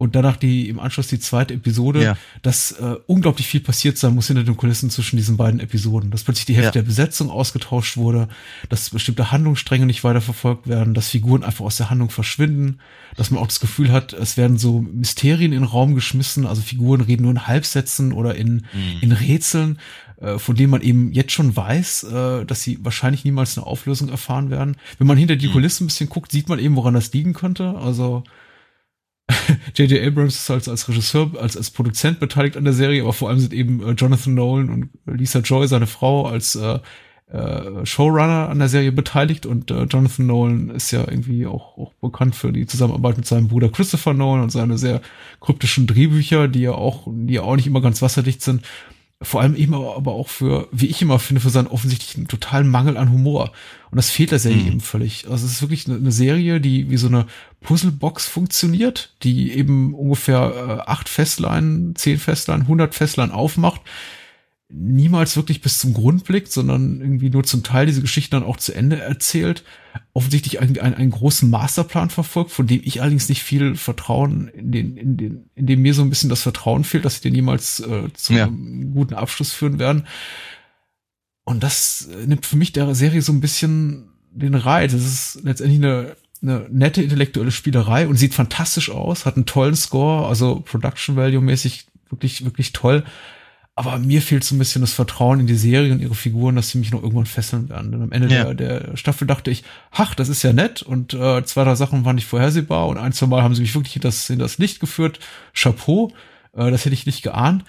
und 0.00 0.14
danach 0.14 0.38
die 0.38 0.70
im 0.70 0.80
Anschluss 0.80 1.08
die 1.08 1.18
zweite 1.18 1.52
Episode, 1.52 2.02
ja. 2.02 2.16
dass 2.40 2.72
äh, 2.72 2.96
unglaublich 3.06 3.46
viel 3.46 3.60
passiert 3.60 3.98
sein 3.98 4.14
muss 4.14 4.28
hinter 4.28 4.44
den 4.44 4.56
Kulissen 4.56 4.88
zwischen 4.88 5.18
diesen 5.18 5.36
beiden 5.36 5.60
Episoden. 5.60 6.10
Dass 6.10 6.24
plötzlich 6.24 6.46
die 6.46 6.54
Hälfte 6.54 6.78
ja. 6.78 6.82
der 6.82 6.88
Besetzung 6.88 7.28
ausgetauscht 7.28 7.98
wurde, 7.98 8.28
dass 8.70 8.88
bestimmte 8.88 9.30
Handlungsstränge 9.30 9.84
nicht 9.84 10.02
weiter 10.02 10.22
verfolgt 10.22 10.68
werden, 10.68 10.94
dass 10.94 11.10
Figuren 11.10 11.44
einfach 11.44 11.66
aus 11.66 11.76
der 11.76 11.90
Handlung 11.90 12.08
verschwinden, 12.08 12.78
dass 13.16 13.30
man 13.30 13.42
auch 13.42 13.46
das 13.48 13.60
Gefühl 13.60 13.92
hat, 13.92 14.14
es 14.14 14.38
werden 14.38 14.56
so 14.56 14.80
Mysterien 14.80 15.52
in 15.52 15.60
den 15.60 15.68
Raum 15.68 15.94
geschmissen, 15.94 16.46
also 16.46 16.62
Figuren 16.62 17.02
reden 17.02 17.24
nur 17.24 17.32
in 17.32 17.46
Halbsätzen 17.46 18.14
oder 18.14 18.36
in, 18.36 18.64
mhm. 18.72 19.00
in 19.02 19.12
Rätseln 19.12 19.78
von 20.38 20.54
denen 20.54 20.70
man 20.70 20.82
eben 20.82 21.12
jetzt 21.12 21.32
schon 21.32 21.54
weiß, 21.56 22.04
äh, 22.04 22.44
dass 22.44 22.62
sie 22.62 22.78
wahrscheinlich 22.84 23.24
niemals 23.24 23.56
eine 23.56 23.66
Auflösung 23.66 24.08
erfahren 24.08 24.50
werden. 24.50 24.76
Wenn 24.98 25.06
man 25.06 25.16
hinter 25.16 25.36
die 25.36 25.46
hm. 25.46 25.52
Kulissen 25.52 25.84
ein 25.84 25.86
bisschen 25.86 26.10
guckt, 26.10 26.30
sieht 26.32 26.48
man 26.48 26.58
eben, 26.58 26.76
woran 26.76 26.94
das 26.94 27.12
liegen 27.12 27.32
könnte. 27.32 27.76
Also 27.78 28.24
J.J. 29.74 30.06
Abrams 30.06 30.36
ist 30.36 30.50
als, 30.50 30.68
als 30.68 30.88
Regisseur, 30.88 31.30
als, 31.40 31.56
als 31.56 31.70
Produzent 31.70 32.20
beteiligt 32.20 32.56
an 32.56 32.64
der 32.64 32.72
Serie, 32.72 33.02
aber 33.02 33.12
vor 33.12 33.28
allem 33.28 33.38
sind 33.38 33.52
eben 33.52 33.82
äh, 33.82 33.92
Jonathan 33.92 34.34
Nolan 34.34 34.70
und 34.70 34.90
Lisa 35.06 35.40
Joy, 35.40 35.66
seine 35.68 35.86
Frau, 35.86 36.26
als 36.26 36.54
äh, 36.54 36.78
äh, 37.32 37.86
Showrunner 37.86 38.48
an 38.48 38.58
der 38.58 38.68
Serie 38.68 38.92
beteiligt 38.92 39.46
und 39.46 39.70
äh, 39.70 39.84
Jonathan 39.84 40.26
Nolan 40.26 40.70
ist 40.70 40.90
ja 40.90 41.00
irgendwie 41.00 41.46
auch, 41.46 41.78
auch 41.78 41.92
bekannt 41.94 42.34
für 42.34 42.52
die 42.52 42.66
Zusammenarbeit 42.66 43.16
mit 43.16 43.26
seinem 43.26 43.48
Bruder 43.48 43.68
Christopher 43.68 44.14
Nolan 44.14 44.42
und 44.42 44.50
seine 44.50 44.78
sehr 44.78 45.00
kryptischen 45.40 45.86
Drehbücher, 45.86 46.48
die 46.48 46.62
ja 46.62 46.72
auch, 46.72 47.06
die 47.06 47.34
ja 47.34 47.42
auch 47.42 47.56
nicht 47.56 47.66
immer 47.66 47.82
ganz 47.82 48.02
wasserdicht 48.02 48.42
sind. 48.42 48.62
Vor 49.22 49.42
allem 49.42 49.54
eben 49.54 49.74
aber 49.74 50.12
auch 50.12 50.28
für, 50.28 50.66
wie 50.72 50.86
ich 50.86 51.02
immer 51.02 51.18
finde, 51.18 51.42
für 51.42 51.50
seinen 51.50 51.66
offensichtlichen 51.66 52.26
totalen 52.26 52.68
Mangel 52.68 52.96
an 52.96 53.12
Humor. 53.12 53.52
Und 53.90 53.96
das 53.96 54.08
fehlt 54.08 54.30
der 54.30 54.38
Serie 54.38 54.62
mhm. 54.62 54.68
eben 54.68 54.80
völlig. 54.80 55.26
Also 55.28 55.44
es 55.44 55.52
ist 55.52 55.62
wirklich 55.62 55.86
eine, 55.86 55.96
eine, 55.96 56.10
Serie, 56.10 56.58
die 56.58 56.88
wie 56.88 56.96
so 56.96 57.08
eine 57.08 57.26
Puzzlebox 57.60 58.26
funktioniert, 58.26 59.12
die 59.22 59.52
eben 59.52 59.92
ungefähr 59.92 60.84
äh, 60.86 60.90
acht 60.90 61.10
Festlein, 61.10 61.92
zehn 61.96 62.18
Festlein, 62.18 62.66
hundert 62.66 62.94
Festlein 62.94 63.30
aufmacht, 63.30 63.82
niemals 64.72 65.36
wirklich 65.36 65.60
bis 65.60 65.78
zum 65.78 65.94
Grund 65.94 66.24
blickt, 66.24 66.52
sondern 66.52 67.00
irgendwie 67.00 67.30
nur 67.30 67.44
zum 67.44 67.62
Teil 67.62 67.86
diese 67.86 68.00
Geschichte 68.00 68.30
dann 68.30 68.44
auch 68.44 68.56
zu 68.56 68.72
Ende 68.72 69.00
erzählt, 69.00 69.64
offensichtlich 70.12 70.60
einen, 70.60 70.78
einen, 70.78 70.94
einen 70.94 71.10
großen 71.10 71.50
Masterplan 71.50 72.10
verfolgt, 72.10 72.52
von 72.52 72.66
dem 72.66 72.80
ich 72.84 73.00
allerdings 73.00 73.28
nicht 73.28 73.42
viel 73.42 73.74
Vertrauen, 73.74 74.48
in 74.48 74.70
den, 74.70 74.96
in 74.96 75.16
den, 75.16 75.50
in 75.54 75.66
dem 75.66 75.82
mir 75.82 75.94
so 75.94 76.02
ein 76.02 76.10
bisschen 76.10 76.30
das 76.30 76.42
Vertrauen 76.42 76.84
fehlt, 76.84 77.04
dass 77.04 77.16
sie 77.16 77.22
den 77.22 77.32
niemals 77.32 77.80
äh, 77.80 78.12
zu 78.12 78.34
ja. 78.34 78.46
einem 78.46 78.94
guten 78.94 79.14
Abschluss 79.14 79.52
führen 79.52 79.78
werden. 79.78 80.06
Und 81.44 81.62
das 81.62 82.08
nimmt 82.26 82.46
für 82.46 82.56
mich 82.56 82.72
der 82.72 82.94
Serie 82.94 83.22
so 83.22 83.32
ein 83.32 83.40
bisschen 83.40 84.10
den 84.30 84.54
Reiz. 84.54 84.92
Es 84.92 85.04
ist 85.04 85.40
letztendlich 85.42 85.80
eine, 85.80 86.16
eine 86.42 86.66
nette 86.70 87.02
intellektuelle 87.02 87.50
Spielerei 87.50 88.06
und 88.06 88.16
sieht 88.16 88.34
fantastisch 88.34 88.90
aus, 88.90 89.26
hat 89.26 89.34
einen 89.34 89.46
tollen 89.46 89.74
Score, 89.74 90.28
also 90.28 90.60
Production 90.60 91.16
Value 91.16 91.40
mäßig 91.40 91.86
wirklich, 92.08 92.44
wirklich 92.44 92.72
toll 92.72 93.04
aber 93.76 93.98
mir 93.98 94.20
fehlt 94.20 94.44
so 94.44 94.54
ein 94.54 94.58
bisschen 94.58 94.82
das 94.82 94.92
Vertrauen 94.92 95.40
in 95.40 95.46
die 95.46 95.54
Serie 95.54 95.92
und 95.92 96.00
ihre 96.00 96.14
Figuren, 96.14 96.56
dass 96.56 96.70
sie 96.70 96.78
mich 96.78 96.90
noch 96.90 97.02
irgendwann 97.02 97.26
fesseln 97.26 97.68
werden. 97.70 97.92
Denn 97.92 98.02
am 98.02 98.12
Ende 98.12 98.28
ja. 98.28 98.52
der, 98.52 98.80
der 98.80 98.96
Staffel 98.96 99.26
dachte 99.26 99.50
ich, 99.50 99.64
ach, 99.90 100.14
das 100.14 100.28
ist 100.28 100.42
ja 100.42 100.52
nett 100.52 100.82
und 100.82 101.14
äh, 101.14 101.42
zwei, 101.44 101.64
drei 101.64 101.74
Sachen 101.74 102.04
waren 102.04 102.16
nicht 102.16 102.26
vorhersehbar 102.26 102.88
und 102.88 102.98
ein, 102.98 103.12
zwei 103.12 103.26
Mal 103.26 103.42
haben 103.42 103.54
sie 103.54 103.62
mich 103.62 103.74
wirklich 103.74 103.96
in 103.96 104.02
das, 104.02 104.28
in 104.28 104.38
das 104.38 104.58
Licht 104.58 104.80
geführt. 104.80 105.20
Chapeau, 105.54 106.12
äh, 106.52 106.70
das 106.70 106.84
hätte 106.84 106.94
ich 106.94 107.06
nicht 107.06 107.22
geahnt. 107.22 107.64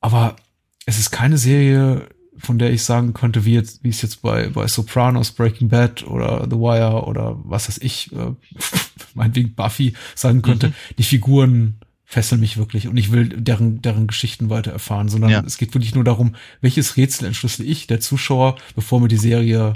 Aber 0.00 0.36
es 0.84 0.98
ist 0.98 1.10
keine 1.10 1.38
Serie, 1.38 2.08
von 2.36 2.58
der 2.58 2.72
ich 2.72 2.82
sagen 2.82 3.14
könnte, 3.14 3.44
wie 3.44 3.54
jetzt, 3.54 3.84
wie 3.84 3.90
es 3.90 4.02
jetzt 4.02 4.22
bei, 4.22 4.48
bei 4.48 4.66
Sopranos, 4.66 5.30
Breaking 5.30 5.68
Bad 5.68 6.04
oder 6.06 6.46
The 6.50 6.56
Wire 6.56 7.04
oder 7.04 7.36
was 7.44 7.68
weiß 7.68 7.78
ich, 7.78 8.10
äh, 8.12 8.34
meinetwegen 9.14 9.54
Buffy 9.54 9.94
sagen 10.14 10.42
könnte, 10.42 10.68
mhm. 10.68 10.74
die 10.98 11.04
Figuren 11.04 11.78
fesseln 12.12 12.42
mich 12.42 12.58
wirklich 12.58 12.88
und 12.88 12.98
ich 12.98 13.10
will 13.10 13.26
deren, 13.26 13.80
deren 13.80 14.06
Geschichten 14.06 14.50
weiter 14.50 14.70
erfahren, 14.70 15.08
sondern 15.08 15.30
ja. 15.30 15.42
es 15.46 15.56
geht 15.56 15.72
wirklich 15.72 15.94
nur 15.94 16.04
darum, 16.04 16.34
welches 16.60 16.98
Rätsel 16.98 17.26
entschlüssel 17.26 17.66
ich, 17.66 17.86
der 17.86 18.00
Zuschauer, 18.00 18.56
bevor 18.74 19.00
mir 19.00 19.08
die 19.08 19.16
Serie 19.16 19.72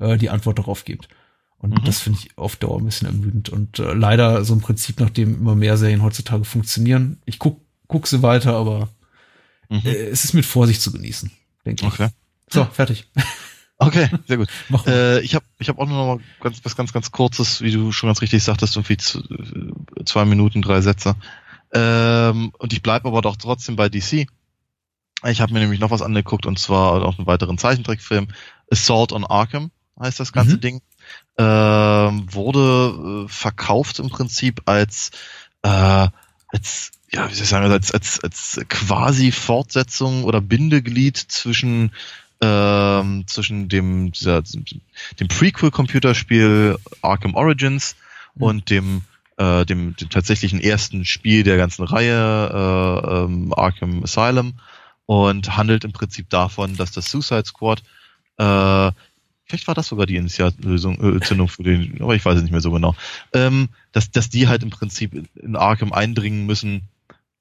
äh, 0.00 0.16
die 0.16 0.30
Antwort 0.30 0.58
darauf 0.58 0.86
gibt. 0.86 1.10
Und 1.58 1.78
mhm. 1.78 1.84
das 1.84 2.00
finde 2.00 2.20
ich 2.20 2.38
auf 2.38 2.56
Dauer 2.56 2.78
ein 2.78 2.86
bisschen 2.86 3.06
ermüdend. 3.06 3.50
Und 3.50 3.80
äh, 3.80 3.92
leider 3.92 4.46
so 4.46 4.54
ein 4.54 4.62
Prinzip, 4.62 4.98
nach 4.98 5.10
dem 5.10 5.34
immer 5.34 5.54
mehr 5.54 5.76
Serien 5.76 6.02
heutzutage 6.02 6.44
funktionieren. 6.44 7.18
Ich 7.26 7.38
guck, 7.38 7.60
guck 7.86 8.06
sie 8.06 8.22
weiter, 8.22 8.56
aber 8.56 8.88
mhm. 9.68 9.82
äh, 9.84 10.06
es 10.06 10.24
ist 10.24 10.32
mit 10.32 10.46
Vorsicht 10.46 10.80
zu 10.80 10.90
genießen, 10.90 11.30
denke 11.66 11.86
ich. 11.86 11.92
Okay. 11.92 12.08
So, 12.48 12.64
fertig. 12.64 13.10
Okay, 13.76 14.08
sehr 14.28 14.36
gut. 14.36 14.48
äh, 14.86 15.20
ich 15.20 15.34
habe 15.34 15.44
ich 15.58 15.68
hab 15.68 15.78
auch 15.80 15.86
nur 15.88 15.96
noch 15.96 16.16
mal 16.16 16.24
ganz, 16.40 16.64
was 16.64 16.76
ganz, 16.76 16.92
ganz 16.92 17.10
kurzes, 17.10 17.60
wie 17.60 17.72
du 17.72 17.90
schon 17.90 18.08
ganz 18.08 18.22
richtig 18.22 18.44
sagtest, 18.44 18.76
irgendwie 18.76 18.94
äh, 18.94 20.04
zwei 20.04 20.24
Minuten, 20.24 20.62
drei 20.62 20.80
Sätze. 20.80 21.16
Ähm, 21.74 22.52
und 22.58 22.72
ich 22.72 22.82
bleibe 22.82 23.08
aber 23.08 23.20
doch 23.20 23.36
trotzdem 23.36 23.76
bei 23.76 23.88
DC. 23.88 24.26
Ich 25.26 25.40
habe 25.40 25.52
mir 25.52 25.60
nämlich 25.60 25.80
noch 25.80 25.90
was 25.90 26.02
angeguckt 26.02 26.46
und 26.46 26.58
zwar 26.58 27.02
auch 27.04 27.18
einen 27.18 27.26
weiteren 27.26 27.58
Zeichentrickfilm. 27.58 28.28
Assault 28.70 29.12
on 29.12 29.24
Arkham 29.24 29.70
heißt 29.98 30.20
das 30.20 30.32
ganze 30.32 30.56
mhm. 30.56 30.60
Ding. 30.60 30.82
Ähm, 31.36 32.32
wurde 32.32 33.24
äh, 33.24 33.28
verkauft 33.28 33.98
im 33.98 34.08
Prinzip 34.08 34.62
als 34.66 35.10
äh, 35.62 36.08
als 36.48 36.92
ja, 37.12 37.28
wie 37.28 37.34
soll 37.34 37.44
ich 37.44 37.48
sagen, 37.48 37.70
als, 37.70 37.92
als, 37.92 38.20
als 38.22 38.60
quasi 38.68 39.30
Fortsetzung 39.32 40.24
oder 40.24 40.40
Bindeglied 40.40 41.16
zwischen 41.16 41.92
ähm, 42.40 43.24
zwischen 43.26 43.68
dem 43.68 44.12
dieser, 44.12 44.42
dem 44.42 45.28
Prequel-Computerspiel 45.28 46.76
Arkham 47.02 47.34
Origins 47.34 47.96
mhm. 48.34 48.42
und 48.42 48.70
dem 48.70 49.02
äh, 49.36 49.64
dem, 49.66 49.96
dem 49.96 50.10
tatsächlichen 50.10 50.60
ersten 50.60 51.04
Spiel 51.04 51.42
der 51.42 51.56
ganzen 51.56 51.84
Reihe, 51.84 52.50
äh, 52.52 53.24
ähm, 53.24 53.52
Arkham 53.54 54.02
Asylum, 54.02 54.54
und 55.06 55.56
handelt 55.56 55.84
im 55.84 55.92
Prinzip 55.92 56.30
davon, 56.30 56.76
dass 56.76 56.92
das 56.92 57.10
Suicide 57.10 57.44
Squad, 57.44 57.82
äh, 58.38 58.90
vielleicht 59.44 59.66
war 59.66 59.74
das 59.74 59.88
sogar 59.88 60.06
die 60.06 60.16
Initialzündung 60.16 61.46
äh, 61.46 61.48
für 61.48 61.62
den, 61.62 62.00
aber 62.00 62.14
ich 62.14 62.24
weiß 62.24 62.36
es 62.36 62.42
nicht 62.42 62.52
mehr 62.52 62.60
so 62.60 62.70
genau, 62.70 62.94
ähm, 63.32 63.68
dass, 63.92 64.10
dass 64.10 64.30
die 64.30 64.48
halt 64.48 64.62
im 64.62 64.70
Prinzip 64.70 65.12
in 65.36 65.56
Arkham 65.56 65.92
eindringen 65.92 66.46
müssen, 66.46 66.88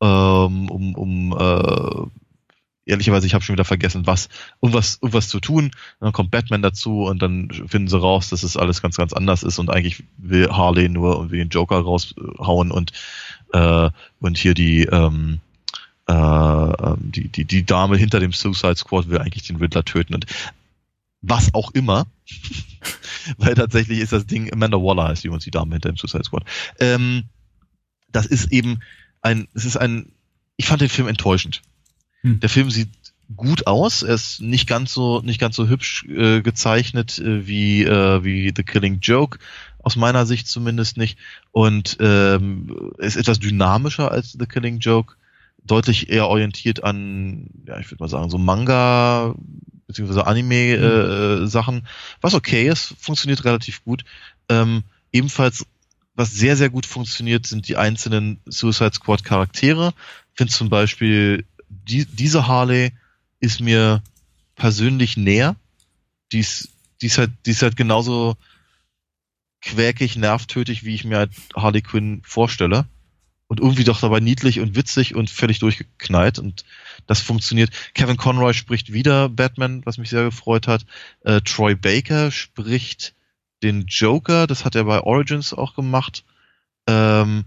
ähm, 0.01 0.69
um, 0.69 0.95
um 0.95 1.37
äh, 1.37 2.22
ehrlicherweise, 2.85 3.27
ich 3.27 3.33
habe 3.33 3.43
schon 3.43 3.53
wieder 3.53 3.65
vergessen, 3.65 4.05
was, 4.05 4.29
um 4.59 4.73
was, 4.73 4.97
um 4.97 5.13
was 5.13 5.29
zu 5.29 5.39
tun. 5.39 5.71
Dann 5.99 6.11
kommt 6.11 6.31
Batman 6.31 6.61
dazu 6.61 7.03
und 7.03 7.21
dann 7.21 7.49
finden 7.67 7.87
sie 7.87 7.99
raus, 7.99 8.29
dass 8.29 8.43
es 8.43 8.57
alles 8.57 8.81
ganz, 8.81 8.97
ganz 8.97 9.13
anders 9.13 9.43
ist 9.43 9.59
und 9.59 9.69
eigentlich 9.69 10.03
will 10.17 10.49
Harley 10.49 10.89
nur 10.89 11.15
irgendwie 11.15 11.37
den 11.37 11.49
Joker 11.49 11.77
raushauen 11.77 12.71
und 12.71 12.91
äh, 13.53 13.89
und 14.19 14.37
hier 14.37 14.53
die 14.53 14.83
ähm, 14.83 15.39
äh, 16.07 16.13
ähm, 16.13 16.97
die, 16.99 17.29
die, 17.29 17.45
die 17.45 17.65
Dame 17.65 17.97
hinter 17.97 18.19
dem 18.19 18.33
Suicide 18.33 18.75
Squad 18.75 19.09
will 19.09 19.19
eigentlich 19.19 19.47
den 19.47 19.57
Riddler 19.57 19.85
töten 19.85 20.13
und 20.13 20.25
was 21.21 21.53
auch 21.53 21.71
immer. 21.71 22.05
Weil 23.37 23.55
tatsächlich 23.55 23.99
ist 23.99 24.11
das 24.11 24.25
Ding, 24.25 24.51
Amanda 24.51 24.77
Waller 24.77 25.07
heißt 25.07 25.23
die 25.23 25.29
uns 25.29 25.45
die 25.45 25.51
Dame 25.51 25.75
hinter 25.75 25.89
dem 25.89 25.97
Suicide 25.97 26.25
Squad. 26.25 26.43
Ähm, 26.79 27.23
das 28.11 28.25
ist 28.25 28.51
eben 28.51 28.79
ein, 29.21 29.47
es 29.53 29.63
ist 29.63 29.77
ein, 29.77 30.11
ich 30.57 30.65
fand 30.65 30.81
den 30.81 30.89
Film 30.89 31.07
enttäuschend. 31.07 31.61
Hm. 32.23 32.39
Der 32.39 32.49
Film 32.49 32.69
sieht 32.69 32.89
gut 33.35 33.67
aus. 33.67 34.03
Er 34.03 34.15
ist 34.15 34.41
nicht 34.41 34.67
ganz 34.67 34.93
so 34.93 35.21
nicht 35.21 35.39
ganz 35.39 35.55
so 35.55 35.67
hübsch 35.67 36.05
äh, 36.05 36.41
gezeichnet 36.41 37.19
äh, 37.19 37.47
wie 37.47 37.83
äh, 37.83 38.23
wie 38.23 38.53
The 38.55 38.63
Killing 38.63 38.99
Joke 39.01 39.39
aus 39.79 39.95
meiner 39.95 40.25
Sicht 40.25 40.47
zumindest 40.47 40.97
nicht 40.97 41.17
und 41.51 41.97
ähm, 41.99 42.93
ist 42.97 43.17
etwas 43.17 43.39
dynamischer 43.39 44.11
als 44.11 44.31
The 44.31 44.45
Killing 44.45 44.79
Joke, 44.79 45.15
deutlich 45.63 46.09
eher 46.09 46.27
orientiert 46.27 46.83
an 46.83 47.47
ja 47.67 47.79
ich 47.79 47.89
würde 47.91 48.03
mal 48.03 48.09
sagen 48.09 48.29
so 48.29 48.37
Manga 48.37 49.35
beziehungsweise 49.87 50.25
Anime 50.25 50.77
hm. 50.77 51.43
äh, 51.43 51.47
Sachen, 51.47 51.87
was 52.21 52.33
okay 52.33 52.67
ist, 52.67 52.95
funktioniert 52.99 53.43
relativ 53.43 53.83
gut. 53.83 54.03
Ähm, 54.49 54.83
ebenfalls 55.11 55.65
was 56.15 56.31
sehr 56.31 56.55
sehr 56.55 56.69
gut 56.69 56.85
funktioniert 56.85 57.47
sind 57.47 57.67
die 57.67 57.77
einzelnen 57.77 58.39
Suicide 58.45 58.93
Squad 58.93 59.23
Charaktere. 59.23 59.93
Finde 60.35 60.53
zum 60.53 60.69
Beispiel 60.69 61.45
die, 61.87 62.05
diese 62.05 62.47
Harley 62.47 62.91
ist 63.39 63.59
mir 63.59 64.01
persönlich 64.55 65.17
näher. 65.17 65.55
Die 66.31 66.39
ist, 66.39 66.69
die 67.01 67.07
ist 67.07 67.17
halt, 67.17 67.31
die 67.45 67.51
ist 67.51 67.61
halt 67.61 67.75
genauso 67.75 68.37
quäkig, 69.61 70.15
nervtötig, 70.15 70.83
wie 70.83 70.95
ich 70.95 71.05
mir 71.05 71.17
halt 71.17 71.31
Harley 71.55 71.81
Quinn 71.81 72.21
vorstelle. 72.25 72.85
Und 73.47 73.59
irgendwie 73.59 73.83
doch 73.83 73.99
dabei 73.99 74.19
niedlich 74.19 74.59
und 74.61 74.75
witzig 74.75 75.15
und 75.15 75.29
völlig 75.29 75.59
durchgeknallt. 75.59 76.39
Und 76.39 76.65
das 77.05 77.21
funktioniert. 77.21 77.69
Kevin 77.93 78.17
Conroy 78.17 78.53
spricht 78.53 78.93
wieder 78.93 79.29
Batman, 79.29 79.85
was 79.85 79.97
mich 79.97 80.09
sehr 80.09 80.23
gefreut 80.23 80.67
hat. 80.67 80.85
Äh, 81.21 81.41
Troy 81.41 81.75
Baker 81.75 82.31
spricht 82.31 83.13
den 83.61 83.85
Joker, 83.87 84.47
das 84.47 84.65
hat 84.65 84.75
er 84.75 84.85
bei 84.85 85.01
Origins 85.01 85.53
auch 85.53 85.75
gemacht. 85.75 86.23
Ähm, 86.87 87.45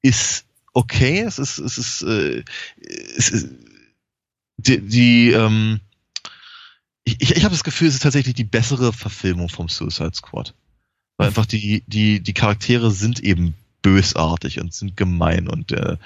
ist 0.00 0.44
okay. 0.72 1.20
Es 1.20 1.38
ist, 1.38 1.58
es 1.58 1.78
ist, 1.78 2.02
äh, 2.02 2.44
es 3.16 3.30
ist 3.30 3.48
die, 4.62 4.80
die 4.80 5.30
ähm, 5.30 5.80
ich, 7.04 7.20
ich, 7.20 7.44
habe 7.44 7.54
das 7.54 7.64
Gefühl, 7.64 7.88
es 7.88 7.94
ist 7.94 8.02
tatsächlich 8.02 8.34
die 8.34 8.44
bessere 8.44 8.92
Verfilmung 8.92 9.48
vom 9.48 9.68
Suicide 9.68 10.14
Squad. 10.14 10.54
Weil 11.16 11.28
einfach 11.28 11.46
die, 11.46 11.82
die, 11.86 12.20
die 12.20 12.34
Charaktere 12.34 12.90
sind 12.90 13.20
eben 13.20 13.54
bösartig 13.82 14.60
und 14.60 14.72
sind 14.72 14.96
gemein 14.96 15.48
und, 15.48 15.72
äh, 15.72 15.96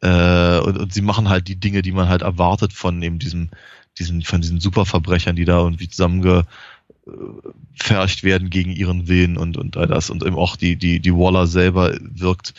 äh, 0.00 0.60
und, 0.60 0.78
und 0.78 0.92
sie 0.92 1.02
machen 1.02 1.28
halt 1.28 1.48
die 1.48 1.56
Dinge, 1.56 1.82
die 1.82 1.92
man 1.92 2.08
halt 2.08 2.22
erwartet 2.22 2.72
von 2.72 3.00
eben 3.02 3.20
diesem, 3.20 3.50
diesen, 3.98 4.22
von 4.22 4.40
diesen 4.40 4.60
Superverbrechern, 4.60 5.36
die 5.36 5.44
da 5.44 5.58
irgendwie 5.58 5.88
zusammengepfercht 5.88 8.24
werden 8.24 8.50
gegen 8.50 8.72
ihren 8.72 9.06
Willen 9.06 9.36
und, 9.36 9.56
und 9.56 9.76
all 9.76 9.86
das. 9.86 10.10
Und 10.10 10.24
eben 10.24 10.36
auch 10.36 10.56
die, 10.56 10.74
die, 10.76 10.98
die 11.00 11.14
Waller 11.14 11.46
selber 11.46 11.96
wirkt 12.00 12.54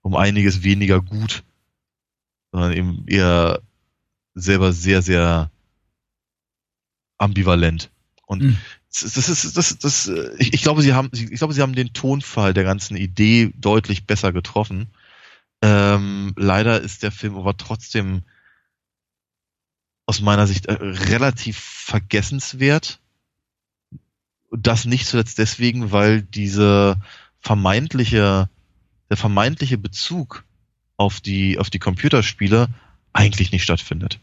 um 0.00 0.16
einiges 0.16 0.62
weniger 0.62 1.02
gut, 1.02 1.42
sondern 2.52 2.72
eben 2.72 3.04
eher 3.06 3.60
selber 4.34 4.72
sehr, 4.72 5.02
sehr 5.02 5.50
ambivalent. 7.18 7.90
Und 8.26 8.42
mhm. 8.42 8.58
das, 8.88 9.14
das 9.14 9.28
ist, 9.28 9.56
das, 9.56 9.78
das, 9.78 10.10
ich, 10.38 10.54
ich 10.54 10.62
glaube, 10.62 10.82
sie 10.82 10.94
haben, 10.94 11.10
ich 11.12 11.30
glaube, 11.30 11.54
sie 11.54 11.62
haben 11.62 11.74
den 11.74 11.92
Tonfall 11.92 12.54
der 12.54 12.64
ganzen 12.64 12.96
Idee 12.96 13.52
deutlich 13.56 14.06
besser 14.06 14.32
getroffen. 14.32 14.88
Ähm, 15.62 16.32
leider 16.36 16.80
ist 16.80 17.02
der 17.02 17.12
Film 17.12 17.36
aber 17.36 17.56
trotzdem 17.56 18.22
aus 20.06 20.20
meiner 20.20 20.46
Sicht 20.46 20.66
äh, 20.66 20.74
relativ 20.74 21.58
vergessenswert. 21.58 23.00
das 24.50 24.84
nicht 24.84 25.06
zuletzt 25.06 25.38
deswegen, 25.38 25.90
weil 25.90 26.22
diese 26.22 27.00
vermeintliche, 27.40 28.48
der 29.10 29.16
vermeintliche 29.16 29.78
Bezug 29.78 30.44
auf 30.96 31.20
die, 31.20 31.58
auf 31.58 31.70
die 31.70 31.78
Computerspiele 31.78 32.68
eigentlich 33.14 33.52
nicht 33.52 33.62
stattfindet. 33.62 34.20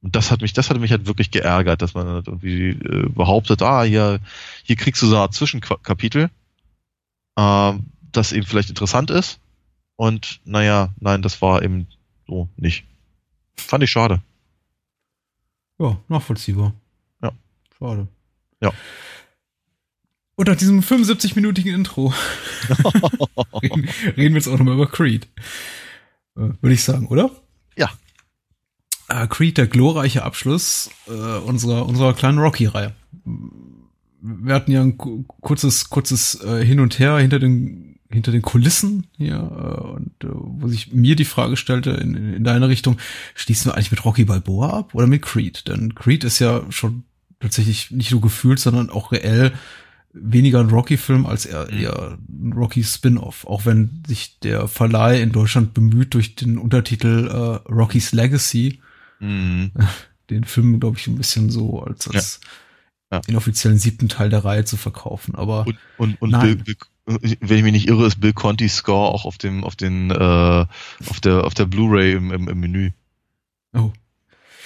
Und 0.00 0.16
das 0.16 0.30
hat 0.30 0.40
mich, 0.40 0.52
das 0.52 0.70
hat 0.70 0.78
mich 0.78 0.92
halt 0.92 1.06
wirklich 1.06 1.30
geärgert, 1.30 1.82
dass 1.82 1.92
man 1.94 2.06
halt 2.06 2.28
irgendwie 2.28 2.70
äh, 2.70 3.08
behauptet, 3.08 3.60
ah, 3.62 3.82
hier, 3.82 4.20
hier 4.62 4.76
kriegst 4.76 5.02
du 5.02 5.06
so 5.06 5.14
eine 5.14 5.22
Art 5.22 5.34
Zwischenkapitel, 5.34 6.30
äh, 7.36 7.72
das 8.12 8.32
eben 8.32 8.46
vielleicht 8.46 8.70
interessant 8.70 9.10
ist. 9.10 9.40
Und 9.96 10.40
naja, 10.44 10.94
nein, 11.00 11.22
das 11.22 11.42
war 11.42 11.62
eben 11.62 11.88
so 12.28 12.48
nicht. 12.56 12.84
Fand 13.56 13.82
ich 13.82 13.90
schade. 13.90 14.22
Ja, 15.80 15.98
nachvollziehbar. 16.06 16.72
Ja. 17.20 17.32
Schade. 17.76 18.06
Ja. 18.60 18.72
Und 20.36 20.46
nach 20.46 20.56
diesem 20.56 20.80
75-minütigen 20.80 21.74
Intro 21.74 22.14
reden, 23.60 23.88
reden 24.16 24.34
wir 24.34 24.40
jetzt 24.40 24.46
auch 24.46 24.58
nochmal 24.58 24.74
über 24.74 24.86
Creed. 24.86 25.26
Äh, 26.38 26.50
Würde 26.60 26.74
ich 26.74 26.84
sagen, 26.84 27.08
oder? 27.08 27.30
Ja. 27.76 27.90
Äh, 29.08 29.26
Creed, 29.26 29.58
der 29.58 29.66
glorreiche 29.66 30.22
Abschluss 30.24 30.90
äh, 31.08 31.10
unserer, 31.38 31.86
unserer 31.86 32.14
kleinen 32.14 32.38
Rocky-Reihe. 32.38 32.94
Wir 34.20 34.54
hatten 34.54 34.72
ja 34.72 34.82
ein 34.82 34.98
ku- 34.98 35.24
kurzes, 35.40 35.90
kurzes 35.90 36.42
äh, 36.42 36.64
Hin 36.64 36.80
und 36.80 36.98
Her 36.98 37.18
hinter 37.18 37.38
den, 37.38 37.98
hinter 38.10 38.32
den 38.32 38.42
Kulissen 38.42 39.06
hier 39.16 39.36
äh, 39.36 39.80
und 39.96 40.12
äh, 40.24 40.28
wo 40.30 40.68
sich 40.68 40.92
mir 40.92 41.16
die 41.16 41.24
Frage 41.24 41.56
stellte 41.56 41.90
in, 41.90 42.14
in 42.14 42.34
in 42.34 42.44
deine 42.44 42.68
Richtung, 42.68 42.98
schließen 43.34 43.70
wir 43.70 43.74
eigentlich 43.74 43.90
mit 43.90 44.04
Rocky 44.04 44.24
Balboa 44.24 44.70
ab 44.70 44.94
oder 44.94 45.06
mit 45.06 45.22
Creed? 45.22 45.68
Denn 45.68 45.94
Creed 45.94 46.24
ist 46.24 46.38
ja 46.40 46.62
schon 46.70 47.04
tatsächlich 47.40 47.90
nicht 47.92 48.10
nur 48.10 48.20
gefühlt, 48.20 48.58
sondern 48.58 48.90
auch 48.90 49.12
reell 49.12 49.52
weniger 50.12 50.60
ein 50.60 50.70
Rocky-Film 50.70 51.26
als 51.26 51.46
eher, 51.46 51.68
eher 51.70 52.18
ein 52.28 52.52
Rocky-Spin-Off. 52.54 53.46
Auch 53.46 53.66
wenn 53.66 54.02
sich 54.06 54.38
der 54.40 54.66
Verleih 54.68 55.20
in 55.22 55.32
Deutschland 55.32 55.74
bemüht, 55.74 56.14
durch 56.14 56.34
den 56.34 56.58
Untertitel 56.58 57.28
äh, 57.28 57.70
Rocky's 57.72 58.12
Legacy 58.12 58.80
Mhm. 59.20 59.72
den 60.30 60.44
Film, 60.44 60.78
glaube 60.78 60.96
ich, 60.98 61.06
ein 61.08 61.16
bisschen 61.16 61.50
so 61.50 61.82
als, 61.82 62.06
als 62.08 62.40
Ja. 63.12 63.20
inoffiziellen 63.26 63.78
siebten 63.78 64.08
Teil 64.08 64.30
der 64.30 64.44
Reihe 64.44 64.64
zu 64.64 64.76
verkaufen. 64.76 65.34
Aber 65.34 65.66
Und, 65.66 65.78
und, 65.96 66.20
und 66.22 66.30
Nein. 66.30 66.62
Bill, 66.62 66.76
Bill, 67.06 67.36
wenn 67.40 67.56
ich 67.58 67.62
mich 67.64 67.72
nicht 67.72 67.88
irre, 67.88 68.06
ist 68.06 68.20
Bill 68.20 68.34
Conti's 68.34 68.76
Score 68.76 69.08
auch 69.08 69.24
auf 69.24 69.38
dem, 69.38 69.64
auf 69.64 69.74
den, 69.76 70.10
äh, 70.10 70.66
auf 71.08 71.20
der, 71.22 71.44
auf 71.44 71.54
der 71.54 71.64
Blu-ray 71.66 72.12
im, 72.12 72.30
im, 72.32 72.48
im 72.48 72.60
Menü. 72.60 72.90
oh, 73.74 73.92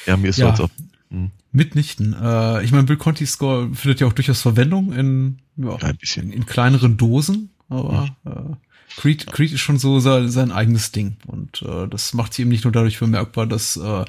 Ja, 0.07 0.17
mir 0.17 0.29
ist 0.29 0.39
Ja. 0.39 0.55
so, 0.57 0.69
ob. 1.13 1.31
mitnichten. 1.53 2.15
Äh, 2.21 2.65
ich 2.65 2.73
meine, 2.73 2.85
Bill 2.85 2.97
Conti 2.97 3.27
Score 3.27 3.71
findet 3.75 4.01
ja 4.01 4.07
auch 4.07 4.13
durchaus 4.13 4.43
Verwendung 4.43 4.93
in, 4.93 5.39
ja, 5.57 5.77
Ja, 5.77 5.89
ein 5.89 5.99
in, 6.17 6.33
in 6.33 6.47
kleineren 6.47 6.97
Dosen, 6.97 7.51
aber 7.69 8.17
äh, 8.25 8.57
Creed, 8.97 9.27
Creed 9.27 9.53
ist 9.53 9.61
schon 9.61 9.79
so 9.79 10.01
sein, 10.01 10.29
sein 10.29 10.53
eigenes 10.53 10.93
Ding. 10.93 11.17
Und 11.27 11.63
äh, 11.63 11.89
das 11.89 12.15
macht 12.15 12.35
sie 12.35 12.43
eben 12.43 12.51
nicht 12.51 12.65
nur 12.65 12.73
dadurch 12.73 12.99
bemerkbar, 12.99 13.47
dass 13.47 13.77
äh, 13.77 14.05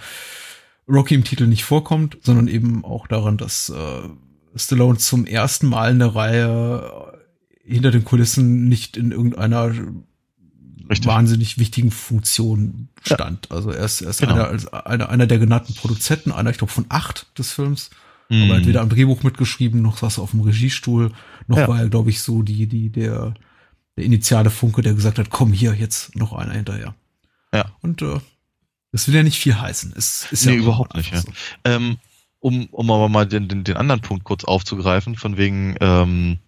Rocky 0.87 1.15
im 1.15 1.23
Titel 1.23 1.47
nicht 1.47 1.63
vorkommt, 1.63 2.17
sondern 2.21 2.47
eben 2.47 2.83
auch 2.83 3.07
daran, 3.07 3.37
dass 3.37 3.69
äh, 3.69 4.09
Stallone 4.55 4.97
zum 4.97 5.25
ersten 5.25 5.67
Mal 5.67 5.91
in 5.91 5.99
der 5.99 6.15
Reihe 6.15 7.13
äh, 7.65 7.71
hinter 7.73 7.91
den 7.91 8.03
Kulissen 8.03 8.67
nicht 8.67 8.97
in 8.97 9.11
irgendeiner 9.11 9.73
Richtig. 10.89 11.07
wahnsinnig 11.07 11.57
wichtigen 11.57 11.91
Funktion 11.91 12.89
stand. 13.03 13.51
Also 13.51 13.71
er 13.71 13.85
ist, 13.85 14.01
er 14.01 14.09
ist 14.09 14.19
Genau. 14.19 14.33
einer, 14.33 14.47
als 14.47 14.67
einer, 14.73 15.09
einer 15.09 15.27
der 15.27 15.39
genannten 15.39 15.73
Produzenten, 15.75 16.31
einer, 16.31 16.49
ich 16.49 16.57
glaube, 16.57 16.73
von 16.73 16.85
acht 16.89 17.27
des 17.37 17.51
Films. 17.51 17.89
Mhm. 18.29 18.43
Aber 18.43 18.55
entweder 18.57 18.81
am 18.81 18.89
Drehbuch 18.89 19.23
mitgeschrieben, 19.23 19.81
noch 19.81 19.97
saß 19.97 20.17
er 20.19 20.23
auf 20.23 20.31
dem 20.31 20.41
Regiestuhl, 20.41 21.11
noch 21.47 21.57
Ja. 21.57 21.67
war 21.67 21.79
er, 21.79 21.89
glaube 21.89 22.09
ich, 22.09 22.21
so 22.21 22.41
die, 22.41 22.67
die, 22.67 22.89
der, 22.89 23.33
der 23.97 24.03
initiale 24.05 24.49
Funke, 24.49 24.81
der 24.81 24.93
gesagt 24.93 25.19
hat, 25.19 25.29
komm 25.29 25.53
hier, 25.53 25.73
jetzt 25.73 26.15
noch 26.15 26.33
einer 26.33 26.53
hinterher. 26.53 26.95
Ja. 27.53 27.65
Und 27.81 28.01
äh, 28.01 28.19
das 28.91 29.07
will 29.07 29.15
ja 29.15 29.23
nicht 29.23 29.39
viel 29.39 29.59
heißen. 29.59 29.93
Es 29.95 30.27
ist 30.31 30.45
Nee, 30.45 30.53
ja 30.53 30.57
überhaupt 30.59 30.95
nicht, 30.95 31.13
ja. 31.13 31.21
Ähm, 31.65 31.97
um, 32.39 32.65
um 32.71 32.91
aber 32.91 33.07
mal 33.09 33.25
den, 33.25 33.47
den, 33.47 33.63
den 33.63 33.77
anderen 33.77 34.01
Punkt 34.01 34.23
kurz 34.25 34.43
aufzugreifen, 34.43 35.15
von 35.15 35.37
wegen, 35.37 35.75
ähm, 35.79 36.39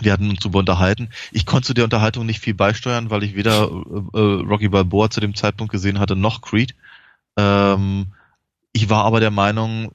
wir 0.00 0.12
hatten 0.12 0.30
uns 0.30 0.40
darüber 0.40 0.60
unterhalten. 0.60 1.08
Ich 1.32 1.46
konnte 1.46 1.66
zu 1.68 1.74
der 1.74 1.84
Unterhaltung 1.84 2.26
nicht 2.26 2.40
viel 2.40 2.54
beisteuern, 2.54 3.10
weil 3.10 3.22
ich 3.22 3.34
weder 3.34 3.64
äh, 3.64 4.18
äh, 4.18 4.40
Rocky 4.42 4.68
Balboa 4.68 5.10
zu 5.10 5.20
dem 5.20 5.34
Zeitpunkt 5.34 5.72
gesehen 5.72 5.98
hatte, 5.98 6.16
noch 6.16 6.40
Creed. 6.40 6.74
Ähm, 7.36 8.12
ich 8.72 8.90
war 8.90 9.04
aber 9.04 9.20
der 9.20 9.30
Meinung, 9.30 9.90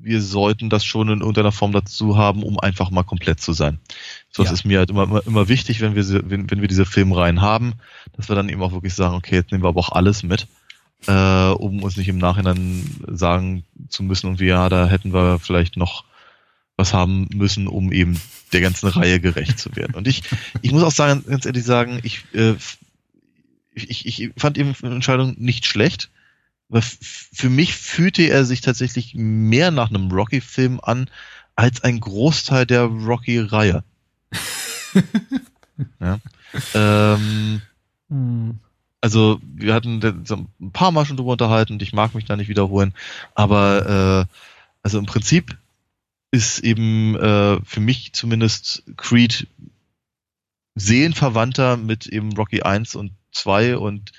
wir 0.00 0.22
sollten 0.22 0.70
das 0.70 0.84
schon 0.84 1.08
in 1.08 1.20
irgendeiner 1.20 1.52
Form 1.52 1.72
dazu 1.72 2.16
haben, 2.16 2.42
um 2.42 2.58
einfach 2.58 2.90
mal 2.90 3.02
komplett 3.02 3.40
zu 3.40 3.52
sein. 3.52 3.78
So, 4.30 4.42
das 4.42 4.50
Ja. 4.50 4.54
ist 4.54 4.64
mir 4.64 4.78
halt 4.78 4.90
immer, 4.90 5.04
immer, 5.04 5.26
immer 5.26 5.48
wichtig, 5.48 5.80
wenn 5.80 5.94
wir, 5.94 6.30
wenn, 6.30 6.50
wenn 6.50 6.60
wir 6.60 6.68
diese 6.68 6.86
Filmreihen 6.86 7.40
haben, 7.40 7.74
dass 8.16 8.28
wir 8.28 8.36
dann 8.36 8.48
eben 8.48 8.62
auch 8.62 8.72
wirklich 8.72 8.94
sagen, 8.94 9.14
okay, 9.16 9.34
jetzt 9.36 9.50
nehmen 9.52 9.64
wir 9.64 9.68
aber 9.68 9.80
auch 9.80 9.92
alles 9.92 10.22
mit 10.22 10.46
äh, 11.06 11.50
um 11.50 11.82
uns 11.82 11.96
nicht 11.96 12.08
im 12.08 12.18
Nachhinein 12.18 12.82
sagen 13.06 13.64
zu 13.88 14.02
müssen, 14.02 14.28
und 14.28 14.40
ja, 14.40 14.68
da 14.68 14.86
hätten 14.88 15.12
wir 15.12 15.38
vielleicht 15.38 15.76
noch 15.76 16.04
was 16.78 16.94
haben 16.94 17.28
müssen, 17.34 17.68
um 17.68 17.92
eben 17.92 18.18
der 18.52 18.62
ganzen 18.62 18.88
Reihe 18.88 19.20
gerecht 19.20 19.58
zu 19.58 19.76
werden. 19.76 19.94
Und 19.94 20.08
ich, 20.08 20.22
ich 20.62 20.72
muss 20.72 20.82
auch 20.82 20.92
sagen, 20.92 21.24
ganz 21.26 21.44
ehrlich 21.44 21.64
sagen, 21.64 22.00
ich, 22.02 22.24
äh, 22.32 22.54
ich, 23.74 24.06
ich 24.06 24.30
fand 24.36 24.56
eben 24.56 24.74
die 24.80 24.86
Entscheidung 24.86 25.34
nicht 25.38 25.66
schlecht, 25.66 26.10
weil 26.70 26.82
für 26.82 27.50
mich 27.50 27.74
fühlte 27.74 28.22
er 28.22 28.46
sich 28.46 28.62
tatsächlich 28.62 29.14
mehr 29.14 29.70
nach 29.70 29.90
einem 29.90 30.10
Rocky-Film 30.10 30.80
an, 30.82 31.10
als 31.56 31.82
ein 31.82 32.00
Großteil 32.00 32.64
der 32.64 32.84
Rocky-Reihe. 32.84 33.84
ja. 36.00 36.20
ähm, 36.74 37.60
Hm. 38.10 38.58
also 39.00 39.40
wir 39.42 39.74
hatten 39.74 40.00
ein 40.02 40.72
paar 40.72 40.92
Mal 40.92 41.04
schon 41.04 41.16
drüber 41.16 41.32
unterhalten 41.32 41.74
und 41.74 41.82
ich 41.82 41.92
mag 41.92 42.14
mich 42.14 42.24
da 42.24 42.36
nicht 42.36 42.48
wiederholen, 42.48 42.94
aber 43.34 44.26
äh, 44.28 44.34
also 44.82 44.98
im 44.98 45.06
Prinzip 45.06 45.56
ist 46.30 46.58
eben 46.60 47.16
äh, 47.16 47.60
für 47.64 47.80
mich 47.80 48.12
zumindest 48.12 48.84
Creed 48.96 49.46
seelenverwandter 50.74 51.76
mit 51.76 52.06
eben 52.06 52.32
Rocky 52.36 52.62
1 52.62 52.94
und 52.94 53.12
2 53.32 53.76
und 53.78 54.12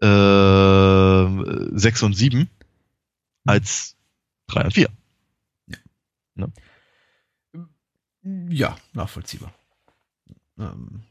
äh, 0.00 1.76
6 1.78 2.02
und 2.02 2.12
7 2.14 2.48
als 3.44 3.96
3 4.48 4.64
und 4.64 4.74
4. 4.74 4.88
Ja, 8.48 8.76
nachvollziehbar. 8.92 9.54
Ähm, 10.58 11.02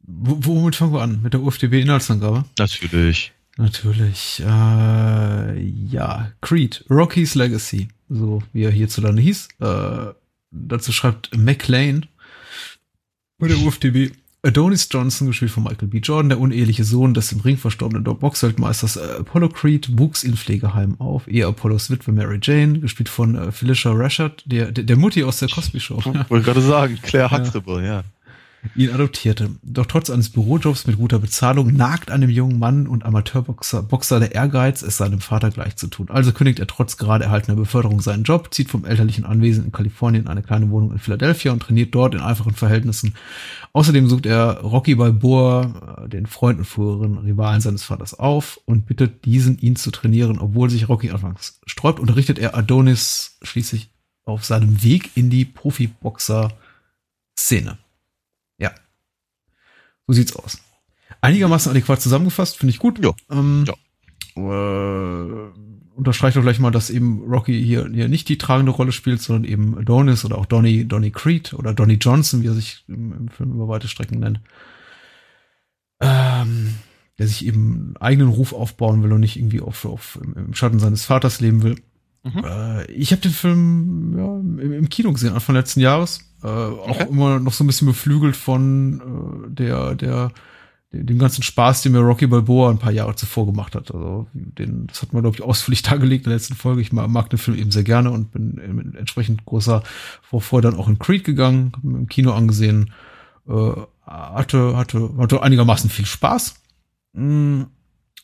wo- 0.00 0.38
womit 0.44 0.76
fangen 0.76 0.92
wir 0.92 1.02
an? 1.02 1.20
Mit 1.22 1.32
der 1.34 1.40
UFDB-Inhaltsangabe? 1.42 2.44
Natürlich. 2.58 3.32
Natürlich. 3.56 4.42
Äh, 4.44 5.60
ja, 5.60 6.30
Creed, 6.42 6.84
Rocky's 6.90 7.34
Legacy, 7.34 7.88
so 8.08 8.42
wie 8.52 8.64
er 8.64 8.70
hierzulande 8.70 9.22
hieß. 9.22 9.48
Äh, 9.60 10.12
dazu 10.50 10.92
schreibt 10.92 11.36
McLean 11.36 12.06
bei 13.38 13.48
der 13.48 13.58
UFDB. 13.58 14.12
Adonis 14.42 14.88
Johnson, 14.88 15.26
gespielt 15.26 15.50
von 15.50 15.64
Michael 15.64 15.88
B. 15.88 15.98
Jordan, 15.98 16.28
der 16.28 16.38
uneheliche 16.38 16.84
Sohn 16.84 17.14
des 17.14 17.32
im 17.32 17.40
Ring 17.40 17.56
verstorbenen 17.56 18.04
Boxweltmeisters 18.04 18.96
äh, 18.96 19.16
Apollo 19.18 19.48
Creed, 19.48 19.98
wuchs 19.98 20.22
in 20.22 20.36
Pflegeheim 20.36 21.00
auf, 21.00 21.26
ehe 21.26 21.46
Apollos 21.46 21.90
Witwe 21.90 22.12
Mary 22.12 22.38
Jane, 22.40 22.78
gespielt 22.78 23.08
von 23.08 23.34
äh, 23.34 23.50
Felicia 23.50 23.90
Rashad, 23.92 24.44
der, 24.46 24.70
der, 24.70 24.84
der 24.84 24.96
Mutti 24.96 25.24
aus 25.24 25.40
der 25.40 25.48
Cosby 25.48 25.80
Show. 25.80 26.00
Wollte 26.28 26.44
gerade 26.44 26.60
sagen, 26.60 26.96
Claire 27.02 27.32
Huxtable, 27.32 27.84
ja. 27.84 28.04
Ihn 28.74 28.90
adoptierte. 28.90 29.50
Doch 29.62 29.86
trotz 29.86 30.10
eines 30.10 30.30
Bürojobs 30.30 30.86
mit 30.86 30.96
guter 30.96 31.18
Bezahlung 31.18 31.74
nagt 31.74 32.10
an 32.10 32.20
dem 32.20 32.30
jungen 32.30 32.58
Mann 32.58 32.86
und 32.86 33.04
Amateurboxer 33.04 33.82
Boxer 33.82 34.20
der 34.20 34.34
Ehrgeiz, 34.34 34.82
es 34.82 34.96
seinem 34.96 35.20
Vater 35.20 35.50
gleich 35.50 35.76
zu 35.76 35.88
tun. 35.88 36.08
Also 36.10 36.32
kündigt 36.32 36.58
er 36.58 36.66
trotz 36.66 36.96
gerade 36.96 37.24
erhaltener 37.24 37.56
Beförderung 37.56 38.00
seinen 38.00 38.24
Job, 38.24 38.52
zieht 38.52 38.70
vom 38.70 38.84
elterlichen 38.84 39.24
Anwesen 39.24 39.64
in 39.64 39.72
Kalifornien 39.72 40.24
in 40.24 40.28
eine 40.28 40.42
kleine 40.42 40.70
Wohnung 40.70 40.92
in 40.92 40.98
Philadelphia 40.98 41.52
und 41.52 41.60
trainiert 41.60 41.94
dort 41.94 42.14
in 42.14 42.20
einfachen 42.20 42.54
Verhältnissen. 42.54 43.14
Außerdem 43.72 44.08
sucht 44.08 44.26
er 44.26 44.60
Rocky 44.60 44.94
Balboa, 44.94 46.04
äh, 46.04 46.08
den 46.08 46.26
Freund 46.26 46.58
und 46.58 46.64
früheren 46.64 47.18
Rivalen 47.18 47.60
seines 47.60 47.84
Vaters, 47.84 48.18
auf 48.18 48.60
und 48.64 48.86
bittet 48.86 49.24
diesen, 49.24 49.58
ihn 49.58 49.76
zu 49.76 49.90
trainieren. 49.90 50.38
Obwohl 50.38 50.70
sich 50.70 50.88
Rocky 50.88 51.10
anfangs 51.10 51.60
sträubt, 51.66 52.00
unterrichtet 52.00 52.38
er 52.38 52.56
Adonis 52.56 53.38
schließlich 53.42 53.90
auf 54.26 54.44
seinem 54.44 54.82
Weg 54.82 55.10
in 55.14 55.30
die 55.30 55.44
Profiboxer-Szene. 55.44 57.78
Ja. 60.06 60.12
So 60.12 60.12
sieht's 60.12 60.36
aus. 60.36 60.58
Einigermaßen 61.20 61.70
adäquat 61.70 62.00
zusammengefasst, 62.00 62.56
finde 62.56 62.70
ich 62.70 62.78
gut. 62.78 63.02
Ja. 63.04 63.12
Ähm, 63.30 63.64
Äh, 64.36 65.66
unterstreicht 65.96 66.36
doch 66.36 66.42
gleich 66.42 66.58
mal, 66.58 66.70
dass 66.70 66.90
eben 66.90 67.22
Rocky 67.22 67.62
hier, 67.62 67.88
hier 67.90 68.08
nicht 68.08 68.28
die 68.28 68.38
tragende 68.38 68.72
Rolle 68.72 68.92
spielt, 68.92 69.22
sondern 69.22 69.50
eben 69.50 69.78
Adonis 69.78 70.24
oder 70.24 70.36
auch 70.38 70.46
Donny, 70.46 70.86
Donny 70.86 71.10
Creed 71.10 71.54
oder 71.54 71.72
Donny 71.72 71.94
Johnson, 71.94 72.42
wie 72.42 72.48
er 72.48 72.54
sich 72.54 72.84
im, 72.86 73.12
im 73.12 73.28
Film 73.28 73.52
über 73.52 73.68
weite 73.68 73.88
Strecken 73.88 74.20
nennt. 74.20 74.40
Ähm, 76.00 76.74
der 77.18 77.26
sich 77.26 77.46
eben 77.46 77.72
einen 77.72 77.96
eigenen 77.96 78.28
Ruf 78.28 78.52
aufbauen 78.52 79.02
will 79.02 79.12
und 79.12 79.20
nicht 79.20 79.36
irgendwie 79.36 79.62
auf, 79.62 79.86
auf 79.86 80.18
im, 80.22 80.34
im 80.34 80.54
Schatten 80.54 80.78
seines 80.78 81.06
Vaters 81.06 81.40
leben 81.40 81.62
will. 81.62 81.76
Mhm. 82.22 82.44
Äh, 82.44 82.90
ich 82.92 83.12
habe 83.12 83.22
den 83.22 83.32
Film 83.32 84.14
ja, 84.18 84.36
im, 84.36 84.72
im, 84.72 84.88
Kino 84.90 85.12
gesehen, 85.12 85.32
Anfang 85.32 85.54
letzten 85.54 85.80
Jahres. 85.80 86.25
Äh, 86.42 86.48
auch 86.48 87.00
okay. 87.00 87.06
immer 87.08 87.38
noch 87.38 87.52
so 87.52 87.64
ein 87.64 87.66
bisschen 87.66 87.88
beflügelt 87.88 88.36
von 88.36 89.00
äh, 89.00 89.50
der, 89.50 89.94
der, 89.94 90.32
dem 90.92 91.18
ganzen 91.18 91.42
Spaß, 91.42 91.82
den 91.82 91.92
mir 91.92 92.00
Rocky 92.00 92.26
Balboa 92.26 92.70
ein 92.70 92.78
paar 92.78 92.92
Jahre 92.92 93.16
zuvor 93.16 93.46
gemacht 93.46 93.74
hat. 93.74 93.92
Also 93.92 94.26
den, 94.32 94.86
das 94.86 95.02
hat 95.02 95.12
man, 95.12 95.22
glaube 95.22 95.36
ich, 95.36 95.42
ausführlich 95.42 95.82
dargelegt 95.82 96.26
in 96.26 96.30
der 96.30 96.38
letzten 96.38 96.54
Folge. 96.54 96.80
Ich 96.80 96.92
mag, 96.92 97.08
mag 97.08 97.30
den 97.30 97.38
Film 97.38 97.56
eben 97.56 97.70
sehr 97.70 97.84
gerne 97.84 98.10
und 98.10 98.32
bin 98.32 98.94
entsprechend 98.96 99.44
großer 99.44 99.82
Vorfreude 100.22 100.70
dann 100.70 100.78
auch 100.78 100.88
in 100.88 100.98
Creed 100.98 101.24
gegangen, 101.24 101.72
im 101.82 102.08
Kino 102.08 102.32
angesehen. 102.32 102.92
Äh, 103.48 103.72
hatte, 104.06 104.76
hatte, 104.76 105.10
hatte 105.18 105.42
einigermaßen 105.42 105.90
viel 105.90 106.06
Spaß. 106.06 106.54
Mm, 107.12 107.62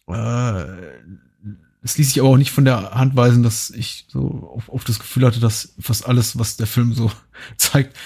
äh, 0.08 0.64
es 1.84 1.98
ließ 1.98 2.10
sich 2.10 2.20
aber 2.20 2.30
auch 2.30 2.36
nicht 2.36 2.52
von 2.52 2.64
der 2.64 2.92
Hand 2.92 3.16
weisen, 3.16 3.42
dass 3.42 3.70
ich 3.70 4.04
so 4.06 4.52
auf, 4.54 4.68
auf 4.68 4.84
das 4.84 5.00
Gefühl 5.00 5.26
hatte, 5.26 5.40
dass 5.40 5.74
fast 5.80 6.06
alles, 6.06 6.38
was 6.38 6.56
der 6.56 6.68
Film 6.68 6.92
so 6.92 7.10
zeigt, 7.56 7.96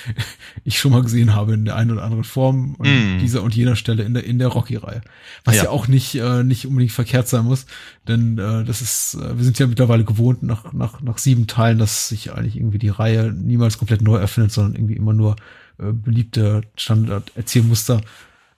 ich 0.64 0.78
schon 0.78 0.92
mal 0.92 1.02
gesehen 1.02 1.34
habe 1.34 1.52
in 1.52 1.66
der 1.66 1.76
einen 1.76 1.90
oder 1.90 2.02
anderen 2.02 2.24
Form 2.24 2.76
an 2.78 3.16
mm. 3.16 3.18
dieser 3.18 3.42
und 3.42 3.54
jener 3.54 3.76
Stelle 3.76 4.02
in 4.04 4.14
der 4.14 4.24
in 4.24 4.38
der 4.38 4.48
Rocky-Reihe. 4.48 5.02
Was 5.44 5.56
ja. 5.56 5.64
ja, 5.64 5.70
auch 5.70 5.88
nicht 5.88 6.14
äh, 6.14 6.42
nicht 6.42 6.66
unbedingt 6.66 6.92
verkehrt 6.92 7.28
sein 7.28 7.44
muss, 7.44 7.66
denn 8.08 8.38
äh, 8.38 8.64
das 8.64 8.80
ist, 8.80 9.14
äh, 9.14 9.36
wir 9.36 9.44
sind 9.44 9.58
ja 9.58 9.66
mittlerweile 9.66 10.04
gewohnt 10.04 10.42
nach 10.42 10.72
nach 10.72 11.02
nach 11.02 11.18
sieben 11.18 11.46
Teilen, 11.46 11.78
dass 11.78 12.08
sich 12.08 12.32
eigentlich 12.32 12.56
irgendwie 12.56 12.78
die 12.78 12.88
Reihe 12.88 13.30
niemals 13.30 13.76
komplett 13.76 14.00
neu 14.00 14.16
erfindet, 14.16 14.52
sondern 14.52 14.74
irgendwie 14.74 14.96
immer 14.96 15.12
nur 15.12 15.36
äh, 15.78 15.92
beliebte 15.92 16.62
Standard-Erzählmuster 16.76 18.00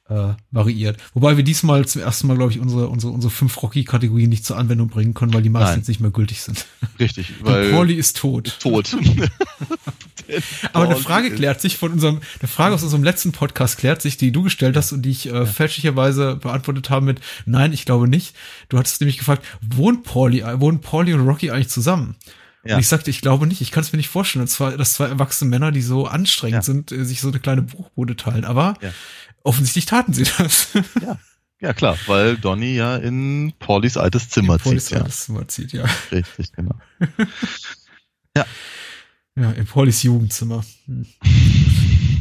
äh, 0.09 0.35
variiert. 0.51 0.99
Wobei 1.15 1.37
wir 1.37 1.45
diesmal 1.45 1.87
zum 1.87 2.03
ersten 2.03 2.27
Mal, 2.27 2.37
glaube 2.37 2.53
ich, 2.53 2.61
unsere, 2.61 2.89
unsere, 2.89 3.13
unsere 3.13 3.31
fünf 3.31 3.63
Rocky-Kategorien 3.63 4.31
nicht 4.31 4.45
zur 4.45 4.57
Anwendung 4.57 4.89
bringen 4.89 5.15
können, 5.15 5.35
weil 5.35 5.43
die 5.43 5.51
meisten 5.51 5.79
jetzt 5.79 5.89
nicht 5.89 6.01
mehr 6.01 6.11
gültig 6.11 6.43
sind. 6.43 6.67
Richtig, 6.99 7.35
weil. 7.43 7.71
Pauli 7.71 7.95
ist 7.95 8.17
tot. 8.17 8.49
Ist 8.49 8.63
tot. 8.63 8.97
Aber 10.73 10.85
eine 10.85 10.97
Frage 10.97 11.31
klärt 11.31 11.61
sich 11.61 11.79
von 11.79 11.93
unserem, 11.93 12.21
eine 12.41 12.49
Frage 12.49 12.75
aus 12.75 12.83
unserem 12.83 13.03
letzten 13.03 13.33
Podcast 13.33 13.79
klärt 13.79 14.03
sich, 14.03 14.17
die 14.17 14.31
du 14.31 14.43
gestellt 14.43 14.77
hast 14.77 14.93
und 14.93 15.03
die 15.03 15.11
ich 15.11 15.27
äh, 15.27 15.33
ja. 15.33 15.47
fälschlicherweise 15.47 16.37
beantwortet 16.37 16.91
habe 16.91 17.07
mit 17.07 17.21
Nein, 17.47 17.73
ich 17.73 17.85
glaube 17.85 18.09
nicht. 18.09 18.35
Du 18.69 18.79
hattest 18.79 19.01
nämlich 19.01 19.19
gefragt, 19.19 19.45
wohnt 19.61 20.05
Pauli, 20.05 20.45
wohnen 20.61 20.81
Pauli 20.81 21.15
und 21.15 21.27
Rocky 21.27 21.51
eigentlich 21.51 21.69
zusammen? 21.69 22.17
Ja. 22.65 22.75
Und 22.75 22.81
ich 22.81 22.89
sagte, 22.89 23.11
ich 23.11 23.21
glaube 23.21 23.47
nicht, 23.47 23.61
ich 23.61 23.71
kann 23.71 23.83
es 23.83 23.93
mir 23.93 23.97
nicht 23.97 24.09
vorstellen, 24.09 24.45
dass 24.45 24.55
zwei, 24.55 24.77
dass 24.77 24.95
zwei 24.95 25.07
erwachsene 25.07 25.49
Männer, 25.49 25.73
die 25.73 25.81
so 25.81 26.07
anstrengend 26.07 26.57
ja. 26.57 26.63
sind, 26.63 26.93
äh, 26.93 27.05
sich 27.05 27.21
so 27.21 27.29
eine 27.29 27.39
kleine 27.39 27.63
Buchbude 27.63 28.17
teilen. 28.17 28.45
Aber 28.45 28.75
ja. 28.83 28.91
Offensichtlich 29.43 29.87
taten 29.87 30.13
sie 30.13 30.25
das. 30.25 30.69
Ja. 31.03 31.19
Ja, 31.61 31.73
klar, 31.73 31.99
weil 32.07 32.37
Donny 32.37 32.77
ja 32.77 32.97
in 32.97 33.53
Paulys 33.59 33.97
altes 33.97 34.29
Zimmer 34.29 34.55
in 34.55 34.61
Paulys 34.61 34.85
zieht. 34.85 34.99
Paulys 34.99 35.05
altes 35.05 35.25
Zimmer 35.25 35.49
zieht, 35.49 35.73
ja. 35.73 35.87
Richtig, 36.13 36.53
genau. 36.53 36.77
ja. 38.37 38.47
Ja, 39.35 39.51
in 39.53 39.67
Paulys 39.67 40.05
Jugendzimmer. 40.05 40.65
Hm. 40.87 41.07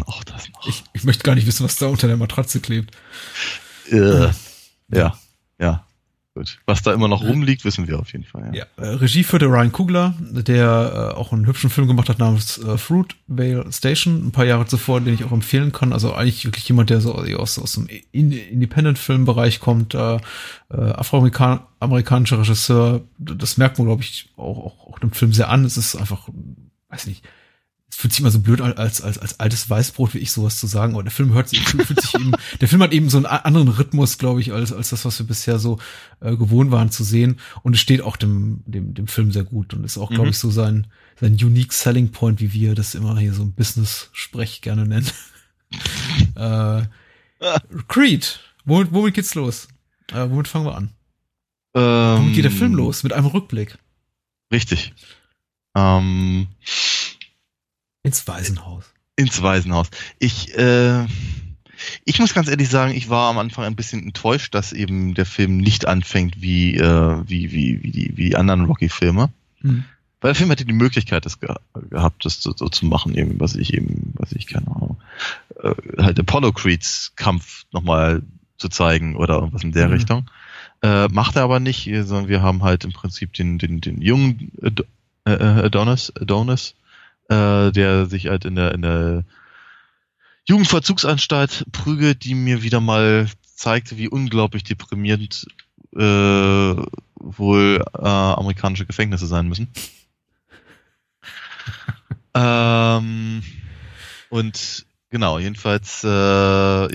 Auch 0.06 0.23
das 0.23 0.49
noch. 0.49 0.68
Ich, 0.68 0.84
ich 0.94 1.03
möchte 1.03 1.23
gar 1.23 1.35
nicht 1.35 1.45
wissen, 1.45 1.64
was 1.64 1.76
da 1.76 1.85
unter 1.85 2.07
der 2.07 2.18
Matratze 2.18 2.60
klebt. 2.60 2.95
Äh, 3.91 4.30
ja, 4.89 5.18
ja. 5.60 5.87
Gut. 6.38 6.60
Was 6.68 6.84
da 6.84 6.94
immer 6.94 7.08
noch 7.08 7.24
rumliegt, 7.24 7.66
wissen 7.66 7.88
wir 7.88 7.98
auf 7.98 8.12
jeden 8.12 8.24
Fall. 8.24 8.52
Ja, 8.54 8.66
ja 8.78 8.84
äh, 8.84 8.90
Regie 8.90 9.24
führte 9.24 9.48
Ryan 9.48 9.72
Kugler, 9.72 10.14
der 10.20 11.14
äh, 11.16 11.18
auch 11.18 11.34
einen 11.34 11.48
hübschen 11.48 11.72
Film 11.72 11.88
gemacht 11.88 12.10
hat 12.10 12.20
namens 12.20 12.60
äh, 12.60 12.78
Fruit 12.78 13.16
Vale 13.26 13.66
Station, 13.72 14.28
ein 14.28 14.32
paar 14.32 14.46
Jahre 14.46 14.68
zuvor, 14.68 15.02
den 15.02 15.16
ich 15.16 15.24
auch 15.24 15.32
empfehlen 15.32 15.72
kann. 15.72 15.94
Also 15.94 16.14
eigentlich 16.14 16.46
wirklich 16.46 16.68
jemand, 16.68 16.92
der 16.92 17.02
so 17.02 17.16
aus, 17.16 17.58
aus 17.58 17.74
dem 17.74 17.88
Independent-Filmbereich 18.12 19.60
kommt, 19.60 19.96
äh, 19.96 20.18
äh, 20.18 20.20
afroamerikanischer 20.70 22.38
Regisseur. 22.38 23.02
Das 23.18 23.58
merkt 23.58 23.80
man, 23.80 23.88
glaube 23.88 24.04
ich, 24.04 24.30
auch, 24.38 24.60
auch, 24.60 24.88
auch 24.94 25.00
dem 25.00 25.14
Film 25.14 25.34
sehr 25.34 25.50
an. 25.50 25.66
Es 25.66 25.76
ist 25.76 25.96
einfach, 25.96 26.30
weiß 26.90 27.08
nicht, 27.08 27.24
es 27.90 27.96
fühlt 27.96 28.14
sich 28.14 28.20
immer 28.20 28.32
so 28.32 28.40
blöd 28.40 28.60
als, 28.60 29.02
als, 29.02 29.18
als 29.18 29.40
altes 29.40 29.70
Weißbrot, 29.70 30.14
wie 30.14 30.20
ich 30.20 30.32
sowas 30.32 30.60
zu 30.60 30.68
sagen, 30.68 30.94
aber 30.94 31.04
der 31.04 31.12
Film 31.12 31.34
hört 31.34 31.48
sich, 31.50 31.62
fühlt 31.62 32.02
sich 32.02 32.16
eben, 32.16 32.34
der 32.62 32.68
Film 32.68 32.82
hat 32.84 32.92
eben 32.92 33.10
so 33.10 33.18
einen 33.18 33.26
anderen 33.26 33.70
Rhythmus, 33.70 34.18
glaube 34.18 34.42
ich, 34.42 34.52
als, 34.52 34.74
als 34.74 34.90
das, 34.90 35.06
was 35.06 35.20
wir 35.20 35.26
bisher 35.26 35.58
so 35.58 35.80
äh, 36.20 36.36
gewohnt 36.36 36.72
waren 36.72 36.92
zu 36.92 37.04
sehen. 37.04 37.40
Und 37.64 37.74
es 37.74 37.80
steht 37.80 38.02
auch 38.02 38.18
dem, 38.18 38.62
dem, 38.66 38.94
dem 38.94 39.08
Film 39.08 39.32
sehr 39.32 39.44
gut 39.44 39.74
und 39.74 39.86
ist 39.86 39.98
auch, 39.98 40.10
glaube 40.10 40.26
mhm. 40.26 40.32
ich, 40.32 40.38
so 40.38 40.52
sein, 40.52 40.88
sein 41.20 41.34
unique 41.34 41.72
selling 41.72 42.12
point, 42.12 42.42
wie 42.42 42.52
wir 42.52 42.76
das 42.76 42.94
immer 42.94 43.18
hier 43.18 43.34
so 43.34 43.44
ein 43.44 43.54
Business-Sprech 43.54 44.62
gerne 44.62 44.86
nennen. 44.86 45.10
äh, 46.36 46.82
Creed, 47.88 48.40
womit, 48.66 48.92
womit 48.92 49.14
geht's 49.14 49.36
los? 49.36 49.70
Äh, 50.12 50.30
womit 50.30 50.48
fangen 50.50 50.66
wir 50.66 50.76
an? 50.76 50.90
Ähm, 51.74 52.22
womit 52.22 52.36
geht 52.36 52.46
der 52.46 52.52
Film 52.52 52.76
los? 52.76 53.04
Mit 53.04 53.14
einem 53.14 53.28
Rückblick. 53.28 53.78
Richtig. 54.52 54.94
Ähm, 55.76 56.48
ins 58.03 58.28
Waisenhaus. 58.28 58.86
Ins 59.15 59.41
Waisenhaus. 59.41 59.90
Ich, 60.19 60.56
äh, 60.57 61.06
ich 62.06 62.19
muss 62.19 62.34
ganz 62.34 62.48
ehrlich 62.48 62.69
sagen, 62.69 62.94
ich 62.94 63.10
war 63.10 63.30
am 63.30 63.38
Anfang 63.38 63.65
ein 63.65 63.76
bisschen 63.76 64.03
enttäuscht, 64.03 64.53
dass 64.53 64.74
eben 64.74 65.14
der 65.14 65.26
Film 65.26 65.57
nicht 65.57 65.88
anfängt 65.88 66.41
wie, 66.41 66.76
äh, 66.76 67.22
wie, 67.28 67.52
wie, 67.52 67.84
wie, 67.84 67.91
die, 67.91 68.18
wie 68.18 68.30
die 68.30 68.36
anderen 68.36 68.65
Rocky-Filme. 68.65 69.30
Mhm. 69.61 69.86
Weil 70.19 70.30
der 70.30 70.36
Film 70.36 70.49
hätte 70.49 70.65
die 70.65 70.74
Möglichkeit 70.74 71.26
das 71.26 71.40
ge 71.40 71.53
gehabt, 71.90 72.26
das 72.26 72.41
so, 72.41 72.52
so, 72.56 72.69
zu 72.69 72.88
machen, 72.88 73.15
eben, 73.15 73.40
was 73.40 73.56
ich 73.56 73.74
eben, 73.74 74.14
was 74.18 74.32
ich 74.32 74.48
keine 74.48 74.68
Ahnung, 74.68 74.98
äh, 75.61 75.76
halt 76.02 76.19
Apollo 76.19 76.53
Creeds 76.53 77.14
Kampf 77.15 77.65
nochmal 77.72 78.24
zu 78.57 78.69
zeigen 78.69 79.15
oder 79.15 79.36
irgendwas 79.36 79.64
in 79.64 79.74
der 79.74 79.88
mhm. 79.88 79.94
Richtung. 79.94 80.30
Äh, 80.82 81.07
macht 81.10 81.36
er 81.36 81.44
aber 81.44 81.60
nicht, 81.60 81.90
sondern 82.03 82.30
wir 82.30 82.41
haben 82.41 82.64
halt 82.64 82.84
im 82.84 82.94
Prinzip 82.94 83.34
den, 83.34 83.57
den, 83.60 83.82
den 83.82 84.02
jungen 84.02 84.52
Ad 84.61 84.84
äh, 85.26 85.32
Adonis, 85.32 86.11
Adonis 86.15 86.76
äh, 87.30 87.72
der 87.72 88.06
sich 88.06 88.28
halt 88.28 88.45
in 88.45 88.56
der, 88.56 88.74
in 88.74 88.82
der 88.82 89.24
Jugendverzugsanstalt 90.45 91.66
prügelt, 91.72 92.24
die 92.24 92.36
mir 92.36 92.64
wieder 92.64 92.80
mal 92.80 93.28
zeigte, 93.44 93.98
wie 93.98 94.08
unglaublich 94.08 94.64
deprimierend 94.64 95.45
äh, 95.95 96.76
wohl 97.16 97.84
äh, 97.94 98.08
amerikanische 98.08 98.86
Gefängnisse 98.86 99.28
sein 99.28 99.48
müssen. 99.48 99.68
ähm, 102.34 103.44
und 104.30 104.86
genau, 105.10 105.40
jedenfalls, 105.40 106.04
äh, 106.04 106.08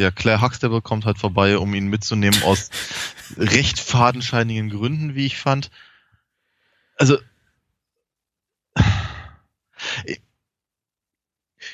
ja, 0.00 0.10
Claire 0.10 0.40
Huxtable 0.40 0.80
kommt 0.80 1.04
halt 1.04 1.18
vorbei, 1.18 1.58
um 1.58 1.74
ihn 1.74 1.88
mitzunehmen 1.88 2.42
aus 2.44 2.70
recht 3.36 3.78
fadenscheinigen 3.80 4.70
Gründen, 4.70 5.14
wie 5.14 5.26
ich 5.26 5.38
fand. 5.38 5.70
Also 6.96 7.18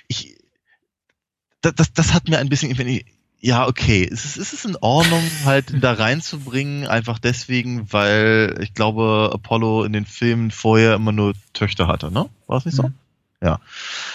ich, 0.08 0.36
das, 1.60 1.74
das, 1.74 1.92
das 1.92 2.14
hat 2.14 2.28
mir 2.28 2.38
ein 2.38 2.48
bisschen, 2.48 2.76
wenn 2.78 2.88
ich, 2.88 3.06
ja, 3.40 3.68
okay, 3.68 4.08
es 4.10 4.24
ist, 4.24 4.36
es 4.36 4.52
ist 4.52 4.64
in 4.64 4.76
Ordnung, 4.80 5.22
halt 5.44 5.82
da 5.82 5.92
reinzubringen, 5.92 6.86
einfach 6.86 7.18
deswegen, 7.18 7.92
weil 7.92 8.58
ich 8.60 8.74
glaube, 8.74 9.30
Apollo 9.32 9.84
in 9.84 9.92
den 9.92 10.06
Filmen 10.06 10.50
vorher 10.50 10.94
immer 10.94 11.12
nur 11.12 11.34
Töchter 11.52 11.86
hatte, 11.86 12.10
ne? 12.10 12.28
War 12.46 12.58
es 12.58 12.64
nicht 12.64 12.74
so? 12.74 12.84
Mhm. 12.84 12.94
Ja. 13.40 13.60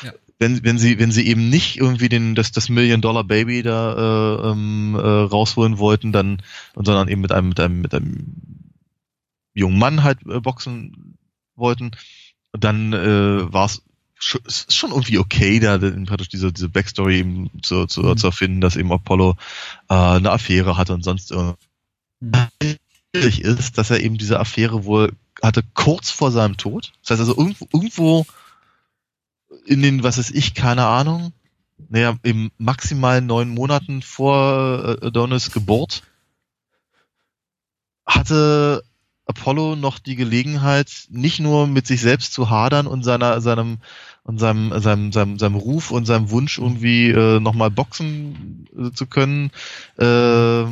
ja. 0.03 0.13
Wenn, 0.39 0.63
wenn 0.65 0.77
sie, 0.77 0.99
wenn 0.99 1.11
sie 1.11 1.25
eben 1.27 1.49
nicht 1.49 1.77
irgendwie 1.77 2.09
den, 2.09 2.35
das, 2.35 2.51
das 2.51 2.67
Million-Dollar-Baby 2.67 3.63
da 3.63 3.93
äh, 3.93 4.51
ähm, 4.51 4.95
äh, 4.95 4.99
rausholen 4.99 5.77
wollten, 5.77 6.11
dann, 6.11 6.41
sondern 6.75 7.07
eben 7.07 7.21
mit 7.21 7.31
einem, 7.31 7.49
mit 7.49 7.59
einem, 7.61 7.81
mit 7.81 7.93
einem 7.93 8.35
jungen 9.53 9.79
Mann 9.79 10.03
halt 10.03 10.19
äh, 10.27 10.41
boxen 10.41 11.17
wollten, 11.55 11.91
dann 12.51 12.91
äh, 12.91 13.53
war 13.53 13.67
es 13.67 13.83
ist 14.45 14.75
schon 14.75 14.91
irgendwie 14.91 15.19
okay, 15.19 15.59
da 15.59 15.77
praktisch 15.77 16.29
diese, 16.29 16.51
diese 16.51 16.69
Backstory 16.69 17.19
eben 17.19 17.49
zu, 17.61 17.85
zu, 17.85 18.01
mhm. 18.01 18.17
zu 18.17 18.27
erfinden, 18.27 18.61
dass 18.61 18.75
eben 18.75 18.91
Apollo 18.91 19.35
äh, 19.89 19.93
eine 19.93 20.31
Affäre 20.31 20.77
hatte 20.77 20.93
und 20.93 21.03
sonst 21.03 21.31
irgendwas. 21.31 21.57
Mhm. 22.61 22.77
ist, 23.13 23.77
dass 23.77 23.91
er 23.91 23.99
eben 24.01 24.17
diese 24.17 24.39
Affäre 24.39 24.85
wohl 24.85 25.13
hatte 25.41 25.63
kurz 25.73 26.09
vor 26.09 26.31
seinem 26.31 26.57
Tod. 26.57 26.93
Das 27.01 27.11
heißt 27.11 27.19
also 27.21 27.37
irgendwo, 27.37 27.67
irgendwo 27.73 28.25
in 29.65 29.81
den, 29.81 30.03
was 30.03 30.17
weiß 30.17 30.31
ich, 30.31 30.53
keine 30.53 30.85
Ahnung, 30.85 31.33
naja, 31.89 32.17
im 32.23 32.51
maximal 32.57 33.21
neun 33.21 33.49
Monaten 33.49 34.01
vor 34.01 34.97
äh, 35.01 35.07
Adonis 35.07 35.51
Geburt 35.51 36.03
hatte 38.05 38.83
Apollo 39.25 39.75
noch 39.75 39.99
die 39.99 40.15
Gelegenheit, 40.15 41.07
nicht 41.09 41.39
nur 41.39 41.67
mit 41.67 41.87
sich 41.87 42.01
selbst 42.01 42.33
zu 42.33 42.49
hadern 42.49 42.87
und 42.87 43.03
seiner, 43.03 43.39
seinem, 43.41 43.79
und 44.23 44.39
seinem, 44.39 44.79
seinem, 44.79 45.11
seinem, 45.11 45.39
seinem 45.39 45.55
Ruf 45.55 45.91
und 45.91 46.05
seinem 46.05 46.29
Wunsch 46.31 46.57
irgendwie 46.57 47.09
äh, 47.09 47.39
nochmal 47.39 47.69
boxen 47.71 48.67
äh, 48.77 48.91
zu 48.91 49.05
können, 49.05 49.51
äh, 49.97 50.63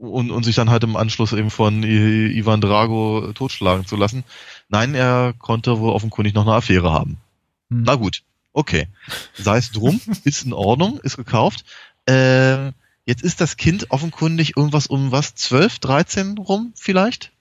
und, 0.00 0.30
und 0.30 0.44
sich 0.44 0.54
dann 0.54 0.70
halt 0.70 0.82
im 0.82 0.96
Anschluss 0.96 1.34
eben 1.34 1.50
von 1.50 1.82
I 1.82 2.38
Ivan 2.38 2.62
Drago 2.62 3.32
totschlagen 3.34 3.84
zu 3.84 3.96
lassen. 3.96 4.24
Nein, 4.70 4.94
er 4.94 5.34
konnte 5.38 5.78
wohl 5.78 5.92
offenkundig 5.92 6.32
noch 6.32 6.46
eine 6.46 6.54
Affäre 6.54 6.90
haben. 6.90 7.18
Hm. 7.68 7.82
Na 7.82 7.96
gut, 7.96 8.22
okay. 8.54 8.88
Sei 9.34 9.58
es 9.58 9.72
drum, 9.72 10.00
ist 10.24 10.46
in 10.46 10.54
Ordnung, 10.54 10.98
ist 11.00 11.18
gekauft. 11.18 11.64
Äh, 12.06 12.72
Jetzt 13.10 13.22
ist 13.22 13.40
das 13.40 13.56
Kind 13.56 13.90
offenkundig 13.90 14.56
irgendwas 14.56 14.86
um 14.86 15.10
was, 15.10 15.34
12, 15.34 15.80
13 15.80 16.38
rum 16.38 16.72
vielleicht? 16.76 17.32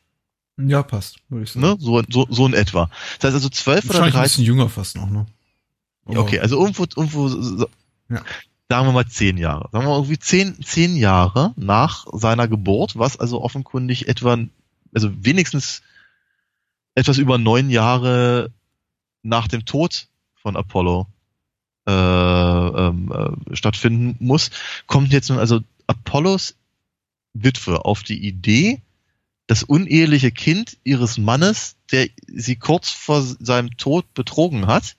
Ja, 0.68 0.84
passt, 0.84 1.18
würde 1.30 1.44
ich 1.46 1.52
sagen. 1.52 1.66
Ne? 1.66 1.78
So, 1.80 2.02
so, 2.10 2.28
so 2.30 2.46
in 2.46 2.54
etwa. 2.54 2.90
Das 3.20 3.28
heißt 3.30 3.36
also 3.36 3.50
zwölf 3.50 3.86
oder 3.86 3.90
Wahrscheinlich 3.96 4.16
ein 4.16 4.20
dreizehn. 4.22 4.44
bisschen 4.44 4.46
jünger 4.46 4.70
fast 4.70 4.96
noch, 4.98 5.10
ne? 5.10 5.26
Ja, 6.10 6.20
okay, 6.20 6.40
also 6.40 6.60
irgendwo, 6.60 6.84
irgendwo, 6.84 7.28
so- 7.30 7.70
Ja. 8.10 8.24
sagen 8.68 8.88
wir 8.88 8.92
mal 8.94 9.08
zehn 9.08 9.38
Jahre. 9.38 9.70
Sagen 9.72 9.86
wir 9.86 9.90
mal 9.90 9.96
irgendwie 9.98 10.20
zehn, 10.20 10.62
zehn 10.64 10.96
Jahre 10.98 11.54
nach 11.56 12.08
seiner 12.14 12.48
Geburt, 12.48 12.98
was 12.98 13.18
also 13.20 13.42
offenkundig 13.42 14.08
etwa, 14.08 14.38
also 14.94 15.10
wenigstens 15.24 15.82
etwas 16.96 17.18
über 17.20 17.38
neun 17.38 17.70
Jahre 17.70 18.52
nach 19.22 19.48
dem 19.48 19.66
Tod 19.66 20.08
von 20.36 20.56
Apollo 20.58 21.08
äh, 21.88 21.92
ähm, 21.92 23.12
äh, 23.50 23.56
stattfinden 23.56 24.16
muss, 24.20 24.52
kommt 24.88 25.14
jetzt 25.14 25.30
nun 25.30 25.40
also 25.40 25.62
Apollos 25.88 26.56
Witwe 27.34 27.86
auf 27.86 28.04
die 28.04 28.26
Idee, 28.28 28.82
das 29.50 29.64
uneheliche 29.64 30.32
Kind 30.32 30.78
ihres 30.84 31.18
Mannes, 31.18 31.76
der 31.92 32.08
sie 32.28 32.56
kurz 32.56 32.92
vor 32.92 33.24
seinem 33.24 33.78
Tod 33.78 34.14
betrogen 34.14 34.68
hat, 34.68 34.96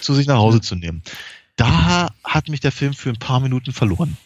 zu 0.00 0.14
sich 0.14 0.26
nach 0.26 0.38
Hause 0.38 0.62
zu 0.62 0.74
nehmen. 0.76 1.02
Da 1.54 2.08
hat 2.24 2.48
mich 2.48 2.60
der 2.60 2.72
Film 2.72 2.94
für 2.94 3.10
ein 3.10 3.18
paar 3.18 3.40
Minuten 3.40 3.72
verloren. 3.74 4.16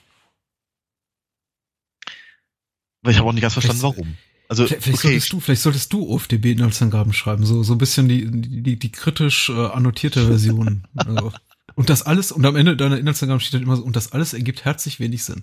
Weil 3.02 3.10
ich 3.10 3.18
habe 3.18 3.28
auch 3.28 3.32
nicht 3.32 3.42
ganz 3.42 3.54
verstanden, 3.54 3.80
Vielleicht- 3.80 3.96
warum. 3.98 4.16
Also, 4.48 4.66
Vielleicht, 4.68 4.84
vielleicht, 4.84 4.98
okay, 5.00 5.08
solltest 5.08 5.32
du, 5.32 5.40
vielleicht 5.40 5.62
solltest 5.62 5.92
du 5.92 6.08
OFDB-Inhaltsangaben 6.08 7.12
schreiben, 7.12 7.44
so, 7.44 7.64
so 7.64 7.74
ein 7.74 7.78
bisschen 7.78 8.08
die, 8.08 8.30
die, 8.30 8.78
die 8.78 8.92
kritisch 8.92 9.48
äh, 9.48 9.52
annotierte 9.52 10.26
Version. 10.28 10.86
also, 10.94 11.32
und 11.74 11.90
das 11.90 12.02
alles, 12.02 12.30
und 12.30 12.46
am 12.46 12.54
Ende 12.54 12.76
deiner 12.76 12.98
Inhaltsangaben 12.98 13.40
steht 13.40 13.54
dann 13.54 13.62
immer 13.62 13.76
so, 13.76 13.82
und 13.82 13.96
das 13.96 14.12
alles 14.12 14.32
ergibt 14.32 14.64
herzlich 14.64 15.00
wenig 15.00 15.24
Sinn. 15.24 15.42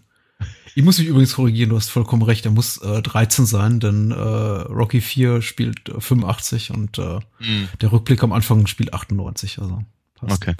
Ich 0.75 0.83
muss 0.83 0.99
mich 0.99 1.07
übrigens 1.07 1.35
korrigieren, 1.35 1.69
du 1.69 1.77
hast 1.77 1.89
vollkommen 1.89 2.21
recht, 2.23 2.43
er 2.45 2.51
muss 2.51 2.77
äh, 2.77 3.01
13 3.01 3.45
sein, 3.45 3.79
denn 3.79 4.11
äh, 4.11 4.15
Rocky 4.15 4.99
4 4.99 5.41
spielt 5.41 5.87
äh, 5.89 6.01
85 6.01 6.71
und 6.71 6.97
äh, 6.99 7.19
Hm, 7.39 7.69
der 7.79 7.91
Rückblick 7.93 8.21
am 8.23 8.33
Anfang 8.33 8.67
spielt 8.67 8.93
98, 8.93 9.59
also 9.59 9.83
passt. 10.15 10.33
okay. 10.41 10.55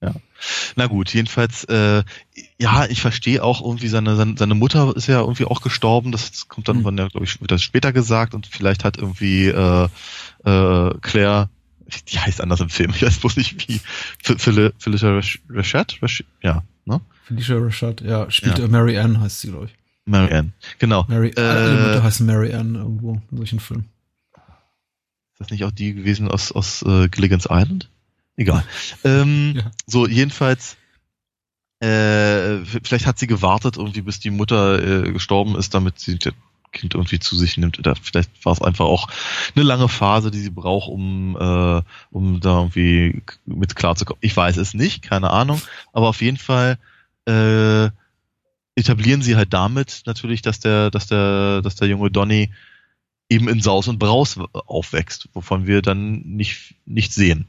Ja. 0.00 0.14
Na 0.76 0.86
gut, 0.86 1.12
jedenfalls, 1.12 1.64
äh, 1.64 2.04
ja, 2.60 2.86
ich 2.86 3.00
verstehe 3.00 3.42
auch 3.42 3.60
irgendwie 3.60 3.88
seine, 3.88 4.14
seine, 4.14 4.36
seine 4.38 4.54
Mutter 4.54 4.94
ist 4.94 5.08
ja 5.08 5.18
irgendwie 5.20 5.44
auch 5.46 5.60
gestorben, 5.60 6.12
das 6.12 6.46
kommt 6.46 6.68
dann, 6.68 6.82
Mhm. 6.84 6.96
ja, 6.96 7.08
glaube 7.08 7.26
ich, 7.26 7.40
wird 7.40 7.50
das 7.50 7.62
später 7.64 7.92
gesagt 7.92 8.32
und 8.34 8.46
vielleicht 8.46 8.84
hat 8.84 8.96
irgendwie 8.96 9.46
äh, 9.48 9.88
äh, 10.44 10.94
Claire, 11.00 11.48
die 12.12 12.20
heißt 12.20 12.40
anders 12.40 12.60
im 12.60 12.68
Film, 12.68 12.92
ich 12.94 13.02
weiß 13.02 13.18
bloß 13.18 13.36
nicht 13.38 13.68
wie, 13.68 13.80
Rash- 14.24 15.40
Rashad? 15.50 15.98
Rash- 16.00 16.22
Ja, 16.44 16.62
ne? 16.84 17.00
Felicia 17.28 17.56
Rashad, 17.56 18.00
ja, 18.00 18.30
spielt 18.30 18.58
Ja. 18.58 18.68
Mary 18.68 18.98
Ann, 18.98 19.20
heißt 19.20 19.40
sie, 19.40 19.48
glaube 19.48 19.66
ich. 19.66 19.74
Mary 20.06 20.32
Ann, 20.34 20.52
genau. 20.78 21.04
Mary, 21.08 21.28
Äh, 21.36 21.40
alle 21.40 21.74
Mütter 21.74 22.02
heißen 22.02 22.24
Mary 22.26 22.54
Ann 22.54 22.74
irgendwo 22.74 23.20
in 23.30 23.36
solchen 23.36 23.60
Filmen. 23.60 23.88
Ist 24.34 25.40
das 25.40 25.50
nicht 25.50 25.64
auch 25.64 25.70
die 25.70 25.94
gewesen 25.94 26.28
aus, 26.28 26.50
aus 26.50 26.82
äh, 26.82 27.08
Gilligan's 27.08 27.46
Island? 27.50 27.90
Egal. 28.36 28.64
Ähm, 29.04 29.52
Ja. 29.56 29.70
So, 29.86 30.06
jedenfalls, 30.08 30.76
äh, 31.80 32.64
vielleicht 32.82 33.06
hat 33.06 33.18
sie 33.18 33.26
gewartet, 33.26 33.76
irgendwie, 33.76 34.02
bis 34.02 34.18
die 34.20 34.30
Mutter 34.30 35.04
äh, 35.06 35.12
gestorben 35.12 35.54
ist, 35.56 35.74
damit 35.74 35.98
sie 36.00 36.18
das 36.18 36.32
Kind 36.72 36.94
irgendwie 36.94 37.18
zu 37.18 37.36
sich 37.36 37.56
nimmt. 37.56 37.78
Oder 37.78 37.94
vielleicht 37.96 38.44
war 38.44 38.52
es 38.52 38.60
einfach 38.62 38.84
auch 38.86 39.08
eine 39.54 39.64
lange 39.64 39.88
Phase, 39.88 40.30
die 40.30 40.40
sie 40.40 40.50
braucht, 40.50 40.88
um, 40.88 41.36
äh, 41.38 41.82
um 42.10 42.40
da 42.40 42.58
irgendwie 42.58 43.22
mit 43.46 43.76
klarzukommen. 43.76 44.18
Ich 44.22 44.36
weiß 44.36 44.56
es 44.56 44.74
nicht, 44.74 45.02
keine 45.02 45.30
Ahnung. 45.30 45.60
Aber 45.92 46.08
auf 46.08 46.20
jeden 46.20 46.36
Fall 46.36 46.78
äh, 47.28 47.90
etablieren 48.74 49.22
sie 49.22 49.36
halt 49.36 49.52
damit 49.52 50.02
natürlich, 50.06 50.42
dass 50.42 50.60
der, 50.60 50.90
dass 50.90 51.06
der, 51.06 51.62
dass 51.62 51.76
der 51.76 51.88
junge 51.88 52.10
Donny 52.10 52.52
eben 53.28 53.48
in 53.48 53.60
Saus 53.60 53.88
und 53.88 53.98
Braus 53.98 54.38
aufwächst, 54.52 55.28
wovon 55.34 55.66
wir 55.66 55.82
dann 55.82 56.20
nicht, 56.20 56.76
nicht 56.86 57.12
sehen. 57.12 57.48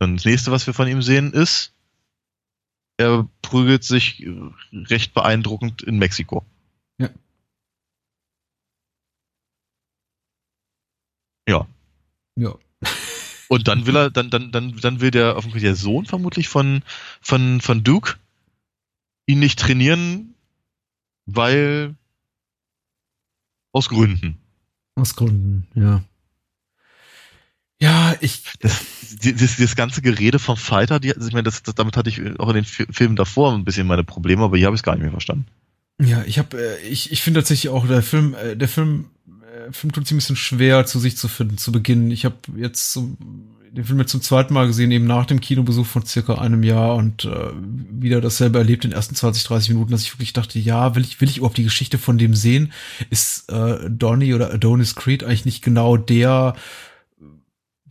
Und 0.00 0.16
das 0.16 0.24
nächste, 0.24 0.50
was 0.50 0.66
wir 0.66 0.74
von 0.74 0.88
ihm 0.88 1.02
sehen, 1.02 1.32
ist, 1.32 1.74
er 2.98 3.28
prügelt 3.40 3.84
sich 3.84 4.26
recht 4.72 5.14
beeindruckend 5.14 5.82
in 5.82 5.98
Mexiko. 5.98 6.44
Ja. 6.98 7.08
Ja. 11.48 11.66
Ja. 12.36 12.58
Und 13.50 13.66
dann 13.66 13.84
will 13.84 13.96
er, 13.96 14.10
dann, 14.10 14.30
dann, 14.30 14.52
dann, 14.52 14.76
dann 14.76 15.00
will 15.00 15.10
der 15.10 15.36
offensichtlich 15.36 15.64
der 15.64 15.74
Sohn 15.74 16.06
vermutlich 16.06 16.46
von, 16.46 16.82
von, 17.20 17.60
von 17.60 17.82
Duke 17.82 18.14
ihn 19.26 19.40
nicht 19.40 19.58
trainieren, 19.58 20.34
weil 21.26 21.96
aus 23.72 23.88
Gründen. 23.88 24.38
Aus 24.94 25.16
Gründen, 25.16 25.66
ja. 25.74 26.04
Ja, 27.80 28.14
ich, 28.20 28.44
das, 28.60 28.84
das, 29.20 29.56
das 29.56 29.74
ganze 29.74 30.00
Gerede 30.00 30.38
vom 30.38 30.56
Fighter, 30.56 31.00
die, 31.00 31.12
also 31.12 31.26
ich 31.26 31.32
meine, 31.32 31.42
das, 31.44 31.64
das, 31.64 31.74
damit 31.74 31.96
hatte 31.96 32.08
ich 32.10 32.20
auch 32.38 32.50
in 32.50 32.54
den 32.54 32.64
Fi- 32.64 32.86
Filmen 32.92 33.16
davor 33.16 33.52
ein 33.52 33.64
bisschen 33.64 33.88
meine 33.88 34.04
Probleme, 34.04 34.44
aber 34.44 34.58
hier 34.58 34.66
habe 34.66 34.76
ich 34.76 34.80
es 34.80 34.84
gar 34.84 34.94
nicht 34.94 35.02
mehr 35.02 35.10
verstanden. 35.10 35.46
ja, 36.00 36.22
ich 36.24 36.38
habe, 36.38 36.56
äh, 36.56 36.86
ich, 36.86 37.10
ich 37.10 37.20
finde 37.22 37.40
tatsächlich 37.40 37.70
auch, 37.70 37.88
der 37.88 38.02
Film, 38.02 38.34
äh, 38.34 38.56
der 38.56 38.68
Film, 38.68 39.10
Film 39.72 39.92
tut 39.92 40.06
sich 40.06 40.14
ein 40.14 40.18
bisschen 40.18 40.36
schwer, 40.36 40.86
zu 40.86 40.98
sich 40.98 41.16
zu 41.16 41.28
finden, 41.28 41.58
zu 41.58 41.72
Beginn. 41.72 42.10
Ich 42.10 42.24
habe 42.24 42.36
jetzt 42.56 42.92
so, 42.92 43.16
den 43.72 43.84
Film 43.84 44.00
jetzt 44.00 44.10
zum 44.10 44.22
zweiten 44.22 44.52
Mal 44.52 44.66
gesehen, 44.66 44.90
eben 44.90 45.06
nach 45.06 45.26
dem 45.26 45.40
Kinobesuch 45.40 45.86
von 45.86 46.04
circa 46.04 46.36
einem 46.36 46.62
Jahr 46.62 46.96
und 46.96 47.24
äh, 47.24 47.50
wieder 47.90 48.20
dasselbe 48.20 48.58
erlebt 48.58 48.84
in 48.84 48.90
den 48.90 48.96
ersten 48.96 49.14
20, 49.14 49.44
30 49.44 49.68
Minuten, 49.70 49.92
dass 49.92 50.02
ich 50.02 50.12
wirklich 50.14 50.32
dachte, 50.32 50.58
ja, 50.58 50.94
will 50.94 51.02
ich, 51.02 51.20
will 51.20 51.28
ich 51.28 51.38
überhaupt 51.38 51.58
die 51.58 51.64
Geschichte 51.64 51.98
von 51.98 52.18
dem 52.18 52.34
sehen? 52.34 52.72
Ist 53.10 53.50
äh, 53.50 53.88
Donny 53.88 54.34
oder 54.34 54.52
Adonis 54.52 54.96
Creed 54.96 55.22
eigentlich 55.22 55.44
nicht 55.44 55.62
genau 55.62 55.96
der, 55.96 56.54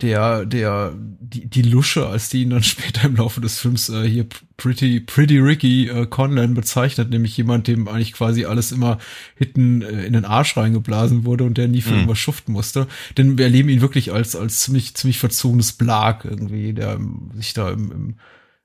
der, 0.02 0.44
der, 0.46 0.92
die, 1.20 1.46
die 1.46 1.62
Lusche, 1.62 2.06
als 2.06 2.28
die 2.28 2.42
ihn 2.42 2.50
dann 2.50 2.62
später 2.74 3.06
im 3.06 3.16
Laufe 3.16 3.40
des 3.40 3.58
Films 3.58 3.88
äh, 3.88 4.08
hier 4.08 4.26
Pretty, 4.56 5.00
Pretty 5.00 5.38
Ricky 5.38 5.88
äh, 5.88 6.06
Conlan 6.06 6.54
bezeichnet, 6.54 7.10
nämlich 7.10 7.36
jemand, 7.36 7.66
dem 7.66 7.88
eigentlich 7.88 8.12
quasi 8.12 8.44
alles 8.44 8.72
immer 8.72 8.98
hinten 9.36 9.82
äh, 9.82 10.04
in 10.04 10.12
den 10.12 10.24
Arsch 10.24 10.56
reingeblasen 10.56 11.24
wurde 11.24 11.44
und 11.44 11.56
der 11.56 11.68
nie 11.68 11.80
für 11.80 11.90
Mhm. 11.90 11.96
irgendwas 11.96 12.18
schuften 12.18 12.52
musste. 12.52 12.86
Denn 13.16 13.38
wir 13.38 13.46
erleben 13.46 13.68
ihn 13.68 13.80
wirklich 13.80 14.12
als, 14.12 14.36
als 14.36 14.60
ziemlich, 14.60 14.94
ziemlich 14.94 15.18
verzogenes 15.18 15.72
Blag 15.72 16.24
irgendwie, 16.24 16.72
der 16.74 16.94
ähm, 16.94 17.30
sich 17.34 17.54
da 17.54 17.70
im, 17.70 17.90
im, 17.92 18.14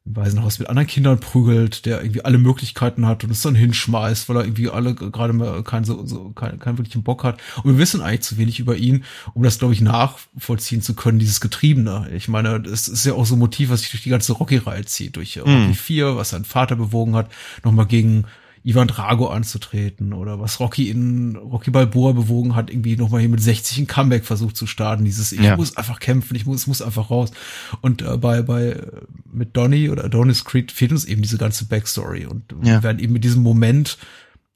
im 0.06 0.15
Waisenhaus 0.15 0.60
mit 0.60 0.69
anderen 0.69 0.88
Kindern 0.88 1.19
prügelt, 1.19 1.86
der 1.86 2.02
irgendwie 2.02 2.23
alle 2.23 2.38
Möglichkeiten 2.38 3.06
hat 3.07 3.23
und 3.23 3.32
es 3.32 3.41
dann 3.41 3.56
hinschmeißt, 3.56 4.30
weil 4.30 4.38
er 4.38 4.44
irgendwie 4.44 4.69
alle 4.69 4.94
gerade 4.94 5.34
mal 5.34 5.64
keinen 5.64 5.84
so, 5.84 6.06
so 6.06 6.30
keinen, 6.30 6.60
keinen 6.60 6.77
wirklichen 6.77 7.03
Bock 7.03 7.23
hat. 7.23 7.41
Und 7.64 7.72
wir 7.72 7.77
wissen 7.80 8.02
eigentlich 8.02 8.22
zu 8.22 8.38
wenig 8.38 8.60
über 8.60 8.76
ihn, 8.77 9.03
um 9.34 9.41
das, 9.41 9.57
glaube 9.57 9.73
ich, 9.73 9.82
nachvollziehen 9.82 10.82
zu 10.82 10.94
können, 10.94 11.18
dieses 11.18 11.41
Getriebene. 11.41 12.10
Ich 12.15 12.27
meine, 12.27 12.61
das 12.61 12.88
ist 12.88 13.06
ja 13.06 13.14
auch 13.14 13.26
so 13.26 13.36
ein 13.36 13.40
Motiv, 13.40 13.69
was 13.69 13.82
sich 13.82 13.91
durch 13.91 14.03
die 14.03 14.10
ganze 14.10 14.34
Rocky-Reihe 14.34 14.86
zieht, 14.86 15.15
durch 15.15 15.38
äh, 15.38 15.40
Rocky 15.40 15.52
Mhm. 15.52 15.73
4, 15.73 16.15
was 16.15 16.30
seinen 16.30 16.45
Vater 16.45 16.76
bewogen 16.76 17.15
hat, 17.15 17.32
nochmal 17.64 17.88
gegen 17.88 18.26
Ivan 18.67 18.87
Drago 18.87 19.27
anzutreten 19.27 20.11
oder 20.11 20.39
was 20.39 20.59
Rocky 20.59 20.89
in 20.89 21.35
Rocky 21.35 21.69
Balboa 21.69 22.13
bewogen 22.13 22.55
hat, 22.55 22.71
irgendwie 22.71 22.95
nochmal 22.97 23.19
hier 23.21 23.29
mit 23.29 23.39
60 23.41 23.77
ein 23.77 23.87
Comeback 23.87 24.25
versucht 24.25 24.57
zu 24.57 24.65
starten. 24.65 25.05
Dieses, 25.05 25.31
ich 25.31 25.39
Ja. 25.41 25.55
muss 25.55 25.77
einfach 25.77 25.99
kämpfen, 25.99 26.35
ich 26.35 26.45
muss, 26.47 26.61
es 26.61 26.67
muss 26.67 26.81
einfach 26.81 27.11
raus. 27.11 27.31
Und 27.81 28.01
äh, 28.01 28.17
bei, 28.17 28.41
bei 28.41 28.81
mit 29.31 29.55
Donny 29.55 29.89
oder 29.91 30.05
Adonis 30.05 30.43
Creed 30.45 30.71
fehlt 30.71 30.91
uns 30.91 31.05
eben 31.05 31.21
diese 31.21 31.37
ganze 31.37 31.65
Backstory 31.65 32.25
und 32.25 32.51
Ja. 32.63 32.75
wir 32.77 32.83
werden 32.83 32.99
eben 32.99 33.13
mit 33.13 33.23
diesem 33.23 33.43
Moment 33.43 33.97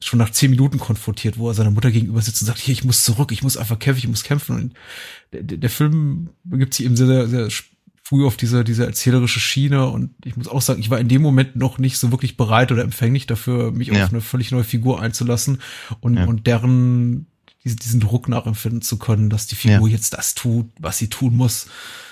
schon 0.02 0.18
nach 0.18 0.30
zehn 0.32 0.50
Minuten 0.52 0.80
konfrontiert, 0.80 1.38
wo 1.38 1.50
er 1.50 1.54
seiner 1.54 1.72
Mutter 1.72 1.92
gegenüber 1.92 2.22
sitzt 2.22 2.42
und 2.42 2.48
sagt, 2.48 2.60
hier, 2.60 2.72
ich 2.74 2.86
muss 2.86 3.04
zurück, 3.04 3.32
ich 3.32 3.44
muss 3.44 3.58
einfach 3.58 3.78
kämpfen, 3.80 4.00
ich 4.00 4.08
muss 4.08 4.24
kämpfen. 4.24 4.56
Und 4.56 4.74
der, 5.34 5.44
der 5.44 5.58
der 5.58 5.70
Film 5.70 6.30
begibt 6.46 6.74
sich 6.74 6.86
eben 6.86 6.96
sehr, 6.96 7.06
sehr, 7.06 7.28
sehr 7.28 7.50
früh 8.10 8.26
auf 8.26 8.38
diese, 8.38 8.64
diese 8.64 8.86
erzählerische 8.88 9.40
Schiene 9.40 9.86
und 9.88 10.10
ich 10.26 10.36
muss 10.36 10.48
auch 10.48 10.62
sagen, 10.64 10.80
ich 10.80 10.90
war 10.90 11.00
in 11.00 11.08
dem 11.08 11.22
Moment 11.22 11.56
noch 11.56 11.78
nicht 11.78 11.98
so 12.00 12.10
wirklich 12.12 12.38
bereit 12.38 12.72
oder 12.72 12.82
empfänglich 12.84 13.28
dafür, 13.28 13.72
mich 13.72 13.90
Ja. 13.90 14.06
auf 14.06 14.10
eine 14.12 14.22
völlig 14.22 14.52
neue 14.52 14.64
Figur 14.64 15.00
einzulassen 15.00 15.60
und, 16.00 16.18
Ja. 16.18 16.26
und 16.26 16.48
deren 16.48 17.28
diesen, 17.66 18.00
Druck 18.00 18.28
nachempfinden 18.30 18.82
zu 18.82 18.98
können, 18.98 19.30
dass 19.30 19.46
die 19.46 19.54
Figur 19.56 19.88
Ja. 19.88 19.94
jetzt 19.96 20.14
das 20.14 20.34
tut, 20.34 20.66
was 20.80 20.98
sie 20.98 21.08
tun 21.08 21.36
muss. 21.38 21.68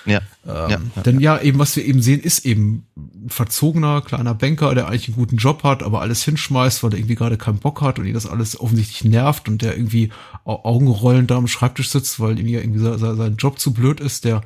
Ja. 0.06 0.20
Ähm, 0.46 0.90
Ja, 0.94 1.02
denn 1.02 1.18
ja, 1.18 1.40
eben 1.40 1.58
was 1.58 1.74
wir 1.74 1.84
eben 1.84 2.00
sehen, 2.00 2.20
ist 2.20 2.44
eben 2.46 2.86
ein 2.96 3.28
verzogener 3.30 4.02
kleiner 4.02 4.34
Banker, 4.34 4.72
der 4.76 4.86
eigentlich 4.86 5.08
einen 5.08 5.16
guten 5.16 5.36
Job 5.36 5.64
hat, 5.64 5.82
aber 5.82 6.00
alles 6.02 6.22
hinschmeißt, 6.22 6.84
weil 6.84 6.92
er 6.92 6.98
irgendwie 6.98 7.16
gerade 7.16 7.38
keinen 7.38 7.58
Bock 7.58 7.80
hat 7.80 7.98
und 7.98 8.06
ihn 8.06 8.14
das 8.14 8.26
alles 8.26 8.60
offensichtlich 8.60 9.04
nervt 9.10 9.48
und 9.48 9.62
der 9.62 9.74
irgendwie 9.76 10.10
au- 10.44 10.64
augenrollend 10.64 11.30
da 11.32 11.36
am 11.36 11.48
Schreibtisch 11.48 11.88
sitzt, 11.90 12.20
weil 12.20 12.38
ihm 12.38 12.46
ja 12.46 12.60
irgendwie 12.60 12.80
se- 12.80 12.98
se- 12.98 13.16
sein 13.16 13.36
Job 13.36 13.58
zu 13.58 13.72
blöd 13.72 13.98
ist, 14.00 14.24
der 14.24 14.42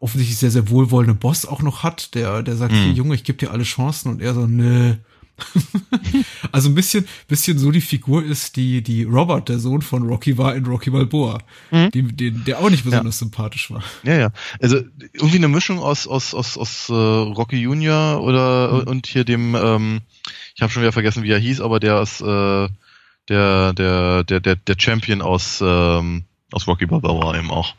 offensichtlich 0.00 0.38
sehr, 0.38 0.50
sehr 0.50 0.68
wohlwollende 0.68 1.14
Boss 1.14 1.46
auch 1.46 1.62
noch 1.62 1.82
hat, 1.82 2.14
der, 2.14 2.42
der 2.42 2.56
sagt, 2.56 2.72
Mhm. 2.72 2.76
hier 2.76 2.92
Junge, 2.92 3.14
ich 3.14 3.24
gebe 3.24 3.38
dir 3.38 3.50
alle 3.50 3.64
Chancen 3.64 4.10
und 4.10 4.20
er 4.22 4.34
so, 4.34 4.46
nö. 4.46 4.94
also 6.52 6.68
ein 6.68 6.74
bisschen, 6.74 7.06
bisschen 7.28 7.58
so 7.58 7.70
die 7.70 7.80
Figur 7.80 8.22
ist, 8.22 8.56
die, 8.56 8.82
die 8.82 9.04
Robert, 9.04 9.48
der 9.48 9.58
Sohn 9.58 9.80
von 9.80 10.02
Rocky 10.02 10.36
war 10.36 10.54
in 10.54 10.66
Rocky 10.66 10.90
Balboa, 10.90 11.38
Mhm. 11.70 11.90
dem, 11.92 12.16
den, 12.16 12.44
der 12.44 12.58
auch 12.58 12.68
nicht 12.68 12.84
besonders 12.84 13.18
sympathisch 13.18 13.70
war. 13.70 13.82
Ja, 14.02 14.16
ja. 14.18 14.32
Also 14.60 14.76
irgendwie 15.14 15.38
eine 15.38 15.48
Mischung 15.48 15.78
aus 15.78 16.06
aus 16.06 16.34
aus 16.34 16.58
aus 16.58 16.88
äh, 16.90 16.92
Rocky 16.92 17.56
Junior 17.56 18.20
oder 18.22 18.82
Mhm. 18.82 18.88
und 18.88 19.06
hier 19.06 19.24
dem 19.24 19.54
ähm, 19.54 20.00
ich 20.54 20.60
habe 20.62 20.70
schon 20.72 20.82
wieder 20.82 20.92
vergessen, 20.92 21.22
wie 21.22 21.30
er 21.30 21.38
hieß, 21.38 21.62
aber 21.62 21.80
der 21.80 22.02
ist 22.02 22.20
äh, 22.20 22.68
der, 23.28 23.72
der, 23.72 24.24
der, 24.24 24.40
der, 24.40 24.56
der 24.56 24.74
Champion 24.78 25.22
aus, 25.22 25.60
ähm, 25.64 26.24
aus 26.52 26.66
Rocky 26.66 26.84
Balboa 26.84 27.38
eben 27.38 27.50
auch. 27.50 27.74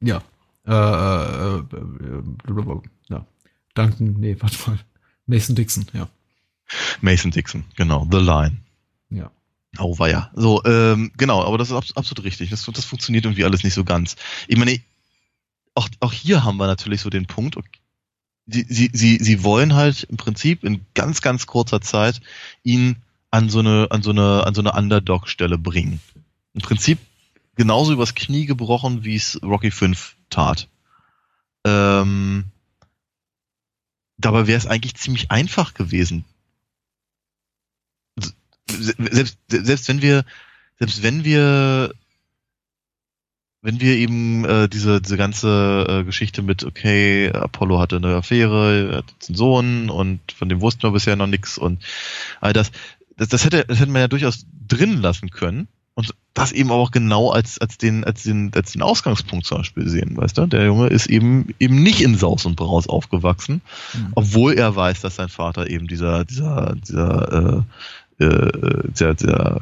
Ja. 0.00 0.22
Äh, 0.66 0.72
äh, 0.72 1.58
äh, 1.58 2.80
ja. 3.08 3.26
Duncan, 3.74 4.14
nee, 4.18 4.36
warte 4.38 4.56
mal. 4.70 4.78
Mason 5.26 5.54
Dixon, 5.54 5.86
ja. 5.92 6.08
Mason 7.00 7.30
Dixon, 7.30 7.64
genau. 7.76 8.06
The 8.10 8.18
Line. 8.18 8.58
Ja. 9.10 9.30
Oh, 9.78 9.98
war 9.98 10.08
ja. 10.08 10.30
So, 10.34 10.62
ähm, 10.64 11.12
genau, 11.16 11.44
aber 11.44 11.58
das 11.58 11.70
ist 11.70 11.96
absolut 11.96 12.24
richtig. 12.24 12.50
Das, 12.50 12.64
das 12.64 12.84
funktioniert 12.84 13.24
irgendwie 13.24 13.44
alles 13.44 13.62
nicht 13.62 13.74
so 13.74 13.84
ganz. 13.84 14.16
Ich 14.48 14.56
meine, 14.56 14.80
auch, 15.74 15.88
auch 16.00 16.12
hier 16.12 16.44
haben 16.44 16.56
wir 16.56 16.66
natürlich 16.66 17.00
so 17.00 17.10
den 17.10 17.26
Punkt, 17.26 17.56
okay, 17.56 17.80
sie, 18.46 18.66
sie, 18.68 18.90
sie, 18.92 19.18
sie 19.18 19.44
wollen 19.44 19.74
halt 19.74 20.04
im 20.04 20.16
Prinzip 20.16 20.64
in 20.64 20.84
ganz, 20.94 21.22
ganz 21.22 21.46
kurzer 21.46 21.80
Zeit 21.80 22.20
ihn 22.64 22.96
an 23.30 23.48
so 23.48 23.60
eine, 23.60 23.88
an 23.90 24.02
so 24.02 24.10
eine, 24.10 24.44
an 24.46 24.54
so 24.54 24.60
eine 24.60 24.72
Underdog-Stelle 24.72 25.56
bringen. 25.56 26.00
Im 26.52 26.60
Prinzip 26.60 26.98
genauso 27.54 27.92
übers 27.92 28.14
Knie 28.14 28.46
gebrochen, 28.46 29.04
wie 29.04 29.14
es 29.14 29.40
Rocky 29.42 29.70
5 29.70 30.16
tat. 30.30 30.68
Ähm, 31.64 32.44
dabei 34.18 34.46
wäre 34.46 34.58
es 34.58 34.66
eigentlich 34.66 34.94
ziemlich 34.94 35.30
einfach 35.30 35.74
gewesen. 35.74 36.24
Selbst, 38.66 39.38
selbst 39.48 39.88
wenn 39.88 40.00
wir, 40.00 40.24
selbst 40.78 41.02
wenn 41.02 41.24
wir 41.24 41.92
wenn 43.62 43.80
wir 43.80 43.96
eben 43.96 44.44
äh, 44.44 44.68
diese, 44.68 45.02
diese 45.02 45.16
ganze 45.18 45.86
äh, 45.86 46.04
Geschichte 46.04 46.42
mit, 46.42 46.64
okay, 46.64 47.30
Apollo 47.30 47.78
hatte 47.78 47.96
eine 47.96 48.16
Affäre, 48.16 48.96
hat 48.96 49.10
jetzt 49.12 49.28
einen 49.28 49.36
Sohn 49.36 49.90
und 49.90 50.32
von 50.32 50.48
dem 50.48 50.62
wussten 50.62 50.82
wir 50.82 50.92
bisher 50.92 51.16
noch 51.16 51.26
nichts 51.26 51.58
und 51.58 51.84
all 52.40 52.54
das, 52.54 52.72
das, 53.16 53.28
das 53.28 53.44
hätte, 53.44 53.64
das 53.66 53.78
hätte 53.80 53.90
man 53.90 54.00
ja 54.00 54.08
durchaus 54.08 54.46
drin 54.66 55.02
lassen 55.02 55.30
können 55.30 55.68
und 56.00 56.14
das 56.34 56.52
eben 56.52 56.70
auch 56.70 56.90
genau 56.90 57.30
als, 57.30 57.58
als 57.58 57.76
den, 57.76 58.04
als 58.04 58.22
den, 58.22 58.52
als 58.54 58.72
den 58.72 58.82
Ausgangspunkt 58.82 59.46
zum 59.46 59.58
Beispiel 59.58 59.88
sehen, 59.88 60.16
weißt 60.16 60.38
du? 60.38 60.46
Der 60.46 60.64
Junge 60.64 60.86
ist 60.88 61.06
eben, 61.06 61.54
eben 61.58 61.82
nicht 61.82 62.00
in 62.00 62.16
Saus 62.16 62.46
und 62.46 62.56
Braus 62.56 62.88
aufgewachsen, 62.88 63.60
mhm. 63.92 64.12
obwohl 64.14 64.54
er 64.54 64.74
weiß, 64.74 65.00
dass 65.00 65.16
sein 65.16 65.28
Vater 65.28 65.68
eben 65.68 65.86
dieser, 65.86 66.24
dieser, 66.24 66.74
dieser, 66.76 67.64
äh, 68.18 68.24
äh, 68.24 68.90
der, 68.98 69.14
der 69.14 69.60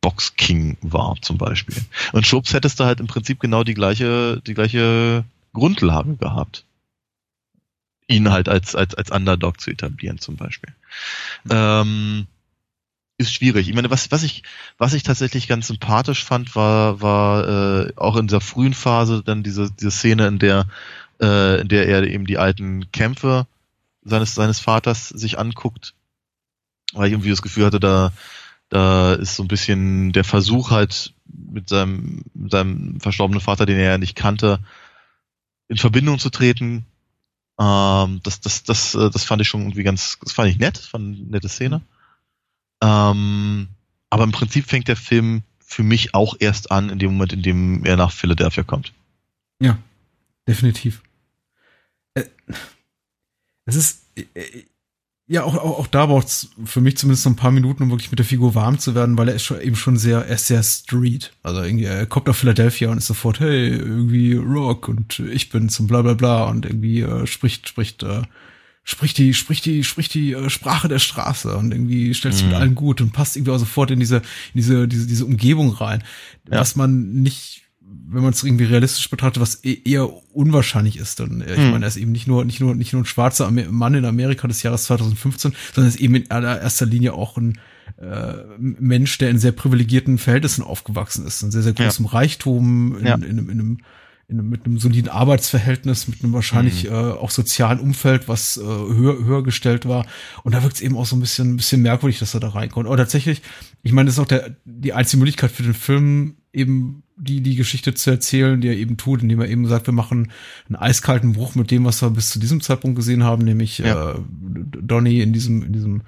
Box 0.00 0.34
King 0.36 0.78
war 0.80 1.16
zum 1.20 1.38
Beispiel. 1.38 1.76
Und 2.12 2.26
Schubs 2.26 2.52
hättest 2.52 2.80
du 2.80 2.84
halt 2.84 3.00
im 3.00 3.06
Prinzip 3.06 3.38
genau 3.38 3.62
die 3.62 3.74
gleiche, 3.74 4.42
die 4.46 4.54
gleiche 4.54 5.24
Grundlage 5.52 6.16
gehabt. 6.16 6.64
Ihn 8.08 8.30
halt 8.30 8.48
als, 8.48 8.74
als, 8.74 8.96
als 8.96 9.10
Underdog 9.12 9.60
zu 9.60 9.70
etablieren 9.70 10.18
zum 10.18 10.36
Beispiel. 10.36 10.74
Ähm, 11.48 12.26
ist 13.22 13.32
schwierig. 13.32 13.68
Ich 13.68 13.74
meine, 13.74 13.90
was, 13.90 14.10
was 14.10 14.22
ich, 14.22 14.42
was 14.78 14.92
ich 14.92 15.02
tatsächlich 15.02 15.48
ganz 15.48 15.68
sympathisch 15.68 16.24
fand, 16.24 16.54
war, 16.54 17.00
war 17.00 17.86
äh, 17.86 17.92
auch 17.96 18.16
in 18.16 18.26
dieser 18.26 18.40
frühen 18.40 18.74
Phase 18.74 19.22
dann 19.24 19.42
diese, 19.42 19.70
diese 19.70 19.90
Szene, 19.90 20.26
in 20.26 20.38
der, 20.38 20.66
äh, 21.20 21.60
in 21.60 21.68
der 21.68 21.88
er 21.88 22.04
eben 22.04 22.26
die 22.26 22.38
alten 22.38 22.90
Kämpfe 22.92 23.46
seines, 24.04 24.34
seines 24.34 24.60
Vaters 24.60 25.08
sich 25.08 25.38
anguckt, 25.38 25.94
weil 26.92 27.06
ich 27.06 27.12
irgendwie 27.12 27.30
das 27.30 27.42
Gefühl 27.42 27.66
hatte, 27.66 27.80
da, 27.80 28.12
da 28.68 29.14
ist 29.14 29.36
so 29.36 29.44
ein 29.44 29.48
bisschen 29.48 30.12
der 30.12 30.24
Versuch 30.24 30.70
halt 30.70 31.14
mit 31.26 31.68
seinem, 31.68 32.24
mit 32.34 32.50
seinem 32.50 33.00
verstorbenen 33.00 33.40
Vater, 33.40 33.66
den 33.66 33.78
er 33.78 33.92
ja 33.92 33.98
nicht 33.98 34.16
kannte, 34.16 34.60
in 35.68 35.76
Verbindung 35.76 36.18
zu 36.18 36.30
treten. 36.30 36.84
Ähm, 37.58 38.20
das, 38.22 38.40
das, 38.40 38.64
das, 38.64 38.94
äh, 38.94 39.10
das 39.10 39.24
fand 39.24 39.42
ich 39.42 39.48
schon 39.48 39.62
irgendwie 39.62 39.82
ganz, 39.82 40.18
das 40.22 40.32
fand 40.32 40.50
ich 40.50 40.58
nett, 40.58 40.76
das 40.76 40.86
fand 40.86 41.16
eine 41.16 41.26
nette 41.28 41.48
Szene. 41.48 41.82
Ähm, 42.82 43.68
aber 44.10 44.24
im 44.24 44.32
Prinzip 44.32 44.66
fängt 44.66 44.88
der 44.88 44.96
Film 44.96 45.42
für 45.64 45.82
mich 45.82 46.14
auch 46.14 46.34
erst 46.38 46.70
an, 46.70 46.90
in 46.90 46.98
dem 46.98 47.12
Moment, 47.12 47.32
in 47.32 47.42
dem 47.42 47.84
er 47.84 47.96
nach 47.96 48.12
Philadelphia 48.12 48.62
kommt. 48.64 48.92
Ja, 49.60 49.78
definitiv. 50.46 51.02
Äh, 52.14 52.24
es 53.64 53.76
ist, 53.76 54.02
äh, 54.16 54.64
ja, 55.28 55.44
auch, 55.44 55.54
auch, 55.54 55.78
auch 55.78 55.86
da 55.86 56.06
braucht 56.06 56.26
es 56.26 56.50
für 56.64 56.80
mich 56.80 56.98
zumindest 56.98 57.22
so 57.22 57.30
ein 57.30 57.36
paar 57.36 57.52
Minuten, 57.52 57.84
um 57.84 57.90
wirklich 57.90 58.10
mit 58.10 58.18
der 58.18 58.26
Figur 58.26 58.54
warm 58.54 58.78
zu 58.78 58.94
werden, 58.94 59.16
weil 59.16 59.28
er 59.28 59.36
ist 59.36 59.44
schon 59.44 59.60
eben 59.60 59.76
schon 59.76 59.96
sehr, 59.96 60.26
er 60.26 60.34
ist 60.34 60.48
sehr 60.48 60.62
Street. 60.62 61.32
Also 61.42 61.62
irgendwie, 61.62 61.84
er 61.84 62.04
kommt 62.06 62.26
nach 62.26 62.34
Philadelphia 62.34 62.90
und 62.90 62.98
ist 62.98 63.06
sofort, 63.06 63.40
hey, 63.40 63.68
irgendwie 63.68 64.34
Rock 64.34 64.88
und 64.88 65.20
ich 65.20 65.48
bin 65.48 65.68
zum 65.68 65.86
bla 65.86 66.02
bla 66.02 66.14
bla 66.14 66.44
und 66.44 66.66
irgendwie 66.66 67.00
äh, 67.00 67.26
spricht, 67.26 67.68
spricht, 67.68 68.02
äh, 68.02 68.22
spricht 68.84 69.18
die, 69.18 69.34
spricht 69.34 69.64
die, 69.64 69.84
spricht 69.84 70.14
die 70.14 70.32
äh, 70.32 70.50
Sprache 70.50 70.88
der 70.88 70.98
Straße 70.98 71.56
und 71.56 71.72
irgendwie 71.72 72.14
stellt 72.14 72.34
sich 72.34 72.44
mhm. 72.44 72.50
mit 72.50 72.58
allen 72.58 72.74
gut 72.74 73.00
und 73.00 73.12
passt 73.12 73.36
irgendwie 73.36 73.52
auch 73.52 73.58
sofort 73.58 73.90
in 73.90 74.00
diese, 74.00 74.16
in 74.16 74.22
diese, 74.56 74.88
diese, 74.88 75.06
diese 75.06 75.24
Umgebung 75.24 75.70
rein. 75.70 76.02
Ja. 76.50 76.60
Was 76.60 76.76
man 76.76 77.12
nicht 77.22 77.62
wenn 78.12 78.22
man 78.22 78.32
es 78.32 78.42
irgendwie 78.42 78.64
realistisch 78.64 79.08
betrachtet, 79.10 79.40
was 79.40 79.64
e-, 79.64 79.80
eher 79.84 80.08
unwahrscheinlich 80.34 80.98
ist. 80.98 81.20
Dann, 81.20 81.42
ich 81.46 81.56
hm. 81.56 81.70
meine, 81.70 81.84
er 81.84 81.88
ist 81.88 81.96
eben 81.96 82.12
nicht 82.12 82.26
nur, 82.26 82.44
nicht 82.44 82.60
nur, 82.60 82.74
nicht 82.74 82.92
nur 82.92 83.02
ein 83.02 83.06
schwarzer 83.06 83.50
Mann 83.50 83.94
in 83.94 84.04
Amerika 84.04 84.48
des 84.48 84.62
Jahres 84.62 84.84
2015, 84.84 85.54
sondern 85.74 85.88
ist 85.88 86.00
eben 86.00 86.14
in 86.14 86.30
allererster 86.30 86.86
Linie 86.86 87.14
auch 87.14 87.36
ein 87.36 87.58
äh, 88.00 88.34
Mensch, 88.58 89.18
der 89.18 89.30
in 89.30 89.38
sehr 89.38 89.52
privilegierten 89.52 90.18
Verhältnissen 90.18 90.62
aufgewachsen 90.62 91.26
ist, 91.26 91.42
in 91.42 91.50
sehr, 91.50 91.62
sehr 91.62 91.72
großem 91.72 92.06
ja. 92.06 92.12
Reichtum, 92.12 92.98
in, 92.98 93.06
ja. 93.06 93.14
in, 93.14 93.22
in, 93.22 93.38
in, 93.38 93.50
einem, 93.50 93.78
in 94.32 94.48
mit 94.48 94.66
einem 94.66 94.78
soliden 94.78 95.10
Arbeitsverhältnis, 95.10 96.08
mit 96.08 96.22
einem 96.22 96.32
wahrscheinlich 96.32 96.84
mhm. 96.84 96.90
äh, 96.90 97.12
auch 97.12 97.30
sozialen 97.30 97.78
Umfeld, 97.78 98.28
was 98.28 98.56
äh, 98.56 98.62
höher, 98.62 99.24
höher 99.24 99.42
gestellt 99.42 99.86
war. 99.86 100.06
Und 100.42 100.54
da 100.54 100.62
wirkt 100.62 100.76
es 100.76 100.80
eben 100.80 100.96
auch 100.96 101.06
so 101.06 101.16
ein 101.16 101.20
bisschen, 101.20 101.54
ein 101.54 101.56
bisschen 101.56 101.82
merkwürdig, 101.82 102.18
dass 102.18 102.34
er 102.34 102.40
da 102.40 102.48
reinkommt. 102.48 102.86
Aber 102.86 102.96
tatsächlich, 102.96 103.42
ich 103.82 103.92
meine, 103.92 104.06
das 104.06 104.16
ist 104.16 104.20
auch 104.20 104.26
der, 104.26 104.56
die 104.64 104.92
einzige 104.92 105.18
Möglichkeit 105.18 105.52
für 105.52 105.62
den 105.62 105.74
Film, 105.74 106.36
eben 106.52 107.02
die, 107.16 107.40
die 107.40 107.56
Geschichte 107.56 107.94
zu 107.94 108.10
erzählen, 108.10 108.60
die 108.60 108.68
er 108.68 108.76
eben 108.76 108.96
tut, 108.96 109.22
indem 109.22 109.40
er 109.40 109.48
eben 109.48 109.66
sagt, 109.68 109.86
wir 109.86 109.94
machen 109.94 110.32
einen 110.68 110.76
eiskalten 110.76 111.34
Bruch 111.34 111.54
mit 111.54 111.70
dem, 111.70 111.84
was 111.84 112.02
wir 112.02 112.10
bis 112.10 112.30
zu 112.30 112.38
diesem 112.38 112.60
Zeitpunkt 112.60 112.96
gesehen 112.96 113.22
haben, 113.22 113.44
nämlich 113.44 113.78
ja. 113.78 114.12
äh, 114.12 114.18
Donny 114.82 115.20
in 115.20 115.32
diesem, 115.32 115.62
in 115.62 115.72
diesem, 115.72 116.02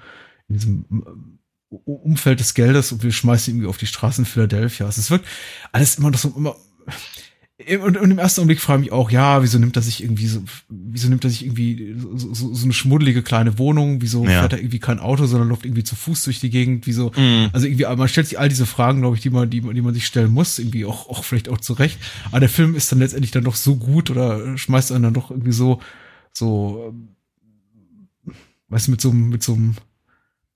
in 0.49 0.55
diesem 0.55 0.85
äh, 0.91 1.75
Umfeld 1.85 2.39
des 2.39 2.53
Geldes 2.53 2.91
und 2.91 3.03
wir 3.03 3.11
schmeißen 3.11 3.51
ihn 3.51 3.57
irgendwie 3.57 3.69
auf 3.69 3.77
die 3.77 3.87
Straßen 3.87 4.25
Philadelphia. 4.25 4.87
Es 4.87 5.09
wirkt 5.09 5.25
alles 5.71 5.97
immer 5.97 6.11
noch 6.11 6.19
so 6.19 6.33
immer 6.35 6.55
und, 7.57 7.95
und 7.95 8.11
im 8.11 8.19
ersten 8.19 8.41
Augenblick 8.41 8.59
frage 8.59 8.81
ich 8.81 8.85
mich 8.87 8.91
auch, 8.91 9.09
ja, 9.11 9.41
wieso 9.41 9.59
nimmt 9.59 9.77
er 9.77 9.81
sich 9.81 10.03
irgendwie 10.03 10.27
so, 10.27 10.43
wieso 10.67 11.07
nimmt 11.07 11.23
er 11.23 11.29
sich 11.29 11.45
irgendwie 11.45 11.95
so, 11.97 12.33
so, 12.33 12.53
so 12.53 12.63
eine 12.65 12.73
schmuddelige 12.73 13.23
kleine 13.23 13.57
Wohnung, 13.57 14.01
wieso 14.01 14.25
ja. 14.25 14.41
fährt 14.41 14.53
er 14.53 14.59
irgendwie 14.59 14.79
kein 14.79 14.99
Auto, 14.99 15.25
sondern 15.25 15.47
läuft 15.47 15.65
irgendwie 15.65 15.85
zu 15.85 15.95
Fuß 15.95 16.25
durch 16.25 16.41
die 16.41 16.49
Gegend, 16.49 16.85
wieso, 16.85 17.13
mhm. 17.15 17.49
also 17.53 17.65
irgendwie, 17.65 17.85
man 17.85 18.09
stellt 18.09 18.27
sich 18.27 18.37
all 18.37 18.49
diese 18.49 18.65
Fragen, 18.65 18.99
glaube 18.99 19.15
ich, 19.15 19.21
die 19.21 19.29
man, 19.29 19.49
die, 19.49 19.61
die 19.61 19.81
man 19.81 19.93
sich 19.93 20.05
stellen 20.05 20.31
muss, 20.31 20.59
irgendwie 20.59 20.83
auch, 20.83 21.07
auch 21.07 21.23
vielleicht 21.23 21.47
auch 21.47 21.61
zurecht. 21.61 21.97
Aber 22.27 22.41
der 22.41 22.49
Film 22.49 22.75
ist 22.75 22.91
dann 22.91 22.99
letztendlich 22.99 23.31
dann 23.31 23.45
doch 23.45 23.55
so 23.55 23.77
gut 23.77 24.09
oder 24.09 24.57
schmeißt 24.57 24.91
einen 24.91 25.03
dann 25.03 25.13
doch 25.13 25.31
irgendwie 25.31 25.53
so, 25.53 25.79
so, 26.33 26.93
ähm, 26.93 28.35
weißt 28.67 28.87
du, 28.87 28.91
mit 28.91 28.99
so, 29.01 29.13
mit 29.13 29.43
so 29.43 29.53
einem, 29.53 29.75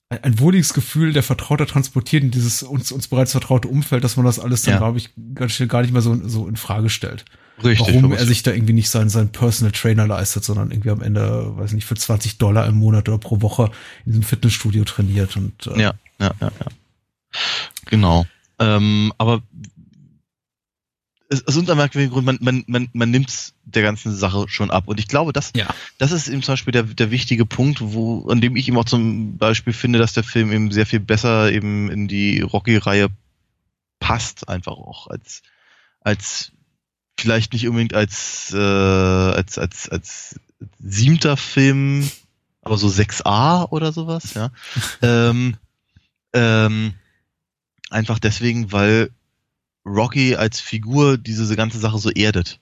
ein, 0.09 0.23
ein 0.23 0.39
wohliges 0.39 0.73
Gefühl 0.73 1.13
der 1.13 1.23
Vertrauter 1.23 1.67
transportiert 1.67 2.23
in 2.23 2.31
dieses 2.31 2.63
uns, 2.63 2.91
uns 2.91 3.07
bereits 3.07 3.31
vertraute 3.31 3.67
Umfeld, 3.67 4.03
dass 4.03 4.17
man 4.17 4.25
das 4.25 4.39
alles 4.39 4.63
dann, 4.63 4.73
ja. 4.73 4.77
glaube 4.79 4.97
ich, 4.97 5.11
ganz 5.35 5.53
schnell 5.53 5.67
gar 5.69 5.81
nicht 5.81 5.93
mehr 5.93 6.01
so, 6.01 6.19
so 6.27 6.47
in 6.47 6.55
Frage 6.55 6.89
stellt. 6.89 7.25
Richtig. 7.63 7.87
Warum 7.87 8.13
er 8.13 8.25
sich 8.25 8.41
da 8.41 8.51
irgendwie 8.51 8.73
nicht 8.73 8.89
seinen, 8.89 9.09
seinen 9.09 9.31
Personal 9.31 9.73
Trainer 9.73 10.07
leistet, 10.07 10.45
sondern 10.45 10.71
irgendwie 10.71 10.91
am 10.91 11.01
Ende, 11.01 11.57
weiß 11.57 11.73
nicht, 11.73 11.85
für 11.85 11.95
20 11.95 12.37
Dollar 12.37 12.65
im 12.67 12.75
Monat 12.75 13.09
oder 13.09 13.17
pro 13.17 13.41
Woche 13.41 13.71
in 14.05 14.13
diesem 14.13 14.23
Fitnessstudio 14.23 14.85
trainiert 14.85 15.35
und 15.35 15.67
äh, 15.67 15.81
ja, 15.81 15.93
ja, 16.19 16.31
ja, 16.39 16.51
ja. 16.59 16.65
Genau. 17.85 18.25
Ähm, 18.59 19.13
aber 19.17 19.41
ist 21.29 21.69
ein 21.69 21.77
merkwürdiger 21.77 22.13
Grund, 22.13 22.25
man, 22.25 22.39
man, 22.41 22.63
man, 22.67 22.89
man 22.93 23.11
nimmt 23.11 23.53
der 23.63 23.83
ganzen 23.83 24.15
Sache 24.15 24.45
schon 24.47 24.71
ab. 24.71 24.87
Und 24.87 24.99
ich 24.99 25.07
glaube, 25.07 25.31
das, 25.31 25.51
ja. 25.55 25.67
das 25.99 26.11
ist 26.11 26.27
eben 26.27 26.41
zum 26.41 26.53
Beispiel 26.53 26.71
der, 26.71 26.83
der 26.83 27.11
wichtige 27.11 27.45
Punkt, 27.45 27.81
wo, 27.81 28.27
an 28.29 28.41
dem 28.41 28.55
ich 28.55 28.67
eben 28.67 28.77
auch 28.77 28.85
zum 28.85 29.37
Beispiel 29.37 29.73
finde, 29.73 29.99
dass 29.99 30.13
der 30.13 30.23
Film 30.23 30.51
eben 30.51 30.71
sehr 30.71 30.87
viel 30.87 30.99
besser 30.99 31.51
eben 31.51 31.91
in 31.91 32.07
die 32.07 32.41
Rocky-Reihe 32.41 33.09
passt, 33.99 34.49
einfach 34.49 34.73
auch 34.73 35.07
als, 35.07 35.43
als 36.01 36.51
vielleicht 37.19 37.53
nicht 37.53 37.67
unbedingt 37.67 37.93
als, 37.93 38.51
äh, 38.51 38.57
als, 38.57 39.59
als, 39.59 39.87
als 39.87 40.39
siebter 40.79 41.37
Film, 41.37 42.09
aber 42.63 42.77
so 42.77 42.87
6a 42.87 43.69
oder 43.69 43.91
sowas, 43.91 44.33
ja. 44.33 44.49
ähm, 45.03 45.57
ähm, 46.33 46.93
einfach 47.91 48.17
deswegen, 48.17 48.71
weil 48.71 49.11
Rocky 49.89 50.35
als 50.35 50.59
Figur 50.59 51.17
diese 51.17 51.55
ganze 51.55 51.79
Sache 51.79 51.97
so 51.97 52.09
erdet. 52.09 52.59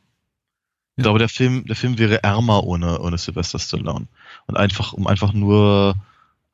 Ich 0.96 1.04
glaube, 1.04 1.20
der 1.20 1.30
Film, 1.30 1.66
der 1.66 1.76
Film 1.76 2.00
wäre 2.00 2.24
ärmer 2.24 2.64
ohne, 2.64 3.00
ohne 3.00 3.18
Sylvester 3.18 3.60
Stallone. 3.60 4.08
Und 4.48 4.58
einfach, 4.58 4.94
um 4.94 5.06
einfach 5.06 5.32
nur 5.32 5.96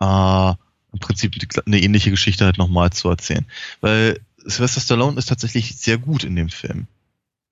äh, 0.01 0.49
im 0.91 0.99
Prinzip 0.99 1.33
eine 1.65 1.79
ähnliche 1.79 2.11
Geschichte 2.11 2.43
halt 2.43 2.57
nochmal 2.57 2.91
zu 2.91 3.09
erzählen. 3.09 3.45
Weil 3.79 4.19
Sylvester 4.37 4.81
Stallone 4.81 5.17
ist 5.17 5.29
tatsächlich 5.29 5.77
sehr 5.77 5.97
gut 5.97 6.25
in 6.25 6.35
dem 6.35 6.49
Film. 6.49 6.87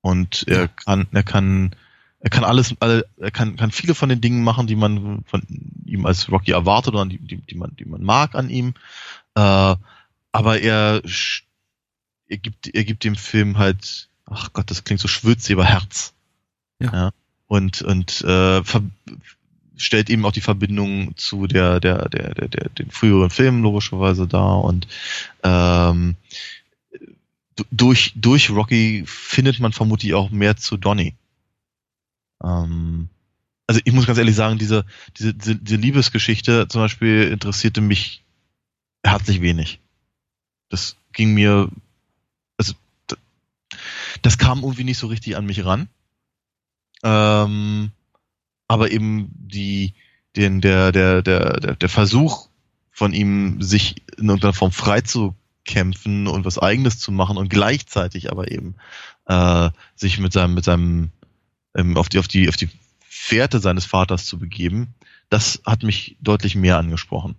Und 0.01 0.43
er 0.47 0.61
ja. 0.61 0.67
kann, 0.67 1.07
er 1.11 1.23
kann, 1.23 1.75
er 2.19 2.29
kann 2.29 2.43
alles, 2.43 2.75
er 2.79 3.31
kann, 3.31 3.55
kann 3.55 3.71
viele 3.71 3.95
von 3.95 4.09
den 4.09 4.19
Dingen 4.19 4.43
machen, 4.43 4.67
die 4.67 4.75
man 4.75 5.23
von 5.25 5.43
ihm 5.85 6.05
als 6.05 6.29
Rocky 6.29 6.51
erwartet 6.51 6.93
oder 6.93 7.05
die, 7.05 7.19
die, 7.19 7.37
die 7.37 7.55
man, 7.55 7.75
die 7.77 7.85
man 7.85 8.03
mag 8.03 8.35
an 8.35 8.49
ihm. 8.49 8.73
Äh, 9.35 9.75
aber 10.33 10.59
er, 10.59 11.01
er 12.31 12.37
gibt, 12.37 12.73
er 12.73 12.83
gibt 12.85 13.03
dem 13.03 13.15
Film 13.15 13.57
halt, 13.57 14.09
ach 14.25 14.53
Gott, 14.53 14.71
das 14.71 14.83
klingt 14.83 15.01
so 15.01 15.07
schwürzig, 15.07 15.57
Herz. 15.57 16.13
Ja. 16.79 16.93
ja. 16.93 17.11
Und, 17.47 17.81
und 17.81 18.21
äh, 18.21 18.61
stellt 19.75 20.09
eben 20.09 20.25
auch 20.25 20.31
die 20.31 20.41
Verbindung 20.41 21.15
zu 21.17 21.47
der, 21.47 21.81
der, 21.81 22.07
der, 22.07 22.33
der, 22.33 22.47
der 22.47 22.69
den 22.69 22.89
früheren 22.89 23.29
Filmen 23.29 23.61
logischerweise 23.61 24.27
dar 24.27 24.63
und 24.63 24.87
ähm, 25.43 26.15
durch, 27.69 28.13
durch 28.15 28.49
Rocky 28.49 29.03
findet 29.05 29.59
man 29.59 29.73
vermutlich 29.73 30.13
auch 30.13 30.29
mehr 30.29 30.55
zu 30.55 30.77
Donny. 30.77 31.15
Ähm, 32.41 33.09
also 33.67 33.81
ich 33.83 33.91
muss 33.91 34.07
ganz 34.07 34.17
ehrlich 34.17 34.35
sagen, 34.35 34.57
diese, 34.57 34.85
diese, 35.17 35.33
diese, 35.33 35.55
diese 35.57 35.75
Liebesgeschichte 35.75 36.67
zum 36.69 36.81
Beispiel 36.81 37.23
interessierte 37.23 37.81
mich 37.81 38.23
herzlich 39.03 39.41
wenig. 39.41 39.79
Das 40.69 40.95
ging 41.11 41.33
mir, 41.33 41.69
das 44.21 44.37
kam 44.37 44.59
irgendwie 44.59 44.83
nicht 44.83 44.97
so 44.97 45.07
richtig 45.07 45.35
an 45.37 45.45
mich 45.45 45.65
ran. 45.65 45.89
Ähm, 47.03 47.91
aber 48.67 48.91
eben 48.91 49.29
die, 49.33 49.93
den, 50.35 50.61
der, 50.61 50.91
der, 50.91 51.21
der, 51.21 51.59
der, 51.59 51.75
der 51.75 51.89
Versuch 51.89 52.49
von 52.91 53.13
ihm, 53.13 53.61
sich 53.61 54.03
in 54.17 54.29
irgendeiner 54.29 54.53
Form 54.53 54.71
frei 54.71 55.01
zu 55.01 55.35
kämpfen 55.65 56.27
und 56.27 56.45
was 56.45 56.57
eigenes 56.57 56.99
zu 56.99 57.11
machen 57.11 57.37
und 57.37 57.49
gleichzeitig 57.49 58.31
aber 58.31 58.51
eben 58.51 58.75
äh, 59.25 59.69
sich 59.95 60.19
mit 60.19 60.33
seinem, 60.33 60.53
mit 60.53 60.63
seinem 60.63 61.11
ähm, 61.75 61.97
auf 61.97 62.09
die, 62.09 62.19
auf 62.19 62.27
die, 62.27 62.49
auf 62.49 62.57
die 62.57 62.69
Fährte 62.99 63.59
seines 63.59 63.85
Vaters 63.85 64.25
zu 64.25 64.39
begeben, 64.39 64.93
das 65.29 65.61
hat 65.65 65.83
mich 65.83 66.17
deutlich 66.21 66.55
mehr 66.55 66.77
angesprochen. 66.77 67.35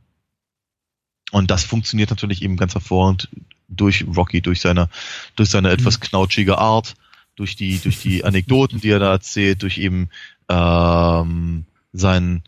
Und 1.31 1.51
das 1.51 1.65
funktioniert 1.65 2.11
natürlich 2.11 2.43
eben 2.43 2.57
ganz 2.57 2.75
hervorragend 2.75 3.29
durch 3.77 4.05
Rocky, 4.17 4.41
durch 4.41 4.61
seine, 4.61 4.89
durch 5.37 5.51
seine 5.51 5.69
mhm. 5.69 5.75
etwas 5.75 6.01
knautschige 6.01 6.59
Art, 6.59 6.95
durch 7.37 7.57
die, 7.57 7.79
durch 7.79 8.01
die 8.01 8.25
Anekdoten, 8.25 8.81
die 8.81 8.91
er 8.91 8.99
da 8.99 9.13
erzählt, 9.13 9.63
durch 9.63 9.79
eben 9.79 10.11
ähm, 10.49 11.65
sein, 11.93 12.43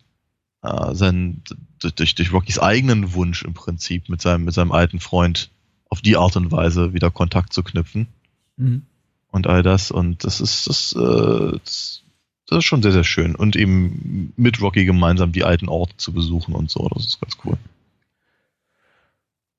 äh, 0.63 0.95
sein 0.95 1.43
durch, 1.81 2.15
durch 2.15 2.33
Rockys 2.33 2.59
eigenen 2.59 3.15
Wunsch 3.15 3.43
im 3.43 3.55
Prinzip 3.55 4.09
mit 4.09 4.21
seinem, 4.21 4.45
mit 4.45 4.55
seinem 4.55 4.73
alten 4.73 5.01
Freund 5.01 5.51
auf 5.91 6.01
die 6.01 6.17
Art 6.17 6.37
und 6.37 6.51
Weise 6.51 6.93
wieder 6.93 7.11
Kontakt 7.11 7.53
zu 7.53 7.63
knüpfen. 7.63 8.09
Mhm. 8.57 8.83
Und 9.31 9.47
all 9.47 9.63
das. 9.63 9.91
Und 9.91 10.25
das 10.25 10.41
ist, 10.41 10.69
das, 10.69 10.93
äh, 10.93 11.59
das, 11.65 12.03
das 12.47 12.59
ist 12.59 12.65
schon 12.65 12.83
sehr, 12.83 12.93
sehr 12.93 13.05
schön. 13.05 13.35
Und 13.35 13.57
eben 13.57 14.33
mit 14.37 14.61
Rocky 14.61 14.85
gemeinsam 14.85 15.33
die 15.33 15.45
alten 15.45 15.69
Orte 15.69 15.97
zu 15.97 16.13
besuchen 16.13 16.55
und 16.55 16.71
so. 16.71 16.89
Das 16.89 17.05
ist 17.05 17.21
ganz 17.21 17.37
cool. 17.45 17.59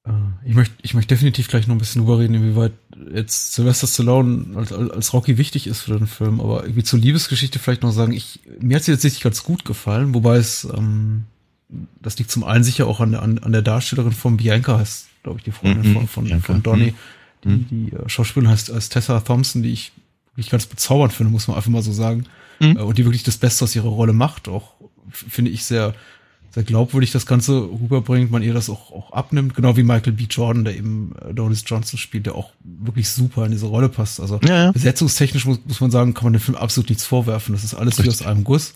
Äh, 0.06 0.11
ich 0.48 0.56
möchte, 0.56 0.76
ich 0.82 0.94
möchte 0.94 1.15
definitiv 1.15 1.48
gleich 1.48 1.68
noch 1.68 1.76
ein 1.76 1.80
bisschen 1.80 2.02
drüber 2.02 2.19
reden, 2.19 2.36
inwieweit 2.36 2.73
jetzt 3.14 3.53
Sylvester 3.53 3.88
Stallone 3.88 4.56
als, 4.56 4.72
als 4.72 5.14
Rocky 5.14 5.38
wichtig 5.38 5.68
ist 5.68 5.82
für 5.82 5.98
den 5.98 6.07
Film, 6.07 6.40
aber 6.40 6.64
irgendwie 6.64 6.84
zur 6.84 6.99
Liebesgeschichte 6.99 7.60
vielleicht 7.60 7.84
noch 7.84 7.91
sagen, 7.91 8.14
ich, 8.14 8.40
mir 8.60 8.77
hat 8.77 8.84
sie 8.84 8.91
tatsächlich 8.91 9.22
ganz 9.22 9.44
gut 9.44 9.65
gefallen, 9.65 10.14
wobei 10.14 10.38
es, 10.38 10.65
ähm, 10.65 11.26
das 12.02 12.18
liegt 12.18 12.32
zum 12.32 12.44
einen 12.44 12.64
sicher 12.64 12.88
auch 12.88 12.99
an 12.99 13.11
der, 13.11 13.22
an, 13.22 13.40
an 13.40 13.52
der 13.52 13.61
Darstellerin 13.61 14.11
von 14.11 14.38
Bianca, 14.38 14.80
heißt, 14.80 15.07
glaube 15.23 15.40
ich, 15.40 15.44
die 15.44 15.52
Freundin 15.52 15.94
mhm, 15.94 16.07
von, 16.07 16.27
von, 16.27 16.41
von 16.41 16.64
Donny. 16.64 16.94
Mhm. 17.44 17.68
Die, 17.69 17.90
die 17.90 17.95
äh, 17.95 18.10
Schauspielerin 18.10 18.52
heißt, 18.52 18.73
heißt 18.73 18.94
Tessa 18.94 19.19
Thompson, 19.19 19.64
die 19.64 19.72
ich 19.72 19.91
wirklich 20.36 20.49
ganz 20.49 20.65
bezaubernd 20.65 21.14
finde, 21.14 21.32
muss 21.32 21.48
man 21.48 21.57
einfach 21.57 21.69
mal 21.69 21.82
so 21.82 21.91
sagen. 21.91 22.26
Mhm. 22.60 22.77
Äh, 22.77 22.82
und 22.82 22.98
die 22.98 23.06
wirklich 23.06 23.23
das 23.23 23.38
Beste 23.38 23.65
aus 23.65 23.76
ihrer 23.76 23.90
Rolle 23.90 24.14
macht, 24.14 24.48
auch 24.48 24.73
finde 25.11 25.52
ich 25.52 25.64
sehr, 25.64 25.94
sehr 26.56 26.64
glaubwürdig 26.64 27.11
das 27.11 27.26
Ganze 27.26 27.69
rüberbringt, 27.69 28.32
man 28.32 28.41
ihr 28.41 28.53
das 28.53 28.69
auch, 28.69 28.90
auch 28.94 29.11
abnimmt, 29.11 29.56
genau 29.56 29.76
wie 29.76 29.84
Michael 29.84 30.14
B. 30.14 30.23
Jordan, 30.30 30.64
der 30.64 30.77
eben 30.77 31.14
äh, 31.22 31.34
Donis 31.34 31.65
Johnson 31.65 31.99
spielt, 31.99 32.27
der 32.27 32.36
auch 32.36 32.52
wirklich 32.64 33.10
super 33.10 33.45
in 33.45 33.52
diese 33.52 33.65
Rolle 33.65 33.90
passt. 33.90 34.22
Also 34.22 34.40
ja, 34.48 34.64
ja. 34.64 34.72
besetzungstechnisch 34.72 35.45
muss, 35.45 35.60
muss 35.68 35.82
man 35.82 35.91
sagen, 35.91 36.14
kann 36.14 36.23
man 36.23 36.32
dem 36.32 36.40
Film 36.40 36.56
absolut 36.56 36.90
nichts 36.90 37.06
vorwerfen. 37.06 37.53
Das 37.53 37.65
ist 37.65 37.73
alles 37.73 37.99
Richtig. 37.99 38.06
wie 38.06 38.10
aus 38.10 38.26
einem 38.26 38.45
Guss. 38.45 38.73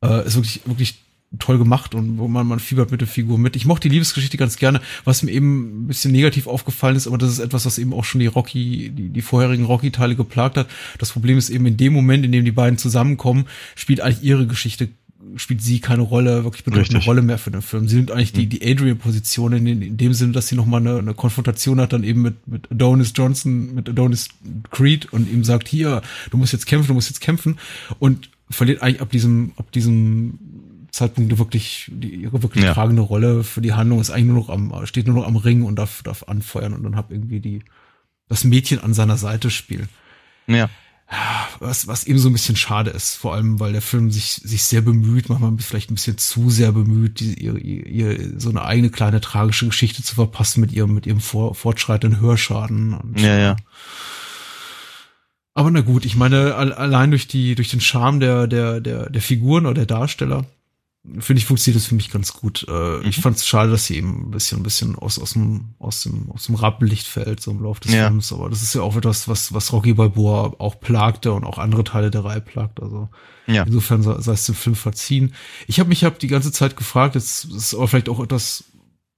Äh, 0.00 0.24
ist 0.24 0.36
wirklich, 0.36 0.62
wirklich 0.64 1.02
toll 1.40 1.58
gemacht 1.58 1.94
und 1.96 2.18
wo 2.18 2.28
man, 2.28 2.46
man 2.46 2.60
fiebert 2.60 2.92
mit 2.92 3.00
der 3.00 3.08
Figur 3.08 3.36
mit. 3.36 3.56
Ich 3.56 3.66
mochte 3.66 3.88
die 3.88 3.94
Liebesgeschichte 3.94 4.36
ganz 4.36 4.56
gerne, 4.56 4.80
was 5.04 5.24
mir 5.24 5.32
eben 5.32 5.84
ein 5.84 5.86
bisschen 5.88 6.12
negativ 6.12 6.46
aufgefallen 6.46 6.94
ist, 6.94 7.08
aber 7.08 7.18
das 7.18 7.30
ist 7.30 7.38
etwas, 7.40 7.66
was 7.66 7.78
eben 7.78 7.94
auch 7.94 8.04
schon 8.04 8.20
die 8.20 8.26
Rocky, 8.26 8.90
die, 8.90 9.08
die 9.08 9.22
vorherigen 9.22 9.64
Rocky-Teile 9.64 10.14
geplagt 10.14 10.56
hat. 10.56 10.68
Das 10.98 11.10
Problem 11.10 11.36
ist 11.36 11.50
eben 11.50 11.66
in 11.66 11.76
dem 11.76 11.94
Moment, 11.94 12.24
in 12.24 12.30
dem 12.30 12.44
die 12.44 12.52
beiden 12.52 12.78
zusammenkommen, 12.78 13.46
spielt 13.74 14.00
eigentlich 14.00 14.22
ihre 14.22 14.46
Geschichte 14.46 14.90
spielt 15.36 15.62
sie 15.62 15.80
keine 15.80 16.02
Rolle, 16.02 16.44
wirklich 16.44 16.64
bedeutende 16.64 16.96
Richtig. 16.96 17.06
Rolle 17.06 17.22
mehr 17.22 17.38
für 17.38 17.50
den 17.50 17.62
Film. 17.62 17.88
Sie 17.88 17.96
sind 17.96 18.10
eigentlich 18.10 18.32
die, 18.32 18.44
mhm. 18.44 18.50
die 18.50 18.70
Adrian-Position 18.70 19.52
in, 19.52 19.66
in, 19.66 19.96
dem 19.96 20.12
Sinne, 20.12 20.32
dass 20.32 20.48
sie 20.48 20.56
nochmal 20.56 20.80
eine, 20.80 20.98
eine 20.98 21.14
Konfrontation 21.14 21.80
hat 21.80 21.92
dann 21.92 22.04
eben 22.04 22.22
mit, 22.22 22.46
mit 22.46 22.70
Adonis 22.70 23.12
Johnson, 23.14 23.74
mit 23.74 23.88
Adonis 23.88 24.28
Creed 24.70 25.12
und 25.12 25.30
ihm 25.30 25.44
sagt, 25.44 25.68
hier, 25.68 26.02
du 26.30 26.36
musst 26.36 26.52
jetzt 26.52 26.66
kämpfen, 26.66 26.88
du 26.88 26.94
musst 26.94 27.08
jetzt 27.08 27.20
kämpfen 27.20 27.58
und 27.98 28.30
verliert 28.50 28.82
eigentlich 28.82 29.00
ab 29.00 29.10
diesem, 29.10 29.52
ab 29.56 29.70
diesem 29.72 30.38
Zeitpunkt 30.90 31.38
wirklich, 31.38 31.90
die, 31.92 32.14
ihre 32.14 32.42
wirklich 32.42 32.64
ja. 32.64 32.74
tragende 32.74 33.02
Rolle 33.02 33.44
für 33.44 33.62
die 33.62 33.72
Handlung 33.72 34.00
ist 34.00 34.10
eigentlich 34.10 34.26
nur 34.26 34.36
noch 34.36 34.50
am, 34.50 34.86
steht 34.86 35.06
nur 35.06 35.16
noch 35.16 35.26
am 35.26 35.36
Ring 35.36 35.62
und 35.62 35.76
darf, 35.76 36.02
darf 36.02 36.24
anfeuern 36.24 36.74
und 36.74 36.82
dann 36.82 36.96
hab 36.96 37.10
irgendwie 37.10 37.40
die, 37.40 37.62
das 38.28 38.44
Mädchen 38.44 38.80
an 38.80 38.92
seiner 38.94 39.16
Seite 39.16 39.50
spielen. 39.50 39.88
Ja 40.46 40.68
was, 41.58 41.86
was 41.86 42.04
eben 42.04 42.18
so 42.18 42.28
ein 42.28 42.32
bisschen 42.32 42.56
schade 42.56 42.90
ist, 42.90 43.14
vor 43.16 43.34
allem 43.34 43.60
weil 43.60 43.72
der 43.72 43.82
Film 43.82 44.10
sich, 44.10 44.40
sich 44.44 44.62
sehr 44.62 44.80
bemüht, 44.80 45.28
manchmal 45.28 45.54
vielleicht 45.58 45.90
ein 45.90 45.94
bisschen 45.94 46.18
zu 46.18 46.50
sehr 46.50 46.72
bemüht, 46.72 47.20
die, 47.20 47.34
ihr, 47.34 47.56
ihr, 47.56 48.40
so 48.40 48.50
eine 48.50 48.62
eigene 48.62 48.90
kleine 48.90 49.20
tragische 49.20 49.66
Geschichte 49.66 50.02
zu 50.02 50.14
verpassen 50.14 50.60
mit 50.60 50.72
ihrem, 50.72 50.94
mit 50.94 51.06
ihrem 51.06 51.20
vor, 51.20 51.54
fortschreitenden 51.54 52.20
Hörschaden. 52.20 52.94
Und, 52.94 53.20
ja, 53.20 53.38
ja. 53.38 53.56
Aber 55.54 55.70
na 55.70 55.82
gut, 55.82 56.06
ich 56.06 56.16
meine, 56.16 56.54
allein 56.54 57.10
durch 57.10 57.28
die, 57.28 57.54
durch 57.54 57.70
den 57.70 57.80
Charme 57.80 58.20
der, 58.20 58.46
der, 58.46 58.80
der, 58.80 59.10
der 59.10 59.22
Figuren 59.22 59.66
oder 59.66 59.74
der 59.74 59.86
Darsteller, 59.86 60.46
finde 61.18 61.40
ich, 61.40 61.46
funktioniert 61.46 61.82
das 61.82 61.88
für 61.88 61.96
mich 61.96 62.10
ganz 62.10 62.32
gut. 62.32 62.64
Äh, 62.68 62.98
mhm. 62.98 63.06
Ich 63.06 63.20
fand 63.20 63.36
es 63.36 63.46
schade, 63.46 63.70
dass 63.70 63.86
sie 63.86 63.96
eben 63.96 64.28
ein 64.28 64.30
bisschen, 64.30 64.60
ein 64.60 64.62
bisschen 64.62 64.94
aus, 64.96 65.18
aus 65.18 65.32
dem, 65.32 65.74
aus 65.80 66.04
dem, 66.04 66.30
aus 66.30 66.46
dem 66.46 66.54
Rampenlicht 66.54 67.08
fällt, 67.08 67.40
so 67.40 67.50
im 67.50 67.62
Laufe 67.62 67.80
des 67.80 67.92
ja. 67.92 68.06
Films. 68.06 68.32
Aber 68.32 68.48
das 68.48 68.62
ist 68.62 68.74
ja 68.74 68.82
auch 68.82 68.96
etwas, 68.96 69.26
was, 69.26 69.52
was 69.52 69.72
Rocky 69.72 69.94
Balboa 69.94 70.54
auch 70.58 70.78
plagte 70.78 71.32
und 71.32 71.44
auch 71.44 71.58
andere 71.58 71.82
Teile 71.82 72.12
der 72.12 72.24
Reihe 72.24 72.40
plagt. 72.40 72.80
Also 72.80 73.08
ja. 73.48 73.64
insofern 73.64 74.02
sei, 74.02 74.20
sei 74.20 74.32
es 74.32 74.46
dem 74.46 74.54
Film 74.54 74.76
verziehen. 74.76 75.34
Ich 75.66 75.80
habe 75.80 75.88
mich 75.88 76.04
hab 76.04 76.20
die 76.20 76.28
ganze 76.28 76.52
Zeit 76.52 76.76
gefragt, 76.76 77.16
jetzt 77.16 77.46
ist 77.46 77.74
aber 77.74 77.88
vielleicht 77.88 78.08
auch 78.08 78.20
etwas 78.20 78.64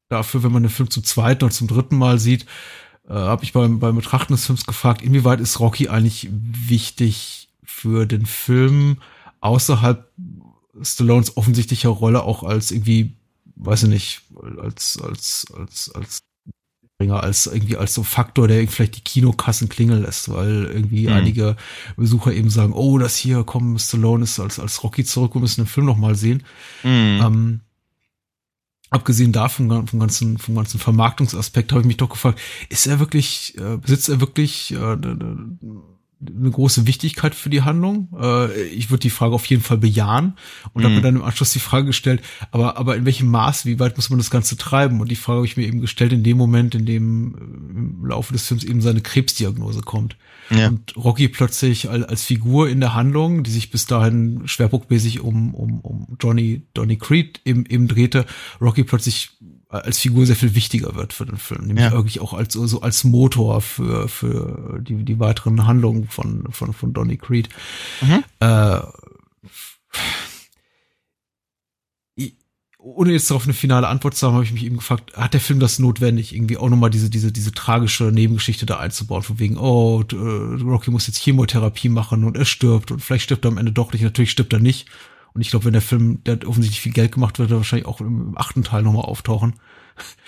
dafür, 0.08 0.42
wenn 0.42 0.52
man 0.52 0.62
den 0.62 0.70
Film 0.70 0.88
zum 0.88 1.04
zweiten 1.04 1.44
oder 1.44 1.52
zum 1.52 1.68
dritten 1.68 1.98
Mal 1.98 2.18
sieht, 2.18 2.46
äh, 3.08 3.12
habe 3.12 3.44
ich 3.44 3.52
beim, 3.52 3.78
beim 3.78 3.96
Betrachten 3.96 4.32
des 4.32 4.46
Films 4.46 4.64
gefragt, 4.64 5.02
inwieweit 5.02 5.40
ist 5.40 5.60
Rocky 5.60 5.88
eigentlich 5.88 6.30
wichtig 6.30 7.50
für 7.62 8.06
den 8.06 8.24
Film 8.24 8.98
außerhalb 9.40 10.10
Stallones 10.82 11.36
offensichtlicher 11.36 11.90
Rolle 11.90 12.22
auch 12.22 12.42
als 12.42 12.70
irgendwie, 12.70 13.16
weiß 13.56 13.84
ich 13.84 13.88
nicht, 13.88 14.22
als, 14.60 15.00
als, 15.00 15.46
als, 15.56 15.90
als 15.94 16.22
als 17.10 17.46
irgendwie 17.46 17.76
als 17.76 17.94
so 17.94 18.02
Faktor, 18.02 18.48
der 18.48 18.66
vielleicht 18.68 18.96
die 18.96 19.02
Kinokassen 19.02 19.68
klingeln 19.68 20.02
lässt, 20.02 20.30
weil 20.32 20.64
irgendwie 20.64 21.08
mhm. 21.08 21.12
einige 21.12 21.56
Besucher 21.96 22.32
eben 22.32 22.50
sagen, 22.50 22.72
oh, 22.72 22.98
das 22.98 23.16
hier, 23.16 23.44
komm, 23.44 23.78
Stallone 23.78 24.24
ist 24.24 24.40
als, 24.40 24.58
als 24.58 24.82
Rocky 24.82 25.04
zurück, 25.04 25.34
wir 25.34 25.40
müssen 25.40 25.62
den 25.62 25.66
Film 25.66 25.86
nochmal 25.86 26.14
sehen. 26.14 26.44
Mhm. 26.82 27.20
Ähm, 27.22 27.60
abgesehen 28.90 29.32
davon, 29.32 29.86
vom 29.86 30.00
ganzen, 30.00 30.38
vom 30.38 30.54
ganzen 30.54 30.78
Vermarktungsaspekt, 30.78 31.72
habe 31.72 31.82
ich 31.82 31.86
mich 31.86 31.96
doch 31.96 32.08
gefragt, 32.08 32.40
ist 32.68 32.86
er 32.86 33.00
wirklich, 33.00 33.58
äh, 33.58 33.76
besitzt 33.76 34.08
er 34.08 34.20
wirklich 34.20 34.72
äh, 34.72 34.96
eine 36.28 36.50
große 36.50 36.86
Wichtigkeit 36.86 37.34
für 37.34 37.50
die 37.50 37.62
Handlung. 37.62 38.08
Äh, 38.20 38.62
ich 38.64 38.90
würde 38.90 39.02
die 39.02 39.10
Frage 39.10 39.34
auf 39.34 39.46
jeden 39.46 39.62
Fall 39.62 39.78
bejahen 39.78 40.34
und 40.72 40.82
mhm. 40.82 40.84
habe 40.84 40.94
mir 40.96 41.02
dann 41.02 41.16
im 41.16 41.22
Anschluss 41.22 41.52
die 41.52 41.60
Frage 41.60 41.86
gestellt, 41.86 42.22
aber, 42.50 42.76
aber 42.76 42.96
in 42.96 43.04
welchem 43.04 43.28
Maß, 43.28 43.66
wie 43.66 43.78
weit 43.78 43.96
muss 43.96 44.10
man 44.10 44.18
das 44.18 44.30
Ganze 44.30 44.56
treiben? 44.56 45.00
Und 45.00 45.10
die 45.10 45.16
Frage 45.16 45.38
habe 45.38 45.46
ich 45.46 45.56
mir 45.56 45.66
eben 45.66 45.80
gestellt 45.80 46.12
in 46.12 46.22
dem 46.22 46.36
Moment, 46.36 46.74
in 46.74 46.86
dem 46.86 47.34
äh, 47.34 47.74
im 47.74 48.06
Laufe 48.06 48.32
des 48.32 48.46
Films 48.46 48.64
eben 48.64 48.80
seine 48.80 49.00
Krebsdiagnose 49.00 49.80
kommt. 49.80 50.16
Ja. 50.50 50.68
Und 50.68 50.96
Rocky 50.96 51.28
plötzlich 51.28 51.88
als 51.88 52.24
Figur 52.24 52.68
in 52.68 52.80
der 52.80 52.94
Handlung, 52.94 53.42
die 53.42 53.50
sich 53.50 53.70
bis 53.70 53.86
dahin 53.86 54.42
schwerpunktmäßig 54.44 55.20
um, 55.20 55.54
um, 55.54 55.80
um 55.80 56.16
Johnny, 56.20 56.62
Johnny 56.76 56.96
Creed 56.96 57.40
eben, 57.44 57.64
eben 57.66 57.88
drehte, 57.88 58.26
Rocky 58.60 58.84
plötzlich 58.84 59.30
als 59.78 59.98
Figur 59.98 60.26
sehr 60.26 60.36
viel 60.36 60.54
wichtiger 60.54 60.94
wird 60.94 61.12
für 61.12 61.26
den 61.26 61.38
Film, 61.38 61.66
nämlich 61.66 61.84
ja. 61.84 61.92
wirklich 61.92 62.20
auch 62.20 62.32
als 62.32 62.54
so 62.54 62.80
als 62.80 63.04
Motor 63.04 63.60
für 63.60 64.08
für 64.08 64.80
die 64.80 65.04
die 65.04 65.18
weiteren 65.18 65.66
Handlungen 65.66 66.08
von 66.08 66.46
von 66.50 66.72
von 66.72 66.92
Donny 66.92 67.16
Creed. 67.16 67.48
Mhm. 68.00 68.24
Äh, 68.40 68.80
ohne 72.84 73.12
jetzt 73.12 73.30
darauf 73.30 73.44
eine 73.44 73.54
finale 73.54 73.88
Antwort 73.88 74.14
zu 74.14 74.26
haben, 74.26 74.34
habe 74.34 74.44
ich 74.44 74.52
mich 74.52 74.64
eben 74.64 74.76
gefragt, 74.76 75.16
hat 75.16 75.32
der 75.32 75.40
Film 75.40 75.58
das 75.58 75.78
notwendig, 75.78 76.34
irgendwie 76.34 76.58
auch 76.58 76.68
nochmal 76.68 76.90
diese, 76.90 77.08
diese, 77.08 77.32
diese 77.32 77.52
tragische 77.52 78.04
Nebengeschichte 78.04 78.66
da 78.66 78.78
einzubauen, 78.78 79.22
von 79.22 79.38
wegen, 79.38 79.56
oh, 79.56 80.02
äh, 80.12 80.62
Rocky 80.62 80.90
muss 80.90 81.06
jetzt 81.06 81.18
Chemotherapie 81.18 81.88
machen 81.88 82.24
und 82.24 82.36
er 82.36 82.44
stirbt 82.44 82.90
und 82.90 83.00
vielleicht 83.00 83.24
stirbt 83.24 83.46
er 83.46 83.52
am 83.52 83.58
Ende 83.58 83.72
doch 83.72 83.92
nicht, 83.92 84.02
natürlich 84.02 84.30
stirbt 84.30 84.52
er 84.52 84.60
nicht. 84.60 84.86
Und 85.34 85.40
ich 85.40 85.50
glaube, 85.50 85.66
wenn 85.66 85.72
der 85.72 85.82
Film, 85.82 86.22
der 86.24 86.34
hat 86.34 86.44
offensichtlich 86.44 86.80
viel 86.80 86.92
Geld 86.92 87.12
gemacht, 87.12 87.38
wird 87.38 87.50
er 87.50 87.56
wahrscheinlich 87.56 87.86
auch 87.86 88.00
im 88.00 88.38
achten 88.38 88.62
Teil 88.62 88.82
nochmal 88.82 89.04
auftauchen. 89.04 89.54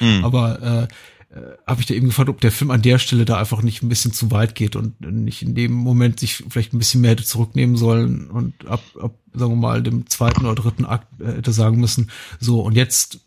Mhm. 0.01 0.25
Aber 0.25 0.63
äh, 0.63 0.89
äh, 1.37 1.57
habe 1.67 1.81
ich 1.81 1.87
da 1.87 1.95
eben 1.95 2.07
gefragt, 2.07 2.29
ob 2.29 2.41
der 2.41 2.53
Film 2.53 2.71
an 2.71 2.83
der 2.83 2.99
Stelle 2.99 3.25
da 3.25 3.39
einfach 3.39 3.63
nicht 3.63 3.83
ein 3.83 3.89
bisschen 3.89 4.13
zu 4.13 4.31
weit 4.31 4.55
geht 4.55 4.77
und 4.77 5.01
nicht 5.01 5.43
in 5.43 5.55
dem 5.55 5.73
Moment 5.73 6.21
sich 6.21 6.45
vielleicht 6.49 6.73
ein 6.73 6.79
bisschen 6.79 7.01
mehr 7.01 7.13
hätte 7.13 7.25
zurücknehmen 7.25 7.77
sollen 7.77 8.31
und 8.31 8.67
ab, 8.67 8.83
ab 9.01 9.15
sagen 9.33 9.53
wir 9.53 9.57
mal, 9.57 9.83
dem 9.83 10.09
zweiten 10.09 10.47
oder 10.47 10.55
dritten 10.55 10.85
Akt 10.85 11.09
äh, 11.21 11.37
hätte 11.37 11.53
sagen 11.53 11.81
müssen, 11.81 12.11
so 12.39 12.61
und 12.61 12.75
jetzt 12.75 13.21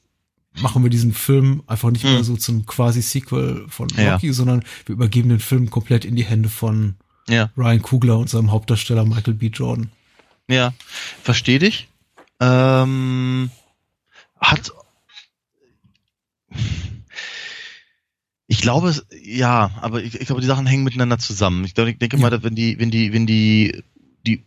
machen 0.62 0.84
wir 0.84 0.90
diesen 0.90 1.14
Film 1.14 1.62
einfach 1.68 1.92
nicht 1.92 2.04
hm. 2.04 2.14
mehr 2.14 2.24
so 2.24 2.36
zum 2.36 2.66
quasi 2.66 3.02
Sequel 3.02 3.66
von 3.70 3.90
Rocky, 3.92 4.28
ja. 4.28 4.34
sondern 4.34 4.64
wir 4.86 4.94
übergeben 4.94 5.30
den 5.30 5.40
Film 5.40 5.70
komplett 5.70 6.06
in 6.06 6.16
die 6.16 6.26
Hände 6.26 6.50
von 6.50 6.96
ja. 7.28 7.52
Ryan 7.58 7.82
Kugler 7.82 8.18
und 8.18 8.30
seinem 8.30 8.52
Hauptdarsteller 8.52 9.06
Michael 9.06 9.36
B. 9.36 9.48
Jordan. 9.48 9.92
Ja, 10.50 10.74
verstehe 11.22 11.60
dich. 11.60 11.88
Ähm, 12.40 13.52
hat 14.40 14.72
ich 18.52 18.62
glaube, 18.62 18.96
ja, 19.22 19.70
aber 19.80 20.02
ich, 20.02 20.20
ich, 20.20 20.26
glaube, 20.26 20.42
die 20.42 20.48
Sachen 20.48 20.66
hängen 20.66 20.84
miteinander 20.84 21.20
zusammen. 21.20 21.64
Ich, 21.66 21.76
glaube, 21.76 21.92
ich 21.92 22.00
denke 22.00 22.18
mal, 22.18 22.42
wenn 22.42 22.56
die, 22.56 22.80
wenn 22.80 22.90
die, 22.90 23.14
wenn 23.14 23.28
die, 23.28 23.84
die 24.26 24.44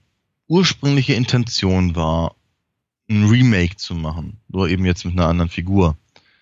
ursprüngliche 0.49 1.15
Intention 1.15 1.95
war, 1.95 2.35
ein 3.09 3.29
Remake 3.29 3.77
zu 3.77 3.95
machen, 3.95 4.41
nur 4.49 4.69
eben 4.69 4.85
jetzt 4.85 5.05
mit 5.05 5.15
einer 5.15 5.29
anderen 5.29 5.51
Figur, 5.51 5.97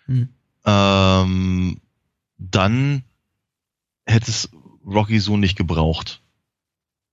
hm. 0.07 0.31
ähm, 0.65 1.81
dann 2.39 3.03
hätte 4.07 4.31
es 4.31 4.49
Rocky 4.87 5.21
so 5.21 5.37
nicht 5.37 5.57
gebraucht. 5.57 6.20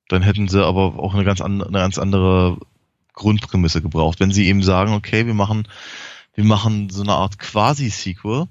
Dann 0.08 0.22
hätten 0.22 0.48
sie 0.48 0.66
aber 0.66 1.00
auch 1.00 1.14
eine 1.14 1.24
ganz, 1.24 1.42
an, 1.42 1.62
eine 1.62 1.80
ganz 1.80 1.98
andere 1.98 2.58
Grundprämisse 3.14 3.82
gebraucht. 3.82 4.20
Wenn 4.20 4.32
sie 4.32 4.48
eben 4.48 4.64
sagen, 4.64 4.94
okay, 4.94 5.26
wir 5.26 5.34
machen, 5.34 5.68
wir 6.34 6.46
machen 6.46 6.90
so 6.90 7.02
eine 7.02 7.14
Art 7.14 7.40
Quasi-Sequel 7.40 8.48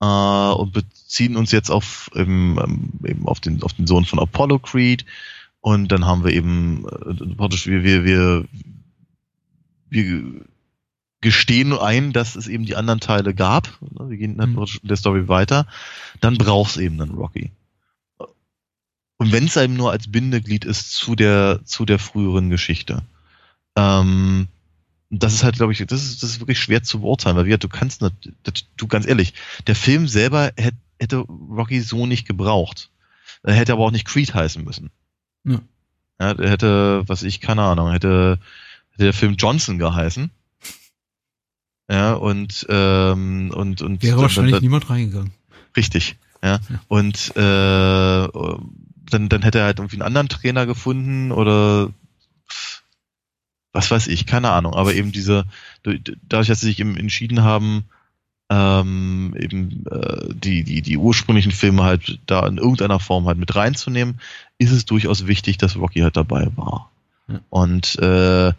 äh, 0.00 0.06
und 0.06 0.72
beziehen 0.72 1.36
uns 1.36 1.52
jetzt 1.52 1.70
auf, 1.70 2.10
eben, 2.14 2.58
ähm, 2.58 2.92
eben 3.04 3.26
auf, 3.26 3.40
den, 3.40 3.62
auf 3.62 3.72
den 3.72 3.86
Sohn 3.86 4.04
von 4.04 4.18
Apollo 4.18 4.60
Creed 4.60 5.04
und 5.60 5.90
dann 5.90 6.06
haben 6.06 6.22
wir 6.22 6.32
eben 6.32 6.86
äh, 6.86 7.34
praktisch 7.34 7.66
wir, 7.66 7.82
wir, 7.82 8.04
wir, 8.04 8.44
wir 9.88 10.44
gestehen 11.20 11.72
ein, 11.72 12.12
dass 12.12 12.36
es 12.36 12.46
eben 12.46 12.66
die 12.66 12.76
anderen 12.76 13.00
Teile 13.00 13.34
gab. 13.34 13.76
Wir 13.80 14.16
gehen 14.16 14.36
mhm. 14.36 14.64
der 14.82 14.96
Story 14.96 15.26
weiter. 15.26 15.66
Dann 16.20 16.38
brauchst 16.38 16.76
eben 16.76 17.00
einen 17.00 17.14
Rocky. 17.14 17.50
Und 19.18 19.32
wenn 19.32 19.44
es 19.44 19.56
eben 19.56 19.74
nur 19.74 19.92
als 19.92 20.10
Bindeglied 20.10 20.64
ist 20.64 20.92
zu 20.92 21.14
der, 21.14 21.60
zu 21.64 21.84
der 21.84 21.98
früheren 21.98 22.50
Geschichte. 22.50 23.02
Ähm, 23.76 24.48
das 25.10 25.34
ist 25.34 25.44
halt, 25.44 25.56
glaube 25.56 25.72
ich, 25.72 25.78
das 25.86 26.02
ist, 26.04 26.22
das 26.22 26.30
ist 26.30 26.40
wirklich 26.40 26.58
schwer 26.58 26.82
zu 26.82 27.00
beurteilen, 27.00 27.36
weil 27.36 27.46
wie, 27.46 27.56
du 27.56 27.68
kannst 27.68 28.02
nicht, 28.02 28.68
du 28.76 28.86
ganz 28.86 29.06
ehrlich, 29.06 29.34
der 29.66 29.76
Film 29.76 30.08
selber 30.08 30.52
hätte, 30.56 30.76
hätte 30.98 31.18
Rocky 31.18 31.80
so 31.80 32.06
nicht 32.06 32.26
gebraucht. 32.26 32.90
Er 33.42 33.54
hätte 33.54 33.72
aber 33.72 33.84
auch 33.84 33.90
nicht 33.90 34.06
Creed 34.06 34.34
heißen 34.34 34.64
müssen. 34.64 34.90
Ja. 35.44 35.60
ja 36.20 36.34
der 36.34 36.50
hätte, 36.50 37.04
was 37.06 37.22
ich, 37.22 37.40
keine 37.40 37.62
Ahnung, 37.62 37.92
hätte, 37.92 38.38
hätte 38.90 39.04
der 39.04 39.12
Film 39.12 39.36
Johnson 39.36 39.78
geheißen. 39.78 40.30
Ja, 41.88 42.14
und, 42.14 42.66
ähm, 42.68 43.52
und, 43.54 43.80
und. 43.80 44.02
Wäre 44.02 44.18
wahrscheinlich 44.18 44.54
dann, 44.54 44.62
niemand 44.62 44.90
reingegangen. 44.90 45.32
Richtig, 45.76 46.16
ja. 46.42 46.58
ja. 46.68 46.80
Und, 46.88 47.36
äh, 47.36 48.28
dann, 49.10 49.28
dann 49.28 49.42
hätte 49.42 49.58
er 49.58 49.66
halt 49.66 49.78
irgendwie 49.78 49.96
einen 49.96 50.06
anderen 50.06 50.28
Trainer 50.28 50.66
gefunden 50.66 51.32
oder 51.32 51.90
was 53.72 53.90
weiß 53.90 54.06
ich, 54.08 54.26
keine 54.26 54.50
Ahnung. 54.50 54.74
Aber 54.74 54.94
eben 54.94 55.12
diese, 55.12 55.44
dadurch, 55.82 56.48
dass 56.48 56.60
sie 56.60 56.66
sich 56.66 56.80
eben 56.80 56.96
entschieden 56.96 57.42
haben, 57.42 57.84
ähm, 58.48 59.34
eben 59.38 59.84
äh, 59.86 60.32
die, 60.32 60.62
die, 60.64 60.82
die 60.82 60.96
ursprünglichen 60.96 61.52
Filme 61.52 61.82
halt 61.82 62.20
da 62.26 62.46
in 62.46 62.58
irgendeiner 62.58 63.00
Form 63.00 63.26
halt 63.26 63.38
mit 63.38 63.54
reinzunehmen, 63.54 64.20
ist 64.58 64.70
es 64.70 64.84
durchaus 64.84 65.26
wichtig, 65.26 65.58
dass 65.58 65.76
Rocky 65.76 66.00
halt 66.00 66.16
dabei 66.16 66.48
war. 66.56 66.90
Ja. 67.28 67.40
Und 67.50 67.96
äh, 67.98 68.52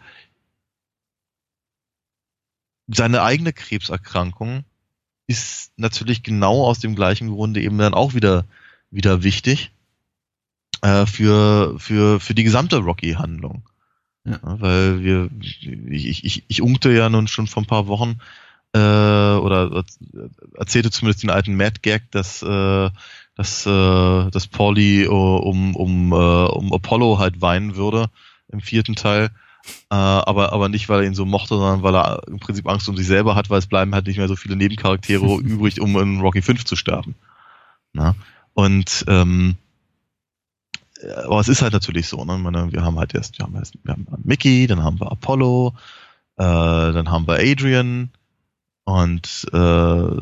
seine 2.86 3.22
eigene 3.22 3.52
Krebserkrankung 3.52 4.64
ist 5.26 5.72
natürlich 5.76 6.22
genau 6.22 6.64
aus 6.64 6.78
dem 6.78 6.94
gleichen 6.94 7.28
Grunde 7.28 7.60
eben 7.60 7.78
dann 7.78 7.94
auch 7.94 8.14
wieder 8.14 8.44
wieder 8.90 9.22
wichtig 9.22 9.70
äh, 10.82 11.06
für, 11.06 11.78
für, 11.78 12.20
für 12.20 12.34
die 12.34 12.44
gesamte 12.44 12.78
Rocky-Handlung. 12.78 13.62
Ja. 14.24 14.38
Weil 14.42 15.02
wir, 15.02 15.30
ich, 15.40 16.24
ich, 16.24 16.44
ich 16.46 16.62
unkte 16.62 16.90
ja 16.90 17.08
nun 17.08 17.28
schon 17.28 17.46
vor 17.46 17.62
ein 17.62 17.66
paar 17.66 17.86
Wochen, 17.86 18.20
äh, 18.74 18.78
oder 18.78 19.84
erzählte 20.54 20.90
zumindest 20.90 21.22
den 21.22 21.30
alten 21.30 21.56
Mad 21.56 21.80
Gag, 21.82 22.10
dass, 22.10 22.42
äh, 22.42 22.90
dass, 23.34 23.66
äh, 23.66 24.30
dass 24.30 24.46
Pauli 24.46 25.06
um, 25.06 25.74
um, 25.74 26.12
äh, 26.12 26.14
um 26.14 26.72
Apollo 26.72 27.18
halt 27.18 27.40
weinen 27.40 27.76
würde 27.76 28.10
im 28.48 28.60
vierten 28.60 28.94
Teil. 28.94 29.30
Äh, 29.90 29.94
aber, 29.94 30.52
aber 30.52 30.68
nicht, 30.68 30.88
weil 30.88 31.00
er 31.00 31.06
ihn 31.06 31.14
so 31.14 31.24
mochte, 31.24 31.56
sondern 31.56 31.82
weil 31.82 31.94
er 31.94 32.22
im 32.26 32.40
Prinzip 32.40 32.68
Angst 32.68 32.88
um 32.88 32.96
sich 32.96 33.06
selber 33.06 33.34
hat, 33.34 33.50
weil 33.50 33.58
es 33.58 33.66
bleiben 33.66 33.94
halt 33.94 34.06
nicht 34.06 34.18
mehr 34.18 34.28
so 34.28 34.36
viele 34.36 34.56
Nebencharaktere 34.56 35.24
übrig, 35.40 35.80
um 35.80 35.98
in 35.98 36.20
Rocky 36.20 36.42
5 36.42 36.64
zu 36.64 36.76
sterben. 36.76 37.14
Na? 37.92 38.14
Und 38.54 39.04
ähm, 39.08 39.56
aber 41.24 41.40
es 41.40 41.48
ist 41.48 41.62
halt 41.62 41.72
natürlich 41.72 42.08
so, 42.08 42.24
ne? 42.24 42.38
Meine, 42.38 42.72
wir 42.72 42.82
haben 42.82 42.98
halt 42.98 43.14
erst, 43.14 43.38
wir 43.38 43.46
haben, 43.46 43.56
erst, 43.56 43.74
wir 43.82 43.92
haben 43.92 44.06
Mickey, 44.24 44.66
dann 44.66 44.82
haben 44.82 45.00
wir 45.00 45.10
Apollo, 45.10 45.74
äh, 46.36 46.42
dann 46.42 47.10
haben 47.10 47.26
wir 47.26 47.38
Adrian 47.38 48.10
und 48.84 49.46
äh, 49.52 50.16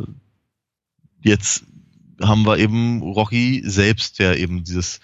jetzt 1.21 1.65
haben 2.23 2.47
wir 2.47 2.59
eben 2.59 3.03
Rocky 3.03 3.63
selbst, 3.65 4.19
der 4.19 4.39
eben 4.39 4.65
dieses, 4.65 5.01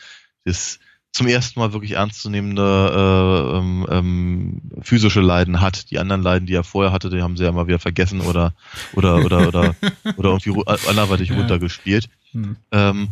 dieses 0.47 0.79
zum 1.13 1.27
ersten 1.27 1.61
Mal 1.61 1.73
wirklich 1.75 1.93
ernstzunehmende 1.93 2.63
äh, 2.63 3.59
ähm, 3.59 3.87
ähm, 3.91 4.63
physische 4.81 5.21
Leiden 5.21 5.61
hat. 5.61 5.91
Die 5.91 5.99
anderen 5.99 6.23
Leiden, 6.23 6.47
die 6.47 6.55
er 6.55 6.65
vorher 6.65 6.91
hatte, 6.93 7.11
die 7.11 7.21
haben 7.23 7.37
sie 7.37 7.45
ja 7.45 7.53
mal 7.53 7.67
wieder 7.67 7.79
vergessen 7.79 8.23
oder 8.23 8.55
oder 8.95 9.23
oder 9.25 9.49
oder 9.49 9.77
oder 10.17 10.31
irgendwie 10.31 10.67
anderweitig 10.67 11.29
ja. 11.31 11.37
runtergespielt. 11.37 12.09
Hm. 12.33 12.57
Ähm, 12.73 13.09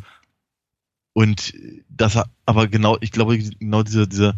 und 1.12 1.54
das 1.88 2.18
aber 2.46 2.68
genau, 2.68 2.96
ich 3.00 3.10
glaube, 3.10 3.38
genau 3.38 3.82
diese, 3.82 4.06
diese, 4.06 4.36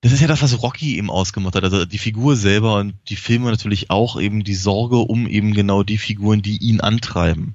das 0.00 0.12
ist 0.12 0.20
ja 0.20 0.26
das, 0.26 0.42
was 0.42 0.62
Rocky 0.62 0.98
eben 0.98 1.10
ausgemacht 1.10 1.54
hat. 1.54 1.64
Also 1.64 1.84
die 1.84 1.98
Figur 1.98 2.36
selber 2.36 2.76
und 2.76 2.94
die 3.08 3.16
Filme 3.16 3.50
natürlich 3.50 3.90
auch 3.90 4.20
eben 4.20 4.44
die 4.44 4.54
Sorge 4.54 4.98
um 4.98 5.26
eben 5.26 5.54
genau 5.54 5.82
die 5.82 5.98
Figuren, 5.98 6.42
die 6.42 6.58
ihn 6.58 6.80
antreiben. 6.80 7.54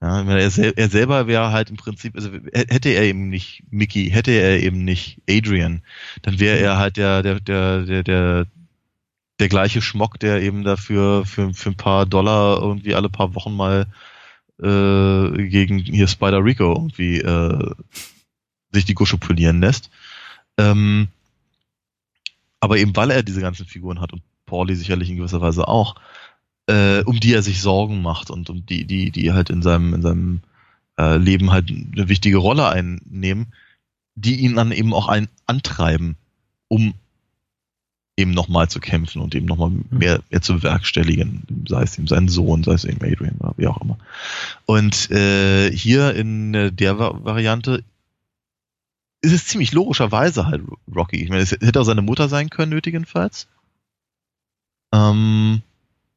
Ja, 0.00 0.22
er, 0.22 0.50
sel 0.50 0.72
er 0.76 0.88
selber 0.88 1.28
wäre 1.28 1.52
halt 1.52 1.70
im 1.70 1.76
Prinzip, 1.76 2.16
also 2.16 2.30
hätte 2.52 2.88
er 2.88 3.04
eben 3.04 3.28
nicht 3.28 3.62
Mickey, 3.70 4.10
hätte 4.10 4.32
er 4.32 4.60
eben 4.60 4.84
nicht 4.84 5.22
Adrian, 5.30 5.82
dann 6.22 6.40
wäre 6.40 6.58
er 6.58 6.76
halt 6.76 6.96
der, 6.96 7.22
der, 7.22 7.38
der, 7.38 7.82
der, 7.84 8.02
der, 8.02 8.46
der 9.38 9.48
gleiche 9.48 9.80
Schmock, 9.80 10.18
der 10.18 10.42
eben 10.42 10.64
dafür 10.64 11.24
für, 11.24 11.54
für 11.54 11.70
ein 11.70 11.76
paar 11.76 12.04
Dollar 12.04 12.60
irgendwie 12.60 12.96
alle 12.96 13.10
paar 13.10 13.36
Wochen 13.36 13.54
mal 13.54 13.86
äh, 14.62 15.48
gegen 15.48 15.78
hier 15.78 16.08
Spider 16.08 16.44
Rico 16.44 16.72
irgendwie 16.72 17.18
äh, 17.18 17.70
sich 18.70 18.84
die 18.84 18.94
Gusche 18.94 19.18
polieren 19.18 19.60
lässt. 19.60 19.90
Ähm, 20.58 21.08
aber 22.60 22.78
eben 22.78 22.94
weil 22.94 23.10
er 23.10 23.22
diese 23.22 23.40
ganzen 23.40 23.66
Figuren 23.66 24.00
hat 24.00 24.12
und 24.12 24.22
Pauli 24.46 24.76
sicherlich 24.76 25.10
in 25.10 25.16
gewisser 25.16 25.40
Weise 25.40 25.66
auch, 25.66 25.96
äh, 26.68 27.02
um 27.02 27.18
die 27.18 27.34
er 27.34 27.42
sich 27.42 27.60
Sorgen 27.60 28.02
macht 28.02 28.30
und 28.30 28.50
um 28.50 28.64
die, 28.66 28.84
die, 28.84 29.10
die 29.10 29.32
halt 29.32 29.50
in 29.50 29.62
seinem, 29.62 29.94
in 29.94 30.02
seinem 30.02 30.40
äh, 30.98 31.16
Leben 31.16 31.50
halt 31.50 31.70
eine 31.70 32.08
wichtige 32.08 32.36
Rolle 32.36 32.68
einnehmen, 32.68 33.52
die 34.14 34.36
ihn 34.36 34.54
dann 34.54 34.72
eben 34.72 34.94
auch 34.94 35.08
ein 35.08 35.28
antreiben, 35.46 36.16
um 36.68 36.94
eben 38.22 38.30
nochmal 38.30 38.68
zu 38.68 38.80
kämpfen 38.80 39.20
und 39.20 39.34
eben 39.34 39.46
nochmal 39.46 39.70
mhm. 39.70 39.84
mehr, 39.90 40.20
mehr 40.30 40.40
zu 40.40 40.54
bewerkstelligen, 40.54 41.66
sei 41.68 41.82
es 41.82 41.98
ihm 41.98 42.06
sein 42.06 42.28
Sohn, 42.28 42.64
sei 42.64 42.72
es 42.72 42.84
ihm 42.84 42.98
Adrian 43.02 43.38
wie 43.56 43.66
auch 43.66 43.80
immer. 43.80 43.98
Und 44.64 45.10
äh, 45.10 45.70
hier 45.70 46.14
in 46.14 46.74
der 46.74 46.98
Variante 46.98 47.84
ist 49.20 49.32
es 49.32 49.46
ziemlich 49.46 49.72
logischerweise 49.72 50.46
halt 50.46 50.62
Rocky. 50.94 51.22
Ich 51.22 51.28
meine, 51.28 51.42
es 51.42 51.52
hätte 51.52 51.80
auch 51.80 51.84
seine 51.84 52.02
Mutter 52.02 52.28
sein 52.28 52.50
können, 52.50 52.72
nötigenfalls. 52.72 53.46
Ähm, 54.92 55.62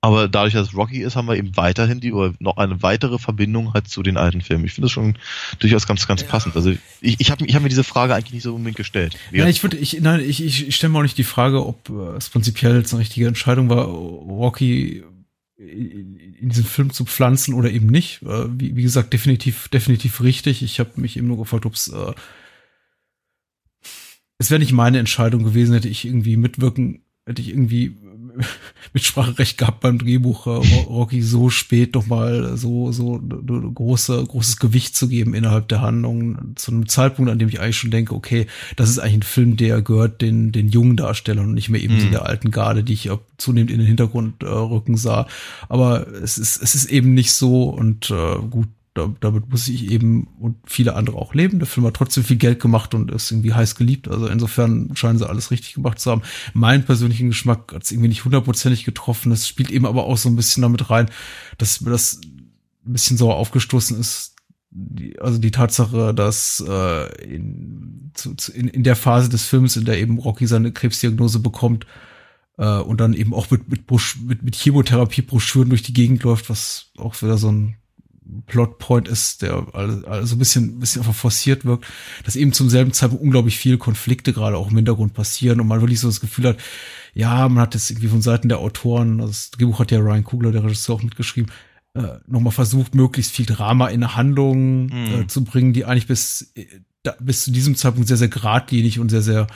aber 0.05 0.27
dadurch, 0.27 0.53
dass 0.53 0.67
es 0.67 0.75
Rocky 0.75 1.01
ist, 1.01 1.15
haben 1.15 1.27
wir 1.27 1.35
eben 1.35 1.57
weiterhin 1.57 1.99
die 1.99 2.13
oder 2.13 2.35
noch 2.37 2.57
eine 2.57 2.83
weitere 2.83 3.17
Verbindung 3.17 3.73
halt 3.73 3.87
zu 3.87 4.03
den 4.03 4.17
alten 4.17 4.41
Filmen. 4.41 4.63
Ich 4.63 4.73
finde 4.73 4.85
das 4.85 4.91
schon 4.91 5.17
durchaus 5.57 5.87
ganz, 5.87 6.05
ganz 6.05 6.21
ja. 6.21 6.27
passend. 6.27 6.55
Also 6.55 6.75
ich, 7.01 7.19
ich 7.19 7.31
habe 7.31 7.43
ich 7.43 7.55
hab 7.55 7.63
mir 7.63 7.69
diese 7.69 7.83
Frage 7.83 8.13
eigentlich 8.13 8.33
nicht 8.33 8.43
so 8.43 8.53
unbedingt 8.53 8.77
gestellt. 8.77 9.17
Wie 9.31 9.39
ja, 9.39 9.47
ich 9.47 9.63
würde, 9.63 9.77
ich, 9.77 9.99
nein, 10.01 10.19
ich, 10.19 10.43
ich 10.43 10.75
stelle 10.75 10.93
mir 10.93 10.99
auch 10.99 11.03
nicht 11.03 11.17
die 11.17 11.23
Frage, 11.23 11.65
ob 11.65 11.89
äh, 11.89 12.17
es 12.17 12.29
prinzipiell 12.29 12.75
jetzt 12.77 12.93
eine 12.93 13.01
richtige 13.01 13.25
Entscheidung 13.27 13.67
war, 13.67 13.85
Rocky 13.85 15.03
in 15.57 16.49
diesen 16.49 16.65
Film 16.65 16.91
zu 16.91 17.05
pflanzen 17.05 17.55
oder 17.55 17.71
eben 17.71 17.87
nicht. 17.87 18.21
Äh, 18.21 18.45
wie, 18.59 18.75
wie 18.75 18.83
gesagt, 18.83 19.11
definitiv, 19.11 19.69
definitiv 19.69 20.21
richtig. 20.21 20.61
Ich 20.61 20.79
habe 20.79 20.91
mich 20.97 21.17
eben 21.17 21.27
nur 21.27 21.37
gefragt, 21.37 21.65
ob 21.65 21.73
es 21.73 21.87
äh, 21.87 22.13
es 24.37 24.51
wäre 24.51 24.59
nicht 24.59 24.71
meine 24.71 24.99
Entscheidung 24.99 25.43
gewesen, 25.43 25.73
hätte 25.73 25.89
ich 25.89 26.05
irgendwie 26.05 26.37
mitwirken, 26.37 27.01
hätte 27.25 27.41
ich 27.41 27.49
irgendwie 27.49 27.97
Mitspracherecht 28.93 29.57
gehabt 29.57 29.81
beim 29.81 29.97
Drehbuch, 29.97 30.47
äh, 30.47 30.83
Rocky 30.87 31.21
so 31.21 31.49
spät 31.49 31.95
nochmal 31.95 32.57
so, 32.57 32.91
so 32.91 33.21
große, 33.21 34.23
großes 34.23 34.57
Gewicht 34.57 34.95
zu 34.95 35.07
geben 35.07 35.33
innerhalb 35.33 35.67
der 35.67 35.81
Handlung, 35.81 36.55
zu 36.55 36.71
einem 36.71 36.87
Zeitpunkt, 36.87 37.31
an 37.31 37.39
dem 37.39 37.49
ich 37.49 37.59
eigentlich 37.59 37.77
schon 37.77 37.91
denke, 37.91 38.15
okay, 38.15 38.47
das 38.75 38.89
ist 38.89 38.99
eigentlich 38.99 39.15
ein 39.15 39.23
Film, 39.23 39.57
der 39.57 39.81
gehört 39.81 40.21
den, 40.21 40.51
den 40.51 40.69
jungen 40.69 40.97
Darstellern 40.97 41.47
und 41.47 41.53
nicht 41.53 41.69
mehr 41.69 41.81
eben 41.81 41.95
mhm. 41.95 42.11
der 42.11 42.25
alten 42.25 42.51
Garde, 42.51 42.83
die 42.83 42.93
ich 42.93 43.09
zunehmend 43.37 43.71
in 43.71 43.79
den 43.79 43.87
Hintergrund 43.87 44.43
äh, 44.43 44.47
rücken 44.47 44.97
sah. 44.97 45.27
Aber 45.69 46.07
es 46.07 46.37
ist, 46.37 46.61
es 46.61 46.75
ist 46.75 46.85
eben 46.85 47.13
nicht 47.13 47.33
so 47.33 47.69
und 47.69 48.09
äh, 48.11 48.37
gut, 48.49 48.67
damit 48.95 49.49
muss 49.49 49.67
ich 49.67 49.91
eben 49.91 50.27
und 50.39 50.55
viele 50.65 50.95
andere 50.95 51.17
auch 51.17 51.33
leben. 51.33 51.59
Der 51.59 51.67
Film 51.67 51.85
hat 51.85 51.95
trotzdem 51.95 52.23
viel 52.23 52.37
Geld 52.37 52.61
gemacht 52.61 52.93
und 52.93 53.11
ist 53.11 53.29
irgendwie 53.29 53.53
heiß 53.53 53.75
geliebt. 53.75 54.07
Also 54.07 54.27
insofern 54.27 54.95
scheinen 54.95 55.17
sie 55.17 55.27
alles 55.27 55.51
richtig 55.51 55.73
gemacht 55.73 55.99
zu 55.99 56.11
haben. 56.11 56.21
Mein 56.53 56.85
persönlichen 56.85 57.27
Geschmack 57.27 57.73
hat 57.73 57.83
es 57.83 57.91
irgendwie 57.91 58.07
nicht 58.07 58.23
hundertprozentig 58.23 58.85
getroffen. 58.85 59.31
Das 59.31 59.47
spielt 59.47 59.69
eben 59.69 59.85
aber 59.85 60.05
auch 60.05 60.17
so 60.17 60.29
ein 60.29 60.37
bisschen 60.37 60.61
damit 60.61 60.89
rein, 60.89 61.09
dass 61.57 61.81
mir 61.81 61.91
das 61.91 62.21
ein 62.23 62.93
bisschen 62.93 63.17
sauer 63.17 63.35
aufgestoßen 63.35 63.99
ist. 63.99 64.35
Die, 64.71 65.19
also 65.19 65.39
die 65.39 65.51
Tatsache, 65.51 66.13
dass 66.13 66.63
äh, 66.65 67.23
in, 67.23 68.11
zu, 68.13 68.33
in, 68.53 68.69
in 68.69 68.83
der 68.83 68.95
Phase 68.95 69.29
des 69.29 69.45
Films, 69.45 69.75
in 69.75 69.85
der 69.85 69.99
eben 69.99 70.19
Rocky 70.19 70.47
seine 70.47 70.71
Krebsdiagnose 70.71 71.39
bekommt, 71.39 71.85
äh, 72.57 72.79
und 72.79 73.01
dann 73.01 73.13
eben 73.13 73.33
auch 73.33 73.51
mit, 73.51 73.69
mit, 73.69 73.83
mit, 74.25 74.43
mit 74.43 74.55
Chemotherapie-Broschüren 74.55 75.69
durch 75.69 75.83
die 75.83 75.93
Gegend 75.93 76.23
läuft, 76.23 76.49
was 76.49 76.91
auch 76.97 77.21
wieder 77.21 77.37
so 77.37 77.51
ein 77.51 77.75
Plotpoint 78.47 79.07
ist, 79.07 79.41
der 79.41 79.65
also 79.73 80.35
ein 80.35 80.39
bisschen, 80.39 80.77
ein 80.77 80.79
bisschen 80.79 81.03
forciert 81.03 81.65
wirkt, 81.65 81.85
dass 82.23 82.35
eben 82.35 82.53
zum 82.53 82.69
selben 82.69 82.91
Zeitpunkt 82.91 83.23
unglaublich 83.23 83.57
viele 83.57 83.77
Konflikte 83.77 84.33
gerade 84.33 84.57
auch 84.57 84.69
im 84.69 84.75
Hintergrund 84.75 85.13
passieren 85.13 85.59
und 85.59 85.67
man 85.67 85.81
wirklich 85.81 85.99
so 85.99 86.07
das 86.07 86.21
Gefühl 86.21 86.49
hat, 86.49 86.57
ja, 87.13 87.47
man 87.47 87.61
hat 87.61 87.75
jetzt 87.75 87.89
irgendwie 87.89 88.07
von 88.07 88.21
Seiten 88.21 88.49
der 88.49 88.59
Autoren, 88.59 89.19
also 89.21 89.31
das 89.31 89.51
Drehbuch 89.51 89.79
hat 89.79 89.91
ja 89.91 89.99
Ryan 89.99 90.23
Kugler, 90.23 90.51
der 90.51 90.63
Regisseur, 90.63 90.95
auch 90.95 91.03
mitgeschrieben, 91.03 91.51
äh, 91.93 92.19
nochmal 92.27 92.51
versucht, 92.51 92.95
möglichst 92.95 93.31
viel 93.31 93.45
Drama 93.45 93.87
in 93.87 94.03
eine 94.03 94.15
Handlung 94.15 94.87
mhm. 94.87 95.21
äh, 95.21 95.27
zu 95.27 95.43
bringen, 95.43 95.73
die 95.73 95.85
eigentlich 95.85 96.07
bis, 96.07 96.51
äh, 96.55 96.65
da, 97.03 97.15
bis 97.19 97.43
zu 97.43 97.51
diesem 97.51 97.75
Zeitpunkt 97.75 98.07
sehr, 98.07 98.17
sehr 98.17 98.27
geradlinig 98.27 98.99
und 98.99 99.09
sehr, 99.09 99.21
sehr 99.21 99.47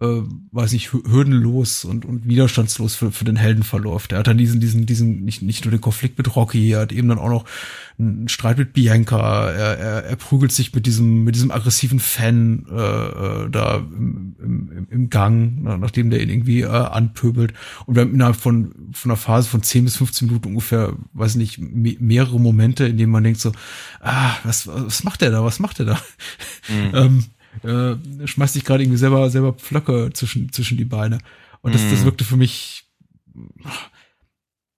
äh, 0.00 0.22
weiß 0.52 0.72
nicht, 0.72 0.92
hürdenlos 0.92 1.84
und, 1.84 2.04
und 2.04 2.28
widerstandslos 2.28 2.94
für, 2.94 3.10
für 3.10 3.24
den 3.24 3.36
Helden 3.36 3.64
verläuft. 3.64 4.12
Er 4.12 4.18
hat 4.18 4.28
dann 4.28 4.38
diesen, 4.38 4.60
diesen, 4.60 4.86
diesen, 4.86 5.24
nicht, 5.24 5.42
nicht 5.42 5.64
nur 5.64 5.72
den 5.72 5.80
Konflikt 5.80 6.18
mit 6.18 6.36
Rocky, 6.36 6.70
er 6.70 6.80
hat 6.80 6.92
eben 6.92 7.08
dann 7.08 7.18
auch 7.18 7.28
noch 7.28 7.44
einen 7.98 8.28
Streit 8.28 8.58
mit 8.58 8.74
Bianca, 8.74 9.50
er, 9.50 9.78
er, 9.78 10.04
er 10.04 10.16
prügelt 10.16 10.52
sich 10.52 10.72
mit 10.72 10.86
diesem, 10.86 11.24
mit 11.24 11.34
diesem 11.34 11.50
aggressiven 11.50 11.98
Fan 11.98 12.66
äh, 12.70 12.74
äh 12.76 13.50
da 13.50 13.78
im, 13.78 14.36
im, 14.40 14.86
im 14.88 15.10
Gang, 15.10 15.62
nachdem 15.62 16.10
der 16.10 16.22
ihn 16.22 16.30
irgendwie 16.30 16.60
äh, 16.60 16.68
anpöbelt. 16.68 17.54
Und 17.86 17.96
wir 17.96 18.02
haben 18.02 18.14
innerhalb 18.14 18.36
von, 18.36 18.72
von 18.92 19.10
einer 19.10 19.16
Phase 19.16 19.48
von 19.48 19.64
10 19.64 19.84
bis 19.84 19.96
15 19.96 20.28
Minuten 20.28 20.48
ungefähr, 20.48 20.94
weiß 21.12 21.34
nicht, 21.34 21.58
mehrere 21.58 22.38
Momente, 22.38 22.86
in 22.86 22.98
denen 22.98 23.10
man 23.10 23.24
denkt 23.24 23.40
so, 23.40 23.50
ah, 24.00 24.36
was, 24.44 24.68
was 24.68 25.02
macht 25.02 25.22
der 25.22 25.32
da, 25.32 25.44
was 25.44 25.58
macht 25.58 25.80
der 25.80 25.86
da? 25.86 26.00
Mhm. 26.68 26.90
ähm, 26.94 27.24
äh, 27.62 28.26
schmeißt 28.26 28.54
sich 28.54 28.64
gerade 28.64 28.82
irgendwie 28.82 28.98
selber, 28.98 29.30
selber 29.30 29.52
Pflöcke 29.52 30.10
zwischen, 30.12 30.52
zwischen 30.52 30.76
die 30.76 30.84
Beine. 30.84 31.18
Und 31.60 31.74
das, 31.74 31.82
das 31.90 32.00
mhm. 32.00 32.04
wirkte 32.04 32.24
für 32.24 32.36
mich, 32.36 32.84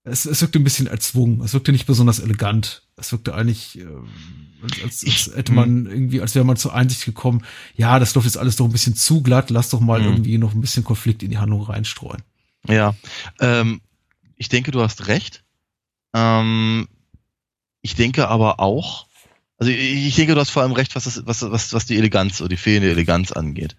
es, 0.05 0.25
es 0.25 0.41
wirkte 0.41 0.59
ein 0.59 0.65
bisschen 0.65 0.87
erzwungen. 0.87 1.41
Es 1.43 1.53
wirkte 1.53 1.73
nicht 1.73 1.87
besonders 1.87 2.19
elegant. 2.21 2.83
Es 2.97 3.13
wirkte 3.13 3.35
eigentlich, 3.35 3.79
äh, 3.79 3.87
als, 4.63 4.83
als, 4.83 5.05
als 5.05 5.37
hätte 5.37 5.53
man 5.53 5.83
mhm. 5.83 5.91
irgendwie, 5.91 6.21
als 6.21 6.35
wäre 6.35 6.45
man 6.45 6.57
zur 6.57 6.75
Einsicht 6.75 7.05
gekommen, 7.05 7.45
ja, 7.77 7.99
das 7.99 8.15
läuft 8.15 8.27
jetzt 8.27 8.39
alles 8.39 8.57
doch 8.57 8.67
ein 8.67 8.73
bisschen 8.73 8.95
zu 8.95 9.23
glatt, 9.23 9.51
lass 9.51 9.71
doch 9.71 9.81
mal 9.81 10.01
mm. 10.01 10.05
irgendwie 10.05 10.39
noch 10.39 10.55
ein 10.55 10.61
bisschen 10.61 10.85
Konflikt 10.85 11.23
in 11.23 11.31
die 11.31 11.39
Handlung 11.39 11.63
reinstreuen. 11.63 12.23
Ja, 12.67 12.95
ähm, 13.41 13.81
ich 14.37 14.49
denke, 14.49 14.71
du 14.71 14.81
hast 14.81 15.09
recht. 15.09 15.45
Ähm, 16.15 16.89
ich 17.83 17.95
denke 17.95 18.29
aber 18.29 18.61
auch, 18.61 19.07
also 19.61 19.71
ich 19.71 20.15
denke, 20.15 20.35
du 20.35 20.41
hast 20.41 20.51
vor 20.51 20.63
allem 20.63 20.73
recht, 20.73 20.97
was, 20.97 21.05
das, 21.05 21.27
was, 21.27 21.43
was, 21.43 21.75
was 21.75 21.85
die 21.85 21.99
Eleganz 21.99 22.41
oder 22.41 22.49
die 22.49 22.57
fehlende 22.57 22.91
Eleganz 22.91 23.31
angeht. 23.31 23.77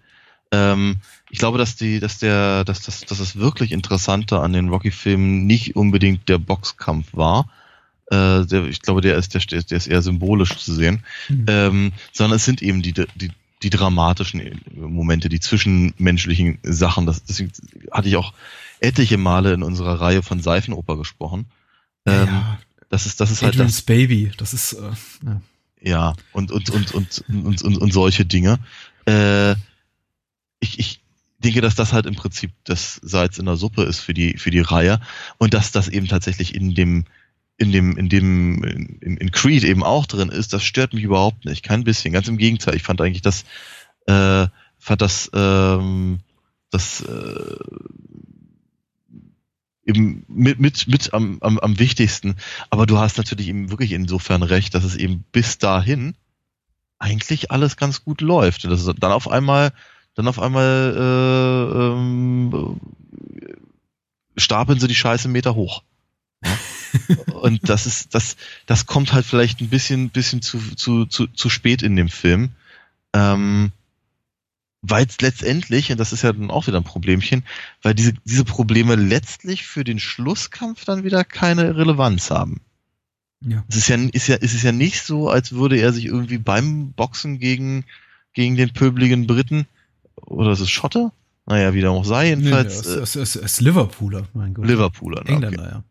Ähm, 0.52 0.98
ich 1.28 1.38
glaube, 1.38 1.58
dass 1.58 1.74
die, 1.74 1.98
dass 1.98 2.18
der, 2.18 2.64
dass 2.64 2.82
das, 2.82 3.00
dass 3.00 3.18
das 3.18 3.36
wirklich 3.36 3.72
Interessante 3.72 4.38
an 4.38 4.52
den 4.52 4.68
Rocky-Filmen 4.68 5.44
nicht 5.44 5.74
unbedingt 5.74 6.28
der 6.28 6.38
Boxkampf 6.38 7.08
war. 7.12 7.48
Äh, 8.10 8.46
der, 8.46 8.66
ich 8.66 8.80
glaube, 8.80 9.00
der 9.00 9.16
ist, 9.16 9.34
der, 9.34 9.40
der 9.40 9.76
ist 9.76 9.88
eher 9.88 10.02
symbolisch 10.02 10.56
zu 10.56 10.72
sehen, 10.72 11.02
mhm. 11.28 11.46
ähm, 11.48 11.92
sondern 12.12 12.36
es 12.36 12.44
sind 12.44 12.62
eben 12.62 12.80
die, 12.82 12.92
die, 12.92 13.32
die 13.62 13.70
dramatischen 13.70 14.60
Momente, 14.76 15.28
die 15.28 15.40
zwischenmenschlichen 15.40 16.58
Sachen. 16.62 17.06
Das, 17.06 17.24
deswegen 17.24 17.50
hatte 17.90 18.08
ich 18.08 18.14
auch 18.14 18.34
etliche 18.78 19.18
Male 19.18 19.52
in 19.52 19.64
unserer 19.64 20.00
Reihe 20.00 20.22
von 20.22 20.40
Seifenoper 20.40 20.96
gesprochen. 20.96 21.46
Ähm, 22.06 22.26
ja. 22.26 22.58
Das 22.88 23.06
ist, 23.06 23.20
das 23.20 23.32
ist 23.32 23.42
halt 23.42 23.58
das 23.58 23.82
Baby. 23.82 24.30
Das 24.36 24.52
ist, 24.52 24.74
äh, 24.74 24.90
ja. 25.24 25.40
Ja, 25.82 26.14
und, 26.32 26.52
und, 26.52 26.70
und, 26.70 26.94
und, 26.94 27.24
und, 27.28 27.62
und, 27.62 27.78
und 27.78 27.92
solche 27.92 28.24
Dinge. 28.24 28.58
Äh, 29.06 29.52
ich, 30.60 30.78
ich 30.78 31.00
denke, 31.38 31.60
dass 31.60 31.74
das 31.74 31.92
halt 31.92 32.06
im 32.06 32.14
Prinzip 32.14 32.52
das 32.64 33.00
Salz 33.02 33.38
in 33.38 33.46
der 33.46 33.56
Suppe 33.56 33.82
ist 33.82 33.98
für 33.98 34.14
die, 34.14 34.38
für 34.38 34.50
die 34.50 34.60
Reihe 34.60 35.00
und 35.38 35.54
dass 35.54 35.72
das 35.72 35.88
eben 35.88 36.06
tatsächlich 36.06 36.54
in 36.54 36.74
dem, 36.74 37.04
in 37.56 37.72
dem, 37.72 37.96
in 37.96 38.08
dem, 38.08 38.62
in, 38.64 39.16
in 39.16 39.30
Creed 39.32 39.64
eben 39.64 39.82
auch 39.82 40.06
drin 40.06 40.28
ist, 40.28 40.52
das 40.52 40.62
stört 40.62 40.94
mich 40.94 41.04
überhaupt 41.04 41.44
nicht. 41.44 41.62
Kein 41.62 41.84
bisschen. 41.84 42.12
Ganz 42.12 42.28
im 42.28 42.38
Gegenteil. 42.38 42.76
Ich 42.76 42.82
fand 42.82 43.00
eigentlich 43.00 43.22
das, 43.22 43.44
äh, 44.06 44.46
fand 44.78 45.02
das, 45.02 45.30
ähm, 45.34 46.20
das, 46.70 47.02
äh, 47.02 47.56
eben 49.96 50.24
mit, 50.28 50.58
mit, 50.58 50.88
mit 50.88 51.14
am, 51.14 51.38
am, 51.40 51.58
am 51.58 51.78
wichtigsten. 51.78 52.36
Aber 52.70 52.86
du 52.86 52.98
hast 52.98 53.18
natürlich 53.18 53.48
eben 53.48 53.70
wirklich 53.70 53.92
insofern 53.92 54.42
recht, 54.42 54.74
dass 54.74 54.84
es 54.84 54.96
eben 54.96 55.24
bis 55.32 55.58
dahin 55.58 56.14
eigentlich 56.98 57.50
alles 57.50 57.76
ganz 57.76 58.04
gut 58.04 58.20
läuft. 58.20 58.64
Das 58.64 58.80
ist 58.80 58.94
dann 58.98 59.12
auf 59.12 59.28
einmal, 59.28 59.72
dann 60.14 60.28
auf 60.28 60.38
einmal 60.38 60.94
äh, 60.96 61.78
ähm, 61.78 62.80
stapeln 64.36 64.78
sie 64.78 64.88
die 64.88 64.94
Scheiße 64.94 65.28
Meter 65.28 65.54
hoch. 65.54 65.82
Und 67.40 67.68
das 67.68 67.86
ist, 67.86 68.14
das, 68.14 68.36
das 68.66 68.86
kommt 68.86 69.12
halt 69.12 69.26
vielleicht 69.26 69.60
ein 69.60 69.68
bisschen, 69.68 70.10
bisschen 70.10 70.42
zu, 70.42 70.58
zu, 70.76 71.06
zu, 71.06 71.26
zu 71.26 71.48
spät 71.48 71.82
in 71.82 71.96
dem 71.96 72.08
Film. 72.08 72.50
Ähm, 73.14 73.72
weil 74.82 75.06
es 75.06 75.20
letztendlich, 75.20 75.90
und 75.92 75.98
das 75.98 76.12
ist 76.12 76.22
ja 76.22 76.32
dann 76.32 76.50
auch 76.50 76.66
wieder 76.66 76.78
ein 76.78 76.84
Problemchen, 76.84 77.44
weil 77.82 77.94
diese, 77.94 78.12
diese 78.24 78.44
Probleme 78.44 78.96
letztlich 78.96 79.64
für 79.64 79.84
den 79.84 80.00
Schlusskampf 80.00 80.84
dann 80.84 81.04
wieder 81.04 81.24
keine 81.24 81.76
Relevanz 81.76 82.30
haben. 82.30 82.60
Ja. 83.40 83.64
Es 83.68 83.76
ist 83.76 83.88
ja, 83.88 83.96
ist 83.96 84.26
ja, 84.26 84.36
ist 84.36 84.54
es 84.54 84.62
ja 84.62 84.72
nicht 84.72 85.02
so, 85.02 85.30
als 85.30 85.52
würde 85.52 85.76
er 85.76 85.92
sich 85.92 86.06
irgendwie 86.06 86.38
beim 86.38 86.92
Boxen 86.92 87.38
gegen, 87.38 87.84
gegen 88.34 88.56
den 88.56 88.72
pöbeligen 88.72 89.26
Briten, 89.26 89.66
oder 90.16 90.52
ist 90.52 90.60
es 90.60 90.70
Schotter? 90.70 91.12
Naja, 91.46 91.74
wie 91.74 91.80
der 91.80 91.90
auch 91.90 92.04
sei, 92.04 92.28
jedenfalls. 92.28 92.84
Nee, 92.84 92.92
es, 92.92 93.16
es, 93.16 93.36
es, 93.36 93.36
es 93.36 93.60
Liverpooler, 93.60 94.28
mein 94.34 94.54
Gott. 94.54 94.66
Liverpooler, 94.66 95.24
ne? 95.24 95.30
Engländer, 95.30 95.70
ja. 95.70 95.84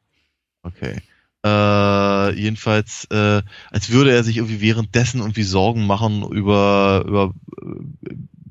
Okay. 0.64 1.02
Äh, 1.44 2.40
jedenfalls, 2.40 3.06
äh, 3.06 3.42
als 3.72 3.90
würde 3.90 4.12
er 4.12 4.24
sich 4.24 4.38
irgendwie 4.38 4.62
währenddessen 4.62 5.22
irgendwie 5.22 5.44
Sorgen 5.44 5.88
machen 5.88 6.24
über, 6.24 7.04
über 7.08 7.34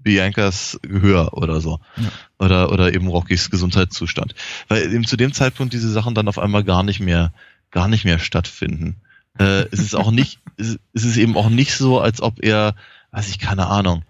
Biancas 0.02 0.78
Gehör 0.82 1.35
oder 1.35 1.60
so. 1.60 1.81
Ja. 1.97 2.10
Oder, 2.39 2.72
oder 2.72 2.94
eben 2.94 3.06
Rockys 3.09 3.51
Gesundheitszustand. 3.51 4.35
Weil 4.68 4.93
eben 4.93 5.06
zu 5.06 5.16
dem 5.16 5.32
Zeitpunkt 5.32 5.72
diese 5.72 5.90
Sachen 5.90 6.14
dann 6.14 6.28
auf 6.28 6.39
einmal 6.39 6.64
gar 6.64 6.82
nicht 6.82 7.01
mehr, 7.01 7.32
gar 7.70 7.89
nicht 7.89 8.05
mehr 8.05 8.18
stattfinden. 8.18 8.97
Äh, 9.39 9.66
es 9.70 9.81
ist 9.81 9.94
auch 9.94 10.10
nicht, 10.10 10.40
es 10.56 10.78
ist 10.93 11.16
eben 11.16 11.36
auch 11.36 11.51
nicht 11.51 11.74
so, 11.74 12.01
als 12.01 12.20
ob 12.20 12.43
er, 12.43 12.74
weiß 13.12 13.28
ich, 13.28 13.39
keine 13.39 13.66
Ahnung, 13.66 14.05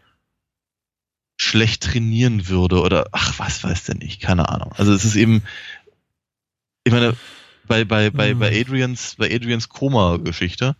schlecht 1.37 1.83
trainieren 1.83 2.49
würde 2.49 2.83
oder 2.83 3.07
ach, 3.13 3.39
was 3.39 3.65
weiß 3.65 3.85
denn 3.85 4.01
ich, 4.03 4.21
keine 4.21 4.51
Ahnung. 4.51 4.73
Also 4.77 4.93
es 4.93 5.05
ist 5.05 5.17
eben, 5.17 5.43
ich 6.85 6.93
meine, 6.93 7.17
bei, 7.67 7.85
bei, 7.85 8.11
bei, 8.11 8.35
bei 8.35 8.51
mhm. 8.51 8.61
Adrians, 8.61 9.15
bei 9.17 9.35
Adrians 9.35 9.69
Koma-Geschichte, 9.69 10.77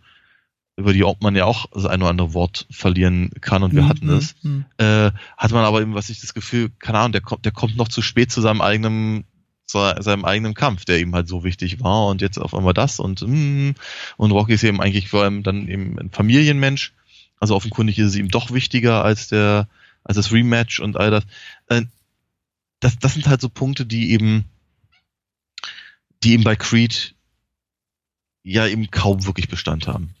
über 0.77 0.93
die 0.93 1.05
man 1.21 1.35
ja 1.35 1.45
auch 1.45 1.67
das 1.71 1.85
ein 1.85 2.01
oder 2.01 2.09
andere 2.09 2.33
Wort 2.33 2.65
verlieren 2.71 3.29
kann 3.41 3.63
und 3.63 3.73
wir 3.73 3.83
mhm. 3.83 3.89
hatten 3.89 4.09
es, 4.09 4.35
mhm. 4.41 4.65
äh, 4.77 5.11
hat 5.37 5.51
man 5.51 5.65
aber 5.65 5.81
eben, 5.81 5.93
was 5.93 6.09
ich 6.09 6.21
das 6.21 6.33
Gefühl, 6.33 6.71
keine 6.79 6.99
Ahnung, 6.99 7.11
der 7.11 7.21
kommt, 7.21 7.45
der 7.45 7.51
kommt 7.51 7.75
noch 7.75 7.87
zu 7.87 8.01
spät 8.01 8.31
zu 8.31 8.41
seinem 8.41 8.61
eigenen 8.61 9.25
zu 9.65 9.79
seinem 9.99 10.25
eigenen 10.25 10.53
Kampf, 10.53 10.83
der 10.83 10.99
ihm 10.99 11.15
halt 11.15 11.29
so 11.29 11.45
wichtig 11.45 11.81
war 11.81 12.07
und 12.07 12.21
jetzt 12.21 12.37
auf 12.37 12.53
einmal 12.53 12.73
das 12.73 12.99
und 12.99 13.21
mm, 13.21 13.71
und 14.17 14.31
Rocky 14.31 14.53
ist 14.53 14.63
eben 14.63 14.81
eigentlich 14.81 15.07
vor 15.07 15.23
allem 15.23 15.43
dann 15.43 15.67
eben 15.67 15.97
ein 15.97 16.11
Familienmensch, 16.11 16.93
also 17.39 17.55
offenkundig 17.55 17.97
ist 17.99 18.07
es 18.07 18.15
ihm 18.15 18.27
doch 18.27 18.51
wichtiger 18.51 19.03
als 19.03 19.27
der 19.29 19.67
als 20.03 20.15
das 20.15 20.31
Rematch 20.31 20.79
und 20.79 20.97
all 20.97 21.11
das. 21.11 21.23
Äh, 21.67 21.83
das, 22.79 22.97
das 22.97 23.13
sind 23.13 23.27
halt 23.27 23.41
so 23.41 23.49
Punkte, 23.49 23.85
die 23.85 24.11
eben 24.11 24.45
die 26.23 26.33
eben 26.33 26.43
bei 26.43 26.55
Creed 26.55 27.15
ja 28.43 28.67
eben 28.67 28.89
kaum 28.91 29.25
wirklich 29.25 29.49
Bestand 29.49 29.87
haben. 29.87 30.15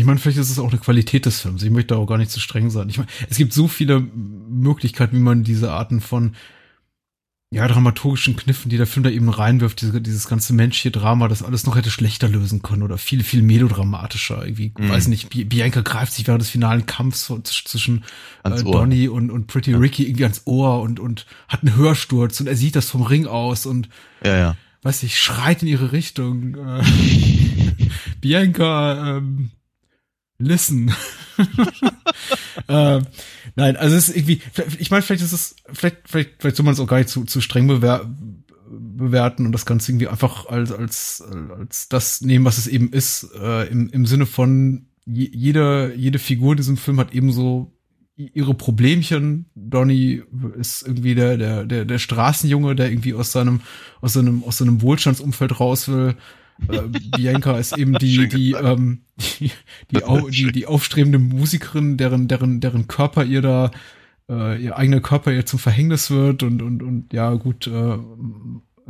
Ich 0.00 0.06
meine, 0.06 0.18
vielleicht 0.18 0.38
ist 0.38 0.50
es 0.50 0.58
auch 0.58 0.70
eine 0.70 0.80
Qualität 0.80 1.26
des 1.26 1.40
Films. 1.40 1.62
Ich 1.62 1.70
möchte 1.70 1.94
auch 1.94 2.06
gar 2.06 2.16
nicht 2.16 2.30
zu 2.30 2.40
streng 2.40 2.70
sein. 2.70 2.88
Ich 2.88 2.96
meine, 2.96 3.10
es 3.28 3.36
gibt 3.36 3.52
so 3.52 3.68
viele 3.68 4.00
Möglichkeiten, 4.00 5.14
wie 5.14 5.20
man 5.20 5.44
diese 5.44 5.72
Arten 5.72 6.00
von 6.00 6.32
ja, 7.52 7.68
dramaturgischen 7.68 8.34
Kniffen, 8.34 8.70
die 8.70 8.78
der 8.78 8.86
Film 8.86 9.04
da 9.04 9.10
eben 9.10 9.28
reinwirft, 9.28 9.82
diese, 9.82 10.00
dieses 10.00 10.26
ganze 10.26 10.54
menschliche 10.54 10.90
Drama, 10.90 11.28
das 11.28 11.42
alles 11.42 11.66
noch 11.66 11.76
hätte 11.76 11.90
schlechter 11.90 12.28
lösen 12.30 12.62
können 12.62 12.82
oder 12.82 12.96
viel, 12.96 13.22
viel 13.22 13.42
melodramatischer. 13.42 14.42
Irgendwie, 14.42 14.72
mhm. 14.78 14.88
weiß 14.88 15.08
nicht, 15.08 15.28
Bianca 15.50 15.82
greift 15.82 16.14
sich 16.14 16.26
während 16.26 16.40
des 16.40 16.48
finalen 16.48 16.86
Kampfs 16.86 17.30
zwischen 17.44 18.04
äh, 18.44 18.62
Donny 18.62 19.08
und, 19.08 19.30
und 19.30 19.48
Pretty 19.48 19.72
ja. 19.72 19.78
Ricky 19.78 20.04
irgendwie 20.04 20.24
ans 20.24 20.42
Ohr 20.46 20.80
und, 20.80 20.98
und 20.98 21.26
hat 21.48 21.62
einen 21.62 21.76
Hörsturz 21.76 22.40
und 22.40 22.46
er 22.46 22.56
sieht 22.56 22.74
das 22.74 22.88
vom 22.88 23.02
Ring 23.02 23.26
aus 23.26 23.66
und 23.66 23.90
ja, 24.24 24.38
ja. 24.38 24.56
weiß 24.80 25.02
ich, 25.02 25.20
schreit 25.20 25.60
in 25.60 25.68
ihre 25.68 25.92
Richtung. 25.92 26.54
Äh, 26.54 26.84
Bianca, 28.22 29.18
ähm, 29.18 29.50
listen. 30.40 30.92
äh, 32.68 33.00
nein, 33.54 33.76
also 33.76 33.96
es 33.96 34.08
ist 34.08 34.16
irgendwie, 34.16 34.40
ich 34.78 34.90
meine, 34.90 35.02
vielleicht 35.02 35.22
ist 35.22 35.32
es, 35.32 35.56
vielleicht, 35.72 35.98
vielleicht, 36.04 36.30
vielleicht 36.38 36.56
soll 36.56 36.64
man 36.64 36.74
es 36.74 36.80
auch 36.80 36.86
gar 36.86 36.98
nicht 36.98 37.08
zu, 37.08 37.24
zu 37.24 37.40
streng 37.40 37.66
bewer 37.68 38.10
bewerten 38.72 39.46
und 39.46 39.52
das 39.52 39.66
Ganze 39.66 39.90
irgendwie 39.90 40.06
einfach 40.06 40.46
als, 40.46 40.70
als, 40.70 41.24
als 41.58 41.88
das 41.88 42.20
nehmen, 42.20 42.44
was 42.44 42.56
es 42.56 42.68
eben 42.68 42.92
ist, 42.92 43.28
äh, 43.40 43.68
im, 43.68 43.88
im 43.90 44.06
Sinne 44.06 44.26
von 44.26 44.86
jede, 45.06 45.92
jede 45.96 46.20
Figur 46.20 46.52
in 46.52 46.58
diesem 46.58 46.76
Film 46.76 47.00
hat 47.00 47.12
ebenso 47.12 47.72
ihre 48.16 48.54
Problemchen. 48.54 49.46
Donny 49.54 50.22
ist 50.58 50.82
irgendwie 50.82 51.14
der, 51.14 51.36
der, 51.36 51.64
der, 51.64 51.84
der 51.84 51.98
Straßenjunge, 51.98 52.76
der 52.76 52.90
irgendwie 52.90 53.14
aus 53.14 53.32
seinem, 53.32 53.60
aus 54.00 54.12
seinem, 54.12 54.44
aus 54.44 54.58
seinem 54.58 54.82
Wohlstandsumfeld 54.82 55.58
raus 55.58 55.88
will. 55.88 56.14
Äh, 56.68 56.82
Bianca 57.16 57.58
ist 57.58 57.76
eben 57.76 57.94
die, 57.94 58.28
die, 58.28 58.52
ähm, 58.52 59.02
die, 59.16 59.50
die, 59.90 60.04
au, 60.04 60.28
die, 60.28 60.52
die 60.52 60.66
aufstrebende 60.66 61.18
Musikerin, 61.18 61.96
deren, 61.96 62.28
deren, 62.28 62.60
deren 62.60 62.88
Körper 62.88 63.24
ihr 63.24 63.42
da, 63.42 63.70
äh, 64.28 64.62
ihr 64.62 64.76
eigener 64.76 65.00
Körper 65.00 65.32
ihr 65.32 65.46
zum 65.46 65.58
Verhängnis 65.58 66.10
wird 66.10 66.42
und, 66.42 66.62
und, 66.62 66.82
und 66.82 67.12
ja, 67.12 67.32
gut, 67.34 67.66
äh, 67.66 67.98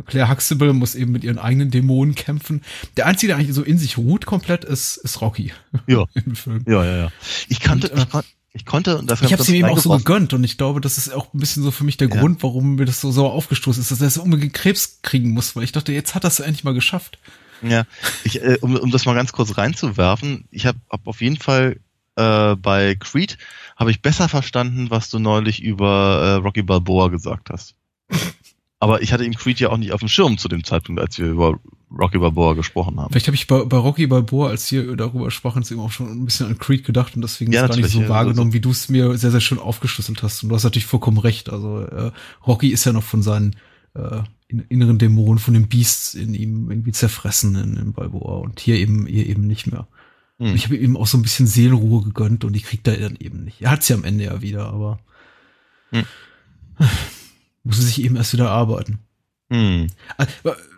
Claire 0.07 0.31
Huxtable 0.31 0.73
muss 0.73 0.95
eben 0.95 1.13
mit 1.13 1.25
ihren 1.25 1.39
eigenen 1.39 1.71
Dämonen 1.71 2.15
kämpfen. 2.15 2.63
Der 2.97 3.07
einzige, 3.07 3.29
der 3.29 3.37
eigentlich 3.37 3.55
so 3.55 3.63
in 3.63 3.79
sich 3.79 3.99
ruht 3.99 4.27
komplett, 4.27 4.65
ist, 4.65 4.97
ist 4.97 5.21
Rocky. 5.21 5.53
Ja. 5.87 6.05
Ja, 6.67 6.85
ja, 6.85 6.97
ja. 6.97 7.13
Ich 7.49 7.61
kannte, 7.61 7.89
und, 7.91 7.99
äh, 7.99 8.03
ich, 8.03 8.09
kon 8.11 8.23
ich 8.53 8.67
konnte, 8.67 8.99
und 8.99 9.11
das 9.11 9.23
ich 9.23 9.33
habe 9.33 9.43
es 9.43 9.49
ihm 9.49 9.57
eben 9.57 9.69
auch 9.69 9.79
so 9.79 9.97
gegönnt 9.97 10.33
und 10.33 10.43
ich 10.43 10.59
glaube, 10.59 10.81
das 10.81 10.99
ist 10.99 11.13
auch 11.13 11.33
ein 11.33 11.39
bisschen 11.39 11.63
so 11.63 11.71
für 11.71 11.85
mich 11.85 11.97
der 11.97 12.09
ja. 12.09 12.17
Grund, 12.17 12.43
warum 12.43 12.77
mir 12.77 12.85
das 12.85 13.01
so 13.01 13.11
sauer 13.13 13.33
aufgestoßen 13.33 13.81
ist, 13.81 13.91
dass 13.91 14.01
er 14.01 14.11
so 14.11 14.23
unbedingt 14.23 14.55
Krebs 14.55 15.01
kriegen 15.03 15.31
muss, 15.31 15.55
weil 15.55 15.65
ich 15.65 15.73
dachte, 15.73 15.93
jetzt 15.93 16.15
hat 16.15 16.25
er 16.25 16.29
es 16.29 16.41
endlich 16.41 16.65
mal 16.65 16.75
geschafft. 16.75 17.19
Ja, 17.63 17.85
ich, 18.25 18.43
äh, 18.43 18.59
um, 18.61 18.77
um 18.77 18.91
das 18.91 19.05
mal 19.05 19.15
ganz 19.15 19.33
kurz 19.33 19.57
reinzuwerfen, 19.57 20.45
ich 20.51 20.67
habe 20.67 20.79
hab 20.91 21.07
auf 21.07 21.21
jeden 21.21 21.37
Fall 21.37 21.77
äh, 22.17 22.57
bei 22.57 22.97
Creed 22.97 23.39
habe 23.77 23.91
ich 23.91 24.03
besser 24.03 24.29
verstanden, 24.29 24.91
was 24.91 25.11
du 25.11 25.19
neulich 25.19 25.63
über 25.63 26.21
äh, 26.23 26.35
Rocky 26.43 26.63
Balboa 26.63 27.09
gesagt 27.09 27.51
hast. 27.51 27.75
Aber 28.83 29.03
ich 29.03 29.13
hatte 29.13 29.25
ihm 29.25 29.35
Creed 29.35 29.61
ja 29.61 29.69
auch 29.69 29.77
nicht 29.77 29.93
auf 29.93 30.01
dem 30.01 30.09
Schirm 30.09 30.39
zu 30.39 30.49
dem 30.49 30.65
Zeitpunkt, 30.65 31.03
als 31.03 31.19
wir 31.19 31.27
über 31.27 31.59
Rocky 31.91 32.19
Balboa 32.19 32.55
gesprochen 32.55 32.99
haben. 32.99 33.11
Vielleicht 33.11 33.27
habe 33.27 33.35
ich 33.35 33.47
bei, 33.47 33.65
bei 33.65 33.77
Rocky 33.77 34.07
Balboa, 34.07 34.49
als 34.49 34.73
wir 34.73 34.97
darüber 34.97 35.31
sprachen, 35.31 35.63
eben 35.71 35.81
auch 35.81 35.91
schon 35.91 36.11
ein 36.11 36.25
bisschen 36.25 36.47
an 36.47 36.59
Creed 36.59 36.85
gedacht 36.85 37.15
und 37.15 37.23
deswegen 37.23 37.53
ja, 37.53 37.65
ist 37.65 37.69
gar 37.71 37.77
nicht 37.77 37.91
so 37.91 38.09
wahrgenommen, 38.09 38.49
also, 38.49 38.55
wie 38.55 38.61
du 38.61 38.71
es 38.71 38.89
mir 38.89 39.17
sehr, 39.19 39.31
sehr 39.31 39.41
schön 39.41 39.59
aufgeschlüsselt 39.59 40.23
hast. 40.23 40.43
Und 40.43 40.49
du 40.49 40.55
hast 40.55 40.65
natürlich 40.65 40.87
vollkommen 40.87 41.19
recht. 41.19 41.51
Also 41.51 41.81
äh, 41.81 42.11
Rocky 42.47 42.69
ist 42.69 42.85
ja 42.85 42.93
noch 42.93 43.03
von 43.03 43.23
seinen 43.23 43.57
äh, 43.95 44.23
inneren 44.69 44.99
Dämonen 44.99 45.39
von 45.39 45.55
den 45.55 45.69
Beasts 45.69 46.15
in 46.15 46.35
ihm 46.35 46.71
irgendwie 46.71 46.93
zerfressen 46.93 47.55
in, 47.55 47.77
in 47.77 47.93
Balboa 47.93 48.39
und 48.39 48.61
hier 48.61 48.77
eben 48.77 49.07
hier 49.07 49.27
eben 49.27 49.47
nicht 49.47 49.67
mehr. 49.67 49.87
Hm. 50.39 50.55
ich 50.55 50.65
habe 50.65 50.77
ihm 50.77 50.97
auch 50.97 51.07
so 51.07 51.19
ein 51.19 51.23
bisschen 51.23 51.47
Seelenruhe 51.47 52.03
gegönnt 52.03 52.45
und 52.45 52.55
die 52.55 52.63
kriegt 52.63 52.89
er 52.89 52.97
dann 52.97 53.17
eben 53.17 53.45
nicht. 53.45 53.61
Er 53.61 53.71
hat's 53.73 53.89
ja 53.89 53.97
am 53.97 54.05
Ende 54.05 54.25
ja 54.25 54.41
wieder, 54.41 54.67
aber 54.69 54.99
hm. 55.91 56.05
muss 57.65 57.79
sich 57.79 58.03
eben 58.03 58.17
erst 58.17 58.33
wieder 58.33 58.51
arbeiten. 58.51 58.99
Hm. 59.51 59.89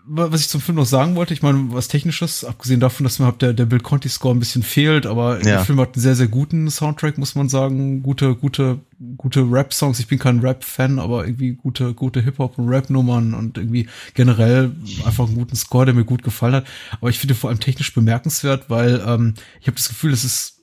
Was 0.04 0.40
ich 0.40 0.48
zum 0.48 0.60
Film 0.60 0.76
noch 0.76 0.86
sagen 0.86 1.14
wollte, 1.14 1.32
ich 1.32 1.42
meine, 1.42 1.72
was 1.72 1.86
Technisches, 1.86 2.44
abgesehen 2.44 2.80
davon, 2.80 3.04
dass 3.04 3.20
mir 3.20 3.26
halt 3.26 3.40
der, 3.40 3.52
der 3.52 3.66
Bill 3.66 3.78
Conti-Score 3.78 4.34
ein 4.34 4.40
bisschen 4.40 4.64
fehlt, 4.64 5.06
aber 5.06 5.36
ja. 5.38 5.42
der 5.42 5.64
Film 5.64 5.80
hat 5.80 5.94
einen 5.94 6.02
sehr, 6.02 6.16
sehr 6.16 6.26
guten 6.26 6.68
Soundtrack, 6.68 7.18
muss 7.18 7.36
man 7.36 7.48
sagen. 7.48 8.02
Gute, 8.02 8.34
gute, 8.34 8.80
gute 9.16 9.40
Rap-Songs. 9.40 10.00
Ich 10.00 10.08
bin 10.08 10.18
kein 10.18 10.40
Rap-Fan, 10.40 10.98
aber 10.98 11.24
irgendwie 11.24 11.52
gute, 11.54 11.94
gute 11.94 12.20
Hip-Hop- 12.20 12.58
und 12.58 12.68
Rap-Nummern 12.68 13.34
und 13.34 13.58
irgendwie 13.58 13.88
generell 14.14 14.72
einfach 15.04 15.26
einen 15.26 15.36
guten 15.36 15.56
Score, 15.56 15.84
der 15.84 15.94
mir 15.94 16.04
gut 16.04 16.24
gefallen 16.24 16.54
hat. 16.54 16.66
Aber 17.00 17.10
ich 17.10 17.18
finde 17.20 17.36
vor 17.36 17.50
allem 17.50 17.60
technisch 17.60 17.94
bemerkenswert, 17.94 18.68
weil 18.70 19.02
ähm, 19.06 19.34
ich 19.60 19.68
habe 19.68 19.76
das 19.76 19.88
Gefühl, 19.88 20.12
es 20.12 20.24
ist, 20.24 20.62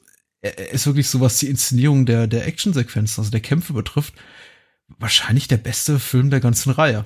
ist 0.71 0.85
wirklich 0.85 1.07
so, 1.07 1.21
was 1.21 1.39
die 1.39 1.47
Inszenierung 1.47 2.05
der, 2.05 2.27
der 2.27 2.45
Action-Sequenzen, 2.45 3.21
also 3.21 3.31
der 3.31 3.41
Kämpfe 3.41 3.71
betrifft, 3.71 4.15
wahrscheinlich 4.97 5.47
der 5.47 5.57
beste 5.57 5.99
Film 5.99 6.29
der 6.29 6.41
ganzen 6.41 6.71
Reihe. 6.71 7.05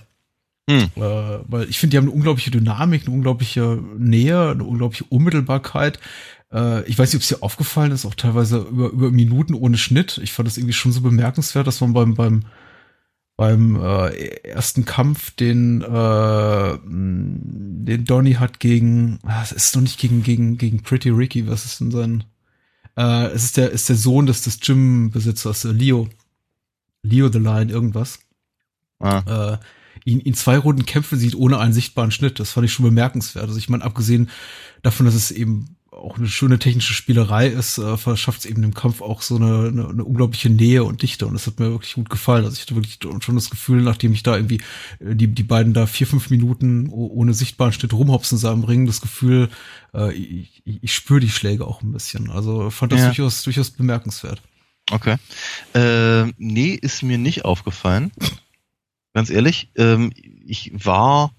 Hm. 0.69 0.89
Äh, 0.95 1.01
weil 1.47 1.69
ich 1.69 1.79
finde, 1.79 1.91
die 1.91 1.97
haben 1.97 2.05
eine 2.05 2.15
unglaubliche 2.15 2.51
Dynamik, 2.51 3.05
eine 3.05 3.15
unglaubliche 3.15 3.81
Nähe, 3.97 4.51
eine 4.51 4.63
unglaubliche 4.63 5.05
Unmittelbarkeit. 5.05 5.99
Äh, 6.53 6.87
ich 6.87 6.97
weiß 6.97 7.09
nicht, 7.09 7.17
ob 7.17 7.21
es 7.21 7.27
dir 7.27 7.43
aufgefallen 7.43 7.91
ist, 7.91 8.05
auch 8.05 8.15
teilweise 8.15 8.59
über, 8.59 8.89
über 8.89 9.11
Minuten 9.11 9.55
ohne 9.55 9.77
Schnitt. 9.77 10.19
Ich 10.23 10.31
fand 10.31 10.47
das 10.47 10.57
irgendwie 10.57 10.73
schon 10.73 10.93
so 10.93 11.01
bemerkenswert, 11.01 11.67
dass 11.67 11.81
man 11.81 11.93
beim, 11.93 12.13
beim, 12.15 12.45
beim 13.35 13.75
äh, 13.75 14.15
ersten 14.43 14.85
Kampf, 14.85 15.31
den, 15.31 15.81
äh, 15.81 16.77
den 16.85 18.05
Donny 18.05 18.33
hat 18.35 18.61
gegen, 18.61 19.19
ah, 19.23 19.41
es 19.43 19.51
ist 19.51 19.75
noch 19.75 19.81
nicht 19.81 19.99
gegen, 19.99 20.23
gegen, 20.23 20.57
gegen 20.57 20.81
Pretty 20.81 21.09
Ricky, 21.09 21.45
was 21.47 21.65
ist 21.65 21.81
denn 21.81 21.91
sein? 21.91 22.23
Äh, 22.95 23.27
es 23.27 23.43
ist 23.43 23.57
der, 23.57 23.71
ist 23.71 23.89
der 23.89 23.97
Sohn 23.97 24.27
des, 24.27 24.43
des 24.43 24.61
Gym-Besitzers, 24.61 25.65
äh, 25.65 25.71
Leo. 25.71 26.07
Leo 27.01 27.29
the 27.29 27.39
Lion, 27.39 27.67
irgendwas. 27.67 28.19
Ah. 28.99 29.55
Äh, 29.55 29.57
ihn, 30.05 30.19
ihn 30.19 30.33
zwei 30.33 30.57
Runden 30.57 30.85
kämpfen 30.85 31.17
sieht 31.17 31.35
ohne 31.35 31.59
einen 31.59 31.73
sichtbaren 31.73 32.11
Schnitt. 32.11 32.39
Das 32.39 32.51
fand 32.51 32.65
ich 32.65 32.73
schon 32.73 32.85
bemerkenswert. 32.85 33.45
Also 33.45 33.57
ich 33.57 33.69
meine, 33.69 33.83
abgesehen 33.83 34.29
davon, 34.81 35.05
dass 35.05 35.15
es 35.15 35.31
eben 35.31 35.77
auch 35.91 36.17
eine 36.17 36.27
schöne 36.27 36.59
technische 36.59 36.93
Spielerei 36.93 37.47
ist, 37.47 37.77
äh, 37.77 37.97
verschafft 37.97 38.39
es 38.39 38.45
eben 38.45 38.61
dem 38.61 38.73
Kampf 38.73 39.01
auch 39.01 39.21
so 39.21 39.35
eine, 39.35 39.67
eine, 39.67 39.89
eine 39.89 40.03
unglaubliche 40.03 40.49
Nähe 40.49 40.83
und 40.83 41.01
Dichte 41.01 41.25
und 41.25 41.33
das 41.33 41.47
hat 41.47 41.59
mir 41.59 41.71
wirklich 41.71 41.93
gut 41.93 42.09
gefallen. 42.09 42.45
Also 42.45 42.55
ich 42.55 42.61
hatte 42.61 42.75
wirklich 42.75 42.99
schon 43.23 43.35
das 43.35 43.49
Gefühl, 43.49 43.81
nachdem 43.81 44.13
ich 44.13 44.23
da 44.23 44.35
irgendwie 44.35 44.61
äh, 44.99 45.15
die, 45.15 45.27
die 45.27 45.43
beiden 45.43 45.73
da 45.73 45.85
vier, 45.85 46.07
fünf 46.07 46.29
Minuten 46.29 46.89
ohne 46.89 47.33
sichtbaren 47.33 47.73
Schnitt 47.73 47.93
rumhopsen 47.93 48.37
sah 48.37 48.51
im 48.51 48.63
Ring, 48.63 48.85
das 48.85 49.01
Gefühl, 49.01 49.49
äh, 49.93 50.13
ich, 50.13 50.63
ich 50.65 50.93
spüre 50.93 51.19
die 51.19 51.29
Schläge 51.29 51.65
auch 51.65 51.81
ein 51.81 51.91
bisschen. 51.91 52.29
Also 52.29 52.69
fand 52.69 52.91
das 52.91 52.99
ja. 52.99 53.05
durchaus, 53.07 53.43
durchaus 53.43 53.71
bemerkenswert. 53.71 54.41
Okay. 54.91 55.15
Äh, 55.73 56.31
nee, 56.37 56.73
ist 56.73 57.03
mir 57.03 57.17
nicht 57.17 57.45
aufgefallen 57.45 58.11
ganz 59.13 59.29
ehrlich, 59.29 59.69
ähm, 59.75 60.11
ich 60.45 60.71
war, 60.73 61.33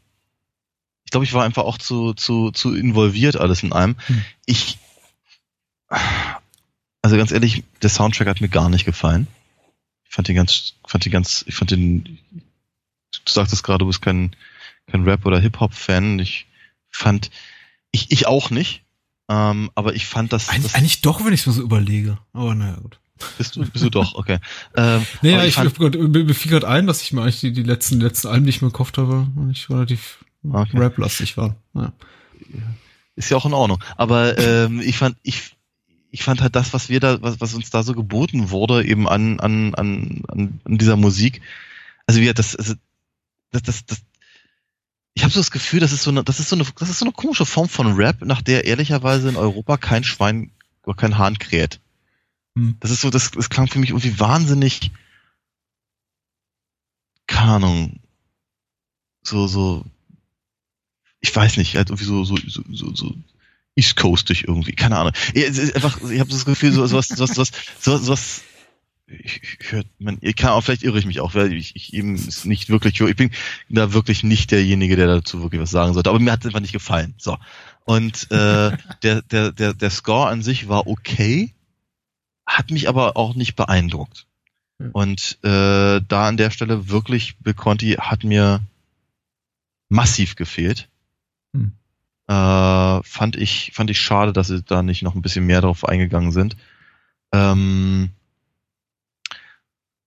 ich 1.04 1.10
glaube, 1.10 1.24
ich 1.24 1.32
war 1.32 1.44
einfach 1.44 1.64
auch 1.64 1.78
zu, 1.78 2.14
zu, 2.14 2.50
zu 2.50 2.74
involviert 2.74 3.36
alles 3.36 3.62
in 3.62 3.72
einem. 3.72 3.96
Hm. 4.06 4.24
Ich, 4.46 4.78
also 7.02 7.16
ganz 7.16 7.32
ehrlich, 7.32 7.64
der 7.82 7.90
Soundtrack 7.90 8.28
hat 8.28 8.40
mir 8.40 8.48
gar 8.48 8.68
nicht 8.68 8.84
gefallen. 8.84 9.26
Ich 10.04 10.14
fand 10.14 10.28
den 10.28 10.36
ganz, 10.36 10.74
fand 10.86 11.04
den 11.04 11.12
ganz, 11.12 11.44
ich 11.46 11.54
fand 11.54 11.70
den, 11.70 12.18
du 12.32 13.32
sagtest 13.32 13.64
gerade, 13.64 13.80
du 13.80 13.86
bist 13.86 14.02
kein, 14.02 14.34
kein 14.86 15.04
Rap- 15.04 15.26
oder 15.26 15.40
Hip-Hop-Fan. 15.40 16.18
Ich 16.20 16.46
fand, 16.90 17.30
ich, 17.90 18.10
ich 18.10 18.26
auch 18.26 18.50
nicht. 18.50 18.82
Ähm, 19.28 19.70
aber 19.74 19.94
ich 19.94 20.06
fand 20.06 20.32
das, 20.32 20.50
Eig 20.50 20.62
das 20.62 20.74
eigentlich 20.74 21.00
doch, 21.00 21.24
wenn 21.24 21.32
ich 21.32 21.40
es 21.40 21.46
mir 21.46 21.54
so 21.54 21.62
überlege. 21.62 22.18
Aber 22.32 22.54
naja, 22.54 22.76
gut. 22.76 23.00
Bist 23.38 23.56
du, 23.56 23.64
bist 23.64 23.84
du 23.84 23.90
doch, 23.90 24.14
okay. 24.14 24.38
Ähm, 24.76 25.06
nee, 25.22 25.32
ja, 25.32 25.44
ich, 25.44 25.56
ich 25.56 25.74
grad, 25.74 25.94
mir 25.94 26.34
fiel 26.34 26.50
gerade 26.50 26.68
ein, 26.68 26.86
dass 26.86 27.02
ich 27.02 27.12
mir 27.12 27.22
eigentlich 27.22 27.40
die, 27.40 27.52
die 27.52 27.62
letzten, 27.62 28.00
letzten 28.00 28.28
Alben 28.28 28.44
nicht 28.44 28.60
mehr 28.60 28.70
gekauft 28.70 28.98
habe 28.98 29.28
und 29.36 29.50
ich 29.50 29.70
relativ 29.70 30.24
okay. 30.42 30.76
rap-lastig 30.76 31.36
war. 31.36 31.54
Ja. 31.74 31.92
Ist 33.16 33.30
ja 33.30 33.36
auch 33.36 33.46
in 33.46 33.54
Ordnung. 33.54 33.82
Aber 33.96 34.36
ähm, 34.38 34.80
ich 34.80 34.98
fand, 34.98 35.16
ich, 35.22 35.56
ich 36.10 36.24
fand 36.24 36.40
halt 36.42 36.56
das, 36.56 36.72
was 36.72 36.88
wir 36.88 36.98
da, 36.98 37.22
was, 37.22 37.40
was 37.40 37.54
uns 37.54 37.70
da 37.70 37.82
so 37.82 37.94
geboten 37.94 38.50
wurde, 38.50 38.84
eben 38.84 39.08
an, 39.08 39.38
an, 39.38 39.74
an, 39.74 40.22
an 40.64 40.78
dieser 40.78 40.96
Musik. 40.96 41.40
Also 42.06 42.20
wie 42.20 42.32
das, 42.32 42.56
also, 42.56 42.74
das, 43.52 43.62
das, 43.62 43.86
das, 43.86 44.02
ich 45.14 45.22
habe 45.22 45.32
so 45.32 45.38
das 45.38 45.52
Gefühl, 45.52 45.80
das 45.80 45.92
ist 45.92 46.02
so 46.02 46.10
eine, 46.10 46.24
das 46.24 46.40
ist 46.40 46.48
so 46.48 46.56
eine, 46.56 46.64
das 46.78 46.90
ist 46.90 46.98
so 46.98 47.04
eine 47.04 47.12
komische 47.12 47.46
Form 47.46 47.68
von 47.68 47.94
Rap, 47.94 48.22
nach 48.22 48.42
der 48.42 48.64
ehrlicherweise 48.64 49.28
in 49.28 49.36
Europa 49.36 49.76
kein 49.76 50.02
Schwein 50.02 50.50
oder 50.84 50.96
kein 50.96 51.18
Hahn 51.18 51.38
kräht. 51.38 51.80
Hm. 52.56 52.76
Das 52.80 52.90
ist 52.90 53.00
so, 53.00 53.10
das, 53.10 53.30
das 53.30 53.50
klang 53.50 53.66
für 53.66 53.78
mich 53.78 53.90
irgendwie 53.90 54.18
wahnsinnig, 54.18 54.90
keine 57.26 57.52
Ahnung, 57.52 58.00
so, 59.22 59.46
so, 59.46 59.84
ich 61.20 61.34
weiß 61.34 61.56
nicht, 61.56 61.76
halt 61.76 61.88
irgendwie 61.88 62.04
so, 62.04 62.24
so, 62.24 62.36
so, 62.36 62.62
so, 62.70 62.94
so 62.94 63.14
East 63.76 63.96
Coastig 63.96 64.46
irgendwie, 64.46 64.72
keine 64.72 64.98
Ahnung. 64.98 65.12
Ich, 65.32 65.46
einfach, 65.74 66.00
ich 66.10 66.20
habe 66.20 66.30
das 66.30 66.44
Gefühl, 66.44 66.72
so, 66.72 66.86
sowas, 66.86 67.08
sowas, 67.08 67.30
sowas, 67.30 67.50
sowas, 67.80 68.04
sowas 68.04 68.42
ich, 69.06 69.42
ich, 69.42 69.72
hör, 69.72 69.84
man, 69.98 70.18
ich 70.20 70.36
kann 70.36 70.50
auch, 70.50 70.62
vielleicht 70.62 70.82
irre 70.82 70.98
ich 70.98 71.06
mich 71.06 71.20
auch, 71.20 71.34
weil 71.34 71.52
ich, 71.52 71.76
ich 71.76 71.92
eben 71.92 72.14
ist 72.14 72.46
nicht 72.46 72.68
wirklich, 72.68 73.00
ich 73.00 73.16
bin 73.16 73.30
da 73.68 73.92
wirklich 73.92 74.22
nicht 74.22 74.50
derjenige, 74.50 74.96
der 74.96 75.06
dazu 75.06 75.42
wirklich 75.42 75.60
was 75.60 75.70
sagen 75.70 75.92
sollte. 75.92 76.10
Aber 76.10 76.18
mir 76.20 76.32
hat 76.32 76.40
es 76.40 76.46
einfach 76.46 76.60
nicht 76.60 76.72
gefallen. 76.72 77.14
So. 77.18 77.36
Und 77.84 78.30
äh, 78.30 78.76
der, 79.02 79.22
der, 79.22 79.52
der, 79.52 79.74
der 79.74 79.90
Score 79.90 80.28
an 80.28 80.42
sich 80.42 80.68
war 80.68 80.86
okay 80.86 81.54
hat 82.46 82.70
mich 82.70 82.88
aber 82.88 83.16
auch 83.16 83.34
nicht 83.34 83.56
beeindruckt. 83.56 84.26
Mhm. 84.78 84.90
Und 84.92 85.38
äh, 85.42 86.00
da 86.00 86.28
an 86.28 86.36
der 86.36 86.50
Stelle 86.50 86.88
wirklich 86.88 87.38
Bill 87.38 87.54
Conti 87.54 87.92
hat 87.92 88.24
mir 88.24 88.60
massiv 89.88 90.36
gefehlt. 90.36 90.88
Mhm. 91.52 91.72
Äh, 92.26 93.02
fand 93.02 93.36
ich 93.36 93.72
fand 93.74 93.90
ich 93.90 94.00
schade, 94.00 94.32
dass 94.32 94.48
sie 94.48 94.62
da 94.62 94.82
nicht 94.82 95.02
noch 95.02 95.14
ein 95.14 95.22
bisschen 95.22 95.46
mehr 95.46 95.60
drauf 95.60 95.84
eingegangen 95.84 96.32
sind. 96.32 96.56
Ähm, 97.32 98.10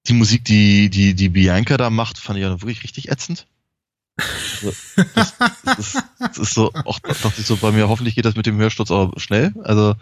die 0.08 0.14
Musik, 0.14 0.44
die 0.46 0.90
die 0.90 1.14
die 1.14 1.30
Bianca 1.30 1.78
da 1.78 1.90
macht, 1.90 2.18
fand 2.18 2.38
ich 2.38 2.44
ja 2.44 2.62
wirklich 2.62 2.84
richtig 2.84 3.10
ätzend. 3.10 3.48
Also, 4.18 4.74
das, 5.14 5.38
das, 5.64 5.80
ist, 5.80 6.04
das 6.20 6.38
ist 6.40 6.54
so, 6.56 6.74
auch 6.74 6.98
dachte 7.00 7.40
ich 7.40 7.46
so 7.46 7.58
bei 7.58 7.72
mir, 7.72 7.88
hoffentlich 7.88 8.16
geht 8.16 8.26
das 8.26 8.36
mit 8.36 8.48
dem 8.48 8.58
Hörsturz 8.58 8.90
aber 8.90 9.20
schnell. 9.20 9.54
Also 9.64 9.96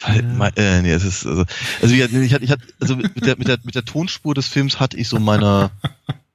weil, 0.00 0.16
ja. 0.16 0.22
mein, 0.22 0.56
äh, 0.56 0.82
nee, 0.82 0.92
es 0.92 1.04
ist, 1.04 1.26
also, 1.26 1.44
also 1.80 1.94
ich, 1.94 2.00
ich 2.00 2.34
hatte, 2.34 2.44
ich 2.44 2.50
hatte, 2.50 2.66
also 2.80 2.96
mit 2.96 3.24
der, 3.24 3.38
mit 3.38 3.48
der, 3.48 3.58
mit 3.64 3.74
der 3.74 3.84
Tonspur 3.84 4.34
des 4.34 4.46
Films 4.46 4.78
hatte 4.78 4.96
ich 4.96 5.08
so 5.08 5.18
meine, 5.18 5.70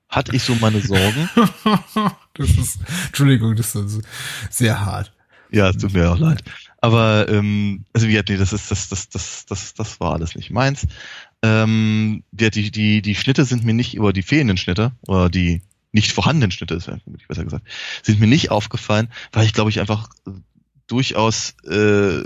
hatte 0.09 0.35
ich 0.35 0.43
so 0.43 0.55
meine 0.55 0.81
Sorgen. 0.81 1.29
Das 2.33 2.49
ist, 2.49 2.79
Entschuldigung, 3.07 3.57
das 3.57 3.75
ist 3.75 4.01
sehr 4.49 4.85
hart. 4.85 5.11
Ja, 5.51 5.69
es 5.69 5.75
tut 5.75 5.91
mir 5.91 6.09
auch 6.09 6.17
leid. 6.17 6.41
Aber, 6.79 7.27
ähm, 7.27 7.83
also 7.91 8.07
wie 8.07 8.13
nee, 8.13 8.38
das 8.38 8.53
ist, 8.53 8.71
das, 8.71 8.88
das, 8.88 9.09
das, 9.09 9.45
das, 9.45 9.73
das 9.73 9.99
war 9.99 10.13
alles 10.13 10.33
nicht 10.35 10.49
meins. 10.49 10.88
Ähm, 11.43 12.23
die, 12.31 12.49
die, 12.49 12.71
die, 12.71 13.01
die 13.01 13.15
Schnitte 13.15 13.43
sind 13.43 13.65
mir 13.65 13.73
nicht, 13.73 13.99
oder 13.99 14.13
die 14.13 14.23
fehlenden 14.23 14.55
Schnitte, 14.55 14.93
oder 15.07 15.29
die 15.29 15.61
nicht 15.91 16.13
vorhandenen 16.13 16.51
Schnitte, 16.51 16.75
ist 16.75 16.88
ich 16.88 17.27
besser 17.27 17.43
gesagt, 17.43 17.67
sind 18.01 18.21
mir 18.21 18.27
nicht 18.27 18.49
aufgefallen, 18.49 19.09
weil 19.33 19.45
ich 19.45 19.53
glaube 19.53 19.69
ich 19.69 19.81
einfach 19.81 20.09
durchaus 20.88 21.53
äh, 21.65 22.23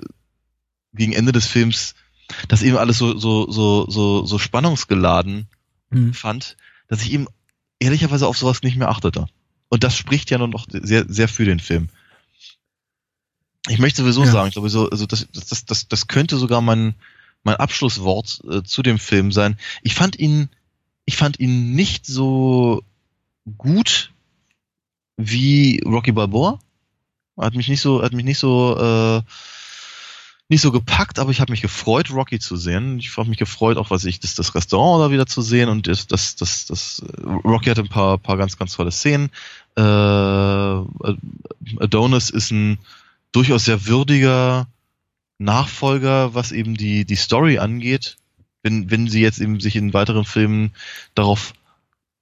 gegen 0.95 1.13
Ende 1.13 1.31
des 1.31 1.45
Films 1.45 1.95
das 2.47 2.63
eben 2.63 2.77
alles 2.77 2.97
so, 2.97 3.17
so, 3.17 3.49
so, 3.51 3.89
so, 3.89 4.26
so 4.26 4.39
spannungsgeladen 4.39 5.47
mhm. 5.89 6.13
fand, 6.13 6.57
dass 6.88 7.01
ich 7.01 7.11
eben 7.11 7.27
ehrlicherweise 7.80 8.27
auf 8.27 8.38
sowas 8.38 8.63
nicht 8.63 8.77
mehr 8.77 8.89
achtete. 8.89 9.27
Und 9.69 9.84
das 9.84 9.97
spricht 9.97 10.31
ja 10.31 10.38
nur 10.38 10.47
noch 10.47 10.65
sehr, 10.69 11.05
sehr 11.07 11.27
für 11.27 11.45
den 11.45 11.59
Film. 11.59 11.89
Ich 13.67 13.80
möchte 13.80 14.01
sowieso 14.01 14.23
ja. 14.23 14.31
sagen, 14.31 14.47
ich 14.47 14.53
glaube, 14.53 14.69
so, 14.69 14.89
also 14.89 15.05
das, 15.05 15.27
das, 15.31 15.65
das, 15.65 15.88
das 15.88 16.07
könnte 16.07 16.38
sogar 16.38 16.61
mein, 16.61 16.95
mein 17.43 17.55
Abschlusswort 17.55 18.41
äh, 18.49 18.63
zu 18.63 18.84
dem 18.84 18.99
Film 18.99 19.31
sein. 19.31 19.57
Ich 19.81 19.95
fand 19.95 20.19
ihn, 20.19 20.49
ich 21.05 21.17
fand 21.17 21.39
ihn 21.39 21.73
nicht 21.73 22.05
so 22.05 22.84
gut 23.57 24.13
wie 25.17 25.81
Rocky 25.85 26.11
Balboa. 26.11 26.59
Hat 27.38 27.55
mich 27.55 27.67
nicht 27.67 27.81
so, 27.81 28.01
hat 28.01 28.13
mich 28.13 28.26
nicht 28.26 28.38
so 28.38 28.77
äh, 28.77 29.22
nicht 30.47 30.61
so 30.61 30.72
gepackt, 30.72 31.17
aber 31.17 31.31
ich 31.31 31.41
habe 31.41 31.51
mich 31.51 31.61
gefreut, 31.61 32.11
Rocky 32.11 32.38
zu 32.39 32.55
sehen. 32.55 32.99
Ich 32.99 33.15
habe 33.17 33.30
mich 33.30 33.39
gefreut, 33.39 33.77
auch 33.77 33.89
was 33.89 34.05
ich 34.05 34.19
das, 34.19 34.35
das 34.35 34.53
Restaurant 34.53 35.03
da 35.03 35.11
wieder 35.11 35.26
zu 35.26 35.41
sehen 35.41 35.69
und 35.69 35.88
das, 35.88 36.05
das, 36.05 36.35
das, 36.35 36.67
das 36.67 37.03
Rocky 37.23 37.69
hat 37.69 37.80
ein 37.80 37.89
paar, 37.89 38.19
paar 38.19 38.38
ganz, 38.38 38.57
ganz 38.57 38.73
tolle 38.73 38.91
Szenen. 38.91 39.31
Äh, 39.76 39.81
Adonis 41.81 42.30
ist 42.30 42.51
ein 42.51 42.77
durchaus 43.31 43.65
sehr 43.65 43.88
würdiger 43.88 44.67
Nachfolger, 45.39 46.35
was 46.35 46.51
eben 46.51 46.76
die, 46.76 47.05
die 47.05 47.15
Story 47.15 47.57
angeht. 47.57 48.17
Wenn, 48.61 48.91
wenn 48.91 49.07
sie 49.07 49.22
jetzt 49.22 49.39
eben 49.39 49.59
sich 49.59 49.76
in 49.76 49.93
weiteren 49.93 50.26
Filmen 50.26 50.73
darauf 51.15 51.53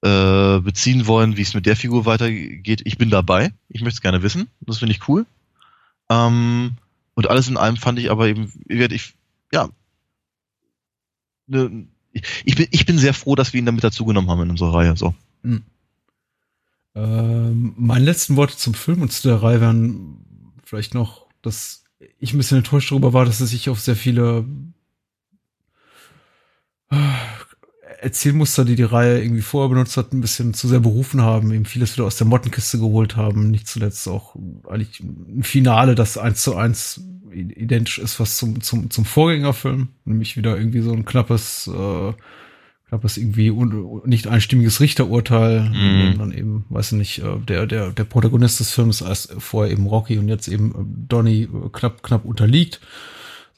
äh, 0.01 0.59
beziehen 0.59 1.07
wollen, 1.07 1.37
wie 1.37 1.41
es 1.41 1.53
mit 1.53 1.65
der 1.65 1.75
Figur 1.75 2.05
weitergeht, 2.05 2.81
ich 2.85 2.97
bin 2.97 3.09
dabei. 3.09 3.51
Ich 3.69 3.81
möchte 3.81 3.97
es 3.97 4.01
gerne 4.01 4.23
wissen. 4.23 4.49
Das 4.61 4.79
finde 4.79 4.93
ich 4.93 5.07
cool. 5.07 5.25
Ähm, 6.09 6.73
und 7.15 7.29
alles 7.29 7.47
in 7.47 7.57
allem 7.57 7.77
fand 7.77 7.99
ich 7.99 8.11
aber 8.11 8.27
eben, 8.27 8.51
ich, 8.67 9.13
ja, 9.51 9.69
ne, 11.47 11.87
ich, 12.11 12.55
bin, 12.55 12.67
ich 12.71 12.85
bin 12.85 12.97
sehr 12.97 13.13
froh, 13.13 13.35
dass 13.35 13.53
wir 13.53 13.59
ihn 13.59 13.65
damit 13.65 13.83
dazugenommen 13.83 14.29
haben 14.29 14.43
in 14.43 14.49
unserer 14.51 14.73
Reihe. 14.73 14.95
So. 14.95 15.13
Mhm. 15.41 15.63
Ähm, 16.95 17.73
meine 17.75 18.05
letzten 18.05 18.35
Worte 18.35 18.55
zum 18.57 18.73
Film 18.73 19.01
und 19.01 19.11
zu 19.11 19.27
der 19.27 19.41
Reihe 19.41 19.61
wären 19.61 20.17
vielleicht 20.63 20.93
noch, 20.93 21.27
dass 21.41 21.83
ich 22.19 22.33
ein 22.33 22.37
bisschen 22.37 22.57
enttäuscht 22.59 22.91
darüber 22.91 23.13
war, 23.13 23.25
dass 23.25 23.39
es 23.39 23.49
sich 23.49 23.69
auf 23.69 23.79
sehr 23.79 23.95
viele 23.95 24.45
Erzählmuster, 28.03 28.65
die 28.65 28.75
die 28.75 28.83
Reihe 28.83 29.21
irgendwie 29.21 29.41
vorher 29.41 29.69
benutzt 29.69 29.97
hat, 29.97 30.13
ein 30.13 30.21
bisschen 30.21 30.53
zu 30.53 30.67
sehr 30.67 30.79
berufen 30.79 31.21
haben, 31.21 31.51
eben 31.51 31.65
vieles 31.65 31.95
wieder 31.95 32.05
aus 32.05 32.17
der 32.17 32.27
Mottenkiste 32.27 32.77
geholt 32.77 33.15
haben, 33.15 33.49
nicht 33.49 33.67
zuletzt 33.67 34.07
auch 34.07 34.35
eigentlich 34.67 34.99
ein 34.99 35.43
Finale, 35.43 35.95
das 35.95 36.17
eins 36.17 36.41
zu 36.43 36.55
eins 36.55 37.01
identisch 37.33 37.99
ist, 37.99 38.19
was 38.19 38.37
zum, 38.37 38.61
zum, 38.61 38.89
zum 38.89 39.05
Vorgängerfilm, 39.05 39.89
nämlich 40.05 40.37
wieder 40.37 40.57
irgendwie 40.57 40.81
so 40.81 40.91
ein 40.91 41.05
knappes, 41.05 41.67
äh, 41.73 42.13
knappes 42.89 43.17
irgendwie 43.17 43.49
un, 43.49 44.01
nicht 44.05 44.27
einstimmiges 44.27 44.79
Richterurteil, 44.79 45.61
mhm. 45.61 46.17
dann 46.19 46.31
eben, 46.31 46.65
weiß 46.69 46.91
ich 46.91 46.97
nicht, 46.97 47.19
äh, 47.19 47.39
der, 47.47 47.65
der, 47.65 47.91
der 47.91 48.03
Protagonist 48.03 48.59
des 48.59 48.71
Films 48.71 49.01
als 49.01 49.29
vorher 49.39 49.71
eben 49.71 49.87
Rocky 49.87 50.17
und 50.17 50.27
jetzt 50.27 50.47
eben 50.47 51.05
Donny 51.07 51.47
knapp, 51.71 52.03
knapp 52.03 52.25
unterliegt. 52.25 52.79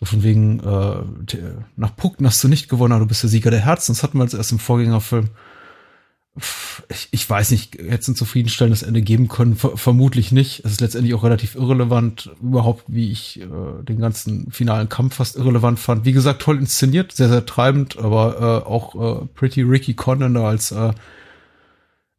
Von 0.05 0.23
wegen, 0.23 0.59
äh, 0.59 1.03
nach 1.75 1.95
Punkten 1.95 2.25
hast 2.25 2.43
du 2.43 2.47
nicht 2.47 2.69
gewonnen, 2.69 2.93
aber 2.93 3.01
du 3.01 3.07
bist 3.07 3.23
der 3.23 3.29
Sieger 3.29 3.51
der 3.51 3.65
Herzen. 3.65 3.93
Das 3.93 4.03
hatten 4.03 4.17
wir 4.17 4.23
jetzt 4.23 4.33
erst 4.33 4.51
im 4.51 4.59
Vorgängerfilm. 4.59 5.29
Ich, 6.89 7.07
ich 7.11 7.29
weiß 7.29 7.51
nicht, 7.51 7.75
hätte 7.75 8.01
es 8.01 8.07
ein 8.09 8.15
zufriedenstellendes 8.15 8.83
Ende 8.83 9.01
geben 9.01 9.29
können? 9.29 9.55
Ver 9.55 9.77
vermutlich 9.77 10.33
nicht. 10.33 10.65
Es 10.65 10.73
ist 10.73 10.81
letztendlich 10.81 11.13
auch 11.13 11.23
relativ 11.23 11.55
irrelevant, 11.55 12.29
überhaupt, 12.41 12.83
wie 12.87 13.09
ich 13.09 13.39
äh, 13.39 13.83
den 13.83 13.99
ganzen 13.99 14.51
finalen 14.51 14.89
Kampf 14.89 15.15
fast 15.15 15.37
irrelevant 15.37 15.79
fand. 15.79 16.03
Wie 16.03 16.11
gesagt, 16.11 16.41
toll 16.41 16.57
inszeniert, 16.57 17.13
sehr, 17.13 17.29
sehr 17.29 17.45
treibend, 17.45 17.97
aber 17.97 18.63
äh, 18.65 18.67
auch 18.67 19.21
äh, 19.21 19.25
Pretty 19.33 19.61
Ricky 19.61 19.93
Condon 19.93 20.35
als 20.35 20.71
äh, 20.71 20.91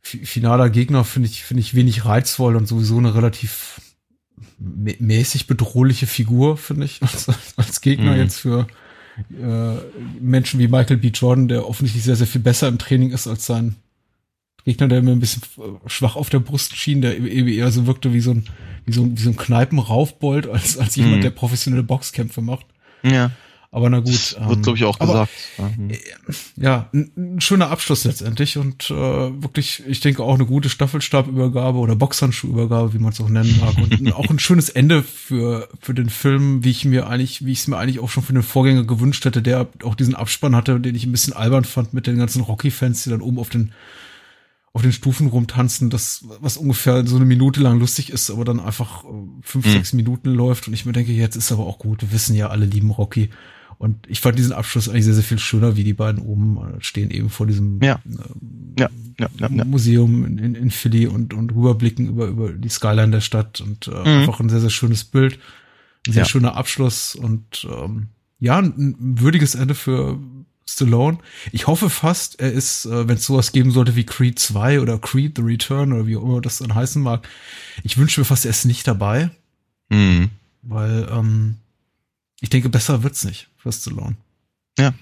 finaler 0.01 0.71
Gegner 0.71 1.05
finde 1.05 1.29
ich, 1.29 1.45
finde 1.45 1.61
ich 1.61 1.75
wenig 1.75 2.05
reizvoll 2.05 2.57
und 2.57 2.67
sowieso 2.67 2.99
eine 2.99 3.15
relativ 3.15 3.81
mäßig 4.59 5.47
bedrohliche 5.47 6.07
Figur, 6.07 6.57
finde 6.57 6.87
ich, 6.87 7.03
als, 7.03 7.27
als 7.57 7.81
Gegner 7.81 8.13
mhm. 8.13 8.19
jetzt 8.19 8.41
für 8.41 8.67
äh, 9.31 9.77
Menschen 10.21 10.61
wie 10.61 10.69
Michael 10.69 10.99
B. 10.99 11.09
Jordan, 11.09 11.49
der 11.49 11.69
offensichtlich 11.69 12.05
sehr, 12.05 12.17
sehr 12.17 12.27
viel 12.27 12.41
besser 12.41 12.69
im 12.69 12.79
Training 12.79 13.11
ist 13.11 13.27
als 13.27 13.47
sein 13.47 13.77
Gegner, 14.65 14.89
der 14.89 15.01
mir 15.01 15.13
ein 15.13 15.21
bisschen 15.21 15.43
schwach 15.87 16.17
auf 16.17 16.29
der 16.29 16.41
Brust 16.41 16.77
schien, 16.77 17.01
der 17.01 17.17
eher 17.19 17.71
so 17.71 17.87
wirkte 17.87 18.13
wie 18.13 18.21
so 18.21 18.33
ein, 18.33 18.47
wie 18.85 18.93
so, 18.93 19.09
wie 19.09 19.23
so 19.23 19.31
ein 19.31 19.37
Kneipenraufbold, 19.37 20.49
als, 20.49 20.77
als 20.77 20.97
jemand, 20.97 21.19
mhm. 21.19 21.23
der 21.23 21.31
professionelle 21.31 21.85
Boxkämpfe 21.85 22.43
macht. 22.43 22.67
Ja. 23.03 23.31
Aber 23.71 23.91
na 23.91 23.99
gut. 23.99 24.09
Das 24.09 24.37
wird, 24.39 24.57
ähm, 24.57 24.63
glaube 24.63 24.79
ich, 24.79 24.85
auch 24.85 24.99
gesagt. 24.99 25.31
Aber, 25.59 25.71
äh, 25.89 25.99
ja, 26.57 26.89
ein, 26.93 27.11
ein, 27.17 27.41
schöner 27.41 27.71
Abschluss 27.71 28.05
letztendlich 28.05 28.59
und 28.59 28.91
äh, 28.91 28.95
wirklich, 28.95 29.83
ich 29.87 30.01
denke 30.01 30.23
auch 30.23 30.35
eine 30.35 30.47
gute 30.47 30.69
Staffelstabübergabe 30.69 31.79
oder 31.79 31.97
Boxhandschuhübergabe, 31.97 32.95
wie 32.95 32.99
man 32.99 33.13
es 33.13 33.21
auch 33.21 33.29
nennen 33.29 33.59
mag. 33.61 33.77
Und 33.79 34.13
auch 34.13 34.31
ein 34.31 34.39
schönes 34.39 34.69
Ende 34.69 35.03
für, 35.03 35.69
für 35.81 35.95
den 35.95 36.11
Film, 36.11 36.65
wie 36.65 36.71
ich 36.71 36.85
mir 36.85 37.09
eigentlich, 37.09 37.45
wie 37.45 37.53
ich 37.53 37.59
es 37.59 37.69
mir 37.69 37.77
eigentlich 37.77 38.01
auch 38.01 38.11
schon 38.11 38.23
für 38.23 38.33
den 38.33 38.43
Vorgänger 38.43 38.85
gewünscht 38.85 39.25
hätte, 39.25 39.43
der 39.43 39.69
auch 39.83 39.95
diesen 39.95 40.15
Abspann 40.15 40.57
hatte, 40.57 40.81
den 40.81 40.95
ich 40.95 41.05
ein 41.05 41.13
bisschen 41.13 41.35
albern 41.35 41.65
fand 41.65 41.93
mit 41.93 42.07
den 42.07 42.19
ganzen 42.19 42.43
Rocky-Fans, 42.43 43.05
die 43.05 43.11
dann 43.11 43.21
oben 43.21 43.39
auf 43.39 43.49
den 43.49 43.73
auf 44.77 44.83
den 44.83 44.93
Stufen 44.93 45.29
rumtanzen, 45.29 45.89
das, 45.89 46.27
was 46.41 46.59
ungefähr 46.59 47.07
so 47.07 47.17
eine 47.17 47.25
Minute 47.25 47.63
lang 47.63 47.79
lustig 47.79 48.11
ist, 48.11 48.29
aber 48.29 48.45
dann 48.45 48.61
einfach 48.61 49.05
äh, 49.05 49.09
fünf, 49.41 49.65
mhm. 49.65 49.71
sechs 49.71 49.95
Minuten 49.95 50.29
läuft 50.29 50.69
und 50.69 50.75
ich 50.75 50.85
mir 50.85 50.93
denke, 50.93 51.13
jetzt 51.13 51.35
ist 51.35 51.51
aber 51.51 51.65
auch 51.65 51.79
gut, 51.79 52.03
wir 52.03 52.13
wissen 52.13 52.37
ja, 52.37 52.49
alle 52.49 52.67
lieben 52.67 52.91
Rocky. 52.91 53.31
Und 53.79 54.07
ich 54.09 54.21
fand 54.21 54.39
diesen 54.39 54.53
Abschluss 54.53 54.89
eigentlich 54.89 55.05
sehr, 55.05 55.15
sehr 55.15 55.23
viel 55.23 55.39
schöner, 55.39 55.77
wie 55.77 55.85
die 55.85 55.93
beiden 55.93 56.23
oben 56.23 56.59
stehen 56.81 57.11
eben 57.11 57.29
vor 57.29 57.47
diesem 57.47 57.81
ja. 57.83 58.01
Äh, 58.07 58.81
ja, 58.81 58.89
ja. 59.39 59.65
Museum 59.65 60.25
in, 60.25 60.55
in 60.55 60.71
Philly 60.71 61.07
und, 61.07 61.35
und 61.35 61.55
rüberblicken 61.55 62.09
über, 62.09 62.27
über 62.27 62.53
die 62.53 62.69
Skyline 62.69 63.11
der 63.11 63.21
Stadt 63.21 63.61
und 63.61 63.89
äh, 63.89 63.91
mhm. 63.91 64.07
einfach 64.07 64.41
ein 64.41 64.49
sehr, 64.49 64.61
sehr 64.61 64.71
schönes 64.71 65.05
Bild, 65.05 65.39
ein 66.07 66.13
sehr 66.13 66.25
schöner 66.25 66.57
Abschluss 66.57 67.15
und 67.15 67.67
ähm, 67.71 68.09
ja, 68.39 68.59
ein, 68.59 68.75
ein 68.77 69.21
würdiges 69.21 69.55
Ende 69.55 69.75
für 69.75 70.19
Stallone. 70.69 71.19
Ich 71.53 71.67
hoffe 71.67 71.91
fast, 71.91 72.41
er 72.41 72.53
ist, 72.53 72.87
äh, 72.87 73.09
wenn 73.09 73.17
es 73.17 73.25
sowas 73.25 73.53
geben 73.53 73.71
sollte 73.71 73.95
wie 73.97 74.05
Creed 74.05 74.39
2 74.39 74.81
oder 74.81 74.99
Creed 74.99 75.37
The 75.37 75.43
Return 75.43 75.93
oder 75.93 76.07
wie 76.07 76.17
auch 76.17 76.23
immer 76.23 76.41
das 76.41 76.59
dann 76.59 76.75
heißen 76.75 77.03
mag, 77.03 77.29
ich 77.83 77.99
wünsche 77.99 78.21
mir 78.21 78.25
fast, 78.25 78.47
er 78.47 78.51
ist 78.51 78.65
nicht 78.65 78.87
dabei. 78.87 79.31
Mhm. 79.91 80.31
Weil 80.63 81.09
ähm, 81.11 81.57
ich 82.41 82.51
denke, 82.51 82.69
besser 82.69 83.03
wird's 83.03 83.25
nicht 83.25 83.49
für 83.73 83.81
Stallone. 83.81 84.17
Ja. 84.79 84.95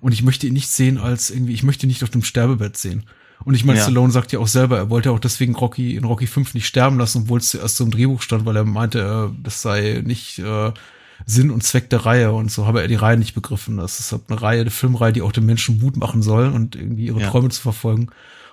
Und 0.00 0.12
ich 0.12 0.22
möchte 0.22 0.46
ihn 0.46 0.52
nicht 0.52 0.68
sehen 0.68 0.98
als 0.98 1.30
irgendwie, 1.30 1.54
ich 1.54 1.62
möchte 1.62 1.86
ihn 1.86 1.88
nicht 1.88 2.02
auf 2.02 2.10
dem 2.10 2.24
Sterbebett 2.24 2.76
sehen. 2.76 3.04
Und 3.44 3.54
ich 3.54 3.64
meine, 3.64 3.78
ja. 3.78 3.84
Stallone 3.84 4.12
sagt 4.12 4.32
ja 4.32 4.38
auch 4.38 4.48
selber, 4.48 4.76
er 4.76 4.90
wollte 4.90 5.10
auch 5.10 5.18
deswegen 5.18 5.54
Rocky 5.54 5.96
in 5.96 6.04
Rocky 6.04 6.26
5 6.26 6.54
nicht 6.54 6.66
sterben 6.66 6.98
lassen, 6.98 7.22
obwohl 7.22 7.40
es 7.40 7.50
zuerst 7.50 7.76
so 7.76 7.84
im 7.84 7.90
Drehbuch 7.90 8.22
stand, 8.22 8.44
weil 8.44 8.56
er 8.56 8.64
meinte, 8.64 9.32
äh, 9.32 9.42
das 9.42 9.62
sei 9.62 10.02
nicht 10.04 10.38
äh, 10.38 10.72
Sinn 11.26 11.50
und 11.50 11.62
Zweck 11.62 11.90
der 11.90 12.04
Reihe 12.04 12.32
und 12.32 12.50
so 12.50 12.66
habe 12.66 12.82
er 12.82 12.88
die 12.88 12.94
Reihe 12.94 13.16
nicht 13.16 13.34
begriffen. 13.34 13.76
Das 13.76 14.00
ist 14.00 14.12
halt 14.12 14.22
eine 14.28 14.40
Reihe, 14.40 14.60
eine 14.60 14.70
Filmreihe, 14.70 15.12
die 15.12 15.22
auch 15.22 15.32
den 15.32 15.46
Menschen 15.46 15.78
Mut 15.80 15.96
machen 15.96 16.22
soll 16.22 16.48
und 16.48 16.76
irgendwie 16.76 17.06
ihre 17.06 17.20
ja. 17.20 17.30
Träume 17.30 17.48
zu 17.50 17.60
verfolgen. 17.60 18.08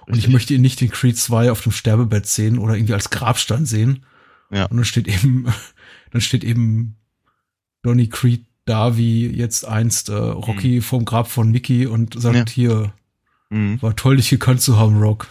Und 0.06 0.16
Richtig. 0.16 0.26
ich 0.26 0.34
möchte 0.34 0.54
ihn 0.54 0.62
nicht 0.62 0.82
in 0.82 0.90
Creed 0.90 1.18
2 1.18 1.52
auf 1.52 1.62
dem 1.62 1.72
Sterbebett 1.72 2.26
sehen 2.26 2.58
oder 2.58 2.76
irgendwie 2.76 2.94
als 2.94 3.10
Grabstein 3.10 3.66
sehen. 3.66 4.06
Ja. 4.52 4.66
Und 4.66 4.78
dann 4.78 4.86
steht 4.86 5.08
eben, 5.08 5.48
dann 6.12 6.22
steht 6.22 6.44
eben 6.44 6.96
Donny 7.84 8.08
Creed 8.08 8.46
da 8.70 8.96
wie 8.96 9.28
jetzt 9.28 9.68
einst 9.68 10.10
äh, 10.10 10.14
Rocky 10.14 10.78
mhm. 10.78 10.82
vom 10.82 11.06
Grab 11.06 11.28
von 11.30 11.52
Mickey 11.52 11.88
und 11.88 12.20
sagt 12.20 12.52
ja. 12.52 12.54
hier, 12.54 12.94
Mhm. 13.50 13.82
War 13.82 13.96
toll, 13.96 14.18
dich 14.18 14.30
gekannt 14.30 14.62
zu 14.62 14.78
haben, 14.78 14.98
Rock. 15.00 15.28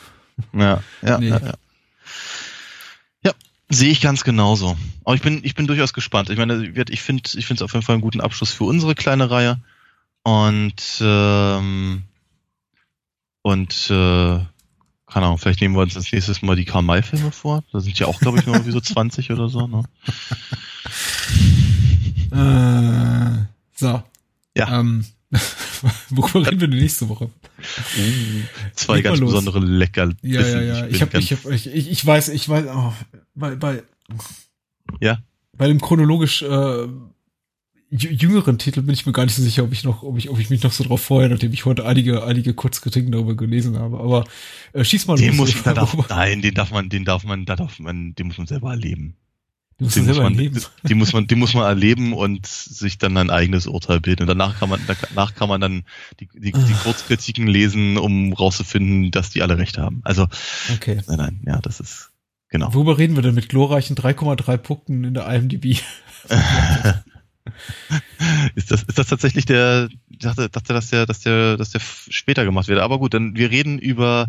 Ja, 0.53 0.83
ja, 1.03 1.19
nee. 1.19 1.29
ja, 1.29 1.39
ja. 1.39 1.55
Ja, 3.25 3.33
sehe 3.69 3.91
ich 3.91 4.01
ganz 4.01 4.25
genauso. 4.25 4.77
Aber 5.05 5.15
ich 5.15 5.23
bin, 5.23 5.41
ich 5.45 5.55
bin 5.55 5.67
durchaus 5.67 5.93
gespannt. 5.93 6.31
Ich 6.31 6.39
meine, 6.39 6.67
ich 6.67 7.03
finde, 7.03 7.31
ich 7.35 7.47
finde 7.47 7.59
es 7.59 7.63
auf 7.63 7.73
jeden 7.73 7.85
Fall 7.85 7.95
einen 7.95 8.03
guten 8.03 8.21
Abschluss 8.21 8.53
für 8.53 8.65
unsere 8.65 8.95
kleine 8.95 9.31
Reihe. 9.31 9.59
Und 10.25 11.01
ähm, 11.01 12.03
und 13.43 13.91
äh, 13.91 14.41
keine 15.07 15.27
Ahnung, 15.27 15.39
vielleicht 15.39 15.61
nehmen 15.61 15.75
wir 15.75 15.81
uns 15.81 15.97
als 15.97 16.13
nächstes 16.13 16.43
mal 16.43 16.57
die 16.57 16.67
Karl-May-Filme 16.67 17.33
vor. 17.33 17.65
Da 17.73 17.81
sind 17.81 17.99
ja 17.99 18.07
auch, 18.09 18.21
glaube 18.21 18.39
ich, 18.39 18.47
nur 18.47 18.57
irgendwie 18.57 18.73
so 18.73 18.81
20 18.83 19.31
oder 19.31 19.49
so. 19.49 19.67
Ne? 19.67 19.85
Äh, 22.31 23.18
so. 23.79 24.03
Ja. 24.57 24.81
Ähm, 24.81 25.05
worüber 26.11 26.47
reden 26.47 26.61
wir 26.61 26.69
denn 26.69 26.81
nächste 26.81 27.09
Woche? 27.09 27.27
Uh, 27.27 28.43
zwei 28.75 29.03
ganz 29.03 29.21
besondere 29.21 29.61
lecker. 29.61 30.13
Ja, 30.23 30.41
ja, 30.41 30.61
ja. 30.61 30.87
Ich, 30.87 31.03
hab, 31.03 31.15
ich, 31.15 31.33
hab, 31.33 31.47
ich, 31.51 31.67
ich, 31.67 31.91
ich 31.91 32.07
weiß, 32.07 32.31
ich 32.31 32.49
weiß, 32.49 32.67
oh, 32.75 32.93
bei, 33.35 33.55
bei, 33.57 33.83
ja. 35.01 35.19
Bei 35.57 35.69
dem 35.69 35.81
chronologisch 35.81 36.43
äh, 36.43 36.89
jüngeren 37.91 38.59
Titel 38.59 38.83
bin 38.83 38.95
ich 38.95 39.07
mir 39.07 39.13
gar 39.13 39.25
nicht 39.25 39.35
so 39.35 39.43
sicher, 39.43 39.65
ob 39.65 39.73
ich 39.73 39.85
noch, 39.85 40.03
ob 40.03 40.19
ich, 40.19 40.29
ob 40.31 40.39
ich 40.39 40.51
mich 40.51 40.63
noch 40.63 40.73
so 40.73 40.85
drauf 40.85 41.03
freue, 41.03 41.29
nachdem 41.29 41.53
ich 41.53 41.65
heute 41.65 41.85
einige, 41.85 42.25
einige 42.25 42.55
Kurzkritiken 42.55 43.13
darüber 43.13 43.35
gelesen 43.35 43.79
habe. 43.79 43.99
Aber 43.99 44.25
äh, 44.73 44.85
schieß 44.85 45.07
mal 45.07 45.17
den 45.17 45.37
los. 45.37 45.55
Muss, 45.55 45.63
da 45.65 45.75
darf, 45.75 45.97
nein, 46.09 46.43
den 46.43 46.55
darf 46.55 46.71
man, 46.71 46.89
den 46.89 47.05
darf 47.05 47.25
man, 47.25 47.45
da 47.45 47.57
darf 47.57 47.79
man, 47.79 48.15
den 48.15 48.29
muss 48.29 48.39
man 48.39 48.47
selber 48.47 48.71
erleben. 48.71 49.17
Den 49.81 50.07
muss, 50.07 50.17
man. 50.17 50.37
Die 50.37 50.95
muss 50.95 51.13
man, 51.13 51.27
die 51.29 51.35
muss 51.37 51.55
man 51.55 51.65
erleben 51.65 52.13
und 52.13 52.47
sich 52.47 52.99
dann 52.99 53.17
ein 53.17 53.31
eigenes 53.31 53.69
Urteil 53.69 54.01
bilden. 54.01 54.23
Und 54.23 54.29
danach 54.29 54.59
kann 54.59 54.69
man, 54.69 54.81
danach 55.09 55.37
kann 55.37 55.49
man 55.49 55.61
dann 55.61 55.85
die, 56.19 56.29
die, 56.35 56.51
die 56.51 56.55
ah. 56.55 56.81
Kurzkritiken 56.83 57.47
lesen, 57.47 57.97
um 57.97 58.33
rauszufinden, 58.33 59.13
dass 59.13 59.31
die 59.31 59.43
alle 59.43 59.57
recht 59.57 59.79
haben. 59.79 60.01
Also, 60.03 60.27
okay. 60.75 61.01
nein, 61.07 61.17
nein, 61.17 61.41
ja, 61.47 61.61
das 61.61 61.79
ist, 61.79 62.11
genau. 62.49 62.75
Worüber 62.75 62.99
reden 62.99 63.15
wir 63.15 63.23
denn 63.23 63.37
mit 63.37 63.49
glorreichen 63.49 63.95
3,3 63.95 64.57
Punkten 64.57 65.05
in 65.05 65.15
der 65.15 65.29
IMDb? 65.33 65.81
ist 68.55 68.71
das, 68.71 68.83
ist 68.83 68.99
das 68.99 69.07
tatsächlich 69.07 69.47
der, 69.47 69.89
ich 70.09 70.19
dachte, 70.19 70.49
dachte, 70.49 70.73
dass 70.73 70.91
der, 70.91 71.07
dass 71.07 71.21
der, 71.21 71.57
dass 71.57 71.71
der 71.71 71.81
später 71.81 72.45
gemacht 72.45 72.69
wird. 72.69 72.81
Aber 72.81 72.99
gut, 72.99 73.15
dann 73.15 73.37
wir 73.37 73.51
reden 73.51 73.79
über 73.79 74.29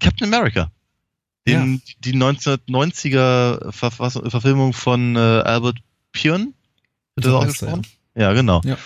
Captain 0.00 0.32
America. 0.32 0.70
Den, 1.46 1.74
ja. 1.74 1.94
Die 2.00 2.14
1990er 2.14 3.72
Ver 3.72 3.90
Verfilmung 3.90 4.72
von 4.72 5.16
äh, 5.16 5.18
Albert 5.18 5.78
Pion. 6.12 6.54
Wird 7.14 7.26
das 7.26 7.32
auch 7.32 7.46
gesprochen? 7.46 7.86
Ja. 8.14 8.32
genau. 8.32 8.60
Ja. 8.64 8.76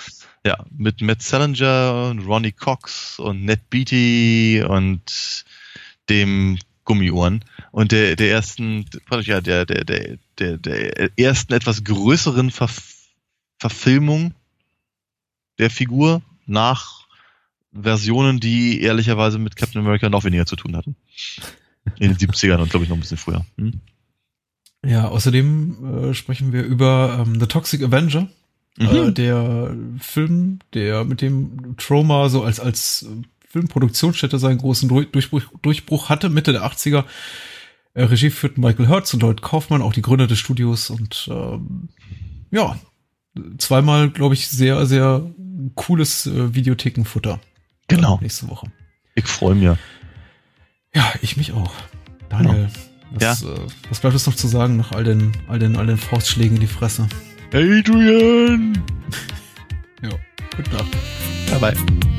ja, 0.44 0.64
mit 0.76 1.00
Matt 1.00 1.22
Salinger 1.22 2.10
und 2.10 2.20
Ronnie 2.20 2.52
Cox 2.52 3.18
und 3.18 3.44
Ned 3.44 3.70
Beatty 3.70 4.64
und 4.66 5.44
dem 6.08 6.58
Gummiohren 6.84 7.44
und 7.70 7.92
der 7.92 8.16
der 8.16 8.30
ersten 8.32 8.84
ja 9.22 9.40
der 9.40 9.64
der 9.64 9.84
der 9.84 10.18
der, 10.38 10.58
der 10.58 11.18
ersten 11.18 11.52
etwas 11.52 11.84
größeren 11.84 12.50
Verfilmung 12.50 13.00
Verfilmung 13.60 14.32
der 15.58 15.70
Figur 15.70 16.22
nach 16.46 17.06
Versionen, 17.72 18.40
die 18.40 18.80
ehrlicherweise 18.80 19.38
mit 19.38 19.54
Captain 19.54 19.82
America 19.82 20.08
noch 20.08 20.24
weniger 20.24 20.46
zu 20.46 20.56
tun 20.56 20.76
hatten. 20.76 20.96
In 21.98 22.14
den 22.14 22.16
70ern 22.16 22.58
und 22.58 22.70
glaube 22.70 22.84
ich 22.84 22.88
noch 22.88 22.96
ein 22.96 23.00
bisschen 23.00 23.16
früher. 23.16 23.44
Hm? 23.56 23.80
Ja, 24.84 25.08
außerdem 25.08 26.10
äh, 26.10 26.14
sprechen 26.14 26.52
wir 26.52 26.62
über 26.62 27.24
ähm, 27.26 27.38
The 27.38 27.46
Toxic 27.46 27.82
Avenger. 27.82 28.28
Mhm. 28.78 28.86
Äh, 28.86 29.12
der 29.12 29.76
Film, 29.98 30.60
der 30.72 31.04
mit 31.04 31.20
dem 31.20 31.76
Trauma 31.76 32.28
so 32.28 32.42
als, 32.42 32.60
als 32.60 33.06
Filmproduktionsstätte 33.48 34.38
seinen 34.38 34.58
großen 34.58 34.88
Durchbruch, 34.88 35.42
Durchbruch 35.60 36.08
hatte, 36.08 36.30
Mitte 36.30 36.52
der 36.52 36.64
80er. 36.64 37.04
Äh, 37.94 38.04
Regie 38.04 38.30
führt 38.30 38.58
Michael 38.58 38.88
Hertz 38.88 39.12
und 39.12 39.22
Lloyd 39.22 39.42
Kaufmann, 39.42 39.82
auch 39.82 39.92
die 39.92 40.02
Gründer 40.02 40.26
des 40.26 40.38
Studios. 40.38 40.88
Und 40.88 41.28
ähm, 41.30 41.88
ja, 42.50 42.78
zweimal, 43.58 44.10
glaube 44.10 44.34
ich, 44.34 44.48
sehr, 44.48 44.86
sehr 44.86 45.30
cooles 45.74 46.26
äh, 46.26 46.54
Videothekenfutter. 46.54 47.40
Genau. 47.88 48.18
Äh, 48.18 48.22
nächste 48.22 48.48
Woche. 48.48 48.70
Ich 49.14 49.26
freue 49.26 49.56
mich. 49.56 49.76
Ja, 50.94 51.12
ich 51.22 51.36
mich 51.36 51.52
auch. 51.52 51.72
Daniel, 52.28 52.68
genau. 52.68 52.68
was, 53.12 53.42
ja. 53.42 53.48
äh, 53.48 53.58
was 53.88 54.00
bleibt 54.00 54.16
es 54.16 54.26
noch 54.26 54.34
zu 54.34 54.48
sagen 54.48 54.76
nach 54.76 54.92
all 54.92 55.04
den, 55.04 55.32
all 55.48 55.58
den, 55.58 55.76
all 55.76 55.86
den 55.86 55.98
Faustschlägen 55.98 56.56
in 56.56 56.60
die 56.60 56.66
Fresse? 56.66 57.08
Adrian! 57.52 58.82
ja, 60.02 60.10
gute 60.56 60.70
Nacht. 60.70 60.90
Bye 61.50 61.58
bye. 61.58 62.10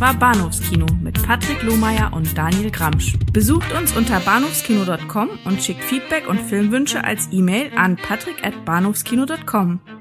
war 0.00 0.14
Bahnhofskino 0.14 0.86
mit 1.02 1.22
Patrick 1.22 1.62
Lohmeier 1.62 2.12
und 2.14 2.36
Daniel 2.36 2.70
Gramsch. 2.70 3.18
Besucht 3.32 3.70
uns 3.72 3.94
unter 3.94 4.18
bahnhofskino.com 4.20 5.28
und 5.44 5.62
schickt 5.62 5.84
Feedback 5.84 6.26
und 6.26 6.40
Filmwünsche 6.40 7.04
als 7.04 7.28
E-Mail 7.30 7.70
an 7.76 7.96
patrick 7.96 8.42
at 8.42 8.64
bahnhofskino.com. 8.64 9.80